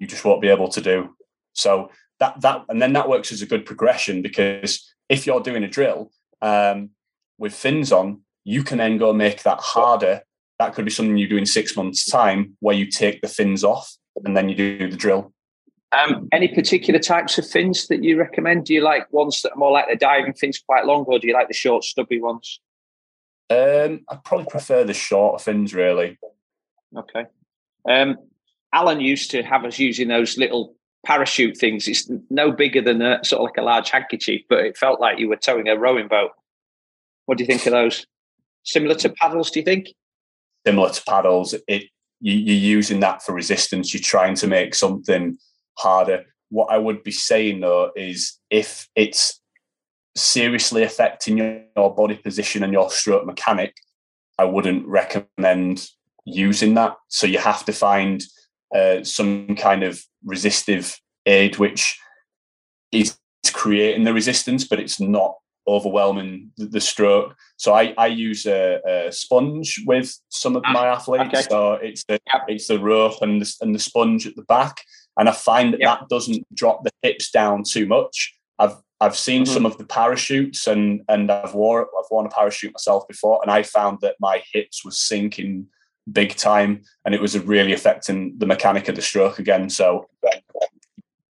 you 0.00 0.06
just 0.06 0.24
won't 0.24 0.42
be 0.42 0.48
able 0.48 0.68
to 0.68 0.80
do. 0.80 1.14
So 1.52 1.90
that 2.20 2.40
that 2.40 2.64
and 2.68 2.80
then 2.80 2.92
that 2.92 3.08
works 3.08 3.32
as 3.32 3.42
a 3.42 3.46
good 3.46 3.64
progression 3.64 4.22
because 4.22 4.94
if 5.08 5.26
you're 5.26 5.40
doing 5.40 5.64
a 5.64 5.68
drill 5.68 6.10
um, 6.42 6.90
with 7.38 7.54
fins 7.54 7.92
on, 7.92 8.22
you 8.44 8.62
can 8.62 8.78
then 8.78 8.98
go 8.98 9.12
make 9.12 9.42
that 9.42 9.60
harder. 9.60 10.22
That 10.58 10.74
could 10.74 10.84
be 10.84 10.90
something 10.90 11.16
you 11.16 11.28
do 11.28 11.36
in 11.36 11.46
six 11.46 11.76
months' 11.76 12.04
time, 12.04 12.56
where 12.60 12.74
you 12.74 12.86
take 12.86 13.20
the 13.20 13.28
fins 13.28 13.62
off 13.62 13.96
and 14.24 14.36
then 14.36 14.48
you 14.48 14.54
do 14.54 14.90
the 14.90 14.96
drill. 14.96 15.32
Um, 15.92 16.28
any 16.32 16.48
particular 16.48 17.00
types 17.00 17.38
of 17.38 17.48
fins 17.48 17.86
that 17.88 18.02
you 18.02 18.18
recommend? 18.18 18.66
Do 18.66 18.74
you 18.74 18.82
like 18.82 19.10
ones 19.12 19.40
that 19.42 19.52
are 19.52 19.58
more 19.58 19.70
like 19.70 19.86
the 19.88 19.96
diving 19.96 20.34
fins, 20.34 20.58
quite 20.58 20.84
long, 20.84 21.04
or 21.04 21.18
do 21.18 21.26
you 21.26 21.32
like 21.32 21.48
the 21.48 21.54
short, 21.54 21.84
stubby 21.84 22.20
ones? 22.20 22.60
Um, 23.48 24.00
I 24.08 24.16
probably 24.16 24.46
prefer 24.46 24.84
the 24.84 24.92
shorter 24.92 25.42
fins, 25.42 25.72
really. 25.72 26.18
Okay. 26.96 27.26
Um, 27.88 28.16
Alan 28.72 29.00
used 29.00 29.30
to 29.32 29.42
have 29.42 29.64
us 29.64 29.78
using 29.78 30.08
those 30.08 30.36
little 30.36 30.74
parachute 31.06 31.56
things. 31.56 31.88
It's 31.88 32.10
no 32.30 32.52
bigger 32.52 32.82
than 32.82 33.00
a 33.02 33.24
sort 33.24 33.40
of 33.40 33.44
like 33.44 33.56
a 33.58 33.62
large 33.62 33.90
handkerchief, 33.90 34.42
but 34.48 34.60
it 34.60 34.76
felt 34.76 35.00
like 35.00 35.18
you 35.18 35.28
were 35.28 35.36
towing 35.36 35.68
a 35.68 35.78
rowing 35.78 36.08
boat. 36.08 36.32
What 37.26 37.38
do 37.38 37.44
you 37.44 37.48
think 37.48 37.66
of 37.66 37.72
those? 37.72 38.06
Similar 38.64 38.94
to 38.96 39.10
paddles, 39.10 39.50
do 39.50 39.60
you 39.60 39.64
think? 39.64 39.88
Similar 40.66 40.90
to 40.90 41.02
paddles. 41.06 41.54
It 41.66 41.84
you, 42.20 42.34
you're 42.34 42.76
using 42.76 43.00
that 43.00 43.22
for 43.22 43.32
resistance. 43.32 43.94
You're 43.94 44.02
trying 44.02 44.34
to 44.36 44.46
make 44.46 44.74
something 44.74 45.38
harder. 45.78 46.24
What 46.50 46.70
I 46.70 46.78
would 46.78 47.02
be 47.02 47.12
saying 47.12 47.60
though 47.60 47.90
is 47.94 48.38
if 48.50 48.88
it's 48.96 49.40
seriously 50.16 50.82
affecting 50.82 51.38
your 51.38 51.94
body 51.94 52.16
position 52.16 52.62
and 52.64 52.72
your 52.72 52.90
stroke 52.90 53.24
mechanic, 53.24 53.74
I 54.38 54.44
wouldn't 54.44 54.86
recommend 54.86 55.88
using 56.28 56.74
that. 56.74 56.96
So 57.08 57.26
you 57.26 57.38
have 57.38 57.64
to 57.66 57.72
find 57.72 58.22
uh, 58.74 59.02
some 59.04 59.56
kind 59.56 59.82
of 59.82 60.02
resistive 60.24 60.98
aid 61.26 61.58
which 61.58 61.98
is 62.92 63.16
creating 63.52 64.04
the 64.04 64.14
resistance, 64.14 64.66
but 64.66 64.80
it's 64.80 65.00
not 65.00 65.34
overwhelming 65.66 66.50
the 66.56 66.80
stroke. 66.80 67.34
So 67.56 67.74
I, 67.74 67.94
I 67.98 68.06
use 68.06 68.46
a, 68.46 68.80
a 68.86 69.12
sponge 69.12 69.82
with 69.86 70.18
some 70.30 70.56
of 70.56 70.62
my 70.62 70.88
ah, 70.88 70.94
athletes. 70.94 71.28
Okay. 71.28 71.42
So 71.42 71.74
it's 71.74 72.04
the 72.04 72.18
it's 72.48 72.68
the 72.68 72.78
rope 72.78 73.20
and 73.20 73.42
the, 73.42 73.54
and 73.60 73.74
the 73.74 73.78
sponge 73.78 74.26
at 74.26 74.34
the 74.36 74.42
back, 74.44 74.80
and 75.18 75.28
I 75.28 75.32
find 75.32 75.74
that 75.74 75.80
yep. 75.80 76.00
that 76.00 76.08
doesn't 76.08 76.42
drop 76.54 76.84
the 76.84 76.90
hips 77.02 77.30
down 77.30 77.64
too 77.68 77.86
much. 77.86 78.34
I've 78.58 78.76
I've 79.00 79.16
seen 79.16 79.44
mm-hmm. 79.44 79.52
some 79.52 79.66
of 79.66 79.76
the 79.76 79.84
parachutes 79.84 80.66
and 80.66 81.02
and 81.08 81.30
I've 81.30 81.54
wore 81.54 81.82
I've 81.82 82.10
worn 82.10 82.26
a 82.26 82.30
parachute 82.30 82.72
myself 82.72 83.06
before, 83.06 83.40
and 83.42 83.50
I 83.50 83.62
found 83.62 83.98
that 84.00 84.16
my 84.20 84.42
hips 84.52 84.84
were 84.84 84.90
sinking 84.90 85.66
big 86.12 86.34
time, 86.36 86.82
and 87.04 87.14
it 87.14 87.20
was 87.20 87.38
really 87.38 87.72
affecting 87.72 88.34
the 88.38 88.46
mechanic 88.46 88.88
of 88.88 88.96
the 88.96 89.02
stroke 89.02 89.38
again. 89.38 89.70
So 89.70 90.08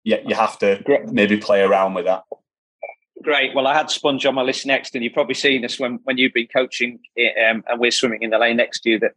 yeah, 0.04 0.18
you 0.26 0.36
have 0.36 0.58
to 0.60 0.82
maybe 1.12 1.38
play 1.38 1.62
around 1.62 1.94
with 1.94 2.06
that. 2.06 2.24
Great. 3.24 3.54
Well, 3.54 3.68
I 3.68 3.74
had 3.74 3.90
Sponge 3.90 4.26
on 4.26 4.36
my 4.36 4.42
list 4.42 4.66
next, 4.66 4.96
and 4.96 5.04
you've 5.04 5.14
probably 5.14 5.34
seen 5.34 5.62
this 5.62 5.80
when, 5.80 6.00
when 6.04 6.18
you've 6.18 6.34
been 6.34 6.48
coaching 6.48 7.00
um, 7.46 7.64
and 7.68 7.80
we're 7.80 7.92
swimming 7.92 8.22
in 8.22 8.30
the 8.30 8.38
lane 8.38 8.58
next 8.58 8.82
to 8.82 8.92
you 8.92 9.00
that 9.00 9.12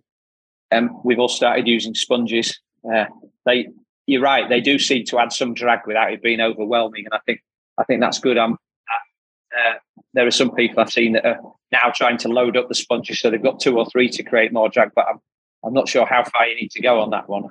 um, 0.73 1.01
we've 1.05 1.19
all 1.19 1.29
started 1.29 1.69
using 1.69 1.95
sponges. 1.95 2.59
Uh, 2.93 3.05
they, 3.47 3.69
you're 4.07 4.23
right, 4.23 4.49
they 4.49 4.61
do 4.61 4.79
seem 4.79 5.05
to 5.05 5.19
add 5.19 5.33
some 5.33 5.55
drag 5.55 5.81
without 5.87 6.13
it 6.13 6.23
being 6.23 6.41
overwhelming, 6.41 7.05
and 7.05 7.15
I 7.15 7.21
think 7.25 7.41
I 7.79 7.85
think 7.85 8.01
that's 8.01 8.19
good. 8.19 8.37
I'm, 8.37 8.55
uh, 8.55 9.75
there 10.13 10.27
are 10.27 10.33
some 10.33 10.51
people 10.55 10.81
I've 10.81 10.91
seen 10.91 11.13
that 11.13 11.25
are 11.25 11.41
now 11.71 11.93
trying 11.95 12.19
to 12.19 12.29
load 12.29 12.57
up 12.57 12.69
the 12.69 12.75
sponges, 12.75 13.21
so 13.21 13.31
they've 13.31 13.43
got 13.43 13.61
two 13.61 13.79
or 13.79 13.87
three 13.87 14.09
to 14.09 14.23
create 14.23 14.53
more 14.53 14.69
drag. 14.69 14.91
But 14.95 15.07
I'm 15.09 15.21
I'm 15.65 15.75
not 15.75 15.89
sure 15.89 16.07
how 16.07 16.25
far 16.25 16.47
you 16.47 16.57
need 16.57 16.71
to 16.73 16.83
go 16.83 17.01
on 17.01 17.11
that 17.11 17.29
one. 17.29 17.45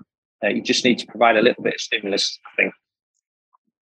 Uh, 0.44 0.48
you 0.50 0.62
just 0.62 0.86
need 0.86 1.00
to 1.00 1.08
provide 1.08 1.38
a 1.38 1.42
little 1.42 1.64
bit 1.64 1.76
of 1.76 1.82
stimulus, 1.82 2.40
I 2.46 2.62
think. 2.62 2.74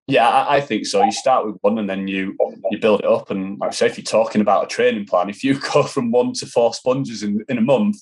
Yeah, 0.07 0.27
I, 0.27 0.55
I, 0.55 0.61
think 0.61 0.85
so. 0.85 1.03
You 1.03 1.11
start 1.11 1.45
with 1.45 1.57
one 1.61 1.77
and 1.77 1.89
then 1.89 2.07
you 2.07 2.35
you 2.71 2.79
build 2.79 3.01
it 3.01 3.05
up. 3.05 3.29
And 3.29 3.59
like 3.59 3.69
I 3.69 3.73
say, 3.73 3.87
if 3.87 3.97
you're 3.97 4.05
talking 4.05 4.39
about 4.39 4.63
a 4.63 4.67
training 4.67 5.05
plan, 5.05 5.29
if 5.29 5.43
you 5.43 5.59
go 5.73 5.83
from 5.83 6.11
one 6.11 6.33
to 6.33 6.45
four 6.45 6.73
sponges 6.73 7.23
in, 7.23 7.43
in 7.49 7.57
a 7.57 7.61
month, 7.61 7.97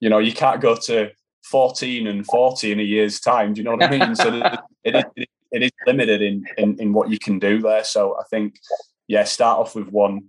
you 0.00 0.08
know, 0.08 0.18
you 0.18 0.32
can't 0.32 0.60
go 0.60 0.76
to 0.76 1.10
14 1.44 2.06
and 2.06 2.24
40 2.26 2.72
in 2.72 2.80
a 2.80 2.84
year's 2.84 3.18
time. 3.18 3.54
Do 3.54 3.60
you 3.60 3.64
know 3.64 3.72
what 3.72 3.82
I 3.82 3.90
mean? 3.90 4.14
so 4.14 4.40
it 4.84 4.94
is, 4.94 5.26
it 5.50 5.62
is 5.62 5.70
limited 5.86 6.22
in, 6.22 6.44
in, 6.56 6.80
in 6.80 6.92
what 6.92 7.10
you 7.10 7.18
can 7.18 7.38
do 7.40 7.60
there. 7.60 7.82
So 7.82 8.16
I 8.18 8.22
think, 8.30 8.60
yeah, 9.08 9.24
start 9.24 9.58
off 9.58 9.74
with 9.74 9.88
one. 9.88 10.26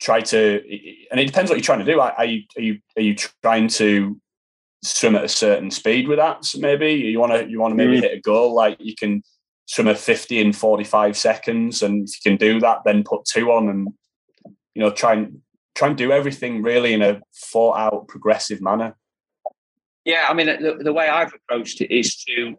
Try 0.00 0.20
to, 0.20 0.62
and 1.10 1.20
it 1.20 1.26
depends 1.26 1.50
what 1.50 1.56
you're 1.56 1.64
trying 1.64 1.84
to 1.84 1.92
do. 1.92 2.00
Are 2.00 2.24
you 2.24 2.44
are 2.56 2.62
you 2.62 2.78
are 2.96 3.02
you 3.02 3.14
trying 3.14 3.68
to 3.68 4.18
swim 4.82 5.16
at 5.16 5.24
a 5.24 5.28
certain 5.28 5.70
speed 5.70 6.08
with 6.08 6.18
that? 6.18 6.44
So 6.44 6.58
maybe 6.58 6.92
you 6.92 7.20
want 7.20 7.32
to 7.32 7.48
you 7.48 7.60
want 7.60 7.72
to 7.72 7.76
maybe 7.76 7.98
mm. 7.98 8.02
hit 8.02 8.18
a 8.18 8.20
goal 8.20 8.54
like 8.54 8.76
you 8.80 8.94
can 8.94 9.22
swim 9.70 9.86
a 9.86 9.94
50 9.94 10.40
in 10.40 10.52
45 10.52 11.16
seconds 11.16 11.80
and 11.80 12.08
if 12.08 12.16
you 12.16 12.30
can 12.30 12.36
do 12.36 12.58
that 12.58 12.78
then 12.84 13.04
put 13.04 13.24
two 13.24 13.52
on 13.52 13.68
and 13.68 13.88
you 14.74 14.82
know 14.82 14.90
try 14.90 15.12
and 15.12 15.40
try 15.76 15.86
and 15.86 15.96
do 15.96 16.10
everything 16.10 16.60
really 16.60 16.92
in 16.92 17.02
a 17.02 17.20
thought 17.36 17.78
out 17.78 18.08
progressive 18.08 18.60
manner 18.60 18.96
yeah 20.04 20.26
i 20.28 20.34
mean 20.34 20.46
the, 20.46 20.76
the 20.80 20.92
way 20.92 21.08
i've 21.08 21.32
approached 21.32 21.80
it 21.80 21.94
is 21.94 22.16
to 22.16 22.56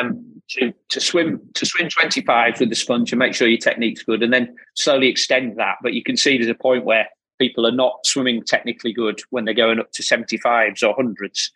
um, 0.00 0.24
to 0.48 0.72
to 0.88 0.98
swim 0.98 1.40
to 1.52 1.66
swim 1.66 1.90
25 1.90 2.60
with 2.60 2.70
the 2.70 2.74
sponge 2.74 3.12
and 3.12 3.18
make 3.18 3.34
sure 3.34 3.46
your 3.46 3.58
technique's 3.58 4.02
good 4.02 4.22
and 4.22 4.32
then 4.32 4.56
slowly 4.76 5.08
extend 5.08 5.58
that 5.58 5.76
but 5.82 5.92
you 5.92 6.02
can 6.02 6.16
see 6.16 6.38
there's 6.38 6.48
a 6.48 6.54
point 6.54 6.86
where 6.86 7.06
people 7.40 7.66
are 7.66 7.72
not 7.72 8.06
swimming 8.06 8.42
technically 8.44 8.92
good 8.92 9.20
when 9.30 9.44
they're 9.44 9.54
going 9.54 9.80
up 9.80 9.90
to 9.92 10.02
75s 10.02 10.86
or 10.86 10.94
100s 10.96 11.50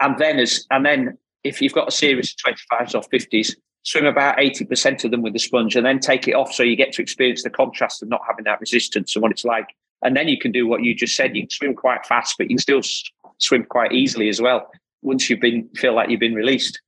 and 0.00 0.18
then 0.18 0.38
as 0.38 0.66
and 0.70 0.84
then 0.84 1.18
if 1.42 1.60
you've 1.60 1.72
got 1.72 1.88
a 1.88 1.92
series 1.92 2.34
of 2.46 2.54
25s 2.54 2.94
or 2.94 3.02
50s 3.08 3.56
swim 3.86 4.04
about 4.04 4.36
80% 4.36 5.04
of 5.04 5.12
them 5.12 5.22
with 5.22 5.32
the 5.32 5.38
sponge 5.38 5.76
and 5.76 5.86
then 5.86 6.00
take 6.00 6.26
it 6.26 6.34
off 6.34 6.52
so 6.52 6.64
you 6.64 6.74
get 6.74 6.92
to 6.92 7.02
experience 7.02 7.44
the 7.44 7.50
contrast 7.50 8.02
of 8.02 8.08
not 8.08 8.20
having 8.28 8.44
that 8.44 8.60
resistance 8.60 9.14
and 9.14 9.22
what 9.22 9.30
it's 9.30 9.44
like. 9.44 9.68
And 10.02 10.16
then 10.16 10.26
you 10.26 10.38
can 10.38 10.50
do 10.50 10.66
what 10.66 10.82
you 10.82 10.92
just 10.92 11.14
said. 11.14 11.36
You 11.36 11.42
can 11.42 11.50
swim 11.50 11.74
quite 11.74 12.04
fast, 12.04 12.34
but 12.36 12.50
you 12.50 12.56
can 12.56 12.58
still 12.58 12.82
swim 13.38 13.64
quite 13.64 13.92
easily 13.92 14.28
as 14.28 14.40
well 14.42 14.68
once 15.02 15.30
you've 15.30 15.40
been 15.40 15.68
feel 15.76 15.94
like 15.94 16.10
you've 16.10 16.20
been 16.20 16.34
released. 16.34 16.80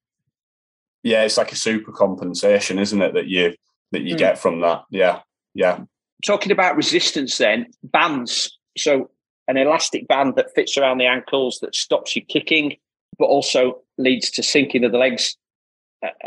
Yeah, 1.04 1.22
it's 1.22 1.36
like 1.36 1.52
a 1.52 1.56
super 1.56 1.92
compensation, 1.92 2.80
isn't 2.80 3.00
it? 3.00 3.14
That 3.14 3.28
you 3.28 3.54
that 3.92 4.02
you 4.02 4.16
mm. 4.16 4.18
get 4.18 4.38
from 4.38 4.60
that. 4.60 4.82
Yeah, 4.90 5.20
yeah. 5.54 5.80
Talking 6.24 6.52
about 6.52 6.76
resistance, 6.76 7.38
then 7.38 7.66
bands. 7.82 8.58
So 8.76 9.10
an 9.46 9.56
elastic 9.56 10.08
band 10.08 10.34
that 10.36 10.54
fits 10.54 10.76
around 10.76 10.98
the 10.98 11.06
ankles 11.06 11.58
that 11.62 11.74
stops 11.74 12.16
you 12.16 12.22
kicking, 12.22 12.76
but 13.18 13.26
also 13.26 13.80
leads 13.96 14.30
to 14.32 14.42
sinking 14.42 14.84
of 14.84 14.92
the 14.92 14.98
legs 14.98 15.36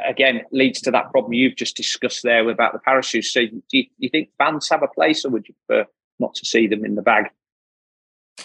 again 0.06 0.42
leads 0.52 0.82
to 0.82 0.92
that 0.92 1.12
problem 1.12 1.34
you've 1.34 1.56
just 1.56 1.78
discussed 1.78 2.24
there 2.24 2.48
about 2.50 2.74
the 2.74 2.80
parachutes. 2.80 3.32
So, 3.32 3.46
do 3.46 3.62
you, 3.72 3.84
do 3.84 3.90
you, 3.98 4.10
think 4.10 4.30
bands 4.38 4.70
have 4.70 4.84
a 4.84 4.88
place, 4.88 5.26
or 5.26 5.30
would 5.30 5.48
you 5.48 5.56
prefer 5.68 5.90
not 6.20 6.36
to 6.36 6.46
see 6.46 6.68
them 6.68 6.86
in 6.86 6.96
the 6.96 7.02
bag? 7.02 7.30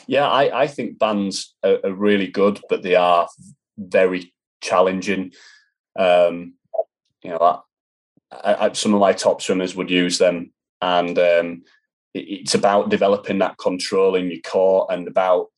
Yeah, 0.06 0.28
I, 0.28 0.62
I 0.62 0.66
think 0.66 0.98
bands 0.98 1.54
are, 1.64 1.78
are, 1.84 1.92
really 1.92 2.26
good, 2.26 2.60
but 2.68 2.82
they 2.82 2.94
are 2.94 3.28
very 3.78 4.32
challenging. 4.60 5.32
Um, 5.98 6.54
you 7.22 7.30
know, 7.30 7.62
I, 8.30 8.72
some 8.72 8.94
of 8.94 9.00
my 9.00 9.12
top 9.12 9.42
swimmers 9.42 9.74
would 9.74 9.90
use 9.90 10.18
them, 10.18 10.52
and 10.80 11.18
um, 11.18 11.62
it's 12.14 12.54
about 12.54 12.88
developing 12.88 13.38
that 13.38 13.58
control 13.58 14.14
in 14.14 14.30
your 14.30 14.40
core 14.40 14.86
and 14.90 15.08
about 15.08 15.48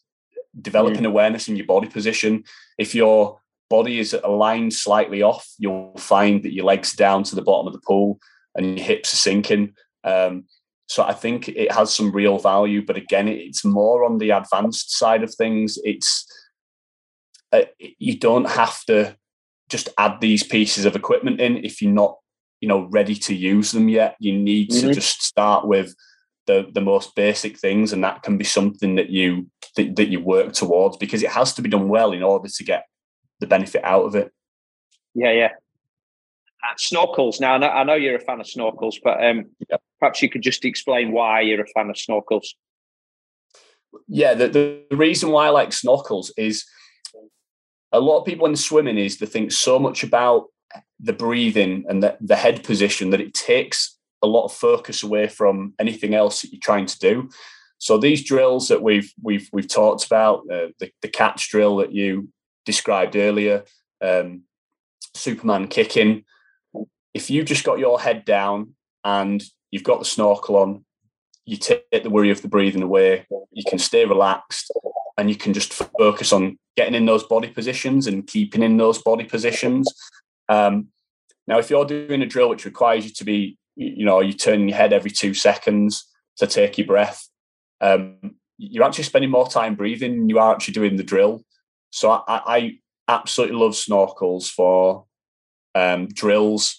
developing 0.61 1.03
mm. 1.03 1.09
awareness 1.09 1.49
in 1.49 1.57
your 1.57 1.67
body 1.67 1.89
position. 1.89 2.45
If 2.79 2.95
your 2.95 3.41
body 3.71 3.99
is 3.99 4.15
aligned 4.25 4.73
slightly 4.73 5.23
off, 5.23 5.49
you'll 5.59 5.95
find 5.99 6.43
that 6.43 6.55
your 6.55 6.65
legs 6.65 6.95
down 6.95 7.23
to 7.25 7.35
the 7.35 7.43
bottom 7.43 7.67
of 7.67 7.73
the 7.73 7.83
pool 7.87 8.19
and 8.55 8.79
your 8.79 8.87
hips 8.87 9.13
are 9.13 9.19
sinking. 9.19 9.75
Um, 10.05 10.45
so 10.89 11.03
I 11.03 11.13
think 11.13 11.49
it 11.49 11.71
has 11.71 11.95
some 11.95 12.11
real 12.11 12.39
value, 12.39 12.85
but 12.85 12.97
again, 12.97 13.29
it's 13.29 13.65
more 13.65 14.05
on 14.05 14.19
the 14.19 14.31
advanced 14.31 14.97
side 14.97 15.23
of 15.23 15.35
things. 15.35 15.79
It's 15.85 16.27
uh, 17.53 17.63
you 17.99 18.19
don't 18.19 18.49
have 18.49 18.83
to 18.87 19.17
just 19.69 19.91
add 19.99 20.21
these 20.21 20.43
pieces 20.43 20.87
of 20.87 20.97
equipment 20.97 21.41
in 21.41 21.59
if 21.59 21.83
you're 21.83 21.93
not, 21.93 22.17
you 22.61 22.69
know, 22.69 22.89
ready 22.91 23.15
to 23.15 23.35
use 23.35 23.73
them 23.73 23.89
yet. 23.89 24.17
You 24.19 24.39
need 24.39 24.71
mm-hmm. 24.71 24.89
to 24.89 24.95
just 24.95 25.23
start 25.23 25.67
with 25.67 25.95
the 26.47 26.67
the 26.73 26.81
most 26.81 27.15
basic 27.15 27.59
things, 27.59 27.93
and 27.93 28.03
that 28.05 28.23
can 28.23 28.37
be 28.39 28.45
something 28.45 28.97
that 28.97 29.11
you 29.11 29.49
that, 29.77 29.97
that 29.97 30.09
you 30.09 30.21
work 30.21 30.53
towards 30.53 30.97
because 30.97 31.23
it 31.23 31.31
has 31.31 31.55
to 31.55 31.63
be 31.63 31.69
done 31.69 31.89
well 31.89 32.13
in 32.13 32.23
order 32.23 32.49
to 32.49 32.65
get 32.65 32.87
the 33.41 33.47
benefit 33.47 33.85
out 33.85 34.05
of 34.05 34.15
it. 34.15 34.33
Yeah, 35.15 35.33
yeah. 35.33 35.51
Uh, 36.65 36.75
snorkels. 36.77 37.41
Now, 37.41 37.55
I 37.55 37.59
know, 37.59 37.69
I 37.69 37.85
know, 37.85 37.95
you're 37.95 38.17
a 38.17 38.21
fan 38.21 38.41
of 38.41 38.47
snorkels, 38.47 38.97
but 39.03 39.25
um, 39.25 39.45
yep. 39.71 39.81
perhaps 40.01 40.21
you 40.23 40.29
could 40.29 40.43
just 40.43 40.65
explain 40.65 41.13
why 41.13 41.41
you're 41.41 41.63
a 41.63 41.67
fan 41.69 41.89
of 41.89 41.97
snorkels. 41.97 42.47
Yeah, 44.09 44.35
the, 44.35 44.49
the 44.49 44.97
reason 44.97 45.31
why 45.31 45.47
I 45.47 45.51
like 45.51 45.71
snorkels 45.71 46.31
is 46.37 46.65
a 47.93 48.01
lot 48.01 48.19
of 48.19 48.27
people 48.27 48.47
in 48.47 48.57
swimming 48.57 48.99
is 48.99 49.19
they 49.19 49.27
think 49.27 49.53
so 49.53 49.79
much 49.79 50.03
about 50.03 50.47
the 51.01 51.13
breathing 51.13 51.85
and 51.89 52.03
the, 52.03 52.17
the 52.21 52.37
head 52.37 52.65
position 52.65 53.11
that 53.11 53.21
it 53.21 53.35
takes 53.35 53.97
a 54.23 54.27
lot 54.27 54.45
of 54.45 54.53
focus 54.53 55.03
away 55.03 55.29
from 55.29 55.75
anything 55.79 56.15
else 56.15 56.43
that 56.43 56.53
you're 56.53 56.61
trying 56.61 56.87
to 56.87 56.99
do. 56.99 57.29
So 57.79 57.97
these 57.97 58.25
drills 58.25 58.69
that 58.69 58.83
we've 58.83 59.13
we've 59.23 59.49
we've 59.53 59.69
talked 59.69 60.05
about, 60.05 60.41
uh, 60.51 60.69
the, 60.81 60.91
the 61.03 61.09
catch 61.09 61.49
drill 61.49 61.77
that 61.77 61.93
you 61.93 62.29
described 62.67 63.15
earlier, 63.15 63.65
um, 64.01 64.43
Superman 65.15 65.69
kicking, 65.69 66.25
if 67.15 67.31
you've 67.31 67.47
just 67.47 67.65
got 67.65 67.79
your 67.79 68.01
head 68.01 68.25
down 68.25 68.75
and 69.05 69.43
you've 69.71 69.85
got 69.85 70.01
the 70.01 70.05
snorkel 70.05 70.57
on, 70.57 70.85
you 71.45 71.57
take 71.57 71.85
the 72.03 72.11
worry 72.11 72.31
of 72.31 72.43
the 72.43 72.49
breathing 72.49 72.83
away, 72.83 73.27
you 73.53 73.65
can 73.69 73.79
stay 73.79 74.05
relaxed 74.05 74.73
and 75.17 75.29
you 75.29 75.37
can 75.37 75.53
just 75.55 75.73
focus 75.73 76.33
on 76.33 76.59
getting 76.77 76.95
in 76.95 77.07
those 77.07 77.25
body 77.25 77.49
positions 77.49 78.07
and 78.07 78.27
keeping 78.27 78.63
in 78.63 78.77
those 78.77 79.03
body 79.03 79.25
positions. 79.25 79.93
Um, 80.49 80.89
now, 81.47 81.59
if 81.59 81.71
you're 81.71 81.85
doing 81.85 82.23
a 82.23 82.27
drill 82.27 82.49
which 82.49 82.65
requires 82.65 83.05
you 83.05 83.13
to 83.13 83.25
be, 83.25 83.59
you 83.77 84.05
know, 84.05 84.21
you 84.21 84.33
turn 84.33 84.69
your 84.69 84.77
head 84.77 84.93
every 84.93 85.11
two 85.11 85.35
seconds 85.35 86.07
to 86.39 86.47
take 86.47 86.79
your 86.79 86.87
breath, 86.87 87.27
um, 87.81 88.37
you're 88.59 88.85
actually 88.85 89.05
spending 89.05 89.31
more 89.31 89.49
time 89.49 89.75
breathing 89.75 90.29
you 90.29 90.39
are 90.39 90.53
actually 90.53 90.75
doing 90.75 90.97
the 90.97 91.05
drill. 91.05 91.43
So 91.91 92.11
I, 92.11 92.23
I 92.29 92.79
absolutely 93.07 93.57
love 93.57 93.73
snorkels 93.73 94.49
for 94.49 95.07
um, 95.75 96.09
drills 96.09 96.79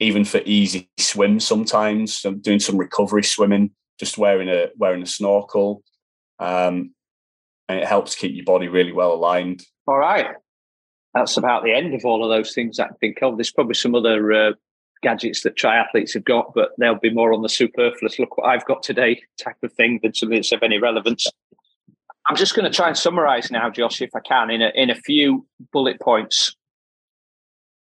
even 0.00 0.24
for 0.24 0.40
easy 0.44 0.90
swims 0.98 1.46
sometimes. 1.46 2.24
I'm 2.24 2.40
doing 2.40 2.60
some 2.60 2.76
recovery 2.76 3.22
swimming, 3.22 3.70
just 3.98 4.18
wearing 4.18 4.48
a 4.48 4.68
wearing 4.76 5.02
a 5.02 5.06
snorkel, 5.06 5.82
um, 6.38 6.94
and 7.68 7.78
it 7.78 7.86
helps 7.86 8.14
keep 8.14 8.34
your 8.34 8.44
body 8.44 8.68
really 8.68 8.92
well 8.92 9.14
aligned. 9.14 9.62
All 9.86 9.98
right, 9.98 10.26
that's 11.14 11.36
about 11.36 11.62
the 11.62 11.72
end 11.72 11.94
of 11.94 12.04
all 12.04 12.24
of 12.24 12.30
those 12.30 12.54
things 12.54 12.80
I 12.80 12.88
think 13.00 13.22
of. 13.22 13.36
There's 13.36 13.52
probably 13.52 13.74
some 13.74 13.94
other 13.94 14.32
uh, 14.32 14.52
gadgets 15.02 15.42
that 15.42 15.56
triathletes 15.56 16.14
have 16.14 16.24
got, 16.24 16.52
but 16.54 16.70
they'll 16.78 16.98
be 16.98 17.10
more 17.10 17.32
on 17.32 17.42
the 17.42 17.48
superfluous. 17.48 18.18
Look 18.18 18.36
what 18.36 18.48
I've 18.48 18.66
got 18.66 18.82
today, 18.82 19.22
type 19.38 19.56
of 19.62 19.72
thing 19.72 20.00
than 20.02 20.14
something 20.14 20.36
that's 20.36 20.52
of 20.52 20.62
any 20.62 20.78
relevance. 20.78 21.26
I'm 22.28 22.36
just 22.36 22.56
going 22.56 22.70
to 22.70 22.74
try 22.74 22.88
and 22.88 22.96
summarize 22.96 23.50
now, 23.50 23.70
Josh, 23.70 24.00
if 24.00 24.10
I 24.16 24.20
can, 24.20 24.50
in 24.50 24.62
a, 24.62 24.72
in 24.74 24.90
a 24.90 24.94
few 24.94 25.46
bullet 25.72 26.00
points. 26.00 26.56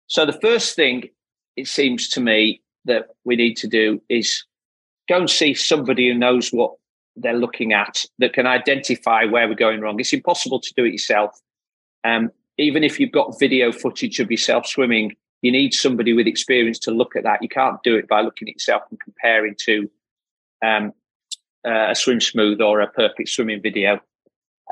So 0.08 0.26
the 0.26 0.40
first 0.42 0.76
thing 0.76 1.04
it 1.56 1.68
seems 1.68 2.10
to 2.10 2.22
me 2.22 2.62
that 2.86 3.08
we 3.24 3.36
need 3.36 3.56
to 3.58 3.68
do 3.68 4.02
is 4.10 4.44
go 5.08 5.18
and 5.18 5.30
see 5.30 5.54
somebody 5.54 6.08
who 6.08 6.18
knows 6.18 6.50
what 6.50 6.74
they're 7.16 7.34
looking 7.34 7.74
at 7.74 8.06
that 8.20 8.34
can 8.34 8.48
identify 8.48 9.26
where 9.26 9.48
we're 9.48 9.54
going 9.54 9.82
wrong. 9.82 10.00
It's 10.00 10.14
impossible 10.14 10.60
to 10.60 10.74
do 10.76 10.86
it 10.86 10.94
yourself. 10.94 11.40
Um, 12.04 12.32
even 12.62 12.84
if 12.84 13.00
you've 13.00 13.12
got 13.12 13.40
video 13.40 13.72
footage 13.72 14.20
of 14.20 14.32
yourself 14.32 14.66
swimming, 14.66 15.16
you 15.42 15.52
need 15.52 15.74
somebody 15.74 16.14
with 16.14 16.28
experience 16.28 16.80
to 16.80 16.92
look 16.92 17.16
at 17.16 17.24
that. 17.24 17.42
You 17.42 17.50
can't 17.50 17.82
do 17.84 17.96
it 17.96 18.08
by 18.08 18.22
looking 18.22 18.48
at 18.48 18.56
yourself 18.56 18.84
and 18.90 19.00
comparing 19.00 19.56
to 19.66 19.90
um, 20.64 20.94
uh, 21.66 21.88
a 21.90 21.96
swim 21.96 22.22
smooth 22.22 22.62
or 22.62 22.82
a 22.82 22.88
perfect 22.88 23.30
swimming 23.30 23.62
video. 23.62 24.00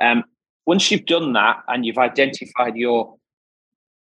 Um, 0.02 0.24
once 0.66 0.92
you've 0.92 1.06
done 1.06 1.34
that 1.34 1.64
and 1.68 1.86
you've 1.86 1.98
identified 1.98 2.76
your 2.76 3.16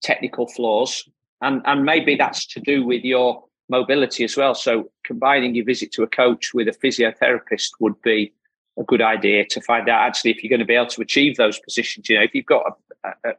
technical 0.02 0.46
flaws, 0.46 1.08
and 1.42 1.60
and 1.66 1.84
maybe 1.84 2.16
that's 2.16 2.46
to 2.46 2.60
do 2.60 2.84
with 2.84 3.04
your 3.04 3.44
mobility 3.68 4.24
as 4.24 4.36
well. 4.36 4.54
So 4.54 4.90
combining 5.04 5.54
your 5.54 5.64
visit 5.64 5.92
to 5.92 6.02
a 6.02 6.06
coach 6.06 6.54
with 6.54 6.68
a 6.68 6.72
physiotherapist 6.72 7.72
would 7.80 8.00
be 8.02 8.32
a 8.78 8.84
good 8.84 9.02
idea 9.02 9.44
to 9.46 9.60
find 9.60 9.88
out 9.88 10.02
actually 10.06 10.30
if 10.30 10.42
you're 10.42 10.50
going 10.50 10.60
to 10.60 10.66
be 10.66 10.74
able 10.74 10.86
to 10.86 11.02
achieve 11.02 11.36
those 11.36 11.58
positions. 11.58 12.08
You 12.08 12.16
know, 12.16 12.22
if 12.22 12.34
you've 12.34 12.46
got 12.46 12.78
a, 13.04 13.08
a, 13.24 13.32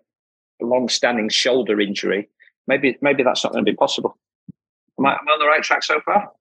long-standing 0.61 1.29
shoulder 1.29 1.79
injury, 1.79 2.29
maybe 2.67 2.97
maybe 3.01 3.23
that's 3.23 3.43
not 3.43 3.53
going 3.53 3.65
to 3.65 3.71
be 3.71 3.75
possible. 3.75 4.17
Am 4.99 5.05
I, 5.05 5.11
am 5.13 5.27
I 5.27 5.31
on 5.31 5.39
the 5.39 5.45
right 5.45 5.63
track 5.63 5.83
so 5.83 5.99
far? 6.01 6.31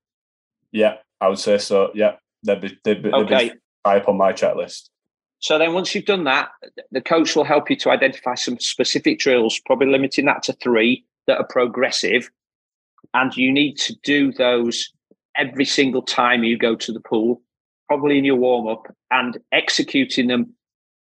Yeah, 0.73 0.95
I 1.21 1.29
would 1.29 1.39
say 1.39 1.59
so. 1.59 1.91
Yeah, 1.95 2.17
they'd 2.43 2.61
be, 2.61 2.79
they'd 2.85 3.03
be, 3.03 3.11
okay. 3.13 3.49
They'd 3.49 3.53
be 3.53 3.59
high 3.85 3.99
up 3.99 4.09
on 4.09 4.17
my 4.17 4.33
checklist. 4.33 4.89
So 5.39 5.59
then, 5.59 5.75
once 5.75 5.95
you've 5.95 6.07
done 6.07 6.25
that, 6.25 6.49
the 6.91 7.01
coach 7.01 7.37
will 7.37 7.45
help 7.45 7.69
you 7.69 7.77
to 7.77 7.91
identify 7.91 8.35
some 8.35 8.59
specific 8.59 9.19
drills, 9.19 9.61
probably 9.67 9.89
limiting 9.89 10.25
that 10.25 10.43
to 10.45 10.55
three 10.55 11.05
that 11.27 11.39
are 11.39 11.47
progressive, 11.47 12.31
and 13.13 13.37
you 13.37 13.53
need 13.53 13.77
to 13.79 13.95
do 14.03 14.33
those 14.33 14.93
every 15.37 15.67
single 15.67 16.03
time 16.03 16.43
you 16.43 16.57
go 16.57 16.75
to 16.75 16.93
the 16.93 17.01
pool, 17.01 17.43
probably 17.89 18.17
in 18.17 18.25
your 18.25 18.37
warm 18.37 18.67
up, 18.67 18.87
and 19.11 19.39
executing 19.53 20.29
them 20.29 20.55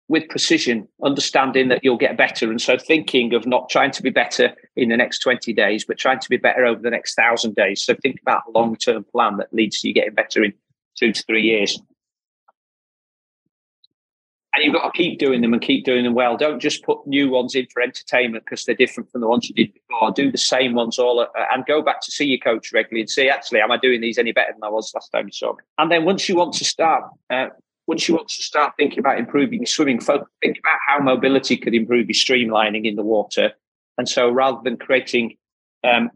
with 0.09 0.29
precision, 0.29 0.89
understanding 1.05 1.69
that 1.69 1.81
you'll 1.83 1.99
get 1.99 2.17
better. 2.17 2.51
And 2.51 2.61
so 2.61 2.79
thinking 2.79 3.35
of 3.35 3.47
not 3.47 3.69
trying 3.69 3.91
to 3.93 4.03
be 4.03 4.11
better 4.11 4.55
in 4.75 4.89
the 4.89 4.97
next 4.97 5.19
20 5.19 5.53
days, 5.53 5.85
but 5.85 5.99
trying 5.99 6.19
to 6.21 6.29
be 6.29 6.39
better 6.39 6.65
over 6.65 6.81
the 6.81 6.91
next 6.91 7.15
thousand 7.15 7.55
days. 7.55 7.83
So 7.83 7.95
think 7.95 8.21
about 8.23 8.43
a 8.49 8.59
long 8.59 8.77
term 8.77 9.05
plan 9.05 9.37
that 9.37 9.53
leads 9.53 9.81
to 9.81 9.89
you 9.89 9.95
getting 9.95 10.15
better 10.15 10.43
in 10.43 10.55
two 10.97 11.13
to 11.13 11.23
three 11.25 11.43
years 11.43 11.79
and 14.59 14.65
you've 14.65 14.75
got 14.75 14.93
to 14.93 14.97
keep 14.97 15.21
doing 15.21 15.41
them 15.41 15.53
and 15.53 15.63
keep 15.63 15.85
doing 15.85 16.03
them 16.03 16.15
well. 16.15 16.37
Don't 16.37 16.61
just 16.61 16.83
put 16.83 17.07
new 17.07 17.31
ones 17.31 17.55
in 17.55 17.67
for 17.73 17.81
entertainment 17.81 18.45
because 18.45 18.65
they're 18.65 18.75
different 18.75 19.11
from 19.11 19.21
the 19.21 19.29
ones 19.29 19.49
you 19.49 19.55
did 19.55 19.73
before. 19.73 20.11
Do 20.11 20.33
the 20.33 20.39
same 20.39 20.75
ones 20.75 20.99
all 20.99 21.25
and 21.53 21.67
go 21.67 21.81
back 21.81 22.01
to 22.03 22.11
see 22.11 22.25
your 22.25 22.39
coach 22.39 22.73
regularly 22.73 23.03
and 23.03 23.11
see 23.11 23.29
actually, 23.29 23.61
am 23.61 23.71
I 23.71 23.77
doing 23.77 24.01
these 24.01 24.19
any 24.19 24.33
better 24.33 24.53
than 24.53 24.65
I 24.65 24.69
was 24.69 24.93
last 24.95 25.11
time 25.11 25.27
you 25.27 25.33
saw 25.33 25.53
me? 25.53 25.61
And 25.79 25.93
then 25.93 26.05
once 26.05 26.29
you 26.29 26.35
want 26.35 26.55
to 26.55 26.65
start, 26.65 27.05
uh, 27.31 27.49
once 27.89 28.07
you 28.07 28.15
want 28.15 28.29
to 28.29 28.43
start 28.43 28.75
thinking 28.77 28.99
about 28.99 29.19
improving 29.19 29.61
your 29.61 29.67
swimming, 29.67 29.99
think 29.99 30.59
about 30.59 30.79
how 30.87 30.99
mobility 31.01 31.57
could 31.57 31.75
improve 31.75 32.07
your 32.07 32.15
streamlining 32.15 32.85
in 32.85 32.97
the 32.97 33.03
water. 33.03 33.51
And 33.97 34.07
so, 34.07 34.31
rather 34.31 34.59
than 34.63 34.77
creating, 34.77 35.37
um, 35.83 36.11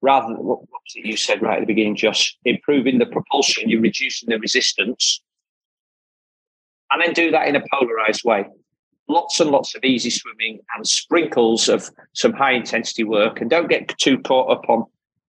rather 0.00 0.28
than 0.28 0.38
what 0.38 0.60
was 0.62 0.94
you 0.94 1.16
said 1.18 1.42
right 1.42 1.58
at 1.58 1.60
the 1.60 1.66
beginning, 1.66 1.94
Josh, 1.94 2.36
improving 2.46 2.98
the 2.98 3.06
propulsion, 3.06 3.68
you're 3.68 3.82
reducing 3.82 4.30
the 4.30 4.38
resistance 4.38 5.20
and 6.90 7.02
then 7.02 7.12
do 7.12 7.30
that 7.30 7.48
in 7.48 7.56
a 7.56 7.62
polarized 7.70 8.22
way. 8.24 8.46
Lots 9.06 9.38
and 9.40 9.50
lots 9.50 9.74
of 9.74 9.84
easy 9.84 10.08
swimming 10.08 10.60
and 10.74 10.86
sprinkles 10.86 11.68
of 11.68 11.90
some 12.14 12.32
high 12.32 12.52
intensity 12.52 13.04
work. 13.04 13.42
And 13.42 13.50
don't 13.50 13.68
get 13.68 13.88
too 13.98 14.18
caught 14.20 14.50
up 14.50 14.70
on 14.70 14.86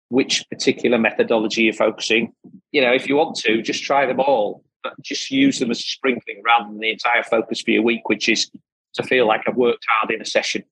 which 0.08 0.44
particular 0.50 0.98
methodology 0.98 1.64
you're 1.64 1.74
focusing. 1.74 2.34
You 2.72 2.82
know, 2.82 2.92
if 2.92 3.08
you 3.08 3.16
want 3.16 3.36
to, 3.42 3.62
just 3.62 3.84
try 3.84 4.08
them 4.08 4.20
all, 4.20 4.64
just 5.02 5.32
use 5.32 5.60
them 5.60 5.72
as 5.72 5.80
a 5.80 5.84
sprinkling 5.84 6.42
rather 6.46 6.70
than 6.70 6.80
the 6.80 6.90
entire 6.92 7.24
focus 7.24 7.62
for 7.62 7.72
your 7.72 7.84
week, 7.84 8.08
which 8.10 8.30
is 8.30 8.50
to 8.94 9.04
feel 9.04 9.28
like 9.28 9.42
I've 9.48 9.56
worked 9.56 9.86
hard 9.88 10.12
in 10.12 10.22
a 10.22 10.26
session. 10.26 10.64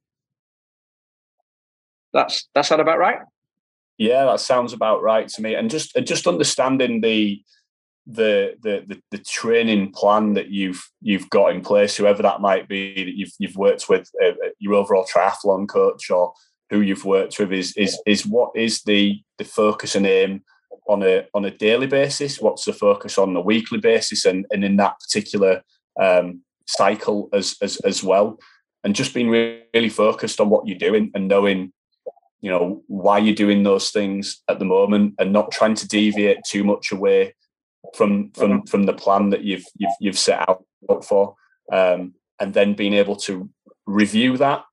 That's 2.13 2.47
that's 2.53 2.69
that 2.69 2.79
about 2.79 2.99
right? 2.99 3.19
Yeah, 3.97 4.25
that 4.25 4.39
sounds 4.39 4.73
about 4.73 5.01
right 5.01 5.27
to 5.27 5.41
me. 5.41 5.55
And 5.55 5.69
just 5.69 5.95
just 6.03 6.27
understanding 6.27 7.01
the 7.01 7.41
the, 8.05 8.55
the 8.61 8.83
the 8.87 9.01
the 9.11 9.17
training 9.17 9.91
plan 9.91 10.33
that 10.33 10.49
you've 10.49 10.89
you've 11.01 11.29
got 11.29 11.53
in 11.53 11.61
place, 11.61 11.97
whoever 11.97 12.23
that 12.23 12.41
might 12.41 12.67
be 12.67 12.93
that 13.03 13.15
you've 13.15 13.33
you've 13.37 13.57
worked 13.57 13.89
with, 13.89 14.09
uh, 14.23 14.29
uh, 14.29 14.49
your 14.59 14.75
overall 14.75 15.05
triathlon 15.05 15.67
coach 15.67 16.09
or 16.09 16.33
who 16.69 16.81
you've 16.81 17.05
worked 17.05 17.37
with, 17.39 17.51
is 17.51 17.75
is 17.75 18.01
is 18.05 18.25
what 18.25 18.51
is 18.55 18.83
the 18.83 19.21
the 19.37 19.43
focus 19.43 19.95
and 19.95 20.07
aim 20.07 20.43
on 20.87 21.03
a 21.03 21.27
on 21.33 21.45
a 21.45 21.51
daily 21.51 21.87
basis? 21.87 22.39
What's 22.39 22.65
the 22.65 22.73
focus 22.73 23.17
on 23.17 23.35
a 23.35 23.41
weekly 23.41 23.79
basis, 23.79 24.25
and 24.25 24.45
and 24.51 24.63
in 24.63 24.77
that 24.77 24.99
particular 24.99 25.63
um, 25.99 26.41
cycle 26.67 27.29
as 27.33 27.55
as 27.61 27.77
as 27.77 28.03
well, 28.03 28.37
and 28.83 28.95
just 28.95 29.13
being 29.13 29.29
really, 29.29 29.63
really 29.73 29.89
focused 29.89 30.39
on 30.39 30.49
what 30.49 30.67
you're 30.67 30.77
doing 30.77 31.11
and 31.13 31.27
knowing 31.27 31.73
you 32.41 32.51
know 32.51 32.83
why 32.87 33.17
you're 33.17 33.35
doing 33.35 33.63
those 33.63 33.89
things 33.89 34.41
at 34.47 34.59
the 34.59 34.65
moment 34.65 35.15
and 35.19 35.33
not 35.33 35.51
trying 35.51 35.75
to 35.75 35.87
deviate 35.87 36.37
too 36.45 36.63
much 36.63 36.91
away 36.91 37.33
from 37.95 38.31
from 38.31 38.51
mm-hmm. 38.51 38.65
from 38.65 38.83
the 38.83 38.93
plan 38.93 39.29
that 39.29 39.43
you've 39.43 39.65
you've 39.77 39.93
you've 39.99 40.19
set 40.19 40.47
out 40.47 40.63
for 41.03 41.35
um, 41.71 42.13
and 42.39 42.53
then 42.53 42.73
being 42.73 42.93
able 42.93 43.15
to 43.15 43.49
review 43.85 44.37
that 44.37 44.63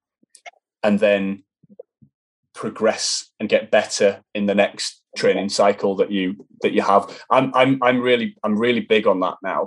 and 0.83 1.01
then 1.01 1.43
progress 2.55 3.31
and 3.41 3.49
get 3.49 3.71
better 3.71 4.23
in 4.35 4.47
the 4.47 4.55
next 4.55 5.01
training 5.17 5.49
cycle 5.49 5.95
that 5.97 6.11
you 6.11 6.47
that 6.63 6.73
you 6.73 6.83
have. 6.83 7.23
I'm 7.31 7.53
i'm 7.55 7.83
i'm 7.83 8.01
really 8.01 8.37
i'm 8.43 8.59
really 8.59 8.81
big 8.81 9.07
on 9.07 9.21
that 9.21 9.37
now. 9.43 9.67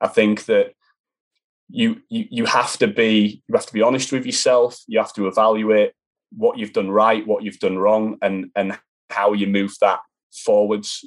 I 0.00 0.08
think 0.08 0.46
that 0.46 0.72
you 1.68 2.00
you 2.08 2.26
you 2.30 2.44
have 2.46 2.76
to 2.78 2.86
be 2.86 3.42
you 3.48 3.54
have 3.54 3.66
to 3.66 3.72
be 3.72 3.82
honest 3.82 4.12
with 4.12 4.26
yourself. 4.26 4.78
You 4.86 4.98
have 4.98 5.12
to 5.14 5.26
evaluate 5.26 5.92
what 6.30 6.58
you've 6.58 6.72
done 6.72 6.90
right 6.90 7.26
what 7.26 7.42
you've 7.42 7.58
done 7.58 7.78
wrong 7.78 8.18
and 8.22 8.50
and 8.54 8.78
how 9.10 9.32
you 9.32 9.46
move 9.46 9.74
that 9.80 10.00
forwards 10.32 11.04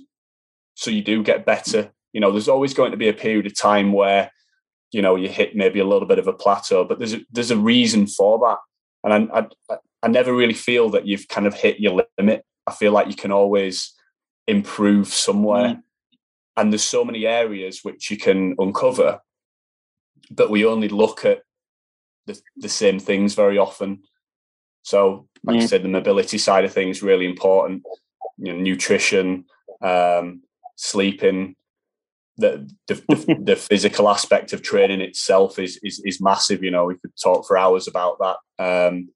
so 0.76 0.90
you 0.90 1.04
do 1.04 1.24
get 1.24 1.46
better. 1.46 1.92
You 2.14 2.22
know 2.22 2.32
there's 2.32 2.50
always 2.50 2.74
going 2.74 2.92
to 2.92 2.98
be 2.98 3.10
a 3.10 3.14
period 3.14 3.46
of 3.46 3.58
time 3.58 3.94
where 3.94 4.32
you 4.92 5.02
know 5.02 5.16
you 5.16 5.30
hit 5.30 5.56
maybe 5.56 5.80
a 5.80 5.86
little 5.86 6.08
bit 6.08 6.20
of 6.20 6.28
a 6.28 6.34
plateau 6.34 6.84
but 6.84 6.98
there's 6.98 7.14
a, 7.14 7.22
there's 7.32 7.52
a 7.52 7.58
reason 7.58 8.08
for 8.08 8.40
that. 8.40 8.58
And 9.04 9.32
I, 9.34 9.48
I 9.70 9.78
I 10.04 10.08
never 10.08 10.34
really 10.34 10.54
feel 10.54 10.90
that 10.90 11.06
you've 11.06 11.28
kind 11.28 11.46
of 11.46 11.54
hit 11.54 11.80
your 11.80 12.04
limit 12.18 12.44
I 12.68 12.74
feel 12.74 12.92
like 12.92 13.08
you 13.08 13.16
can 13.16 13.32
always 13.32 13.94
improve 14.48 15.08
somewhere. 15.08 15.76
Mm. 15.76 15.84
And 16.58 16.72
there's 16.72 16.84
so 16.84 17.06
many 17.06 17.26
areas 17.26 17.80
which 17.84 18.12
you 18.12 18.18
can 18.18 18.56
uncover, 18.60 19.20
but 20.30 20.50
we 20.50 20.66
only 20.66 20.90
look 20.90 21.26
at 21.26 21.44
the, 22.28 22.40
the 22.58 22.70
same 22.70 23.00
things 23.00 23.34
very 23.34 23.58
often. 23.58 24.04
So, 24.84 25.28
like 25.44 25.58
mm. 25.58 25.64
I 25.64 25.66
said, 25.66 25.84
the 25.84 25.90
mobility 25.90 26.38
side 26.38 26.66
of 26.66 26.74
things 26.74 27.02
really 27.02 27.26
important. 27.26 27.84
You 28.38 28.54
know, 28.54 28.60
nutrition, 28.60 29.46
um, 29.82 30.42
sleeping, 30.76 31.56
the 32.38 32.70
the, 32.88 32.96
the 32.96 33.38
the, 33.44 33.56
physical 33.56 34.10
aspect 34.10 34.54
of 34.54 34.62
training 34.62 35.02
itself 35.02 35.60
is, 35.60 35.80
is 35.84 36.02
is 36.04 36.22
massive. 36.22 36.64
You 36.64 36.72
know, 36.72 36.86
we 36.86 36.96
could 36.96 37.14
talk 37.22 37.48
for 37.48 37.58
hours 37.58 37.88
about 37.88 38.18
that. 38.20 38.38
Um, 38.64 39.10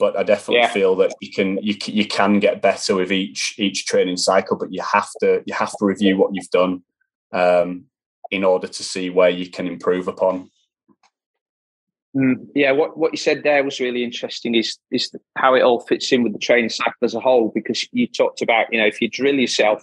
but 0.00 0.18
I 0.18 0.22
definitely 0.22 0.62
yeah. 0.62 0.68
feel 0.68 0.96
that 0.96 1.14
you 1.20 1.30
can 1.30 1.58
you 1.62 1.76
you 1.84 2.06
can 2.06 2.40
get 2.40 2.62
better 2.62 2.96
with 2.96 3.12
each 3.12 3.54
each 3.58 3.84
training 3.84 4.16
cycle, 4.16 4.56
but 4.56 4.72
you 4.72 4.82
have 4.82 5.10
to 5.20 5.42
you 5.44 5.54
have 5.54 5.70
to 5.72 5.84
review 5.84 6.16
what 6.16 6.30
you've 6.32 6.50
done 6.50 6.82
um, 7.32 7.84
in 8.30 8.42
order 8.42 8.66
to 8.66 8.82
see 8.82 9.10
where 9.10 9.28
you 9.28 9.50
can 9.50 9.66
improve 9.66 10.08
upon. 10.08 10.50
Mm, 12.16 12.48
yeah, 12.56 12.72
what, 12.72 12.98
what 12.98 13.12
you 13.12 13.18
said 13.18 13.42
there 13.44 13.62
was 13.62 13.78
really 13.78 14.02
interesting. 14.02 14.54
Is 14.54 14.78
is 14.90 15.14
how 15.36 15.54
it 15.54 15.62
all 15.62 15.80
fits 15.80 16.10
in 16.10 16.24
with 16.24 16.32
the 16.32 16.38
training 16.38 16.70
cycle 16.70 17.02
as 17.02 17.14
a 17.14 17.20
whole? 17.20 17.52
Because 17.54 17.86
you 17.92 18.06
talked 18.06 18.40
about 18.42 18.72
you 18.72 18.80
know 18.80 18.86
if 18.86 19.02
you 19.02 19.08
drill 19.08 19.36
yourself, 19.36 19.82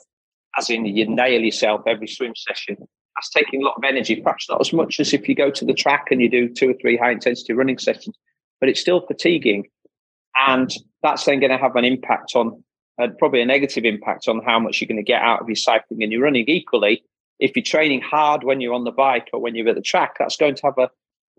as 0.57 0.69
in 0.69 0.85
you 0.85 1.07
nail 1.07 1.41
yourself 1.41 1.81
every 1.85 2.07
swim 2.07 2.33
session, 2.35 2.75
that's 3.15 3.29
taking 3.29 3.61
a 3.61 3.65
lot 3.65 3.75
of 3.77 3.83
energy. 3.83 4.15
Perhaps 4.15 4.49
not 4.49 4.61
as 4.61 4.73
much 4.73 4.99
as 4.99 5.13
if 5.13 5.29
you 5.29 5.35
go 5.35 5.51
to 5.51 5.63
the 5.63 5.75
track 5.75 6.07
and 6.09 6.21
you 6.21 6.29
do 6.29 6.49
two 6.49 6.71
or 6.71 6.75
three 6.81 6.97
high 6.97 7.11
intensity 7.11 7.53
running 7.53 7.77
sessions, 7.77 8.17
but 8.59 8.67
it's 8.67 8.81
still 8.81 9.05
fatiguing. 9.05 9.67
And 10.47 10.71
that's 11.01 11.25
then 11.25 11.39
going 11.39 11.51
to 11.51 11.57
have 11.57 11.75
an 11.75 11.85
impact 11.85 12.35
on, 12.35 12.63
uh, 13.01 13.07
probably 13.17 13.41
a 13.41 13.45
negative 13.45 13.85
impact 13.85 14.27
on 14.27 14.41
how 14.43 14.59
much 14.59 14.81
you're 14.81 14.87
going 14.87 14.97
to 14.97 15.03
get 15.03 15.21
out 15.21 15.41
of 15.41 15.47
your 15.47 15.55
cycling 15.55 16.03
and 16.03 16.11
your 16.11 16.21
running. 16.21 16.45
Equally, 16.47 17.03
if 17.39 17.55
you're 17.55 17.63
training 17.63 18.01
hard 18.01 18.43
when 18.43 18.61
you're 18.61 18.73
on 18.73 18.83
the 18.83 18.91
bike 18.91 19.29
or 19.33 19.39
when 19.39 19.55
you're 19.55 19.69
at 19.69 19.75
the 19.75 19.81
track, 19.81 20.15
that's 20.19 20.37
going 20.37 20.55
to 20.55 20.65
have 20.65 20.77
a 20.77 20.89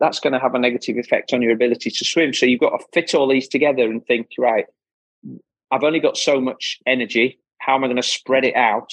that's 0.01 0.21
going 0.21 0.33
to 0.33 0.39
have 0.39 0.55
a 0.55 0.59
negative 0.61 0.97
effect 0.97 1.33
on 1.33 1.43
your 1.43 1.51
ability 1.51 1.91
to 1.91 2.05
swim. 2.05 2.33
So 2.33 2.47
you've 2.47 2.61
got 2.61 2.79
to 2.79 2.87
fit 2.93 3.15
all 3.15 3.29
these 3.29 3.49
together 3.49 3.83
and 3.83 4.05
think, 4.07 4.29
right, 4.39 4.65
I've 5.73 5.83
only 5.83 5.99
got 5.99 6.17
so 6.17 6.41
much 6.41 6.79
energy. 6.87 7.41
How 7.59 7.75
am 7.75 7.83
I 7.83 7.89
going 7.89 7.97
to 7.97 8.03
spread 8.05 8.45
it 8.45 8.55
out? 8.55 8.93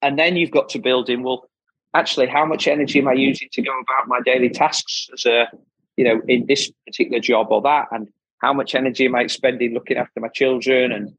And 0.00 0.18
then 0.18 0.36
you've 0.36 0.50
got 0.50 0.70
to 0.70 0.78
build 0.78 1.10
in, 1.10 1.22
well, 1.22 1.48
actually, 1.92 2.26
how 2.26 2.46
much 2.46 2.66
energy 2.66 2.98
am 3.00 3.08
I 3.08 3.12
using 3.12 3.48
to 3.52 3.62
go 3.62 3.70
about 3.70 4.08
my 4.08 4.20
daily 4.24 4.48
tasks 4.48 5.08
as 5.12 5.26
a, 5.26 5.46
you 5.96 6.04
know, 6.04 6.22
in 6.26 6.46
this 6.46 6.70
particular 6.86 7.20
job 7.20 7.48
or 7.50 7.60
that? 7.62 7.88
And 7.90 8.08
how 8.38 8.52
much 8.52 8.74
energy 8.74 9.06
am 9.06 9.14
I 9.14 9.26
spending 9.26 9.74
looking 9.74 9.96
after 9.96 10.20
my 10.20 10.28
children? 10.28 10.92
And 10.92 11.14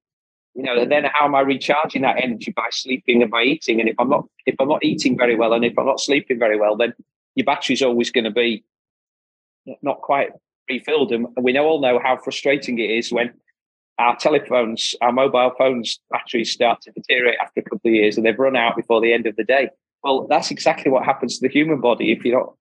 you 0.56 0.64
know 0.64 0.80
and 0.80 0.91
then 0.91 1.06
how 1.06 1.26
am 1.26 1.35
I 1.35 1.41
recharging 1.41 2.02
that 2.02 2.22
energy 2.22 2.52
by 2.52 2.68
sleeping 2.72 3.22
and 3.22 3.31
by 3.31 3.44
eating? 3.44 3.80
And 3.80 3.89
if 3.89 3.95
I'm 3.99 4.10
not 4.10 4.26
if 4.45 4.56
I'm 4.60 4.69
not 4.69 4.84
eating 4.84 5.18
very 5.18 5.35
well 5.35 5.53
and 5.53 5.65
if 5.65 5.77
I'm 5.77 5.85
not 5.85 5.99
sleeping 5.99 6.39
very 6.39 6.57
well 6.57 6.76
then 6.76 6.94
your 7.35 7.45
battery's 7.45 7.81
always 7.81 8.11
going 8.11 8.23
to 8.23 8.31
be 8.31 8.64
not 9.81 10.02
quite 10.02 10.31
refilled. 10.69 11.11
And 11.11 11.27
we 11.41 11.57
all 11.57 11.81
know 11.81 11.99
how 11.99 12.18
frustrating 12.18 12.80
it 12.80 12.89
is 12.89 13.11
when 13.11 13.34
our 13.99 14.15
telephones 14.15 14.95
our 15.02 15.11
mobile 15.11 15.52
phones 15.57 15.99
batteries 16.11 16.52
start 16.52 16.81
to 16.81 16.91
deteriorate 16.91 17.38
after 17.41 17.61
a 17.61 17.64
couple 17.64 17.89
of 17.89 17.94
years 17.94 18.15
and 18.15 18.26
they've 18.26 18.38
run 18.38 18.56
out 18.56 18.76
before 18.76 19.02
the 19.02 19.14
end 19.14 19.26
of 19.26 19.35
the 19.35 19.44
day. 19.44 19.69
Well 20.03 20.27
that's 20.27 20.52
exactly 20.52 20.91
what 20.91 21.06
happens 21.06 21.39
to 21.39 21.48
the 21.48 21.53
human 21.53 21.81
body 21.81 22.11
if 22.11 22.23
you're 22.23 22.39
not 22.39 22.53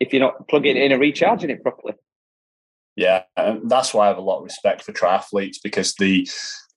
if 0.00 0.12
you're 0.12 0.22
not 0.22 0.48
plugging 0.48 0.76
it 0.76 0.82
in 0.82 0.92
and 0.92 1.00
recharging 1.00 1.50
it 1.50 1.62
properly 1.62 1.94
yeah, 2.96 3.22
that's 3.64 3.92
why 3.92 4.04
I 4.04 4.08
have 4.08 4.18
a 4.18 4.22
lot 4.22 4.38
of 4.38 4.44
respect 4.44 4.82
for 4.82 4.92
triathletes 4.92 5.56
because 5.62 5.94
the 5.94 6.28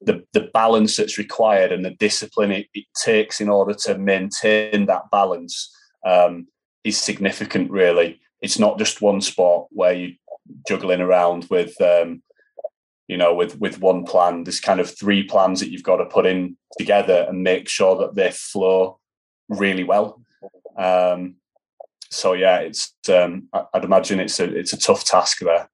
the 0.02 0.24
the 0.34 0.50
balance 0.54 0.96
that's 0.96 1.18
required 1.18 1.72
and 1.72 1.84
the 1.84 1.92
discipline 1.92 2.52
it, 2.52 2.68
it 2.74 2.86
takes 3.04 3.42
in 3.42 3.50
order 3.50 3.74
to 3.74 3.98
maintain 3.98 4.86
that 4.86 5.10
balance 5.12 5.76
um, 6.06 6.48
is 6.84 6.98
significant. 6.98 7.70
Really, 7.70 8.20
it's 8.42 8.60
not 8.60 8.80
just 8.80 9.02
one 9.02 9.22
sport 9.22 9.68
where 9.72 9.94
you're 9.94 10.12
juggling 10.68 11.02
around 11.02 11.46
with 11.50 11.80
um, 11.82 12.24
you 13.08 13.18
know 13.18 13.34
with 13.34 13.60
with 13.60 13.80
one 13.80 14.04
plan. 14.04 14.44
There's 14.44 14.60
kind 14.60 14.80
of 14.80 14.98
three 14.98 15.24
plans 15.24 15.60
that 15.60 15.72
you've 15.72 15.84
got 15.84 15.98
to 15.98 16.06
put 16.06 16.26
in 16.26 16.58
together 16.80 17.26
and 17.30 17.44
make 17.44 17.70
sure 17.70 17.96
that 17.98 18.16
they 18.16 18.32
flow 18.32 19.00
really 19.50 19.84
well. 19.84 20.22
Um, 20.78 21.36
so 22.10 22.34
yeah, 22.34 22.58
it's 22.60 22.94
um, 23.10 23.50
I'd 23.74 23.84
imagine 23.84 24.20
it's 24.20 24.40
a 24.40 24.46
it's 24.46 24.74
a 24.74 24.80
tough 24.80 25.04
task 25.04 25.40
there. 25.40 25.70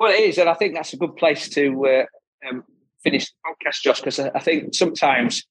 Well, 0.00 0.10
it 0.10 0.20
is, 0.20 0.38
and 0.38 0.48
I 0.48 0.54
think 0.54 0.72
that's 0.72 0.94
a 0.94 0.96
good 0.96 1.14
place 1.16 1.50
to 1.50 1.86
uh, 1.86 2.48
um, 2.48 2.64
finish 3.04 3.26
the 3.26 3.34
podcast, 3.46 3.82
Josh, 3.82 4.00
because 4.00 4.18
I 4.18 4.38
think 4.38 4.74
sometimes 4.74 5.44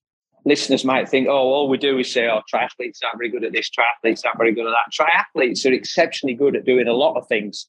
listeners 0.43 0.83
might 0.83 1.07
think, 1.07 1.27
oh, 1.27 1.33
all 1.33 1.69
we 1.69 1.77
do 1.77 1.99
is 1.99 2.11
say, 2.11 2.27
oh, 2.27 2.41
triathletes 2.51 2.97
aren't 3.03 3.19
very 3.19 3.29
good 3.29 3.43
at 3.43 3.51
this, 3.51 3.69
triathletes 3.69 4.25
aren't 4.25 4.39
very 4.39 4.51
good 4.51 4.65
at 4.65 4.71
that. 4.71 4.91
Triathletes 4.91 5.69
are 5.69 5.73
exceptionally 5.73 6.33
good 6.33 6.55
at 6.55 6.65
doing 6.65 6.87
a 6.87 6.93
lot 6.93 7.15
of 7.15 7.27
things. 7.27 7.67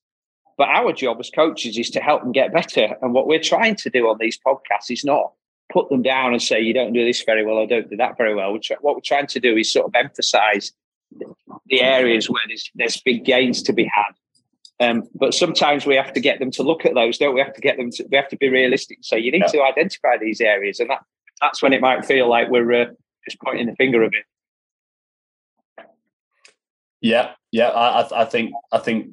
But 0.56 0.70
our 0.70 0.94
job 0.94 1.18
as 1.20 1.28
coaches 1.28 1.76
is 1.76 1.90
to 1.90 2.00
help 2.00 2.22
them 2.22 2.32
get 2.32 2.50
better. 2.50 2.96
And 3.02 3.12
what 3.12 3.26
we're 3.26 3.40
trying 3.40 3.76
to 3.76 3.90
do 3.90 4.08
on 4.08 4.16
these 4.18 4.38
podcasts 4.38 4.90
is 4.90 5.04
not 5.04 5.32
put 5.70 5.90
them 5.90 6.00
down 6.00 6.32
and 6.32 6.42
say, 6.42 6.60
you 6.60 6.72
don't 6.72 6.94
do 6.94 7.04
this 7.04 7.22
very 7.24 7.44
well 7.44 7.56
or 7.56 7.66
don't 7.66 7.90
do 7.90 7.96
that 7.98 8.16
very 8.16 8.34
well. 8.34 8.58
What 8.80 8.96
we're 8.96 9.00
trying 9.04 9.26
to 9.26 9.40
do 9.40 9.54
is 9.54 9.70
sort 9.70 9.84
of 9.84 9.94
emphasize 9.94 10.72
the 11.66 11.82
areas 11.82 12.30
where 12.30 12.42
there's, 12.48 12.70
there's 12.74 13.00
big 13.02 13.26
gains 13.26 13.62
to 13.64 13.74
be 13.74 13.84
had 13.84 14.14
um, 14.80 15.02
but 15.14 15.34
sometimes 15.34 15.84
we 15.84 15.94
have 15.94 16.12
to 16.14 16.20
get 16.20 16.38
them 16.38 16.50
to 16.52 16.62
look 16.62 16.86
at 16.86 16.94
those, 16.94 17.18
don't 17.18 17.34
we? 17.34 17.40
Have 17.40 17.52
to 17.52 17.60
get 17.60 17.76
them 17.76 17.90
to. 17.90 18.04
We 18.10 18.16
have 18.16 18.28
to 18.30 18.36
be 18.36 18.48
realistic. 18.48 18.98
So 19.02 19.14
you 19.14 19.30
need 19.30 19.42
yeah. 19.42 19.48
to 19.48 19.62
identify 19.62 20.16
these 20.18 20.40
areas, 20.40 20.80
and 20.80 20.88
that 20.88 21.04
that's 21.40 21.62
when 21.62 21.74
it 21.74 21.82
might 21.82 22.06
feel 22.06 22.28
like 22.28 22.48
we're 22.48 22.72
uh, 22.72 22.86
just 23.28 23.40
pointing 23.40 23.66
the 23.66 23.76
finger 23.76 24.02
a 24.02 24.10
bit. 24.10 24.24
Yeah, 27.02 27.32
yeah. 27.52 27.68
I, 27.68 28.22
I 28.22 28.24
think 28.24 28.52
I 28.72 28.78
think 28.78 29.10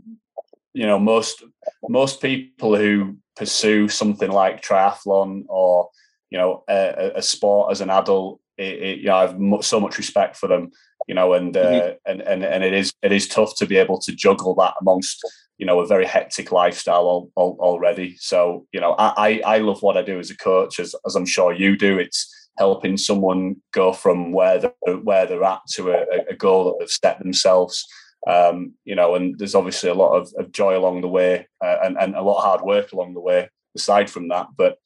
you 0.73 0.87
know 0.87 0.99
most 0.99 1.43
most 1.89 2.21
people 2.21 2.77
who 2.77 3.17
pursue 3.35 3.89
something 3.89 4.31
like 4.31 4.61
triathlon 4.61 5.43
or 5.49 5.89
you 6.29 6.37
know 6.37 6.63
a, 6.69 7.11
a 7.15 7.21
sport 7.21 7.71
as 7.71 7.81
an 7.81 7.89
adult, 7.89 8.39
it, 8.57 8.81
it, 8.81 8.99
you 8.99 9.05
know, 9.07 9.15
I 9.15 9.27
have 9.27 9.65
so 9.65 9.81
much 9.81 9.97
respect 9.97 10.37
for 10.37 10.47
them. 10.47 10.71
You 11.07 11.15
know, 11.15 11.33
and 11.33 11.55
uh, 11.55 11.65
mm-hmm. 11.65 11.95
and 12.05 12.21
and 12.21 12.43
and 12.43 12.63
it 12.63 12.73
is 12.73 12.91
it 13.01 13.11
is 13.11 13.27
tough 13.27 13.55
to 13.57 13.65
be 13.65 13.77
able 13.77 13.99
to 13.99 14.11
juggle 14.11 14.53
that 14.55 14.75
amongst 14.81 15.25
you 15.57 15.65
know 15.65 15.79
a 15.79 15.87
very 15.87 16.05
hectic 16.05 16.51
lifestyle 16.51 17.29
already. 17.35 18.17
So 18.19 18.65
you 18.73 18.81
know 18.81 18.95
I, 18.97 19.41
I 19.45 19.57
love 19.59 19.81
what 19.81 19.97
I 19.97 20.01
do 20.01 20.19
as 20.19 20.29
a 20.29 20.37
coach, 20.37 20.79
as, 20.79 20.93
as 21.05 21.15
I'm 21.15 21.25
sure 21.25 21.53
you 21.53 21.77
do. 21.77 21.97
It's 21.97 22.33
helping 22.57 22.97
someone 22.97 23.55
go 23.71 23.93
from 23.93 24.31
where 24.31 24.59
they're, 24.59 24.97
where 24.97 25.25
they're 25.25 25.43
at 25.43 25.61
to 25.71 25.91
a, 25.91 26.05
a 26.29 26.35
goal 26.35 26.65
that 26.65 26.75
they've 26.79 26.89
set 26.89 27.19
themselves. 27.19 27.85
Um, 28.27 28.73
you 28.83 28.95
know, 28.95 29.15
and 29.15 29.37
there's 29.37 29.55
obviously 29.55 29.89
a 29.89 29.93
lot 29.93 30.15
of, 30.15 30.33
of 30.37 30.51
joy 30.51 30.75
along 30.77 31.01
the 31.01 31.07
way 31.07 31.47
uh, 31.63 31.77
and, 31.83 31.97
and 31.97 32.15
a 32.15 32.21
lot 32.21 32.39
of 32.39 32.43
hard 32.43 32.61
work 32.61 32.91
along 32.91 33.13
the 33.13 33.21
way. 33.21 33.49
Aside 33.75 34.09
from 34.09 34.29
that, 34.29 34.47
but 34.57 34.79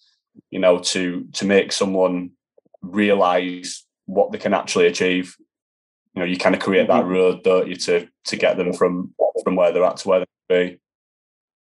you 0.50 0.60
know, 0.60 0.80
to 0.80 1.26
to 1.34 1.46
make 1.46 1.72
someone 1.72 2.32
realize 2.82 3.86
what 4.06 4.32
they 4.32 4.38
can 4.38 4.54
actually 4.54 4.88
achieve, 4.88 5.36
you 6.14 6.20
know, 6.20 6.26
you 6.26 6.38
kind 6.38 6.56
of 6.56 6.62
create 6.62 6.88
that 6.88 7.04
mm-hmm. 7.04 7.12
road, 7.12 7.44
don't 7.44 7.68
you, 7.68 7.76
to 7.76 8.08
to 8.26 8.36
get 8.36 8.58
them 8.58 8.74
from 8.74 9.14
from 9.44 9.56
where 9.56 9.72
they're 9.72 9.86
at 9.86 9.98
to 9.98 10.08
where 10.08 10.20
they 10.48 10.70
be. 10.70 10.80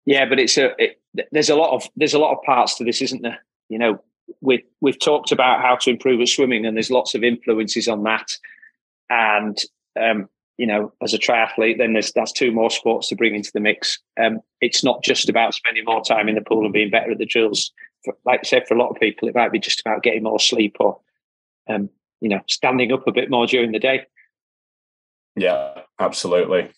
Yeah, 0.06 0.28
but 0.28 0.38
it's 0.38 0.56
a 0.56 0.72
it, 0.78 1.00
there's 1.32 1.50
a 1.50 1.56
lot 1.56 1.74
of 1.74 1.88
there's 1.96 2.14
a 2.14 2.18
lot 2.18 2.32
of 2.32 2.42
parts 2.42 2.76
to 2.76 2.84
this, 2.84 3.02
isn't 3.02 3.22
there? 3.22 3.44
You 3.68 3.78
know, 3.78 4.02
we 4.40 4.64
we've 4.80 4.98
talked 4.98 5.32
about 5.32 5.60
how 5.60 5.76
to 5.76 5.90
improve 5.90 6.20
at 6.20 6.28
swimming, 6.28 6.64
and 6.64 6.76
there's 6.76 6.90
lots 6.90 7.14
of 7.14 7.22
influences 7.22 7.88
on 7.88 8.02
that. 8.04 8.30
And 9.10 9.58
um, 10.00 10.28
you 10.56 10.66
know, 10.66 10.92
as 11.02 11.14
a 11.14 11.18
triathlete, 11.18 11.78
then 11.78 11.92
there's 11.92 12.12
that's 12.12 12.32
two 12.32 12.52
more 12.52 12.70
sports 12.70 13.08
to 13.08 13.16
bring 13.16 13.34
into 13.34 13.50
the 13.52 13.60
mix. 13.60 13.98
Um, 14.22 14.40
it's 14.60 14.84
not 14.84 15.02
just 15.02 15.28
about 15.28 15.54
spending 15.54 15.84
more 15.84 16.02
time 16.02 16.28
in 16.28 16.34
the 16.34 16.42
pool 16.42 16.64
and 16.64 16.72
being 16.72 16.90
better 16.90 17.10
at 17.10 17.18
the 17.18 17.26
drills. 17.26 17.72
for, 18.04 18.16
like 18.24 18.40
I 18.40 18.44
said, 18.44 18.66
for 18.66 18.74
a 18.74 18.78
lot 18.78 18.90
of 18.90 19.00
people, 19.00 19.28
it 19.28 19.34
might 19.34 19.52
be 19.52 19.58
just 19.58 19.80
about 19.80 20.02
getting 20.02 20.22
more 20.22 20.38
sleep 20.38 20.76
or, 20.80 20.98
um, 21.68 21.88
you 22.20 22.28
know, 22.28 22.40
standing 22.48 22.92
up 22.92 23.06
a 23.06 23.12
bit 23.12 23.30
more 23.30 23.46
during 23.46 23.72
the 23.72 23.78
day. 23.78 24.06
Yeah, 25.36 25.82
absolutely. 25.98 26.70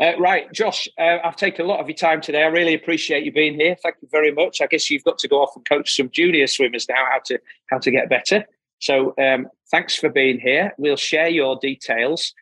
Uh, 0.00 0.12
right, 0.18 0.52
Josh, 0.52 0.88
uh, 0.98 1.18
I've 1.22 1.36
taken 1.36 1.64
a 1.64 1.68
lot 1.68 1.78
of 1.78 1.88
your 1.88 1.96
time 1.96 2.20
today. 2.20 2.42
I 2.42 2.46
really 2.46 2.74
appreciate 2.74 3.24
you 3.24 3.30
being 3.30 3.54
here. 3.54 3.76
Thank 3.80 3.96
you 4.02 4.08
very 4.10 4.32
much. 4.32 4.60
I 4.60 4.66
guess 4.66 4.90
you've 4.90 5.04
got 5.04 5.18
to 5.18 5.28
go 5.28 5.40
off 5.40 5.54
and 5.54 5.64
coach 5.68 5.96
some 5.96 6.10
junior 6.10 6.48
swimmers 6.48 6.88
now 6.88 7.04
how 7.10 7.20
to 7.26 7.38
how 7.70 7.78
to 7.78 7.90
get 7.90 8.08
better. 8.08 8.44
So 8.80 9.14
um, 9.18 9.46
thanks 9.70 9.94
for 9.94 10.08
being 10.08 10.40
here. 10.40 10.72
We'll 10.78 10.96
share 10.96 11.28
your 11.28 11.58
details 11.60 12.34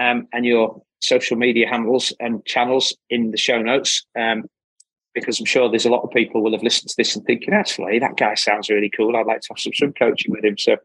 um, 0.00 0.26
and 0.32 0.46
your 0.46 0.82
social 1.02 1.36
media 1.36 1.68
handles 1.68 2.12
and 2.20 2.44
channels 2.46 2.96
in 3.10 3.30
the 3.30 3.36
show 3.36 3.60
notes 3.60 4.06
um, 4.18 4.44
because 5.14 5.38
I'm 5.38 5.46
sure 5.46 5.68
there's 5.68 5.84
a 5.84 5.90
lot 5.90 6.02
of 6.02 6.10
people 6.10 6.42
will 6.42 6.52
have 6.52 6.62
listened 6.62 6.88
to 6.88 6.94
this 6.96 7.14
and 7.14 7.24
thinking, 7.26 7.52
actually, 7.52 7.98
that 7.98 8.16
guy 8.16 8.34
sounds 8.34 8.70
really 8.70 8.90
cool. 8.90 9.14
I'd 9.14 9.26
like 9.26 9.42
to 9.42 9.48
have 9.50 9.60
some 9.60 9.74
swim 9.74 9.92
coaching 9.92 10.32
with 10.32 10.44
him. 10.44 10.56
So 10.56 10.76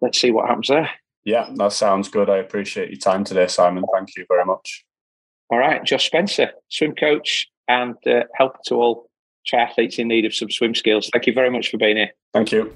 let's 0.00 0.20
see 0.20 0.32
what 0.32 0.48
happens 0.48 0.68
there. 0.68 0.90
Yeah, 1.28 1.50
that 1.56 1.74
sounds 1.74 2.08
good. 2.08 2.30
I 2.30 2.38
appreciate 2.38 2.88
your 2.88 2.98
time 2.98 3.22
today, 3.22 3.48
Simon. 3.48 3.84
Thank 3.92 4.16
you 4.16 4.24
very 4.28 4.46
much. 4.46 4.86
All 5.50 5.58
right, 5.58 5.84
Josh 5.84 6.06
Spencer, 6.06 6.52
swim 6.70 6.94
coach 6.94 7.46
and 7.68 7.96
uh, 8.06 8.22
helper 8.34 8.60
to 8.68 8.76
all 8.76 9.10
triathletes 9.46 9.98
in 9.98 10.08
need 10.08 10.24
of 10.24 10.34
some 10.34 10.50
swim 10.50 10.74
skills. 10.74 11.10
Thank 11.12 11.26
you 11.26 11.34
very 11.34 11.50
much 11.50 11.70
for 11.70 11.76
being 11.76 11.98
here. 11.98 12.12
Thank 12.32 12.50
you. 12.50 12.74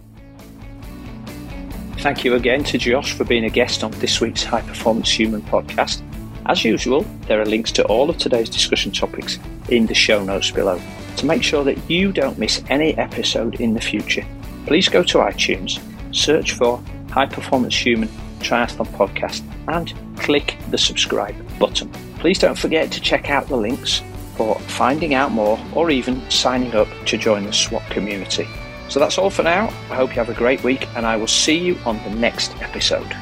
Thank 2.00 2.26
you 2.26 2.34
again 2.34 2.62
to 2.64 2.76
Josh 2.76 3.14
for 3.14 3.24
being 3.24 3.46
a 3.46 3.48
guest 3.48 3.82
on 3.82 3.90
this 3.92 4.20
week's 4.20 4.44
High 4.44 4.60
Performance 4.60 5.10
Human 5.10 5.40
podcast. 5.40 6.02
As 6.44 6.62
usual, 6.62 7.06
there 7.28 7.40
are 7.40 7.46
links 7.46 7.72
to 7.72 7.86
all 7.86 8.10
of 8.10 8.18
today's 8.18 8.50
discussion 8.50 8.92
topics 8.92 9.38
in 9.70 9.86
the 9.86 9.94
show 9.94 10.22
notes 10.22 10.50
below. 10.50 10.78
To 11.16 11.24
make 11.24 11.42
sure 11.42 11.64
that 11.64 11.78
you 11.90 12.12
don't 12.12 12.38
miss 12.38 12.62
any 12.68 12.98
episode 12.98 13.62
in 13.62 13.72
the 13.72 13.80
future, 13.80 14.26
please 14.66 14.90
go 14.90 15.02
to 15.04 15.18
iTunes, 15.20 15.80
search 16.14 16.52
for 16.52 16.82
High 17.08 17.26
Performance 17.26 17.76
Human 17.76 18.10
Triathlon 18.42 18.86
Podcast, 18.88 19.42
and 19.68 19.92
click 20.18 20.56
the 20.70 20.78
subscribe 20.78 21.36
button. 21.58 21.90
Please 22.18 22.38
don't 22.38 22.58
forget 22.58 22.90
to 22.92 23.00
check 23.00 23.30
out 23.30 23.48
the 23.48 23.56
links 23.56 24.02
for 24.36 24.58
finding 24.60 25.14
out 25.14 25.32
more 25.32 25.58
or 25.74 25.90
even 25.90 26.28
signing 26.30 26.74
up 26.74 26.88
to 27.06 27.16
join 27.16 27.44
the 27.44 27.52
SWAT 27.52 27.82
community. 27.90 28.46
So 28.88 29.00
that's 29.00 29.18
all 29.18 29.30
for 29.30 29.42
now. 29.42 29.68
I 29.90 29.96
hope 29.96 30.10
you 30.10 30.16
have 30.16 30.28
a 30.28 30.34
great 30.34 30.62
week 30.62 30.86
and 30.96 31.06
I 31.06 31.16
will 31.16 31.26
see 31.26 31.56
you 31.56 31.78
on 31.86 31.96
the 32.04 32.10
next 32.10 32.54
episode. 32.60 33.16